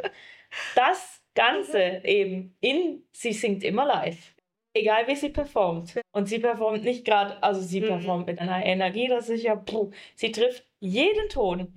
Das 0.75 1.20
Ganze 1.35 2.01
eben 2.03 2.55
in, 2.61 3.03
sie 3.13 3.33
singt 3.33 3.63
immer 3.63 3.85
live. 3.85 4.35
Egal 4.73 5.07
wie 5.07 5.15
sie 5.15 5.29
performt. 5.29 5.99
Und 6.11 6.27
sie 6.27 6.39
performt 6.39 6.83
nicht 6.83 7.03
gerade, 7.05 7.41
also 7.43 7.61
sie 7.61 7.81
Mhm. 7.81 7.87
performt 7.87 8.27
mit 8.27 8.39
einer 8.39 8.65
Energie, 8.65 9.07
das 9.07 9.29
ist 9.29 9.43
ja, 9.43 9.55
puh, 9.55 9.91
sie 10.15 10.31
trifft 10.31 10.65
jeden 10.79 11.29
Ton. 11.29 11.73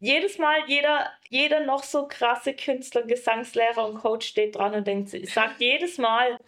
Jedes 0.00 0.38
Mal, 0.38 0.58
jeder, 0.68 1.10
jeder 1.28 1.64
noch 1.64 1.82
so 1.82 2.06
krasse 2.06 2.54
Künstler, 2.54 3.02
Gesangslehrer 3.02 3.84
und 3.88 3.98
Coach 3.98 4.28
steht 4.28 4.54
dran 4.54 4.74
und 4.74 4.86
denkt, 4.86 5.08
sagt 5.28 5.60
jedes 5.60 5.98
Mal, 5.98 6.38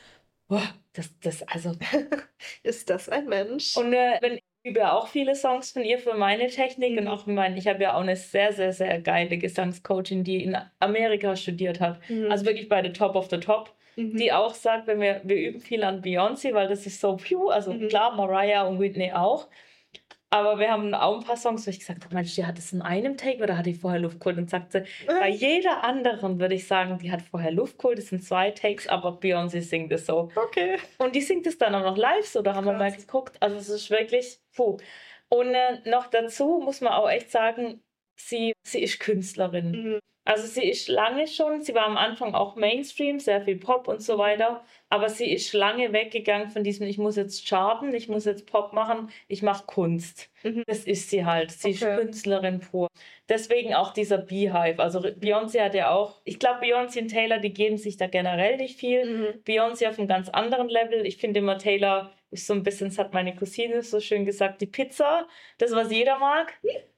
boah, 0.46 0.62
das, 0.92 1.11
das, 1.20 1.42
also 1.48 1.72
Ist 2.62 2.90
das 2.90 3.08
ein 3.08 3.26
Mensch? 3.26 3.76
und 3.76 3.92
äh, 3.92 4.18
wenn 4.20 4.38
übe 4.62 4.80
ja 4.80 4.92
auch 4.92 5.08
viele 5.08 5.34
Songs 5.34 5.72
von 5.72 5.82
ihr 5.82 5.98
für 5.98 6.14
meine 6.14 6.48
Technik 6.48 6.98
und 6.98 7.04
Mhm. 7.04 7.11
auch 7.11 7.26
mein, 7.26 7.56
ich 7.56 7.66
habe 7.66 7.82
ja 7.82 7.94
auch 7.94 8.00
eine 8.02 8.16
sehr, 8.16 8.52
sehr, 8.52 8.72
sehr 8.72 9.00
geile 9.00 9.38
Gesangscoachin, 9.38 10.22
die 10.24 10.44
in 10.44 10.56
Amerika 10.80 11.34
studiert 11.36 11.80
hat. 11.80 11.98
Mhm. 12.08 12.30
Also 12.30 12.44
wirklich 12.44 12.68
bei 12.68 12.82
the 12.82 12.92
top 12.92 13.16
of 13.16 13.28
the 13.30 13.38
top, 13.38 13.72
Mhm. 13.96 14.16
die 14.16 14.32
auch 14.32 14.54
sagt, 14.54 14.86
wenn 14.86 15.00
wir, 15.00 15.20
wir 15.24 15.36
üben 15.36 15.61
viel 15.61 15.82
an 15.82 16.02
Beyoncé, 16.02 16.52
weil 16.54 16.68
das 16.68 16.86
ist 16.86 17.00
so 17.00 17.16
phew, 17.16 17.48
also 17.48 17.72
Mhm. 17.72 17.88
klar, 17.88 18.14
Mariah 18.14 18.62
und 18.66 18.78
Whitney 18.80 19.12
auch. 19.12 19.48
Aber 20.33 20.61
wir 20.61 20.70
haben 20.70 20.95
auch 20.95 21.18
ein 21.18 21.24
paar 21.24 21.37
Songs, 21.37 21.66
wo 21.66 21.70
ich 21.70 21.81
gesagt 21.81 22.05
habe, 22.05 22.14
Mensch, 22.14 22.37
die 22.37 22.47
hat 22.47 22.57
es 22.57 22.72
in 22.72 22.83
einem 22.83 23.16
Take 23.16 23.43
oder 23.43 23.59
hat 23.59 23.66
die 23.66 23.74
vorher 23.74 23.99
Luft 23.99 24.20
geholt? 24.20 24.39
Und 24.39 24.49
sagte, 24.49 24.85
bei 25.07 25.28
jeder 25.28 25.83
anderen 25.83 26.39
würde 26.39 26.55
ich 26.55 26.68
sagen, 26.68 26.99
die 26.99 27.11
hat 27.11 27.20
vorher 27.20 27.51
Luft 27.51 27.78
geholt, 27.78 27.99
das 27.99 28.07
sind 28.07 28.22
zwei 28.22 28.53
Takes, 28.53 28.87
aber 28.87 29.18
Beyoncé 29.18 29.61
singt 29.61 29.91
es 29.91 30.07
so. 30.07 30.31
Okay. 30.37 30.78
Und 30.99 31.16
die 31.16 31.20
singt 31.20 31.49
es 31.49 31.59
dann 31.59 31.74
auch 31.74 31.83
noch 31.83 31.97
live, 31.97 32.24
so 32.26 32.43
da 32.43 32.55
haben 32.55 32.64
wir 32.64 32.74
mal 32.74 32.93
Krass. 32.93 33.07
geguckt. 33.07 33.37
Also 33.41 33.57
es 33.57 33.68
ist 33.68 33.91
wirklich, 33.91 34.39
puh. 34.55 34.76
Und 35.28 35.53
äh, 35.53 35.81
noch 35.91 36.07
dazu 36.07 36.61
muss 36.64 36.81
man 36.81 36.93
auch 36.93 37.11
echt 37.11 37.33
sagen, 37.33 37.83
sie, 38.14 38.53
sie 38.62 38.83
ist 38.83 39.01
Künstlerin. 39.01 39.70
Mhm. 39.72 39.99
Also 40.24 40.47
sie 40.47 40.64
ist 40.64 40.89
lange 40.89 41.26
schon, 41.26 41.62
sie 41.62 41.74
war 41.74 41.87
am 41.87 41.97
Anfang 41.97 42.35
auch 42.35 42.55
Mainstream, 42.55 43.18
sehr 43.18 43.43
viel 43.43 43.57
Pop 43.57 43.89
und 43.89 44.01
so 44.01 44.16
weiter, 44.18 44.62
aber 44.91 45.09
sie 45.09 45.32
ist 45.32 45.53
lange 45.55 45.93
weggegangen 45.93 46.49
von 46.51 46.62
diesem, 46.64 46.86
ich 46.86 46.99
muss 46.99 47.16
jetzt 47.16 47.49
charten, 47.49 47.95
ich 47.95 48.09
muss 48.09 48.26
jetzt 48.26 48.45
Pop 48.47 48.72
machen, 48.74 49.09
ich 49.28 49.43
mache 49.43 49.64
Kunst. 49.66 50.28
Mhm. 50.43 50.64
Das 50.66 50.80
ist 50.80 51.09
sie 51.11 51.24
halt, 51.24 51.51
sie 51.53 51.70
ist 51.70 51.82
Okay. 51.82 51.97
Künstlerin 51.97 52.61
pur. 52.61 52.88
Deswegen 53.28 53.74
auch 53.74 53.93
dieser 53.93 54.18
Beehive. 54.18 54.80
Also 54.82 54.99
Beyoncé 55.01 55.62
hat 55.62 55.74
ja 55.74 55.91
auch, 55.91 56.20
ich 56.24 56.38
glaube 56.38 56.61
Beyoncé 56.66 57.01
und 57.03 57.09
Taylor, 57.09 57.38
die 57.38 57.53
geben 57.53 57.76
sich 57.78 57.97
da 57.97 58.09
generell 58.09 58.57
nicht 58.57 58.78
viel. 58.78 59.05
Mhm. 59.05 59.26
Beyoncé 59.47 59.88
auf 59.88 59.99
einem 59.99 60.09
ganz 60.09 60.28
anderen 60.28 60.68
Level. 60.68 61.07
Ich 61.07 61.16
finde 61.18 61.38
immer, 61.41 61.57
Taylor 61.57 62.11
ist 62.32 62.47
so 62.47 62.55
ein 62.55 62.62
bisschen, 62.62 62.88
das 62.91 62.99
hat 62.99 63.12
meine 63.12 63.34
Cousine 63.34 63.82
so 63.82 63.99
schön 64.01 64.24
gesagt, 64.24 64.61
die 64.61 64.66
Pizza, 64.66 65.26
das, 65.59 65.72
was 65.72 65.91
jeder 65.91 66.18
mag. 66.18 66.55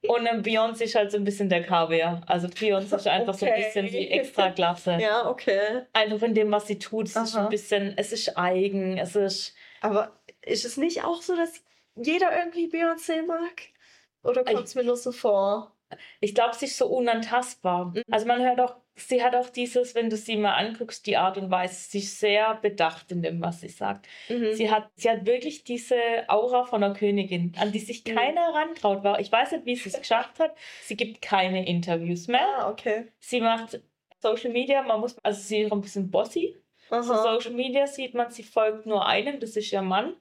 Und 0.06 0.26
ähm, 0.26 0.42
Beyoncé 0.42 0.84
ist 0.84 0.94
halt 0.94 1.10
so 1.10 1.16
ein 1.16 1.24
bisschen 1.24 1.48
der 1.48 1.62
Kaviar. 1.62 2.22
Also 2.26 2.48
Beyoncé 2.48 2.96
ist 2.96 3.06
einfach 3.08 3.34
so 3.34 3.46
ein 3.46 3.52
Okay. 3.52 3.64
bisschen 3.64 3.86
die 3.86 4.10
Extraklasse. 4.10 4.98
Ja, 5.00 5.28
okay. 5.28 5.82
Einfach 5.92 6.26
in 6.26 6.34
dem, 6.34 6.50
was 6.52 6.66
sie 6.66 6.78
tut. 6.78 7.06
Es 7.08 7.16
ist 7.16 7.36
ein 7.36 7.48
bisschen, 7.48 7.81
es 7.96 8.12
ist 8.12 8.36
eigen, 8.36 8.98
es 8.98 9.16
ist. 9.16 9.54
Aber 9.80 10.20
ist 10.42 10.64
es 10.64 10.76
nicht 10.76 11.04
auch 11.04 11.22
so, 11.22 11.36
dass 11.36 11.62
jeder 11.96 12.36
irgendwie 12.36 12.68
Beyoncé 12.68 13.24
mag? 13.26 13.62
Oder 14.22 14.44
kommt 14.44 14.64
es 14.64 14.74
mir 14.74 14.84
nur 14.84 14.96
so 14.96 15.12
vor? 15.12 15.74
Ich 16.20 16.34
glaube, 16.34 16.54
sie 16.54 16.66
ist 16.66 16.78
so 16.78 16.86
unantastbar. 16.86 17.86
Mhm. 17.86 18.02
Also 18.10 18.26
man 18.26 18.42
hört 18.42 18.60
auch, 18.60 18.76
sie 18.94 19.22
hat 19.22 19.34
auch 19.34 19.50
dieses, 19.50 19.94
wenn 19.94 20.10
du 20.10 20.16
sie 20.16 20.36
mal 20.36 20.54
anguckst, 20.54 21.06
die 21.06 21.16
Art 21.16 21.36
und 21.36 21.50
Weise, 21.50 21.74
sie 21.74 21.98
ist 21.98 22.18
sehr 22.18 22.54
bedacht 22.56 23.10
in 23.12 23.22
dem, 23.22 23.42
was 23.42 23.60
sie 23.60 23.68
sagt. 23.68 24.06
Mhm. 24.28 24.54
Sie, 24.54 24.70
hat, 24.70 24.90
sie 24.94 25.10
hat 25.10 25.26
wirklich 25.26 25.64
diese 25.64 25.96
Aura 26.28 26.64
von 26.64 26.82
einer 26.82 26.94
Königin, 26.94 27.52
an 27.58 27.72
die 27.72 27.78
sich 27.78 28.04
mhm. 28.06 28.14
keiner 28.14 28.54
rantraut. 28.54 29.04
War. 29.04 29.20
Ich 29.20 29.30
weiß 29.30 29.52
nicht, 29.52 29.66
wie 29.66 29.76
sie 29.76 29.90
es 29.90 29.98
geschafft 29.98 30.38
hat. 30.38 30.54
Sie 30.82 30.96
gibt 30.96 31.22
keine 31.22 31.66
Interviews 31.66 32.28
mehr. 32.28 32.46
Ah, 32.58 32.70
okay. 32.70 33.08
Sie 33.18 33.40
macht 33.40 33.80
Social 34.20 34.50
Media, 34.50 34.82
man 34.82 35.00
muss, 35.00 35.16
also 35.22 35.40
sie 35.40 35.62
ist 35.62 35.72
auch 35.72 35.76
ein 35.76 35.82
bisschen 35.82 36.10
bossy. 36.10 36.56
Aha. 36.92 37.02
So 37.02 37.14
Social 37.14 37.52
Media 37.52 37.86
sieht 37.86 38.14
man, 38.14 38.30
sie 38.30 38.42
folgt 38.42 38.86
nur 38.86 39.06
einem, 39.06 39.40
das 39.40 39.56
ist 39.56 39.72
ihr 39.72 39.82
Mann. 39.82 40.14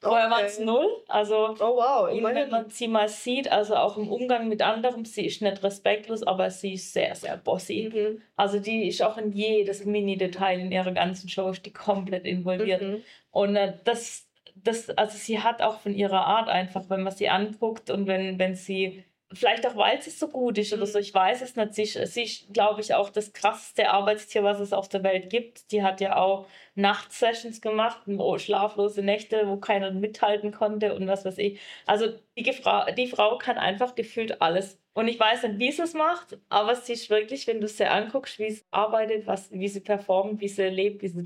Vorher 0.00 0.26
okay. 0.26 0.34
waren 0.34 0.44
es 0.44 0.58
null. 0.58 0.88
Also, 1.08 1.54
oh, 1.58 1.76
wow. 1.76 2.08
wenn 2.10 2.50
man 2.50 2.70
sie 2.70 2.86
mal 2.86 3.08
sieht, 3.08 3.50
also 3.50 3.76
auch 3.76 3.96
im 3.96 4.08
Umgang 4.08 4.48
mit 4.48 4.62
anderen, 4.62 5.04
sie 5.04 5.26
ist 5.26 5.42
nicht 5.42 5.62
respektlos, 5.62 6.22
aber 6.22 6.50
sie 6.50 6.74
ist 6.74 6.92
sehr, 6.92 7.14
sehr 7.14 7.36
bossy. 7.36 7.90
Mhm. 7.92 8.22
Also 8.36 8.60
die 8.60 8.88
ist 8.88 9.02
auch 9.02 9.16
in 9.18 9.32
jedes 9.32 9.84
Mini-Detail 9.84 10.60
in 10.60 10.70
ihrer 10.70 10.92
ganzen 10.92 11.28
Show 11.28 11.48
ist 11.50 11.66
die 11.66 11.72
komplett 11.72 12.24
involviert. 12.24 12.82
Mhm. 12.82 13.02
Und 13.30 13.56
äh, 13.56 13.74
das, 13.84 14.28
das, 14.54 14.90
also 14.90 15.16
sie 15.16 15.40
hat 15.40 15.62
auch 15.62 15.80
von 15.80 15.94
ihrer 15.94 16.26
Art 16.26 16.48
einfach, 16.48 16.88
wenn 16.88 17.02
man 17.02 17.12
sie 17.12 17.28
anguckt 17.28 17.90
und 17.90 18.06
wenn, 18.06 18.38
wenn 18.38 18.54
sie 18.54 19.04
vielleicht 19.34 19.66
auch, 19.66 19.76
weil 19.76 20.00
sie 20.02 20.10
so 20.10 20.28
gut 20.28 20.58
ist 20.58 20.72
oder 20.72 20.86
so, 20.86 20.98
mhm. 20.98 21.02
ich 21.02 21.14
weiß 21.14 21.42
es 21.42 21.56
nicht. 21.56 21.74
Sie, 21.74 21.84
sie 21.84 22.22
ist, 22.22 22.52
glaube 22.52 22.80
ich, 22.80 22.94
auch 22.94 23.10
das 23.10 23.32
krasseste 23.32 23.90
Arbeitstier, 23.90 24.42
was 24.42 24.60
es 24.60 24.72
auf 24.72 24.88
der 24.88 25.02
Welt 25.02 25.30
gibt. 25.30 25.70
Die 25.72 25.82
hat 25.82 26.00
ja 26.00 26.16
auch 26.16 26.46
Nachtsessions 26.74 27.60
gemacht, 27.60 28.00
schlaflose 28.36 29.02
Nächte, 29.02 29.48
wo 29.48 29.56
keiner 29.56 29.90
mithalten 29.90 30.52
konnte 30.52 30.94
und 30.94 31.06
was 31.06 31.24
weiß 31.24 31.38
ich. 31.38 31.60
Also 31.86 32.08
die, 32.38 32.52
Frau, 32.52 32.84
die 32.92 33.08
Frau 33.08 33.38
kann 33.38 33.58
einfach 33.58 33.94
gefühlt 33.94 34.40
alles. 34.40 34.78
Und 34.94 35.08
ich 35.08 35.18
weiß 35.18 35.44
nicht, 35.44 35.58
wie 35.58 35.72
sie 35.72 35.82
es 35.82 35.94
macht, 35.94 36.38
aber 36.50 36.74
sie 36.76 36.92
ist 36.92 37.08
wirklich, 37.08 37.46
wenn 37.46 37.60
du 37.60 37.68
sie 37.68 37.86
anguckst, 37.86 38.38
wie 38.38 38.50
sie 38.50 38.62
arbeitet, 38.70 39.26
was, 39.26 39.50
wie 39.50 39.68
sie 39.68 39.80
performt, 39.80 40.40
wie 40.40 40.48
sie 40.48 40.68
lebt, 40.68 41.02
wie 41.02 41.08
sie 41.08 41.24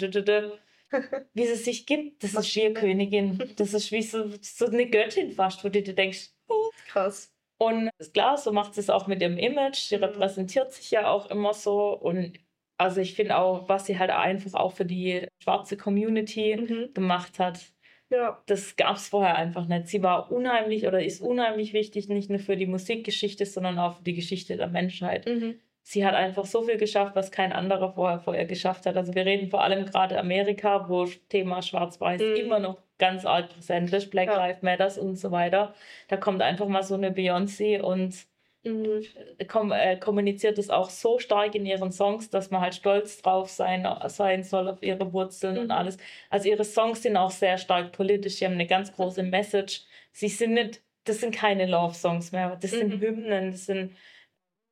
wie 1.34 1.46
sie 1.46 1.56
sich 1.56 1.86
gibt, 1.86 2.22
das 2.22 2.34
ist 2.34 2.54
wie 2.54 2.72
Königin. 2.72 3.42
Das 3.56 3.74
ist 3.74 3.90
wie 3.90 4.02
so, 4.02 4.30
so 4.40 4.66
eine 4.66 4.88
Göttin 4.88 5.32
fast, 5.32 5.64
wo 5.64 5.68
du 5.68 5.82
dir 5.82 5.94
denkst, 5.94 6.30
oh, 6.48 6.70
krass. 6.88 7.32
Und 7.58 7.90
klar, 8.12 8.36
so 8.36 8.52
macht 8.52 8.74
sie 8.74 8.80
es 8.80 8.90
auch 8.90 9.06
mit 9.06 9.22
ihrem 9.22 9.38
Image. 9.38 9.76
Sie 9.76 9.96
repräsentiert 9.96 10.72
sich 10.72 10.90
ja 10.90 11.08
auch 11.08 11.30
immer 11.30 11.54
so. 11.54 11.96
Und 11.96 12.38
also 12.78 13.00
ich 13.00 13.14
finde 13.14 13.36
auch, 13.38 13.68
was 13.68 13.86
sie 13.86 13.98
halt 13.98 14.10
einfach 14.10 14.54
auch 14.54 14.72
für 14.72 14.84
die 14.84 15.26
schwarze 15.42 15.76
Community 15.76 16.56
mhm. 16.56 16.94
gemacht 16.94 17.38
hat, 17.38 17.72
ja. 18.10 18.42
das 18.46 18.76
gab 18.76 18.96
es 18.96 19.08
vorher 19.08 19.36
einfach 19.36 19.66
nicht. 19.66 19.88
Sie 19.88 20.02
war 20.02 20.30
unheimlich 20.30 20.86
oder 20.86 21.02
ist 21.02 21.22
unheimlich 21.22 21.72
wichtig, 21.72 22.08
nicht 22.08 22.28
nur 22.28 22.38
für 22.38 22.56
die 22.56 22.66
Musikgeschichte, 22.66 23.46
sondern 23.46 23.78
auch 23.78 23.96
für 23.96 24.04
die 24.04 24.14
Geschichte 24.14 24.56
der 24.56 24.68
Menschheit. 24.68 25.26
Mhm 25.26 25.60
sie 25.88 26.04
hat 26.04 26.16
einfach 26.16 26.46
so 26.46 26.64
viel 26.64 26.78
geschafft, 26.78 27.14
was 27.14 27.30
kein 27.30 27.52
anderer 27.52 27.92
vorher 27.92 28.18
vor 28.18 28.34
ihr 28.34 28.44
geschafft 28.44 28.86
hat. 28.86 28.96
Also 28.96 29.14
wir 29.14 29.24
reden 29.24 29.50
vor 29.50 29.62
allem 29.62 29.86
gerade 29.86 30.18
Amerika, 30.18 30.88
wo 30.88 31.04
Thema 31.28 31.62
Schwarz-Weiß 31.62 32.20
mhm. 32.20 32.34
immer 32.34 32.58
noch 32.58 32.78
ganz 32.98 33.24
arg 33.24 33.50
präsent 33.50 33.92
ist, 33.92 34.10
Black 34.10 34.26
ja. 34.26 34.36
Lives 34.36 34.62
Matter 34.62 35.00
und 35.00 35.14
so 35.14 35.30
weiter. 35.30 35.74
Da 36.08 36.16
kommt 36.16 36.42
einfach 36.42 36.66
mal 36.66 36.82
so 36.82 36.94
eine 36.94 37.12
Beyoncé 37.12 37.80
und 37.80 38.16
mhm. 38.64 39.00
kom 39.46 39.70
äh, 39.70 39.96
kommuniziert 39.96 40.58
es 40.58 40.70
auch 40.70 40.90
so 40.90 41.20
stark 41.20 41.54
in 41.54 41.64
ihren 41.64 41.92
Songs, 41.92 42.30
dass 42.30 42.50
man 42.50 42.62
halt 42.62 42.74
stolz 42.74 43.22
drauf 43.22 43.48
sein, 43.48 43.86
sein 44.08 44.42
soll 44.42 44.68
auf 44.68 44.82
ihre 44.82 45.12
Wurzeln 45.12 45.54
mhm. 45.54 45.60
und 45.60 45.70
alles. 45.70 45.98
Also 46.30 46.48
ihre 46.48 46.64
Songs 46.64 47.04
sind 47.04 47.16
auch 47.16 47.30
sehr 47.30 47.58
stark 47.58 47.92
politisch, 47.92 48.38
sie 48.38 48.44
haben 48.44 48.54
eine 48.54 48.66
ganz 48.66 48.92
große 48.92 49.22
Message. 49.22 49.82
Sie 50.10 50.28
sind 50.28 50.54
nicht, 50.54 50.82
das 51.04 51.20
sind 51.20 51.32
keine 51.32 51.66
Love-Songs 51.66 52.32
mehr, 52.32 52.58
das 52.60 52.72
sind 52.72 52.96
mhm. 52.96 53.00
Hymnen, 53.00 53.52
das 53.52 53.66
sind 53.66 53.92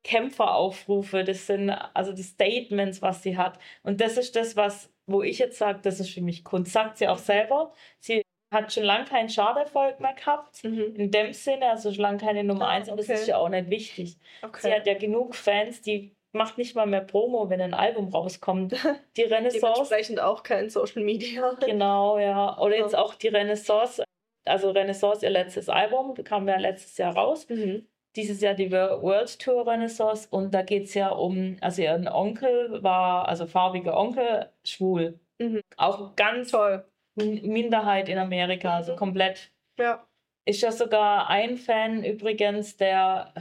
Kämpferaufrufe, 0.05 1.23
das 1.23 1.47
sind 1.47 1.71
also 1.71 2.13
die 2.13 2.23
Statements, 2.23 3.01
was 3.01 3.23
sie 3.23 3.37
hat. 3.37 3.57
Und 3.81 4.01
das 4.01 4.17
ist 4.17 4.35
das, 4.35 4.55
was, 4.55 4.93
wo 5.07 5.23
ich 5.23 5.39
jetzt 5.39 5.57
sage, 5.57 5.79
das 5.81 5.99
ist 5.99 6.11
für 6.11 6.21
mich 6.21 6.43
Kunst. 6.43 6.71
Sagt 6.71 6.99
sie 6.99 7.07
auch 7.07 7.17
selber. 7.17 7.73
Sie 7.99 8.21
hat 8.53 8.71
schon 8.71 8.83
lange 8.83 9.05
keinen 9.05 9.29
Schaderfolg 9.29 9.99
mehr 9.99 10.13
gehabt. 10.13 10.63
Mhm. 10.63 10.95
In 10.95 11.09
dem 11.09 11.33
Sinne, 11.33 11.71
also 11.71 11.91
schon 11.91 12.03
lange 12.03 12.19
keine 12.19 12.43
Nummer 12.43 12.67
ah, 12.67 12.73
eins, 12.73 12.87
aber 12.87 13.01
okay. 13.01 13.13
das 13.13 13.21
ist 13.21 13.27
ja 13.27 13.37
auch 13.37 13.49
nicht 13.49 13.71
wichtig. 13.71 14.17
Okay. 14.43 14.59
Sie 14.61 14.73
hat 14.73 14.85
ja 14.85 14.93
genug 14.93 15.33
Fans, 15.33 15.81
die 15.81 16.15
macht 16.33 16.59
nicht 16.59 16.75
mal 16.75 16.85
mehr 16.85 17.01
Promo, 17.01 17.49
wenn 17.49 17.59
ein 17.59 17.73
Album 17.73 18.09
rauskommt. 18.09 18.73
Die 19.17 19.23
Renaissance. 19.23 19.59
Dementsprechend 19.59 20.19
auch 20.19 20.43
kein 20.43 20.69
Social 20.69 21.01
Media. 21.01 21.57
Genau, 21.65 22.19
ja. 22.19 22.59
Oder 22.59 22.77
jetzt 22.77 22.95
auch 22.95 23.15
die 23.15 23.29
Renaissance. 23.29 24.03
Also 24.45 24.69
Renaissance, 24.69 25.25
ihr 25.25 25.31
letztes 25.31 25.67
Album, 25.67 26.13
kam 26.23 26.47
ja 26.47 26.57
letztes 26.57 26.95
Jahr 26.99 27.15
raus. 27.15 27.49
Mhm 27.49 27.87
dieses 28.15 28.41
Jahr 28.41 28.53
die 28.53 28.71
World 28.71 29.39
Tour 29.39 29.67
Renaissance 29.67 30.27
und 30.29 30.53
da 30.53 30.61
geht 30.61 30.85
es 30.85 30.93
ja 30.93 31.09
um, 31.09 31.57
also 31.61 31.81
ihr 31.81 32.11
Onkel 32.13 32.81
war, 32.83 33.27
also 33.27 33.45
farbiger 33.45 33.97
Onkel, 33.97 34.49
schwul. 34.63 35.19
Mhm. 35.39 35.61
Auch 35.77 36.15
ganz 36.15 36.51
toll. 36.51 36.85
Minderheit 37.15 38.09
in 38.09 38.17
Amerika, 38.17 38.75
also 38.75 38.93
mhm. 38.93 38.97
komplett. 38.97 39.51
Ja. 39.77 40.05
Ist 40.45 40.61
ja 40.61 40.71
sogar 40.71 41.29
ein 41.29 41.57
Fan 41.57 42.03
übrigens, 42.03 42.77
der 42.77 43.33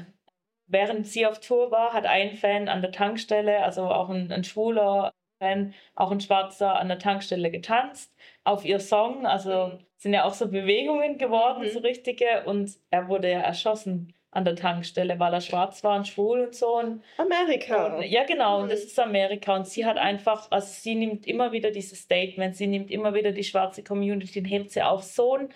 während 0.67 1.07
sie 1.07 1.27
auf 1.27 1.41
Tour 1.41 1.71
war, 1.71 1.93
hat 1.93 2.07
ein 2.07 2.33
Fan 2.33 2.69
an 2.69 2.83
der 2.83 2.93
Tankstelle, 2.93 3.63
also 3.63 3.83
auch 3.83 4.09
ein, 4.09 4.33
ein 4.33 4.45
schwuler 4.45 5.13
Fan, 5.39 5.75
auch 5.95 6.11
ein 6.11 6.21
Schwarzer 6.21 6.77
an 6.77 6.89
der 6.89 6.99
Tankstelle 6.99 7.51
getanzt 7.51 8.15
auf 8.45 8.65
ihr 8.65 8.81
Song. 8.81 9.27
Also 9.27 9.67
mhm. 9.69 9.79
sind 9.97 10.15
ja 10.15 10.25
auch 10.25 10.35
so 10.35 10.49
Bewegungen 10.49 11.19
geworden, 11.19 11.63
mhm. 11.63 11.71
so 11.71 11.81
richtige. 11.81 12.45
Und 12.47 12.77
er 12.91 13.09
wurde 13.09 13.31
ja 13.31 13.41
erschossen 13.41 14.15
an 14.35 14.45
der 14.45 14.57
Tankstelle, 14.57 15.19
weil 15.21 15.33
er 15.33 15.41
schwarz 15.41 15.85
war 15.85 15.97
und 15.97 16.09
schwul 16.09 16.41
und 16.41 16.55
so. 16.55 16.79
Und, 16.79 17.03
Amerika. 17.19 17.97
Und, 17.97 18.03
ja, 18.03 18.25
genau, 18.25 18.63
und 18.63 18.71
das 18.71 18.81
ist 18.81 18.99
Amerika. 18.99 19.55
Und 19.55 19.69
sie 19.69 19.87
hat 19.87 19.97
einfach, 19.97 20.51
also 20.51 20.67
sie 20.69 20.97
nimmt 20.97 21.27
immer 21.27 21.53
wieder 21.53 21.71
dieses 21.71 22.01
Statement, 22.01 22.57
sie 22.57 22.67
nimmt 22.67 22.91
immer 22.91 23.15
wieder 23.15 23.31
die 23.31 23.45
schwarze 23.45 23.85
Community 23.85 24.41
und 24.41 24.47
hebt 24.47 24.73
sie 24.73 24.83
auf 24.83 25.05
so 25.05 25.37
ein 25.37 25.49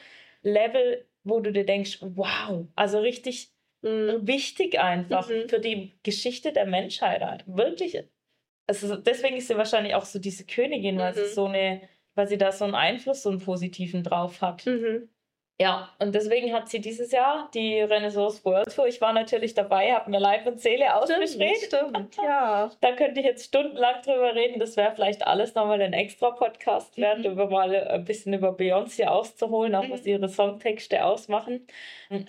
Level, 0.43 1.05
wo 1.25 1.41
du 1.41 1.53
dir 1.53 1.67
denkst, 1.67 1.99
wow, 2.03 2.67
also 2.77 3.01
richtig 3.01 3.51
mhm. 3.83 4.21
wichtig 4.23 4.79
einfach 4.79 5.29
mhm. 5.29 5.49
für 5.49 5.59
die 5.59 5.99
Geschichte 6.05 6.53
der 6.53 6.67
Menschheit. 6.67 7.21
Halt. 7.21 7.45
Wirklich. 7.47 8.05
Also 8.69 8.95
deswegen 8.95 9.37
ist 9.37 9.49
sie 9.49 9.57
wahrscheinlich 9.57 9.97
auch 9.97 10.05
so 10.05 10.21
diese 10.21 10.47
Königin, 10.47 10.99
weil 10.99 11.13
mhm. 11.13 11.17
sie 11.17 11.27
so 11.27 11.47
eine, 11.47 11.81
weil 12.15 12.29
sie 12.29 12.39
da 12.39 12.53
so 12.53 12.65
einen 12.65 12.77
Einfluss, 12.77 13.23
so 13.23 13.31
einen 13.31 13.41
positiven 13.41 14.05
drauf 14.05 14.41
hat. 14.41 14.67
Mhm. 14.67 15.09
Ja, 15.61 15.93
und 15.99 16.15
deswegen 16.15 16.53
hat 16.53 16.69
sie 16.69 16.81
dieses 16.81 17.11
Jahr 17.11 17.51
die 17.53 17.81
Renaissance 17.81 18.45
World 18.45 18.73
Tour. 18.73 18.87
Ich 18.87 19.01
war 19.01 19.13
natürlich 19.13 19.55
dabei, 19.55 19.93
habe 19.93 20.09
mir 20.09 20.21
Leib 20.21 20.47
und 20.47 20.61
Seele 20.61 20.95
ausgeschrieben. 20.95 21.57
Stimmt, 21.57 21.89
stimmt, 21.93 22.17
ja. 22.25 22.71
Da 22.81 22.93
könnte 22.93 23.19
ich 23.19 23.27
jetzt 23.27 23.47
stundenlang 23.47 24.01
drüber 24.03 24.37
reden. 24.37 24.61
Das 24.61 24.77
wäre 24.77 24.95
vielleicht 24.95 25.27
alles 25.27 25.57
nochmal 25.57 25.83
ein 25.83 25.95
extra 25.95 26.31
Podcast 26.31 26.97
wert, 26.97 27.19
mhm. 27.19 27.33
über 27.33 27.51
mal 27.51 27.75
ein 27.75 28.05
bisschen 28.05 28.35
über 28.35 28.51
Beyoncé 28.51 29.07
auszuholen, 29.07 29.75
auch 29.75 29.83
mhm. 29.83 29.91
was 29.91 30.07
ihre 30.07 30.29
Songtexte 30.29 31.05
ausmachen. 31.05 31.67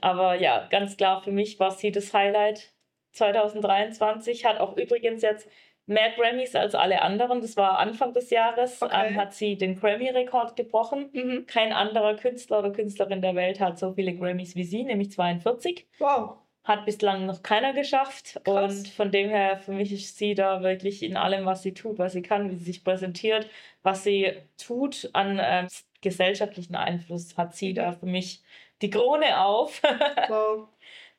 Aber 0.02 0.34
ja, 0.34 0.66
ganz 0.72 0.98
klar 0.98 1.22
für 1.22 1.32
mich 1.32 1.60
war 1.60 1.70
sie 1.70 1.92
das 1.92 2.12
Highlight 2.12 2.74
2023. 3.12 4.46
Hat 4.46 4.60
auch 4.60 4.76
übrigens 4.76 5.22
jetzt 5.22 5.48
mehr 5.90 6.12
Grammys 6.12 6.56
als 6.56 6.76
alle 6.76 7.02
anderen. 7.02 7.42
Das 7.42 7.58
war 7.58 7.80
Anfang 7.80 8.14
des 8.14 8.30
Jahres, 8.30 8.82
okay. 8.82 9.08
ähm, 9.08 9.16
hat 9.16 9.34
sie 9.34 9.58
den 9.58 9.76
Grammy-Rekord 9.76 10.56
gebrochen. 10.56 11.10
Mhm. 11.12 11.46
Kein 11.48 11.74
anderer 11.74 12.16
Künstler 12.16 12.60
oder 12.60 12.72
Künstlerin 12.72 13.22
der 13.22 13.36
Welt 13.36 13.60
hat 13.60 13.80
so 13.80 13.94
viele 13.94 14.16
Grammys 14.16 14.56
wie 14.56 14.64
sie, 14.64 14.84
nämlich 14.84 15.12
42. 15.12 15.88
Wow. 15.98 16.38
Hat 16.64 16.86
bislang 16.86 17.26
noch 17.26 17.42
keiner 17.42 17.74
geschafft. 17.74 18.40
Krass. 18.44 18.78
Und 18.78 18.88
von 18.90 19.12
dem 19.12 19.30
her, 19.30 19.58
für 19.58 19.72
mich 19.72 19.92
ist 19.92 20.18
sie 20.18 20.36
da 20.36 20.62
wirklich 20.62 21.02
in 21.02 21.18
allem, 21.18 21.46
was 21.46 21.64
sie 21.64 21.74
tut, 21.74 21.98
was 21.98 22.14
sie 22.14 22.22
kann, 22.22 22.52
wie 22.52 22.56
sie 22.56 22.66
sich 22.66 22.84
präsentiert, 22.84 23.50
was 23.82 24.04
sie 24.04 24.34
tut 24.64 25.10
an 25.14 25.40
ähm, 25.42 25.68
gesellschaftlichen 26.02 26.76
Einfluss, 26.76 27.36
hat 27.36 27.56
sie 27.56 27.74
da 27.74 27.94
für 27.94 28.06
mich 28.06 28.44
die 28.84 28.92
Krone 28.92 29.42
auf. 29.42 29.82
wow. 30.30 30.68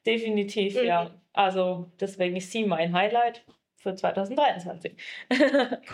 Definitiv, 0.07 0.81
mhm. 0.81 0.87
ja. 0.87 1.11
Also 1.33 1.91
deswegen 1.99 2.37
ist 2.37 2.53
sie 2.53 2.65
mein 2.65 2.95
Highlight 2.95 3.45
für 3.81 3.95
2023. 3.95 4.95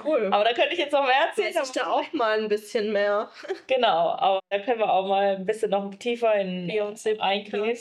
Cool. 0.05 0.27
aber 0.33 0.45
da 0.45 0.53
könnte 0.53 0.73
ich 0.73 0.79
jetzt 0.79 0.93
noch 0.93 1.05
mehr 1.05 1.29
erzählen. 1.29 1.55
Weiß 1.55 1.69
ich 1.69 1.75
da 1.75 1.87
auch 1.87 2.13
mal 2.13 2.39
ein 2.39 2.49
bisschen 2.49 2.93
mehr. 2.93 3.31
genau, 3.67 4.11
aber 4.11 4.41
da 4.49 4.61
können 4.61 4.79
wir 4.79 4.93
auch 4.93 5.09
mal 5.09 5.37
ein 5.37 5.45
bisschen 5.45 5.71
noch 5.71 5.93
tiefer 5.97 6.35
in 6.37 6.69
Beyoncé 6.69 7.19
eingehen. 7.19 7.77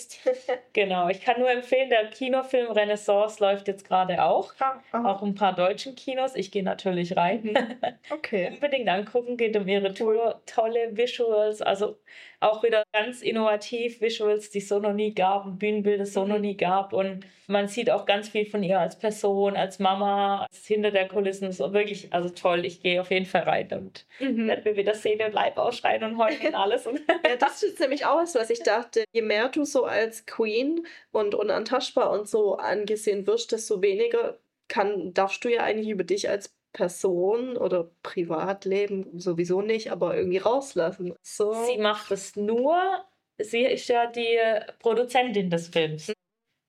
genau, 0.73 1.09
ich 1.09 1.21
kann 1.21 1.39
nur 1.39 1.51
empfehlen, 1.51 1.89
der 1.89 2.07
Kinofilm 2.07 2.71
Renaissance 2.71 3.43
läuft 3.43 3.67
jetzt 3.67 3.87
gerade 3.87 4.23
auch. 4.23 4.53
Ah, 4.59 4.81
auch 4.91 5.21
ein 5.21 5.35
paar 5.35 5.53
deutschen 5.53 5.95
Kinos. 5.95 6.35
Ich 6.35 6.51
gehe 6.51 6.63
natürlich 6.63 7.15
rein. 7.15 7.41
Mhm. 7.43 7.55
Okay. 8.11 8.51
Unbedingt 8.53 8.87
angucken, 8.87 9.35
geht 9.35 9.57
um 9.57 9.67
ihre 9.67 9.93
Tour. 9.93 10.41
Tolle 10.45 10.95
Visuals, 10.95 11.61
also 11.61 11.97
auch 12.39 12.63
wieder 12.63 12.83
ganz 12.93 13.21
innovativ, 13.21 14.01
Visuals, 14.01 14.49
die 14.49 14.59
es 14.59 14.67
so 14.67 14.79
noch 14.79 14.93
nie 14.93 15.13
gab, 15.13 15.59
Bühnenbilder 15.59 16.05
so 16.05 16.23
mhm. 16.23 16.29
noch 16.29 16.39
nie 16.39 16.55
gab. 16.55 16.93
Und 16.93 17.25
man 17.47 17.67
sieht 17.67 17.89
auch 17.89 18.05
ganz 18.05 18.29
viel 18.29 18.45
von 18.45 18.63
ihr 18.63 18.79
als 18.79 18.97
Person, 18.97 19.55
als 19.55 19.79
Mama, 19.79 20.43
als 20.43 20.65
hinter 20.65 20.91
der 20.91 21.07
Kulissen. 21.07 21.51
So 21.51 21.73
wirklich, 21.73 22.13
also 22.13 22.29
toll. 22.29 22.65
Ich 22.65 22.81
gehe 22.81 23.01
auf 23.01 23.11
jeden 23.11 23.25
Fall 23.25 23.43
rein 23.43 23.69
und 23.71 24.05
mhm. 24.19 24.47
werde 24.47 24.69
mir 24.69 24.77
wieder 24.77 24.93
sehen 24.93 25.21
und 25.25 25.33
live 25.33 25.57
ausschreien 25.57 26.03
und 26.03 26.17
heulen. 26.17 26.54
Alles. 26.57 26.85
ja, 26.85 27.35
das 27.37 27.63
ist 27.63 27.79
nämlich 27.79 28.05
auch 28.05 28.17
was, 28.17 28.35
was 28.35 28.49
ich 28.49 28.63
dachte. 28.63 29.03
Je 29.13 29.21
mehr 29.21 29.49
du 29.49 29.65
so 29.65 29.85
als 29.85 30.25
Queen 30.25 30.85
und 31.11 31.35
unantastbar 31.35 32.11
und 32.11 32.27
so 32.27 32.55
angesehen 32.55 33.27
wirst, 33.27 33.51
desto 33.51 33.81
weniger 33.81 34.37
kann, 34.67 35.13
darfst 35.13 35.43
du 35.43 35.49
ja 35.49 35.63
eigentlich 35.63 35.89
über 35.89 36.03
dich 36.03 36.29
als 36.29 36.53
Person 36.73 37.55
oder 37.55 37.89
Privatleben 38.03 39.19
sowieso 39.19 39.61
nicht, 39.61 39.91
aber 39.91 40.17
irgendwie 40.17 40.39
rauslassen. 40.39 41.13
So. 41.21 41.53
Sie 41.65 41.77
macht 41.77 42.11
es 42.11 42.35
nur, 42.35 43.05
sie 43.37 43.63
ist 43.63 43.87
ja 43.87 44.07
die 44.07 44.37
Produzentin 44.79 45.49
des 45.49 45.69
Films. 45.69 46.11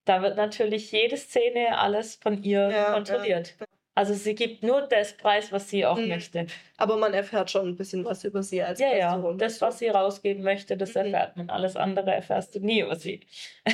Da 0.05 0.23
wird 0.23 0.37
natürlich 0.37 0.93
jede 0.93 1.17
Szene 1.17 1.79
alles 1.79 2.15
von 2.15 2.43
ihr 2.45 2.71
ja, 2.71 2.93
kontrolliert. 2.93 3.57
Ja. 3.59 3.67
Also 3.97 4.13
sie 4.13 4.35
gibt 4.35 4.63
nur 4.63 4.83
das 4.83 5.17
Preis, 5.17 5.51
was 5.53 5.71
sie 5.71 5.87
auch 5.87 5.97
mhm. 5.97 6.09
möchte. 6.09 6.47
Aber 6.77 6.99
man 6.99 7.15
erfährt 7.15 7.51
schon 7.51 7.67
ein 7.67 7.77
bisschen 7.77 8.05
was 8.05 8.25
über 8.25 8.43
sie 8.43 8.63
als 8.63 8.79
ja, 8.79 8.91
Person. 8.91 9.33
Ja, 9.33 9.33
das, 9.39 9.61
was 9.63 9.79
sie 9.79 9.89
rausgeben 9.89 10.45
möchte, 10.45 10.77
das 10.77 10.91
mhm. 10.91 11.07
erfährt 11.07 11.37
man. 11.37 11.49
Alles 11.51 11.77
andere 11.77 12.13
erfährst 12.13 12.55
du 12.55 12.61
nie 12.61 12.81
über 12.81 12.97
sie. 12.97 13.27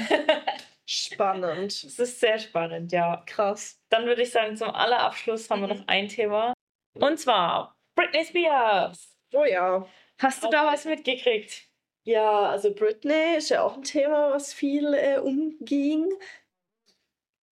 spannend. 0.86 1.72
Es 1.72 1.98
ist 1.98 2.20
sehr 2.20 2.38
spannend, 2.38 2.92
ja. 2.92 3.22
Krass. 3.26 3.80
Dann 3.88 4.06
würde 4.06 4.22
ich 4.22 4.30
sagen, 4.30 4.56
zum 4.56 4.70
allerabschluss 4.70 5.50
haben 5.50 5.62
mhm. 5.62 5.68
wir 5.68 5.74
noch 5.74 5.88
ein 5.88 6.08
Thema. 6.08 6.52
Und 6.94 7.18
zwar 7.18 7.76
Britney 7.96 8.24
Spears. 8.24 9.16
Oh 9.32 9.44
ja. 9.44 9.86
Hast 10.18 10.42
du 10.42 10.46
auch 10.46 10.50
da 10.50 10.66
was 10.66 10.84
mitgekriegt? 10.84 11.64
Ja, 12.04 12.50
also 12.50 12.74
Britney 12.74 13.36
ist 13.36 13.50
ja 13.50 13.62
auch 13.62 13.76
ein 13.76 13.82
Thema, 13.82 14.30
was 14.32 14.52
viel 14.52 14.92
äh, 14.94 15.18
umging 15.18 16.12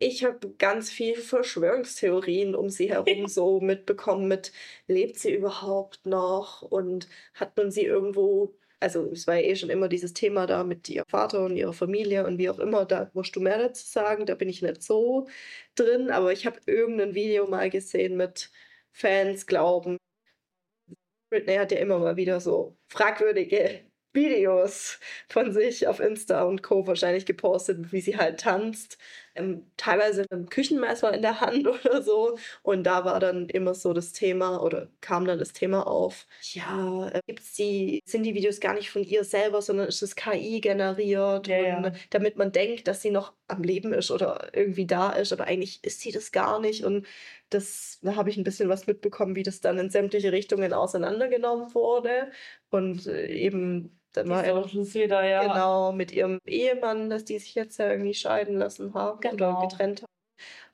ich 0.01 0.25
habe 0.25 0.51
ganz 0.59 0.91
viel 0.91 1.17
Verschwörungstheorien 1.17 2.55
um 2.57 2.71
sie 2.71 2.91
herum 2.91 3.27
so 3.29 3.61
mitbekommen 3.61 4.29
mit, 4.29 4.53
lebt 4.89 5.19
sie 5.19 5.33
überhaupt 5.35 6.07
noch 6.07 6.63
und 6.63 7.09
hat 7.35 7.57
man 7.57 7.71
sie 7.71 7.85
irgendwo, 7.85 8.55
also 8.81 9.11
es 9.13 9.27
war 9.27 9.37
ja 9.37 9.43
eh 9.43 9.57
schon 9.57 9.71
immer 9.71 9.89
dieses 9.89 10.15
Thema 10.15 10.47
da 10.47 10.65
mit 10.65 10.89
ihrem 10.89 11.07
Vater 11.09 11.45
und 11.45 11.57
ihrer 11.57 11.75
Familie 11.75 12.27
und 12.27 12.39
wie 12.39 12.51
auch 12.51 12.59
immer, 12.59 12.87
da 12.87 13.11
musst 13.15 13.37
du 13.37 13.41
mehr 13.41 13.59
dazu 13.59 13.87
sagen, 13.87 14.27
da 14.27 14.35
bin 14.35 14.49
ich 14.49 14.63
nicht 14.63 14.83
so 14.83 15.29
drin, 15.75 16.11
aber 16.11 16.33
ich 16.33 16.47
habe 16.47 16.61
irgendein 16.67 17.15
Video 17.15 17.47
mal 17.47 17.71
gesehen 17.71 18.17
mit 18.17 18.51
Fans 18.93 19.47
glauben. 19.47 19.99
Britney 21.31 21.57
hat 21.57 21.73
ja 21.73 21.79
immer 21.79 21.99
mal 21.99 22.17
wieder 22.17 22.41
so 22.41 22.77
fragwürdige 22.89 23.85
Videos 24.13 24.99
von 25.29 25.53
sich 25.53 25.87
auf 25.87 26.01
Insta 26.01 26.43
und 26.43 26.63
Co. 26.63 26.87
wahrscheinlich 26.87 27.27
gepostet, 27.27 27.93
wie 27.93 28.01
sie 28.01 28.17
halt 28.17 28.41
tanzt. 28.41 28.99
Ähm, 29.35 29.71
teilweise 29.77 30.23
mit 30.23 30.33
einem 30.33 30.49
Küchenmesser 30.49 31.13
in 31.15 31.23
der 31.23 31.41
Hand 31.41 31.67
oder 31.85 32.03
so. 32.03 32.37
Und 32.63 32.85
da 32.85 33.05
war 33.05 33.21
dann 33.21 33.49
immer 33.49 33.75
so 33.75 33.93
das 33.93 34.13
Thema 34.13 34.63
oder 34.63 34.89
kam 35.01 35.25
dann 35.25 35.39
das 35.39 35.53
Thema 35.53 35.87
auf, 35.87 36.27
ja, 36.53 37.09
äh, 37.09 37.21
gibt's 37.27 37.55
die, 37.55 38.03
sind 38.05 38.25
die 38.25 38.35
Videos 38.35 38.61
gar 38.61 38.75
nicht 38.75 38.91
von 38.91 39.05
ihr 39.05 39.25
selber, 39.25 39.63
sondern 39.63 39.89
ist 39.89 40.03
es 40.03 40.17
KI 40.17 40.61
generiert, 40.61 41.47
ja, 41.49 41.79
und, 41.79 41.85
ja. 41.85 41.93
damit 42.11 42.37
man 42.37 42.53
denkt, 42.53 42.89
dass 42.89 43.03
sie 43.03 43.11
noch 43.11 43.35
am 43.49 43.63
Leben 43.63 43.93
ist 43.93 44.11
oder 44.11 44.51
irgendwie 44.55 44.87
da 44.87 45.11
ist, 45.13 45.33
aber 45.33 45.45
eigentlich 45.45 45.83
ist 45.85 46.01
sie 46.01 46.13
das 46.13 46.33
gar 46.33 46.61
nicht. 46.61 46.85
Und 46.85 47.07
das, 47.51 47.99
da 48.03 48.17
habe 48.17 48.31
ich 48.31 48.37
ein 48.37 48.45
bisschen 48.45 48.69
was 48.69 48.87
mitbekommen, 48.87 49.35
wie 49.37 49.43
das 49.43 49.61
dann 49.61 49.79
in 49.79 49.91
sämtliche 49.91 50.33
Richtungen 50.33 50.73
auseinandergenommen 50.73 51.75
wurde. 51.75 52.31
Und 52.71 53.07
äh, 53.07 53.27
eben 53.27 54.00
dann 54.13 54.29
war 54.29 54.45
er 54.45 54.65
wieder, 54.65 55.25
ja. 55.25 55.43
Genau, 55.43 55.93
mit 55.93 56.13
ihrem 56.13 56.39
Ehemann, 56.47 57.11
dass 57.11 57.25
die 57.25 57.39
sich 57.39 57.55
jetzt 57.55 57.79
ja 57.79 57.91
irgendwie 57.91 58.15
scheiden 58.15 58.59
lassen 58.59 58.95
haben 58.95 59.21
genau. 59.21 59.59
oder 59.59 59.69
getrennt 59.69 60.03
haben. 60.03 60.11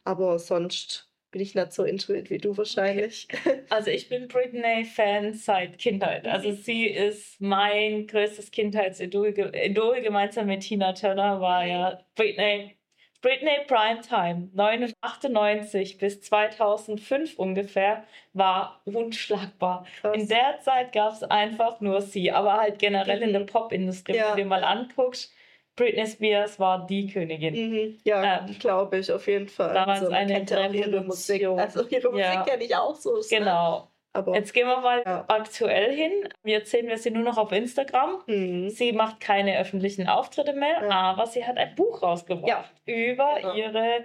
Aber 0.04 0.38
sonst 0.38 1.10
bin 1.32 1.42
ich 1.42 1.54
nicht 1.54 1.72
so 1.72 1.84
intuit 1.84 2.30
wie 2.30 2.38
du 2.38 2.56
wahrscheinlich. 2.56 3.28
Okay. 3.30 3.62
Also 3.68 3.90
ich 3.90 4.08
bin 4.08 4.28
Britney-Fan 4.28 5.34
seit 5.34 5.78
Kindheit. 5.78 6.26
Also 6.26 6.52
sie 6.52 6.86
ist 6.86 7.40
mein 7.40 8.06
größtes 8.06 8.50
Kindheitsidol. 8.52 9.34
Idol 9.52 10.00
gemeinsam 10.00 10.46
mit 10.46 10.62
Tina 10.62 10.92
Turner 10.92 11.40
war 11.40 11.66
ja 11.66 11.98
Britney 12.14 12.76
Britney 13.22 13.64
Primetime 13.66 14.50
1998 14.56 15.98
bis 15.98 16.20
2005 16.22 17.38
ungefähr 17.38 18.04
war 18.32 18.80
unschlagbar. 18.84 19.86
Krass. 20.00 20.16
In 20.16 20.28
der 20.28 20.60
Zeit 20.60 20.92
gab 20.92 21.12
es 21.12 21.22
einfach 21.22 21.80
nur 21.80 22.00
sie, 22.00 22.30
aber 22.30 22.54
halt 22.54 22.78
generell 22.78 23.22
in 23.22 23.32
der 23.32 23.42
mhm. 23.42 23.46
Popindustrie, 23.46 24.16
ja. 24.16 24.24
wenn 24.24 24.30
du 24.30 24.36
dir 24.42 24.46
mal 24.46 24.64
anguckst. 24.64 25.32
Britney 25.76 26.06
Spears 26.06 26.58
war 26.58 26.86
die 26.86 27.06
Königin. 27.06 27.54
Mhm. 27.54 27.98
Ja, 28.04 28.38
ähm, 28.38 28.58
glaube 28.58 28.98
ich, 28.98 29.12
auf 29.12 29.26
jeden 29.26 29.48
Fall. 29.48 29.74
Damals 29.74 30.00
also, 30.00 30.12
eine 30.12 30.40
ihre 30.72 31.02
Musik. 31.02 31.44
Also 31.46 31.86
ihre 31.88 32.10
Musik 32.10 32.24
ja. 32.24 32.42
kenne 32.44 32.64
ich 32.64 32.74
auch 32.74 32.94
so. 32.94 33.20
Genau. 33.28 33.88
Aber, 34.16 34.34
Jetzt 34.34 34.54
gehen 34.54 34.66
wir 34.66 34.80
mal 34.80 35.02
ja. 35.04 35.24
aktuell 35.28 35.94
hin. 35.94 36.28
Jetzt 36.44 36.70
sehen 36.70 36.88
wir 36.88 36.96
sie 36.96 37.10
nur 37.10 37.22
noch 37.22 37.36
auf 37.36 37.52
Instagram. 37.52 38.22
Mhm. 38.26 38.70
Sie 38.70 38.92
macht 38.92 39.20
keine 39.20 39.58
öffentlichen 39.58 40.08
Auftritte 40.08 40.54
mehr, 40.54 40.82
ja. 40.82 40.90
aber 40.90 41.26
sie 41.26 41.44
hat 41.44 41.58
ein 41.58 41.74
Buch 41.74 42.02
rausgebracht 42.02 42.48
ja. 42.48 42.64
über 42.86 43.36
genau. 43.36 43.54
ihre 43.54 44.04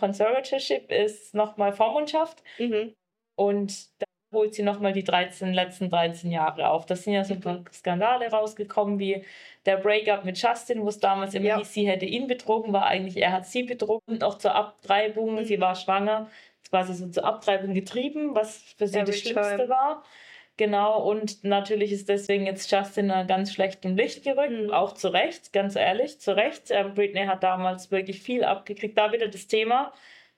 Conservatorship, 0.00 0.90
ist 0.90 1.34
nochmal 1.34 1.72
Vormundschaft. 1.72 2.42
Mhm. 2.58 2.94
Und 3.36 4.00
da 4.00 4.06
holt 4.34 4.54
sie 4.54 4.62
nochmal 4.62 4.92
die 4.92 5.04
13, 5.04 5.54
letzten 5.54 5.88
13 5.88 6.30
Jahre 6.30 6.68
auf. 6.68 6.86
Das 6.86 7.04
sind 7.04 7.14
ja 7.14 7.24
so 7.24 7.34
ein 7.34 7.40
paar 7.40 7.64
Skandale 7.72 8.28
rausgekommen, 8.28 8.98
wie 8.98 9.24
der 9.64 9.76
Breakup 9.76 10.24
mit 10.24 10.40
Justin, 10.40 10.82
wo 10.82 10.88
es 10.88 10.98
damals 10.98 11.34
immer 11.34 11.58
hieß, 11.58 11.72
sie 11.72 11.88
hätte 11.88 12.04
ihn 12.04 12.26
betrogen, 12.26 12.72
war 12.72 12.86
eigentlich, 12.86 13.16
er 13.16 13.32
hat 13.32 13.46
sie 13.46 13.62
betrogen. 13.62 14.22
Auch 14.22 14.38
zur 14.38 14.54
Abtreibung, 14.54 15.36
mhm. 15.36 15.44
sie 15.44 15.60
war 15.60 15.74
schwanger 15.74 16.28
quasi 16.70 16.94
so 16.94 17.08
zur 17.08 17.24
Abtreibung 17.24 17.74
getrieben, 17.74 18.34
was 18.34 18.58
für 18.76 18.86
sie 18.86 18.98
Every 18.98 19.06
das 19.06 19.20
Schlimmste 19.20 19.56
time. 19.56 19.68
war. 19.68 20.02
Genau, 20.58 21.02
und 21.02 21.44
natürlich 21.44 21.92
ist 21.92 22.08
deswegen 22.08 22.46
jetzt 22.46 22.70
Justin 22.70 23.10
in 23.10 23.26
ganz 23.26 23.52
schlechtem 23.52 23.94
Licht 23.94 24.24
gerückt, 24.24 24.52
mhm. 24.52 24.70
auch 24.70 24.92
zu 24.92 25.08
Recht, 25.08 25.52
ganz 25.52 25.76
ehrlich, 25.76 26.18
zu 26.18 26.34
Recht. 26.34 26.70
Ähm, 26.70 26.94
Britney 26.94 27.26
hat 27.26 27.42
damals 27.42 27.90
wirklich 27.90 28.22
viel 28.22 28.42
abgekriegt. 28.42 28.96
Da 28.96 29.12
wieder 29.12 29.28
das 29.28 29.46
Thema, 29.48 29.92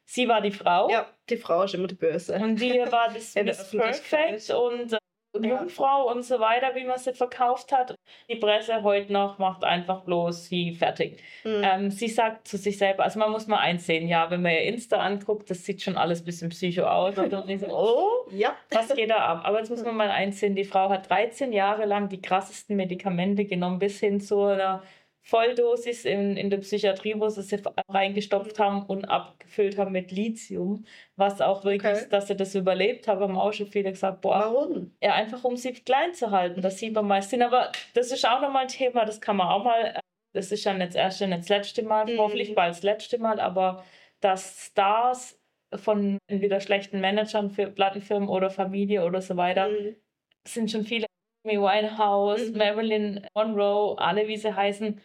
sie 0.04 0.26
war 0.26 0.40
die 0.40 0.50
Frau. 0.50 0.90
Ja, 0.90 1.06
die 1.30 1.36
Frau 1.36 1.62
ist 1.62 1.74
immer 1.74 1.86
die 1.86 1.94
Böse. 1.94 2.34
Und 2.34 2.56
die 2.56 2.72
war 2.90 3.12
das 3.14 3.34
Miss 3.36 3.70
Perfect 3.70 4.50
und 4.50 4.98
Jungfrau 5.34 6.10
und 6.10 6.24
so 6.24 6.40
weiter, 6.40 6.74
wie 6.74 6.84
man 6.84 6.98
sie 6.98 7.12
verkauft 7.12 7.72
hat. 7.72 7.94
Die 8.28 8.36
Presse 8.36 8.82
heute 8.82 9.12
noch 9.12 9.38
macht 9.38 9.64
einfach 9.64 10.02
bloß 10.02 10.46
sie 10.46 10.72
fertig. 10.72 11.22
Mhm. 11.44 11.62
Ähm, 11.62 11.90
sie 11.90 12.08
sagt 12.08 12.48
zu 12.48 12.56
sich 12.56 12.78
selber, 12.78 13.04
also 13.04 13.18
man 13.18 13.30
muss 13.30 13.46
mal 13.46 13.58
einsehen, 13.58 14.08
ja, 14.08 14.30
wenn 14.30 14.42
man 14.42 14.52
ihr 14.52 14.62
Insta 14.62 14.98
anguckt, 14.98 15.50
das 15.50 15.64
sieht 15.64 15.82
schon 15.82 15.96
alles 15.96 16.22
ein 16.22 16.24
bisschen 16.24 16.48
psycho 16.48 16.84
aus. 16.84 17.16
Und 17.18 17.32
dann 17.32 17.58
so, 17.58 17.66
oh, 17.70 18.30
ja. 18.30 18.54
was 18.70 18.94
geht 18.94 19.10
da 19.10 19.18
ab? 19.18 19.42
Aber 19.44 19.58
jetzt 19.58 19.70
muss 19.70 19.84
man 19.84 19.96
mal 19.96 20.10
einsehen, 20.10 20.54
die 20.54 20.64
Frau 20.64 20.88
hat 20.88 21.10
13 21.10 21.52
Jahre 21.52 21.84
lang 21.84 22.08
die 22.08 22.20
krassesten 22.20 22.76
Medikamente 22.76 23.44
genommen, 23.44 23.78
bis 23.78 24.00
hin 24.00 24.20
zu 24.20 24.40
einer 24.42 24.82
Volldosis 25.28 26.06
in, 26.06 26.38
in 26.38 26.48
der 26.48 26.56
Psychiatrie, 26.56 27.14
wo 27.18 27.28
sie 27.28 27.42
sie 27.42 27.60
reingestopft 27.86 28.58
haben 28.58 28.86
und 28.86 29.04
abgefüllt 29.04 29.76
haben 29.76 29.92
mit 29.92 30.10
Lithium, 30.10 30.86
was 31.16 31.42
auch 31.42 31.64
wirklich, 31.64 31.96
okay. 31.96 32.06
dass 32.08 32.28
sie 32.28 32.36
das 32.36 32.54
überlebt 32.54 33.08
haben, 33.08 33.20
haben 33.20 33.36
auch 33.36 33.52
schon 33.52 33.66
viele 33.66 33.90
gesagt, 33.90 34.22
boah, 34.22 34.38
warum? 34.38 34.96
Ja, 35.02 35.12
einfach 35.12 35.44
um 35.44 35.58
sie 35.58 35.74
klein 35.74 36.14
zu 36.14 36.30
halten, 36.30 36.62
das 36.62 36.78
sieht 36.78 36.94
man 36.94 37.06
meistens. 37.06 37.42
Aber 37.42 37.70
das 37.92 38.10
ist 38.10 38.26
auch 38.26 38.40
nochmal 38.40 38.62
ein 38.62 38.68
Thema, 38.68 39.04
das 39.04 39.20
kann 39.20 39.36
man 39.36 39.48
auch 39.48 39.64
mal, 39.64 40.00
das 40.32 40.50
ist 40.50 40.64
ja 40.64 40.72
nicht 40.72 40.88
das 40.88 40.94
erste, 40.94 41.26
nicht 41.26 41.40
das 41.40 41.48
letzte 41.50 41.82
Mal, 41.82 42.06
mhm. 42.06 42.18
hoffentlich 42.18 42.54
bald 42.54 42.70
das 42.70 42.82
letzte 42.82 43.18
Mal, 43.18 43.38
aber 43.38 43.84
dass 44.20 44.68
Stars 44.68 45.38
von 45.74 46.16
entweder 46.26 46.60
schlechten 46.60 47.00
Managern 47.00 47.50
für 47.50 47.66
Plattenfirmen 47.66 48.30
oder 48.30 48.48
Familie 48.48 49.04
oder 49.04 49.20
so 49.20 49.36
weiter, 49.36 49.68
mhm. 49.68 49.94
sind 50.46 50.70
schon 50.70 50.84
viele 50.84 51.04
Amy 51.44 51.58
Winehouse, 51.58 52.50
mhm. 52.50 52.56
Marilyn 52.56 53.26
Monroe, 53.34 53.98
alle 53.98 54.26
wie 54.26 54.38
sie 54.38 54.56
heißen, 54.56 54.98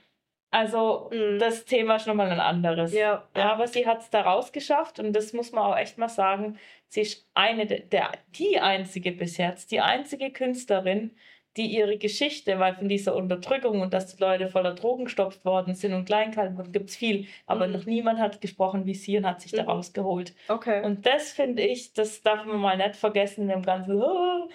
also 0.53 1.09
mhm. 1.11 1.39
das 1.39 1.65
Thema 1.65 1.95
ist 1.95 2.05
nochmal 2.05 2.29
ein 2.31 2.39
anderes. 2.39 2.93
Ja. 2.93 3.27
Aber 3.33 3.67
sie 3.67 3.87
hat 3.87 4.01
es 4.01 4.11
da 4.11 4.21
rausgeschafft 4.21 4.99
und 4.99 5.11
das 5.13 5.33
muss 5.33 5.51
man 5.51 5.63
auch 5.63 5.77
echt 5.77 5.97
mal 5.97 6.09
sagen. 6.09 6.59
Sie 6.89 7.01
ist 7.01 7.27
eine 7.33 7.65
der, 7.65 7.79
der, 7.79 8.11
die 8.35 8.59
einzige 8.59 9.11
bis 9.11 9.37
jetzt, 9.37 9.71
die 9.71 9.81
einzige 9.81 10.31
Künstlerin, 10.31 11.09
die 11.57 11.65
ihre 11.65 11.97
Geschichte, 11.97 12.59
weil 12.59 12.75
von 12.75 12.87
dieser 12.87 13.15
Unterdrückung 13.15 13.81
und 13.81 13.95
dass 13.95 14.15
die 14.15 14.21
Leute 14.21 14.47
voller 14.47 14.75
Drogen 14.75 15.05
gestopft 15.05 15.43
worden 15.43 15.73
sind 15.73 15.93
und 15.93 16.05
kleingehalten 16.05 16.55
wurden, 16.55 16.71
gibt 16.71 16.91
es 16.91 16.95
viel. 16.95 17.25
Aber 17.47 17.65
mhm. 17.65 17.73
noch 17.73 17.85
niemand 17.85 18.19
hat 18.19 18.39
gesprochen 18.39 18.85
wie 18.85 18.93
sie 18.93 19.17
und 19.17 19.25
hat 19.25 19.41
sich 19.41 19.53
mhm. 19.53 19.57
da 19.57 19.63
rausgeholt. 19.63 20.35
Okay. 20.49 20.85
Und 20.85 21.07
das 21.07 21.31
finde 21.31 21.63
ich, 21.63 21.93
das 21.93 22.21
darf 22.21 22.45
man 22.45 22.57
mal 22.57 22.77
nicht 22.77 22.95
vergessen, 22.95 23.49
im 23.49 23.63
ganzen, 23.63 23.99
oh, 23.99 24.49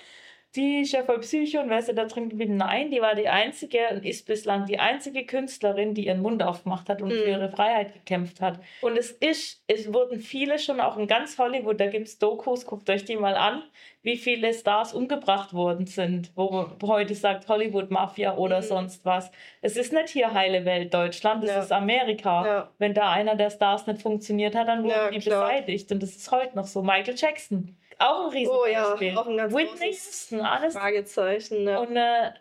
die 0.59 0.80
ist 0.80 0.93
ja 0.93 1.05
voll 1.05 1.20
Psycho 1.20 1.60
und 1.60 1.70
wer 1.70 1.78
ist 1.78 1.89
da 1.89 2.05
drin 2.05 2.28
geblieben? 2.28 2.56
Nein, 2.56 2.90
die 2.90 3.01
war 3.01 3.14
die 3.14 3.28
einzige 3.28 3.78
und 3.93 4.05
ist 4.05 4.26
bislang 4.26 4.66
die 4.66 4.80
einzige 4.80 5.24
Künstlerin, 5.24 5.94
die 5.94 6.06
ihren 6.06 6.20
Mund 6.20 6.43
aufgemacht 6.43 6.89
hat 6.89 7.01
und 7.01 7.10
mhm. 7.10 7.14
für 7.14 7.28
ihre 7.28 7.48
Freiheit 7.48 7.94
gekämpft 7.94 8.40
hat. 8.40 8.59
Und 8.80 8.98
es 8.98 9.12
ist, 9.12 9.62
es 9.68 9.93
wurden 9.93 10.18
viele 10.18 10.59
schon 10.59 10.80
auch 10.80 10.97
in 10.97 11.06
ganz 11.06 11.39
Hollywood, 11.39 11.78
da 11.80 11.86
gibt 11.86 12.09
es 12.09 12.18
Dokus, 12.18 12.66
guckt 12.66 12.90
euch 12.90 13.05
die 13.05 13.16
mal 13.16 13.36
an, 13.36 13.62
wie 14.02 14.16
viele 14.16 14.52
Stars 14.52 14.94
umgebracht 14.94 15.55
worden 15.55 15.86
sind, 15.86 16.32
wo 16.35 16.51
man 16.51 16.76
heute 16.82 17.14
sagt 17.14 17.48
Hollywood 17.48 17.93
Mafia 17.93 18.36
oder 18.36 18.59
mhm. 18.59 18.64
sonst 18.64 19.05
was. 19.05 19.30
Es 19.62 19.76
ist 19.76 19.93
nicht 19.93 20.09
hier 20.09 20.35
heile 20.35 20.64
Welt 20.64 20.93
Deutschland, 20.93 21.44
es 21.44 21.51
ja. 21.51 21.62
ist 21.62 21.72
Amerika. 21.72 22.47
Ja. 22.47 22.70
Wenn 22.78 22.94
da 22.94 23.12
einer 23.12 23.36
der 23.36 23.51
Stars 23.51 23.86
nicht 23.86 24.02
funktioniert 24.02 24.56
hat, 24.56 24.66
dann 24.66 24.82
wurden 24.82 24.90
ja, 24.90 25.10
die 25.10 25.20
klar. 25.20 25.47
beseitigt 25.47 25.93
und 25.93 26.02
das 26.02 26.16
ist 26.16 26.32
heute 26.32 26.56
noch 26.56 26.66
so. 26.66 26.82
Michael 26.82 27.14
Jackson 27.16 27.76
auch 27.98 28.26
ein 28.26 28.30
Riesenbeispiel. 28.30 29.10
Oh 29.10 29.14
ja, 29.14 29.20
auch 29.20 29.26
ein 29.26 29.36
ganz 29.36 29.54
Whitney 29.54 29.86
Houston, 29.86 30.40
alles. 30.40 30.74
Fragezeichen, 30.74 31.66
ja. 31.66 31.78
Und 31.78 31.96
äh, 31.96 32.32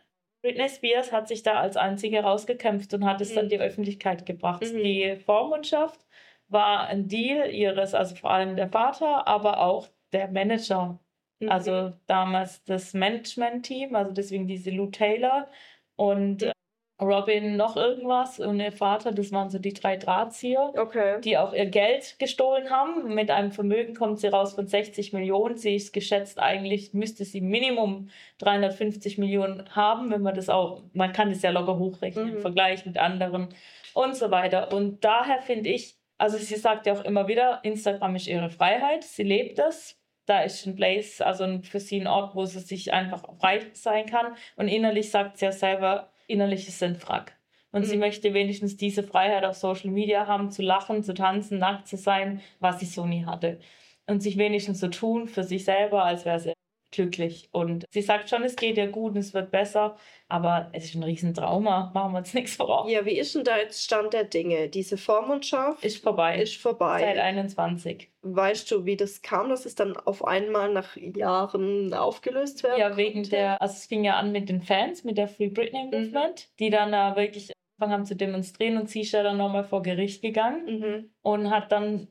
Britney 0.41 0.69
Spears 0.69 1.11
hat 1.11 1.27
sich 1.27 1.43
da 1.43 1.59
als 1.59 1.77
einzige 1.77 2.21
rausgekämpft 2.21 2.93
und 2.93 3.05
hat 3.05 3.21
es 3.21 3.31
mhm. 3.31 3.35
dann 3.35 3.49
die 3.49 3.59
Öffentlichkeit 3.59 4.25
gebracht. 4.25 4.61
Mhm. 4.61 4.83
Die 4.83 5.15
Vormundschaft 5.17 6.05
war 6.47 6.87
ein 6.87 7.07
Deal 7.07 7.49
ihres, 7.49 7.93
also 7.93 8.15
vor 8.15 8.31
allem 8.31 8.55
der 8.55 8.69
Vater, 8.69 9.27
aber 9.27 9.59
auch 9.59 9.89
der 10.13 10.29
Manager. 10.29 10.99
Mhm. 11.39 11.49
Also 11.49 11.93
damals 12.05 12.63
das 12.63 12.93
Management-Team, 12.93 13.95
also 13.95 14.11
deswegen 14.11 14.47
diese 14.47 14.71
Lou 14.71 14.87
Taylor 14.87 15.49
und 15.95 16.43
mhm. 16.43 16.51
Robin 16.99 17.57
noch 17.57 17.77
irgendwas 17.77 18.39
und 18.39 18.59
ihr 18.59 18.71
Vater, 18.71 19.11
das 19.11 19.31
waren 19.31 19.51
so 19.51 19.59
die 19.59 19.73
drei 19.73 19.97
Drahtzieher, 19.97 20.73
okay. 20.75 21.21
die 21.21 21.37
auch 21.37 21.53
ihr 21.53 21.67
Geld 21.67 22.17
gestohlen 22.17 22.71
haben. 22.71 23.13
Mit 23.13 23.29
einem 23.29 23.51
Vermögen 23.51 23.93
kommt 23.93 24.19
sie 24.19 24.27
raus 24.27 24.53
von 24.53 24.65
60 24.65 25.13
Millionen. 25.13 25.57
Sie 25.57 25.75
ist 25.75 25.93
geschätzt, 25.93 26.39
eigentlich 26.39 26.93
müsste 26.93 27.23
sie 27.23 27.41
Minimum 27.41 28.09
350 28.39 29.19
Millionen 29.19 29.75
haben, 29.75 30.09
wenn 30.09 30.23
man 30.23 30.33
das 30.33 30.49
auch, 30.49 30.81
man 30.93 31.13
kann 31.13 31.29
das 31.29 31.43
ja 31.43 31.51
locker 31.51 31.77
hochrechnen 31.77 32.29
mhm. 32.29 32.35
im 32.37 32.41
Vergleich 32.41 32.85
mit 32.85 32.97
anderen 32.97 33.49
und 33.93 34.15
so 34.15 34.31
weiter. 34.31 34.73
Und 34.73 35.03
daher 35.03 35.41
finde 35.43 35.69
ich, 35.69 35.97
also 36.17 36.37
sie 36.37 36.55
sagt 36.55 36.87
ja 36.87 36.93
auch 36.93 37.05
immer 37.05 37.27
wieder, 37.27 37.59
Instagram 37.61 38.15
ist 38.15 38.27
ihre 38.27 38.49
Freiheit, 38.49 39.03
sie 39.03 39.23
lebt 39.23 39.59
das. 39.59 39.99
Da 40.25 40.41
ist 40.41 40.65
ein 40.65 40.75
Place, 40.75 41.21
also 41.21 41.61
für 41.61 41.79
sie 41.79 42.01
ein 42.01 42.07
Ort, 42.07 42.35
wo 42.35 42.43
sie 42.43 42.59
sich 42.59 42.91
einfach 42.91 43.23
frei 43.39 43.61
sein 43.73 44.07
kann. 44.07 44.35
Und 44.57 44.67
innerlich 44.67 45.09
sagt 45.09 45.37
sie 45.37 45.45
ja 45.45 45.51
selber, 45.53 46.11
innerlich 46.27 46.67
ist 46.67 46.79
sie 46.79 46.85
ein 46.85 46.95
Frack. 46.95 47.37
Und 47.71 47.81
mhm. 47.81 47.85
sie 47.85 47.97
möchte 47.97 48.33
wenigstens 48.33 48.77
diese 48.77 49.03
Freiheit 49.03 49.43
auf 49.45 49.55
Social 49.55 49.91
Media 49.91 50.27
haben, 50.27 50.51
zu 50.51 50.61
lachen, 50.61 51.03
zu 51.03 51.13
tanzen, 51.13 51.57
nackt 51.59 51.87
zu 51.87 51.97
sein, 51.97 52.41
was 52.59 52.79
sie 52.79 52.85
so 52.85 53.05
nie 53.05 53.25
hatte. 53.25 53.59
Und 54.05 54.21
sich 54.21 54.37
wenigstens 54.37 54.79
so 54.79 54.87
tun 54.87 55.27
für 55.27 55.43
sich 55.43 55.65
selber, 55.65 56.03
als 56.03 56.25
wäre 56.25 56.39
sie 56.39 56.53
glücklich. 56.97 57.49
Und 57.51 57.85
sie 57.91 58.01
sagt 58.01 58.29
schon, 58.29 58.43
es 58.43 58.55
geht 58.55 58.77
ihr 58.77 58.87
gut 58.87 59.13
und 59.13 59.19
es 59.19 59.33
wird 59.33 59.51
besser, 59.51 59.95
aber 60.27 60.69
es 60.73 60.85
ist 60.85 60.95
ein 60.95 61.03
Riesentrauma, 61.03 61.91
machen 61.93 62.13
wir 62.13 62.17
uns 62.17 62.33
nichts 62.33 62.55
voraus. 62.55 62.91
Ja, 62.91 63.05
wie 63.05 63.17
ist 63.17 63.35
denn 63.35 63.43
da 63.43 63.57
jetzt 63.57 63.83
Stand 63.83 64.13
der 64.13 64.25
Dinge? 64.25 64.67
Diese 64.67 64.97
Vormundschaft 64.97 65.85
ist 65.85 66.03
vorbei. 66.03 66.41
Ist 66.41 66.57
vorbei. 66.57 67.01
Seit 67.01 67.19
21. 67.19 68.09
Weißt 68.23 68.69
du, 68.71 68.85
wie 68.85 68.97
das 68.97 69.21
kam, 69.21 69.49
dass 69.49 69.65
es 69.65 69.75
dann 69.75 69.95
auf 69.95 70.25
einmal 70.25 70.73
nach 70.73 70.97
Jahren 70.97 71.93
aufgelöst 71.93 72.63
werden 72.63 72.79
Ja, 72.79 72.97
wegen 72.97 73.21
konnte? 73.21 73.29
der, 73.29 73.61
also 73.61 73.73
es 73.73 73.85
fing 73.85 74.03
ja 74.03 74.17
an 74.17 74.31
mit 74.31 74.49
den 74.49 74.61
Fans, 74.61 75.03
mit 75.03 75.17
der 75.17 75.27
Free 75.27 75.49
Britney 75.49 75.85
mhm. 75.85 75.91
Movement, 75.91 76.49
mhm. 76.49 76.57
die 76.59 76.69
dann 76.69 76.93
äh, 76.93 77.15
wirklich 77.15 77.51
angefangen 77.77 77.93
haben 77.93 78.05
zu 78.05 78.15
demonstrieren 78.15 78.77
und 78.77 78.89
sie 78.89 79.01
ist 79.01 79.11
ja 79.11 79.23
dann 79.23 79.37
nochmal 79.37 79.63
vor 79.63 79.83
Gericht 79.83 80.21
gegangen 80.21 80.79
mhm. 80.79 81.09
und 81.21 81.51
hat 81.51 81.71
dann 81.71 82.07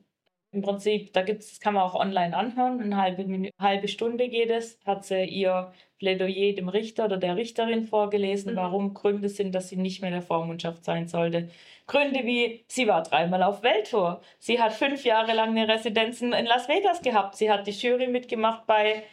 im 0.57 0.63
Prinzip, 0.63 1.13
da 1.13 1.21
gibt's, 1.21 1.49
das 1.51 1.59
kann 1.59 1.75
man 1.75 1.83
auch 1.83 1.93
online 1.93 2.35
anhören, 2.35 2.81
eine 2.81 2.97
halbe, 2.97 3.51
halbe 3.59 3.87
Stunde 3.87 4.27
geht 4.27 4.49
es, 4.49 4.79
hat 4.85 5.05
sie 5.05 5.23
ihr 5.23 5.71
Plädoyer 5.99 6.53
dem 6.53 6.67
Richter 6.67 7.05
oder 7.05 7.17
der 7.17 7.35
Richterin 7.35 7.83
vorgelesen, 7.83 8.53
mhm. 8.53 8.57
warum 8.57 8.93
Gründe 8.95 9.29
sind, 9.29 9.53
dass 9.53 9.69
sie 9.69 9.77
nicht 9.77 10.01
mehr 10.01 10.09
in 10.09 10.15
der 10.15 10.23
Vormundschaft 10.23 10.83
sein 10.83 11.07
sollte. 11.07 11.49
Gründe 11.85 12.25
wie, 12.25 12.65
sie 12.67 12.87
war 12.87 13.03
dreimal 13.03 13.43
auf 13.43 13.61
Welttour, 13.61 14.21
sie 14.39 14.59
hat 14.59 14.73
fünf 14.73 15.05
Jahre 15.05 15.33
lang 15.33 15.49
eine 15.49 15.67
Residenz 15.71 16.21
in 16.21 16.31
Las 16.31 16.67
Vegas 16.67 17.01
gehabt, 17.01 17.35
sie 17.35 17.51
hat 17.51 17.67
die 17.67 17.71
Jury 17.71 18.07
mitgemacht 18.07 18.65
bei 18.65 19.03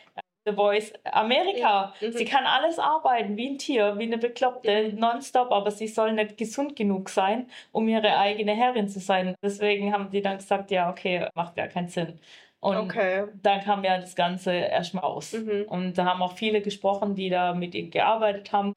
The 0.47 0.53
Voice 0.53 0.93
Amerika. 1.05 1.95
Ja. 2.01 2.09
Mhm. 2.09 2.13
Sie 2.13 2.25
kann 2.25 2.45
alles 2.45 2.79
arbeiten, 2.79 3.37
wie 3.37 3.51
ein 3.51 3.59
Tier, 3.59 3.99
wie 3.99 4.05
eine 4.05 4.19
Bekloppte, 4.19 4.91
mhm. 4.91 4.99
nonstop, 4.99 5.51
aber 5.53 5.71
sie 5.71 5.89
soll 5.89 6.13
nicht 6.13 6.37
gesund 6.37 6.77
genug 6.77 7.09
sein, 7.09 7.49
um 7.73 7.89
ihre 7.89 8.17
eigene 8.19 8.53
Herrin 8.53 8.89
zu 8.89 9.01
sein. 9.01 9.35
Deswegen 9.43 9.93
haben 9.93 10.11
die 10.11 10.23
dann 10.23 10.37
gesagt, 10.39 10.71
ja, 10.71 10.91
okay, 10.91 11.29
macht 11.35 11.57
ja 11.57 11.67
keinen 11.67 11.89
Sinn. 11.89 12.21
Und 12.61 12.77
okay. 12.77 13.27
dann 13.43 13.61
kam 13.61 13.85
ja 13.85 13.99
das 13.99 14.17
Ganze 14.17 14.53
erstmal 14.53 15.05
aus. 15.05 15.35
Mhm. 15.35 15.67
Und 15.69 15.99
da 15.99 16.07
haben 16.07 16.23
auch 16.23 16.33
viele 16.33 16.63
gesprochen, 16.63 17.15
die 17.15 17.29
da 17.29 17.53
mit 17.53 17.75
ihm 17.75 17.91
gearbeitet 17.91 18.53
haben, 18.53 18.75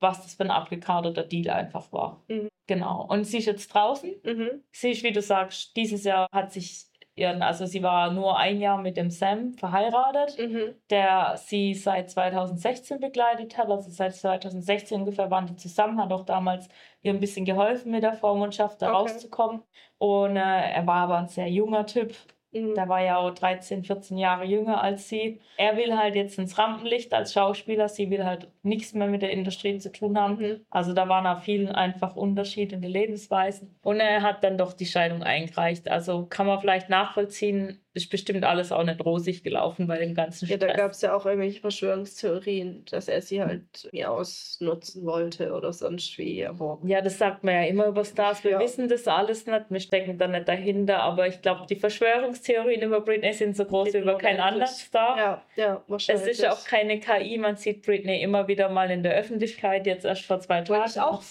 was 0.00 0.22
das 0.22 0.34
für 0.34 0.44
ein 0.44 0.50
abgekarteter 0.50 1.24
Deal 1.24 1.50
einfach 1.50 1.92
war. 1.92 2.22
Mhm. 2.28 2.48
Genau. 2.68 3.06
Und 3.08 3.24
sie 3.24 3.38
ist 3.38 3.46
jetzt 3.46 3.68
draußen. 3.74 4.14
Mhm. 4.22 4.62
Sie 4.72 4.90
ist, 4.90 5.02
wie 5.02 5.12
du 5.12 5.22
sagst, 5.22 5.76
dieses 5.76 6.04
Jahr 6.04 6.28
hat 6.32 6.52
sich 6.52 6.85
ihren, 7.16 7.42
also 7.42 7.66
sie 7.66 7.82
war 7.82 8.12
nur 8.12 8.38
ein 8.38 8.60
Jahr 8.60 8.78
mit 8.78 8.96
dem 8.96 9.10
Sam 9.10 9.54
verheiratet, 9.54 10.38
mhm. 10.38 10.74
der 10.90 11.36
sie 11.36 11.74
seit 11.74 12.10
2016 12.10 13.00
begleitet 13.00 13.56
hat. 13.56 13.70
Also 13.70 13.90
seit 13.90 14.14
2016 14.14 15.00
ungefähr 15.00 15.30
waren 15.30 15.46
die 15.46 15.56
zusammen, 15.56 16.00
hat 16.00 16.12
auch 16.12 16.24
damals 16.24 16.68
ihr 17.02 17.12
ein 17.12 17.20
bisschen 17.20 17.46
geholfen 17.46 17.90
mit 17.90 18.02
der 18.02 18.12
Vormundschaft 18.12 18.82
da 18.82 18.88
okay. 18.88 18.96
rauszukommen. 18.96 19.62
Und 19.98 20.36
äh, 20.36 20.70
er 20.72 20.86
war 20.86 20.96
aber 20.96 21.18
ein 21.18 21.28
sehr 21.28 21.48
junger 21.48 21.86
Typ, 21.86 22.14
Mhm. 22.56 22.74
Der 22.74 22.88
war 22.88 23.02
ja 23.02 23.18
auch 23.18 23.30
13, 23.30 23.84
14 23.84 24.18
Jahre 24.18 24.44
jünger 24.44 24.82
als 24.82 25.08
sie. 25.08 25.40
Er 25.56 25.76
will 25.76 25.96
halt 25.96 26.14
jetzt 26.14 26.38
ins 26.38 26.56
Rampenlicht 26.58 27.12
als 27.12 27.32
Schauspieler. 27.32 27.88
Sie 27.88 28.10
will 28.10 28.24
halt 28.24 28.48
nichts 28.66 28.92
mehr 28.92 29.06
mit 29.08 29.22
der 29.22 29.30
Industrie 29.30 29.78
zu 29.78 29.90
tun 29.90 30.18
haben. 30.18 30.38
Mhm. 30.38 30.60
Also 30.70 30.92
da 30.92 31.08
waren 31.08 31.26
auch 31.26 31.42
vielen 31.42 31.68
einfach 31.68 32.16
Unterschiede 32.16 32.74
in 32.74 32.82
den 32.82 32.90
Lebensweisen. 32.90 33.78
Und 33.82 34.00
er 34.00 34.22
hat 34.22 34.44
dann 34.44 34.58
doch 34.58 34.72
die 34.72 34.86
Scheidung 34.86 35.22
eingereicht. 35.22 35.88
Also 35.88 36.26
kann 36.26 36.46
man 36.46 36.60
vielleicht 36.60 36.90
nachvollziehen, 36.90 37.80
ist 37.96 38.10
bestimmt 38.10 38.44
alles 38.44 38.72
auch 38.72 38.84
nicht 38.84 39.02
rosig 39.02 39.42
gelaufen 39.42 39.86
bei 39.86 39.98
dem 39.98 40.14
ganzen 40.14 40.46
Stress. 40.46 40.60
Ja, 40.60 40.66
da 40.68 40.74
gab 40.74 40.90
es 40.90 41.00
ja 41.00 41.14
auch 41.14 41.24
irgendwelche 41.24 41.60
Verschwörungstheorien, 41.60 42.84
dass 42.90 43.08
er 43.08 43.22
sie 43.22 43.42
halt 43.42 43.88
nie 43.90 44.04
ausnutzen 44.04 45.06
wollte 45.06 45.52
oder 45.54 45.72
sonst 45.72 46.18
wie. 46.18 46.44
Aber 46.44 46.78
ja, 46.84 47.00
das 47.00 47.16
sagt 47.16 47.42
man 47.42 47.54
ja 47.54 47.62
immer 47.62 47.86
über 47.86 48.04
Stars. 48.04 48.44
Wir 48.44 48.52
ja. 48.52 48.60
wissen 48.60 48.88
das 48.88 49.08
alles 49.08 49.46
nicht, 49.46 49.64
wir 49.70 49.80
stecken 49.80 50.18
da 50.18 50.28
nicht 50.28 50.46
dahinter, 50.46 51.02
aber 51.02 51.26
ich 51.26 51.40
glaube, 51.40 51.64
die 51.70 51.76
Verschwörungstheorien 51.76 52.82
über 52.82 53.00
Britney 53.00 53.32
sind 53.32 53.56
so 53.56 53.64
groß 53.64 53.94
wie 53.94 53.98
über 53.98 54.18
keinen 54.18 54.40
anderen 54.40 54.68
Star. 54.68 55.16
Ja, 55.16 55.42
ja, 55.56 55.82
wahrscheinlich. 55.88 56.24
Es 56.24 56.30
ist 56.32 56.42
ja 56.42 56.52
auch 56.52 56.64
keine 56.66 57.00
KI, 57.00 57.38
man 57.38 57.56
sieht 57.56 57.86
Britney 57.86 58.20
immer 58.22 58.46
wieder 58.46 58.55
mal 58.68 58.90
in 58.90 59.02
der 59.02 59.14
Öffentlichkeit, 59.14 59.86
jetzt 59.86 60.04
erst 60.04 60.24
vor 60.24 60.40
zwei 60.40 60.62
Tagen. 60.62 60.90
Ich 60.90 61.00
auch 61.00 61.22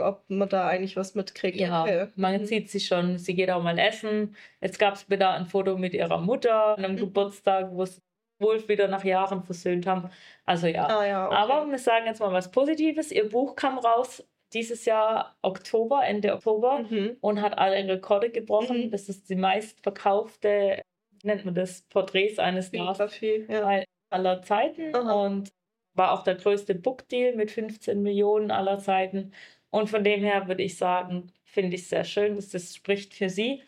ob 0.00 0.24
man 0.28 0.48
da 0.48 0.66
eigentlich 0.66 0.96
was 0.96 1.14
mitkriegt. 1.14 1.58
Ja, 1.60 1.82
okay. 1.82 2.08
man 2.16 2.40
mhm. 2.40 2.46
sieht 2.46 2.70
sie 2.70 2.80
schon. 2.80 3.18
Sie 3.18 3.34
geht 3.34 3.50
auch 3.50 3.62
mal 3.62 3.78
essen. 3.78 4.34
Jetzt 4.60 4.78
gab 4.78 4.94
es 4.94 5.08
wieder 5.08 5.32
ein 5.32 5.46
Foto 5.46 5.76
mit 5.76 5.94
ihrer 5.94 6.20
Mutter 6.20 6.76
an 6.76 6.84
einem 6.84 6.94
mhm. 6.94 7.00
Geburtstag, 7.00 7.68
wo 7.72 7.84
sie 7.84 8.00
wohl 8.40 8.66
wieder 8.68 8.88
nach 8.88 9.04
Jahren 9.04 9.42
versöhnt 9.42 9.86
haben. 9.86 10.10
Also 10.44 10.66
ja. 10.66 10.86
Ah, 10.86 11.06
ja 11.06 11.26
okay. 11.26 11.36
Aber 11.36 11.70
wir 11.70 11.78
sagen 11.78 12.06
jetzt 12.06 12.20
mal 12.20 12.32
was 12.32 12.50
Positives. 12.50 13.12
Ihr 13.12 13.28
Buch 13.28 13.54
kam 13.54 13.78
raus 13.78 14.26
dieses 14.52 14.84
Jahr 14.84 15.36
Oktober, 15.42 16.04
Ende 16.04 16.34
Oktober 16.34 16.80
mhm. 16.88 17.16
und 17.20 17.40
hat 17.40 17.58
alle 17.58 17.76
Rekorde 17.88 18.30
gebrochen. 18.30 18.86
Mhm. 18.86 18.90
Das 18.90 19.08
ist 19.08 19.28
die 19.30 19.36
meistverkaufte, 19.36 20.82
nennt 21.22 21.44
man 21.44 21.54
das, 21.54 21.82
Porträts 21.82 22.38
eines 22.38 22.68
Stars 22.68 23.20
ja. 23.20 23.82
aller 24.10 24.42
Zeiten 24.42 24.94
Aha. 24.94 25.12
und 25.12 25.52
war 25.94 26.12
auch 26.12 26.24
der 26.24 26.36
größte 26.36 26.74
Bookdeal 26.74 27.34
mit 27.36 27.50
15 27.50 28.02
Millionen 28.02 28.50
aller 28.50 28.78
Zeiten. 28.78 29.32
Und 29.70 29.90
von 29.90 30.04
dem 30.04 30.20
her 30.22 30.48
würde 30.48 30.62
ich 30.62 30.76
sagen, 30.76 31.32
finde 31.44 31.76
ich 31.76 31.88
sehr 31.88 32.04
schön, 32.04 32.36
dass 32.36 32.50
das 32.50 32.74
spricht 32.74 33.14
für 33.14 33.30
sie. 33.30 33.62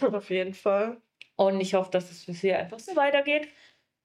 Auf 0.00 0.30
jeden 0.30 0.54
Fall. 0.54 1.00
Und 1.36 1.60
ich 1.60 1.74
hoffe, 1.74 1.90
dass 1.90 2.10
es 2.10 2.24
für 2.24 2.32
sie 2.34 2.52
einfach 2.52 2.78
so 2.78 2.96
weitergeht 2.96 3.48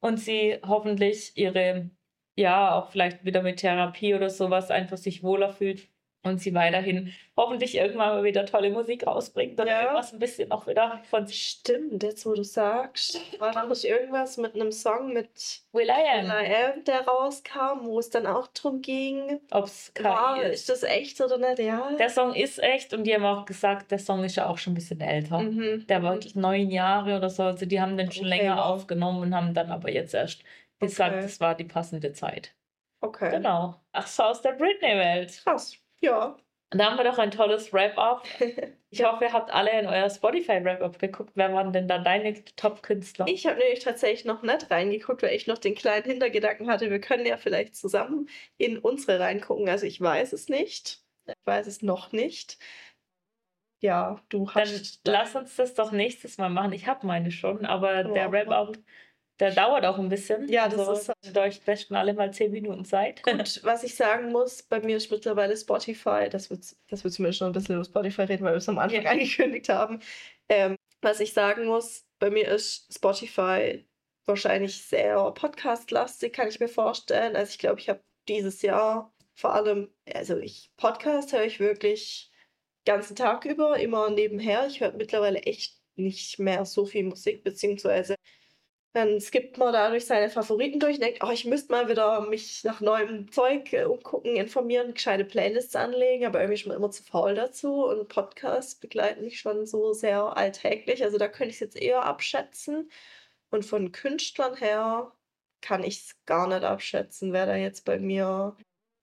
und 0.01 0.17
sie 0.17 0.59
hoffentlich 0.65 1.33
ihre, 1.37 1.89
ja, 2.35 2.75
auch 2.75 2.91
vielleicht 2.91 3.25
wieder 3.25 3.41
mit 3.43 3.59
Therapie 3.59 4.15
oder 4.15 4.29
sowas 4.29 4.71
einfach 4.71 4.97
sich 4.97 5.23
wohler 5.23 5.51
fühlt 5.53 5.89
und 6.23 6.39
sie 6.39 6.53
weiterhin 6.53 7.13
hoffentlich 7.37 7.75
irgendwann 7.75 8.09
mal 8.09 8.23
wieder 8.23 8.45
tolle 8.45 8.69
Musik 8.71 9.07
rausbringt 9.07 9.59
oder 9.59 9.71
ja. 9.71 9.81
irgendwas 9.83 10.11
ein 10.11 10.19
bisschen 10.19 10.51
auch 10.51 10.67
wieder 10.67 11.01
von 11.09 11.25
sich. 11.25 11.41
Stimmt, 11.41 12.03
jetzt 12.03 12.25
wo 12.25 12.33
du 12.33 12.43
sagst, 12.43 13.19
war 13.39 13.51
da 13.51 13.65
nicht 13.65 13.85
irgendwas 13.85 14.37
mit 14.37 14.55
einem 14.55 14.71
Song 14.71 15.13
mit 15.13 15.61
Will 15.71 15.87
I 15.87 16.19
Am, 16.19 16.25
Will 16.25 16.45
I 16.45 16.55
Am 16.73 16.83
der 16.83 17.07
rauskam, 17.07 17.85
wo 17.85 17.99
es 17.99 18.09
dann 18.09 18.27
auch 18.27 18.47
drum 18.47 18.81
ging, 18.81 19.39
ob 19.51 19.65
es 19.65 19.93
war, 20.01 20.41
ist. 20.41 20.61
ist 20.61 20.69
das 20.69 20.83
echt 20.83 21.21
oder 21.21 21.37
nicht? 21.37 21.59
Ja. 21.59 21.91
Der 21.97 22.09
Song 22.09 22.33
ist 22.35 22.61
echt 22.61 22.93
und 22.93 23.05
die 23.05 23.13
haben 23.13 23.25
auch 23.25 23.45
gesagt, 23.45 23.91
der 23.91 23.99
Song 23.99 24.23
ist 24.23 24.35
ja 24.35 24.47
auch 24.47 24.57
schon 24.57 24.73
ein 24.73 24.75
bisschen 24.75 24.99
älter. 24.99 25.39
Mhm. 25.39 25.85
Der 25.87 26.03
war 26.03 26.13
wirklich 26.13 26.35
neun 26.35 26.69
Jahre 26.69 27.15
oder 27.15 27.29
so, 27.29 27.43
also 27.43 27.65
die 27.65 27.79
haben 27.79 27.95
den 27.95 28.11
schon 28.11 28.25
okay, 28.25 28.37
länger 28.37 28.57
wow. 28.57 28.65
aufgenommen 28.65 29.21
und 29.21 29.35
haben 29.35 29.53
dann 29.53 29.71
aber 29.71 29.89
jetzt 29.89 30.13
erst 30.13 30.43
gesagt, 30.79 31.13
okay. 31.13 31.21
das 31.21 31.39
war 31.39 31.55
die 31.55 31.63
passende 31.63 32.11
Zeit. 32.11 32.53
Okay. 33.01 33.31
Genau. 33.31 33.75
Ach 33.93 34.07
so, 34.07 34.23
aus 34.23 34.41
der 34.41 34.51
Britney-Welt. 34.53 35.41
Krass. 35.43 35.79
Ja. 36.01 36.37
Da 36.71 36.85
haben 36.85 36.97
wir 36.97 37.03
doch 37.03 37.17
ein 37.17 37.31
tolles 37.31 37.73
Wrap-up. 37.73 38.27
Ich 38.91 39.03
hoffe, 39.03 39.25
ihr 39.25 39.33
habt 39.33 39.51
alle 39.51 39.79
in 39.79 39.85
euer 39.85 40.09
Spotify-Wrap-up 40.09 40.97
geguckt. 40.97 41.33
Wer 41.35 41.53
waren 41.53 41.71
denn 41.71 41.87
da 41.87 41.99
deine 41.99 42.43
Top-Künstler? 42.55 43.27
Ich 43.27 43.45
habe 43.45 43.59
nämlich 43.59 43.83
tatsächlich 43.83 44.25
noch 44.25 44.41
nicht 44.41 44.71
reingeguckt, 44.71 45.21
weil 45.21 45.35
ich 45.35 45.45
noch 45.45 45.59
den 45.59 45.75
kleinen 45.75 46.05
Hintergedanken 46.05 46.67
hatte, 46.67 46.89
wir 46.89 46.99
können 46.99 47.27
ja 47.27 47.37
vielleicht 47.37 47.75
zusammen 47.75 48.27
in 48.57 48.79
unsere 48.79 49.19
reingucken. 49.19 49.69
Also 49.69 49.85
ich 49.85 50.01
weiß 50.01 50.33
es 50.33 50.49
nicht. 50.49 51.03
Ich 51.27 51.35
weiß 51.45 51.67
es 51.67 51.83
noch 51.83 52.11
nicht. 52.13 52.57
Ja, 53.79 54.19
du 54.29 54.49
hast. 54.49 55.05
Dann 55.05 55.13
lass 55.13 55.35
uns 55.35 55.55
das 55.55 55.75
doch 55.75 55.91
nächstes 55.91 56.39
Mal 56.39 56.49
machen. 56.49 56.73
Ich 56.73 56.87
habe 56.87 57.05
meine 57.05 57.29
schon, 57.29 57.67
aber 57.67 58.05
oh, 58.09 58.13
der 58.15 58.31
Wrap-up 58.31 58.75
der 59.39 59.51
dauert 59.51 59.85
auch 59.85 59.97
ein 59.97 60.09
bisschen. 60.09 60.49
Ja, 60.49 60.67
das 60.67 60.79
also, 60.79 61.13
ist. 61.21 61.37
Euch 61.37 61.61
besten 61.61 61.95
alle 61.95 62.13
mal 62.13 62.33
zehn 62.33 62.51
Minuten 62.51 62.83
Zeit. 62.83 63.23
Gut, 63.23 63.61
was 63.63 63.83
ich 63.83 63.95
sagen 63.95 64.31
muss, 64.31 64.63
bei 64.63 64.79
mir 64.81 64.97
ist 64.97 65.11
mittlerweile 65.11 65.55
Spotify, 65.55 66.27
das 66.29 66.49
wird, 66.49 66.75
das 66.89 67.03
wird 67.03 67.17
mir 67.19 67.31
schon 67.31 67.47
ein 67.47 67.53
bisschen 67.53 67.75
über 67.75 67.85
Spotify 67.85 68.23
reden, 68.23 68.43
weil 68.43 68.53
wir 68.53 68.57
es 68.57 68.69
am 68.69 68.79
Anfang 68.79 69.03
ja. 69.03 69.11
angekündigt 69.11 69.69
haben. 69.69 70.01
Ähm, 70.49 70.75
was 71.01 71.19
ich 71.19 71.33
sagen 71.33 71.65
muss, 71.65 72.05
bei 72.19 72.29
mir 72.29 72.47
ist 72.49 72.93
Spotify 72.93 73.85
wahrscheinlich 74.25 74.83
sehr 74.83 75.31
podcast-lastig, 75.31 76.33
kann 76.33 76.49
ich 76.49 76.59
mir 76.59 76.67
vorstellen. 76.67 77.35
Also 77.35 77.51
ich 77.51 77.59
glaube, 77.59 77.79
ich 77.79 77.89
habe 77.89 78.01
dieses 78.27 78.61
Jahr 78.61 79.13
vor 79.33 79.53
allem, 79.53 79.89
also 80.13 80.37
ich 80.37 80.69
Podcast 80.75 81.31
höre 81.31 81.45
ich 81.45 81.61
wirklich 81.61 82.29
ganzen 82.85 83.15
Tag 83.15 83.45
über, 83.45 83.79
immer 83.79 84.09
nebenher. 84.09 84.67
Ich 84.67 84.81
höre 84.81 84.91
mittlerweile 84.91 85.39
echt 85.43 85.79
nicht 85.95 86.39
mehr 86.39 86.65
so 86.65 86.85
viel 86.85 87.05
Musik, 87.05 87.43
beziehungsweise 87.43 88.15
dann 88.93 89.21
skippt 89.21 89.57
man 89.57 89.71
dadurch 89.71 90.05
seine 90.05 90.29
Favoriten 90.29 90.79
durch 90.79 90.95
und 90.95 91.03
denkt, 91.03 91.23
oh, 91.23 91.29
ich 91.29 91.45
müsste 91.45 91.71
mal 91.71 91.89
wieder 91.89 92.21
mich 92.21 92.63
nach 92.63 92.81
neuem 92.81 93.31
Zeug 93.31 93.71
äh, 93.73 93.85
umgucken, 93.85 94.35
informieren, 94.35 94.95
gescheite 94.95 95.25
Playlists 95.25 95.75
anlegen, 95.75 96.25
aber 96.25 96.41
irgendwie 96.41 96.57
schon 96.57 96.71
immer 96.71 96.89
zu 96.89 97.03
faul 97.03 97.35
dazu. 97.35 97.85
Und 97.85 98.07
Podcasts 98.07 98.75
begleiten 98.75 99.23
mich 99.23 99.39
schon 99.39 99.67
so 99.67 99.93
sehr 99.93 100.35
alltäglich. 100.35 101.03
Also 101.03 101.19
da 101.19 101.27
könnte 101.27 101.49
ich 101.49 101.55
es 101.57 101.59
jetzt 101.59 101.77
eher 101.79 102.03
abschätzen. 102.03 102.89
Und 103.51 103.65
von 103.65 103.91
Künstlern 103.91 104.55
her 104.55 105.11
kann 105.61 105.83
ich 105.83 105.99
es 105.99 106.25
gar 106.25 106.47
nicht 106.47 106.63
abschätzen, 106.63 107.31
wer 107.31 107.45
da 107.45 107.55
jetzt 107.55 107.85
bei 107.85 107.99
mir 107.99 108.57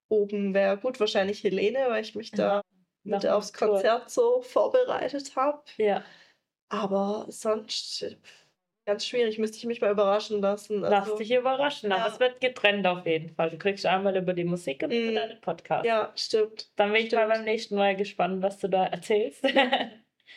oben 0.08 0.52
wäre. 0.52 0.78
Gut, 0.78 0.98
wahrscheinlich 0.98 1.44
Helene, 1.44 1.86
weil 1.88 2.02
ich 2.02 2.14
mich 2.14 2.32
da 2.32 2.60
mit 3.04 3.26
aufs 3.26 3.52
Konzert 3.52 4.10
so 4.10 4.42
vorbereitet 4.42 5.36
habe. 5.36 5.62
Ja. 5.76 6.04
Aber 6.68 7.26
sonst 7.28 8.16
Ganz 8.86 9.04
schwierig, 9.04 9.36
müsste 9.38 9.58
ich 9.58 9.64
mich 9.64 9.80
mal 9.80 9.90
überraschen 9.90 10.40
lassen. 10.40 10.84
Also, 10.84 11.10
Lass 11.10 11.18
dich 11.18 11.32
überraschen, 11.32 11.90
aber 11.90 12.02
ja. 12.02 12.08
es 12.08 12.20
wird 12.20 12.40
getrennt 12.40 12.86
auf 12.86 13.04
jeden 13.04 13.30
Fall. 13.30 13.50
Du 13.50 13.58
kriegst 13.58 13.84
einmal 13.84 14.16
über 14.16 14.32
die 14.32 14.44
Musik 14.44 14.84
und 14.84 14.92
über 14.92 15.10
mm. 15.10 15.14
deinen 15.16 15.40
Podcast. 15.40 15.84
Ja, 15.84 16.12
stimmt. 16.14 16.70
Dann 16.76 16.92
bin 16.92 16.98
stimmt. 17.00 17.12
ich 17.12 17.18
mal 17.18 17.26
beim 17.26 17.44
nächsten 17.44 17.74
Mal 17.74 17.96
gespannt, 17.96 18.42
was 18.42 18.60
du 18.60 18.68
da 18.68 18.86
erzählst. 18.86 19.42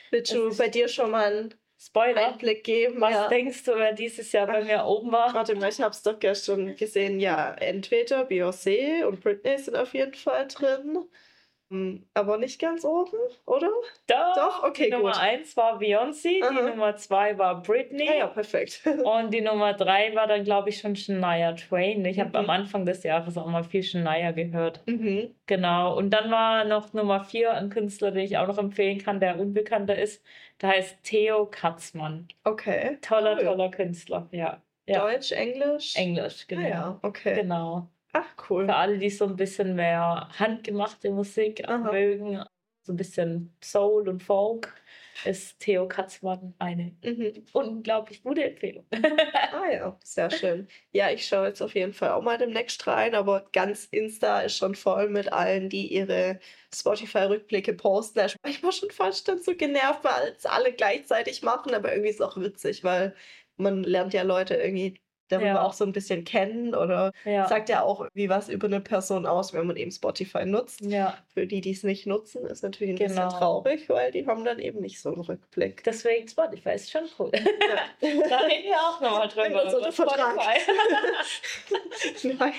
Willst 0.09 0.33
du 0.33 0.57
bei 0.57 0.67
dir 0.67 0.87
schon 0.87 1.11
mal 1.11 1.31
einen 1.31 1.53
Spoiler 1.79 2.33
Einblick 2.33 2.63
geben? 2.63 2.99
Was 2.99 3.13
ja. 3.13 3.27
denkst 3.27 3.65
du, 3.65 3.75
wer 3.75 3.93
dieses 3.93 4.31
Jahr 4.31 4.47
bei 4.47 4.63
mir 4.63 4.83
oben 4.83 5.11
war? 5.11 5.31
Warte 5.31 5.53
mal, 5.53 5.69
ich 5.69 5.79
habe 5.79 5.91
es 5.91 6.01
doch 6.01 6.17
gestern 6.17 6.75
gesehen. 6.75 7.19
Ja, 7.19 7.53
entweder 7.53 8.23
Beyoncé 8.23 9.05
und 9.05 9.21
Britney 9.21 9.59
sind 9.59 9.77
auf 9.77 9.93
jeden 9.93 10.15
Fall 10.15 10.47
drin. 10.47 11.05
Hm, 11.71 12.03
aber 12.15 12.37
nicht 12.37 12.59
ganz 12.59 12.83
oben, 12.83 13.17
oder? 13.45 13.69
Doch, 14.07 14.35
Doch? 14.35 14.63
okay, 14.63 14.85
die 14.85 14.89
gut. 14.89 14.99
Nummer 14.99 15.19
1 15.19 15.55
war 15.55 15.79
Beyoncé, 15.79 16.43
Aha. 16.43 16.49
die 16.49 16.67
Nummer 16.67 16.95
2 16.95 17.37
war 17.37 17.61
Britney. 17.61 18.07
Ja, 18.07 18.13
ja, 18.15 18.27
perfekt. 18.27 18.81
und 19.03 19.31
die 19.31 19.41
Nummer 19.41 19.73
3 19.73 20.15
war 20.15 20.25
dann, 20.25 20.43
glaube 20.43 20.69
ich, 20.69 20.79
schon 20.79 20.95
Shania 20.95 21.53
Twain. 21.53 22.03
Ich 22.05 22.17
mhm. 22.17 22.21
habe 22.21 22.39
am 22.39 22.49
Anfang 22.49 22.87
des 22.87 23.03
Jahres 23.03 23.37
auch 23.37 23.45
mal 23.45 23.63
viel 23.63 23.83
Shania 23.83 24.31
gehört. 24.31 24.81
Mhm. 24.87 25.35
Genau. 25.45 25.95
Und 25.95 26.09
dann 26.09 26.31
war 26.31 26.65
noch 26.65 26.93
Nummer 26.93 27.23
4 27.23 27.53
ein 27.53 27.69
Künstler, 27.69 28.09
den 28.09 28.25
ich 28.25 28.37
auch 28.39 28.47
noch 28.47 28.57
empfehlen 28.57 28.97
kann, 28.97 29.19
der 29.19 29.39
unbekannter 29.39 29.95
ist. 29.95 30.25
Der 30.61 30.69
heißt 30.69 31.03
Theo 31.03 31.45
Katzmann. 31.45 32.27
Okay. 32.45 32.97
Toller, 33.01 33.37
cool. 33.37 33.43
toller 33.43 33.69
Künstler, 33.69 34.27
ja. 34.31 34.59
ja. 34.87 35.01
Deutsch, 35.01 35.31
Englisch? 35.31 35.95
Englisch, 35.95 36.47
genau. 36.47 36.63
Ah, 36.63 36.67
ja, 36.67 36.99
okay. 37.03 37.35
Genau. 37.35 37.87
Ach, 38.13 38.49
cool. 38.49 38.65
Für 38.65 38.75
alle, 38.75 38.97
die 38.97 39.09
so 39.09 39.25
ein 39.25 39.35
bisschen 39.35 39.75
mehr 39.75 40.29
handgemachte 40.37 41.11
Musik 41.11 41.67
Aha. 41.67 41.91
mögen, 41.91 42.43
so 42.81 42.93
ein 42.93 42.97
bisschen 42.97 43.55
Soul 43.63 44.09
und 44.09 44.23
Folk, 44.23 44.73
ist 45.25 45.59
Theo 45.59 45.87
Katzmann 45.87 46.55
eine 46.59 46.95
mhm. 47.03 47.45
unglaublich 47.53 48.23
gute 48.23 48.43
Empfehlung. 48.43 48.85
ah 49.51 49.69
ja, 49.71 49.97
sehr 50.03 50.31
schön. 50.31 50.67
Ja, 50.91 51.11
ich 51.11 51.27
schaue 51.27 51.47
jetzt 51.47 51.61
auf 51.61 51.75
jeden 51.75 51.93
Fall 51.93 52.11
auch 52.11 52.23
mal 52.23 52.37
demnächst 52.37 52.87
rein, 52.87 53.13
aber 53.13 53.47
ganz 53.51 53.85
Insta 53.85 54.41
ist 54.41 54.57
schon 54.57 54.75
voll 54.75 55.09
mit 55.09 55.31
allen, 55.31 55.69
die 55.69 55.93
ihre 55.93 56.39
Spotify-Rückblicke 56.73 57.73
posten. 57.73 58.27
Ich 58.47 58.63
war 58.63 58.71
schon 58.71 58.91
fast 58.91 59.27
dann 59.27 59.41
so 59.41 59.55
genervt, 59.55 60.03
weil 60.03 60.33
es 60.35 60.45
alle 60.45 60.73
gleichzeitig 60.73 61.43
machen, 61.43 61.73
aber 61.73 61.91
irgendwie 61.91 62.09
ist 62.09 62.21
es 62.21 62.25
auch 62.25 62.37
witzig, 62.37 62.83
weil 62.83 63.15
man 63.57 63.83
lernt 63.83 64.13
ja 64.13 64.23
Leute 64.23 64.55
irgendwie 64.55 64.99
darüber 65.29 65.47
ja. 65.47 65.61
auch 65.61 65.73
so 65.73 65.85
ein 65.85 65.91
bisschen 65.91 66.23
kennen 66.23 66.75
oder 66.75 67.11
ja. 67.23 67.47
sagt 67.47 67.69
ja 67.69 67.81
auch 67.83 68.01
irgendwie 68.01 68.29
was 68.29 68.49
über 68.49 68.67
eine 68.67 68.81
Person 68.81 69.25
aus, 69.25 69.53
wenn 69.53 69.65
man 69.65 69.77
eben 69.77 69.91
Spotify 69.91 70.45
nutzt. 70.45 70.81
Ja. 70.81 71.17
Für 71.33 71.47
die, 71.47 71.61
die 71.61 71.71
es 71.71 71.83
nicht 71.83 72.05
nutzen, 72.05 72.45
ist 72.45 72.63
natürlich 72.63 72.93
ein 72.93 73.07
genau. 73.07 73.25
bisschen 73.25 73.39
traurig, 73.39 73.89
weil 73.89 74.11
die 74.11 74.25
haben 74.27 74.43
dann 74.43 74.59
eben 74.59 74.81
nicht 74.81 74.99
so 75.01 75.11
einen 75.11 75.21
Rückblick. 75.21 75.83
Deswegen 75.83 76.27
Spotify 76.27 76.71
ist 76.71 76.91
schon 76.91 77.03
cool. 77.17 77.31
Ja. 77.33 77.41
da 78.29 78.37
reden 78.37 78.65
wir 78.65 78.77
auch 78.77 79.01
nochmal 79.01 79.27
drüber. 79.27 79.69
So 79.69 79.91
Vertrag. 79.91 80.37
Nein. 82.23 82.53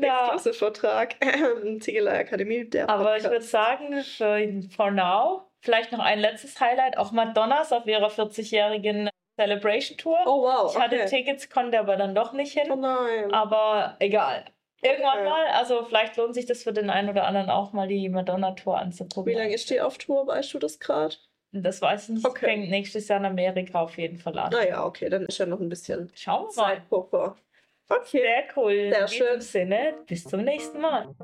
Ja. 0.00 0.38
Vertrag. 0.38 1.16
Zigelei 1.80 2.20
Akademie, 2.20 2.68
der 2.68 2.88
Aber 2.88 3.04
Podcast. 3.04 3.24
ich 3.24 3.30
würde 3.30 3.44
sagen, 3.44 4.02
für 4.02 4.62
for 4.74 4.90
now, 4.90 5.42
vielleicht 5.60 5.92
noch 5.92 6.00
ein 6.00 6.18
letztes 6.18 6.60
Highlight. 6.60 6.98
Auch 6.98 7.12
Madonnas 7.12 7.72
auf 7.72 7.86
ihrer 7.86 8.08
40-jährigen 8.08 9.08
Celebration 9.42 9.98
Tour. 9.98 10.18
Oh 10.26 10.42
wow. 10.42 10.72
Ich 10.72 10.78
hatte 10.78 11.04
Tickets, 11.06 11.50
konnte 11.50 11.78
aber 11.78 11.96
dann 11.96 12.14
doch 12.14 12.32
nicht 12.32 12.52
hin. 12.52 12.70
Oh 12.70 12.76
nein. 12.76 13.32
Aber 13.32 13.96
egal. 13.98 14.44
Irgendwann 14.84 15.20
okay. 15.20 15.28
mal, 15.28 15.46
also 15.46 15.84
vielleicht 15.84 16.16
lohnt 16.16 16.34
sich 16.34 16.46
das 16.46 16.64
für 16.64 16.72
den 16.72 16.90
einen 16.90 17.08
oder 17.08 17.24
anderen 17.24 17.50
auch 17.50 17.72
mal 17.72 17.86
die 17.86 18.08
Madonna-Tour 18.08 18.78
anzuprobieren. 18.78 19.38
Wie 19.38 19.42
lange 19.44 19.54
ist 19.54 19.70
die 19.70 19.80
auf 19.80 19.96
Tour, 19.98 20.26
weißt 20.26 20.54
du 20.54 20.58
das 20.58 20.80
gerade? 20.80 21.14
Das 21.52 21.80
weiß 21.82 22.08
ich 22.08 22.14
nicht. 22.16 22.26
Okay. 22.26 22.46
Fängt 22.46 22.70
nächstes 22.70 23.06
Jahr 23.08 23.20
in 23.20 23.26
Amerika 23.26 23.80
auf 23.82 23.96
jeden 23.98 24.16
Fall 24.16 24.38
an. 24.38 24.50
Naja, 24.50 24.84
okay, 24.84 25.08
dann 25.08 25.26
ist 25.26 25.38
ja 25.38 25.46
noch 25.46 25.60
ein 25.60 25.68
bisschen 25.68 26.10
Schauen 26.14 26.48
wir 26.48 26.62
mal. 26.62 26.74
Zeitpuffer. 26.74 27.36
Okay. 27.88 28.22
Sehr 28.22 28.44
cool. 28.56 28.90
Sehr 28.90 29.08
schön. 29.08 29.34
In 29.34 29.40
Sinne, 29.40 29.94
bis 30.06 30.24
zum 30.24 30.42
nächsten 30.42 30.80
Mal. 30.80 31.14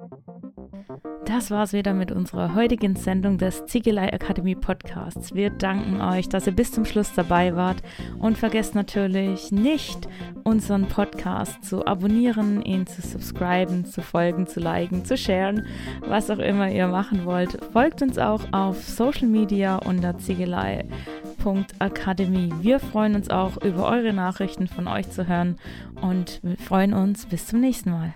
Das 1.25 1.51
war's 1.51 1.73
wieder 1.75 1.93
mit 1.93 2.11
unserer 2.11 2.55
heutigen 2.55 2.97
Sendung 2.97 3.37
des 3.37 3.67
Ziegelei 3.67 4.11
Akademie 4.13 4.55
Podcasts. 4.55 5.35
Wir 5.35 5.51
danken 5.51 6.01
euch, 6.01 6.31
dass 6.31 6.47
ihr 6.47 6.55
bis 6.55 6.73
zum 6.73 6.87
Schluss 6.87 7.13
dabei 7.15 7.55
wart 7.55 7.83
und 8.19 8.39
vergesst 8.39 8.75
natürlich 8.75 9.53
nicht, 9.53 10.09
unseren 10.45 10.89
Podcast 10.89 11.63
zu 11.65 11.87
abonnieren, 11.87 12.63
ihn 12.63 12.87
zu 12.87 13.03
subscriben, 13.03 13.85
zu 13.85 14.01
folgen, 14.01 14.47
zu 14.47 14.61
liken, 14.61 15.05
zu 15.05 15.19
sharen, 15.19 15.67
was 16.01 16.31
auch 16.31 16.39
immer 16.39 16.71
ihr 16.71 16.89
machen 16.89 17.27
wollt. 17.27 17.63
Folgt 17.73 18.01
uns 18.01 18.17
auch 18.19 18.51
auf 18.53 18.83
Social 18.83 19.29
Media 19.29 19.77
unter 19.77 20.17
Ziegelei.akademie. 20.17 22.55
Wir 22.63 22.81
freuen 22.81 23.17
uns 23.17 23.29
auch 23.29 23.63
über 23.63 23.87
eure 23.87 24.15
Nachrichten 24.15 24.67
von 24.67 24.89
euch 24.89 25.11
zu 25.11 25.29
hören 25.29 25.59
und 26.01 26.41
freuen 26.67 26.95
uns 26.95 27.27
bis 27.27 27.47
zum 27.47 27.61
nächsten 27.61 27.91
Mal. 27.91 28.15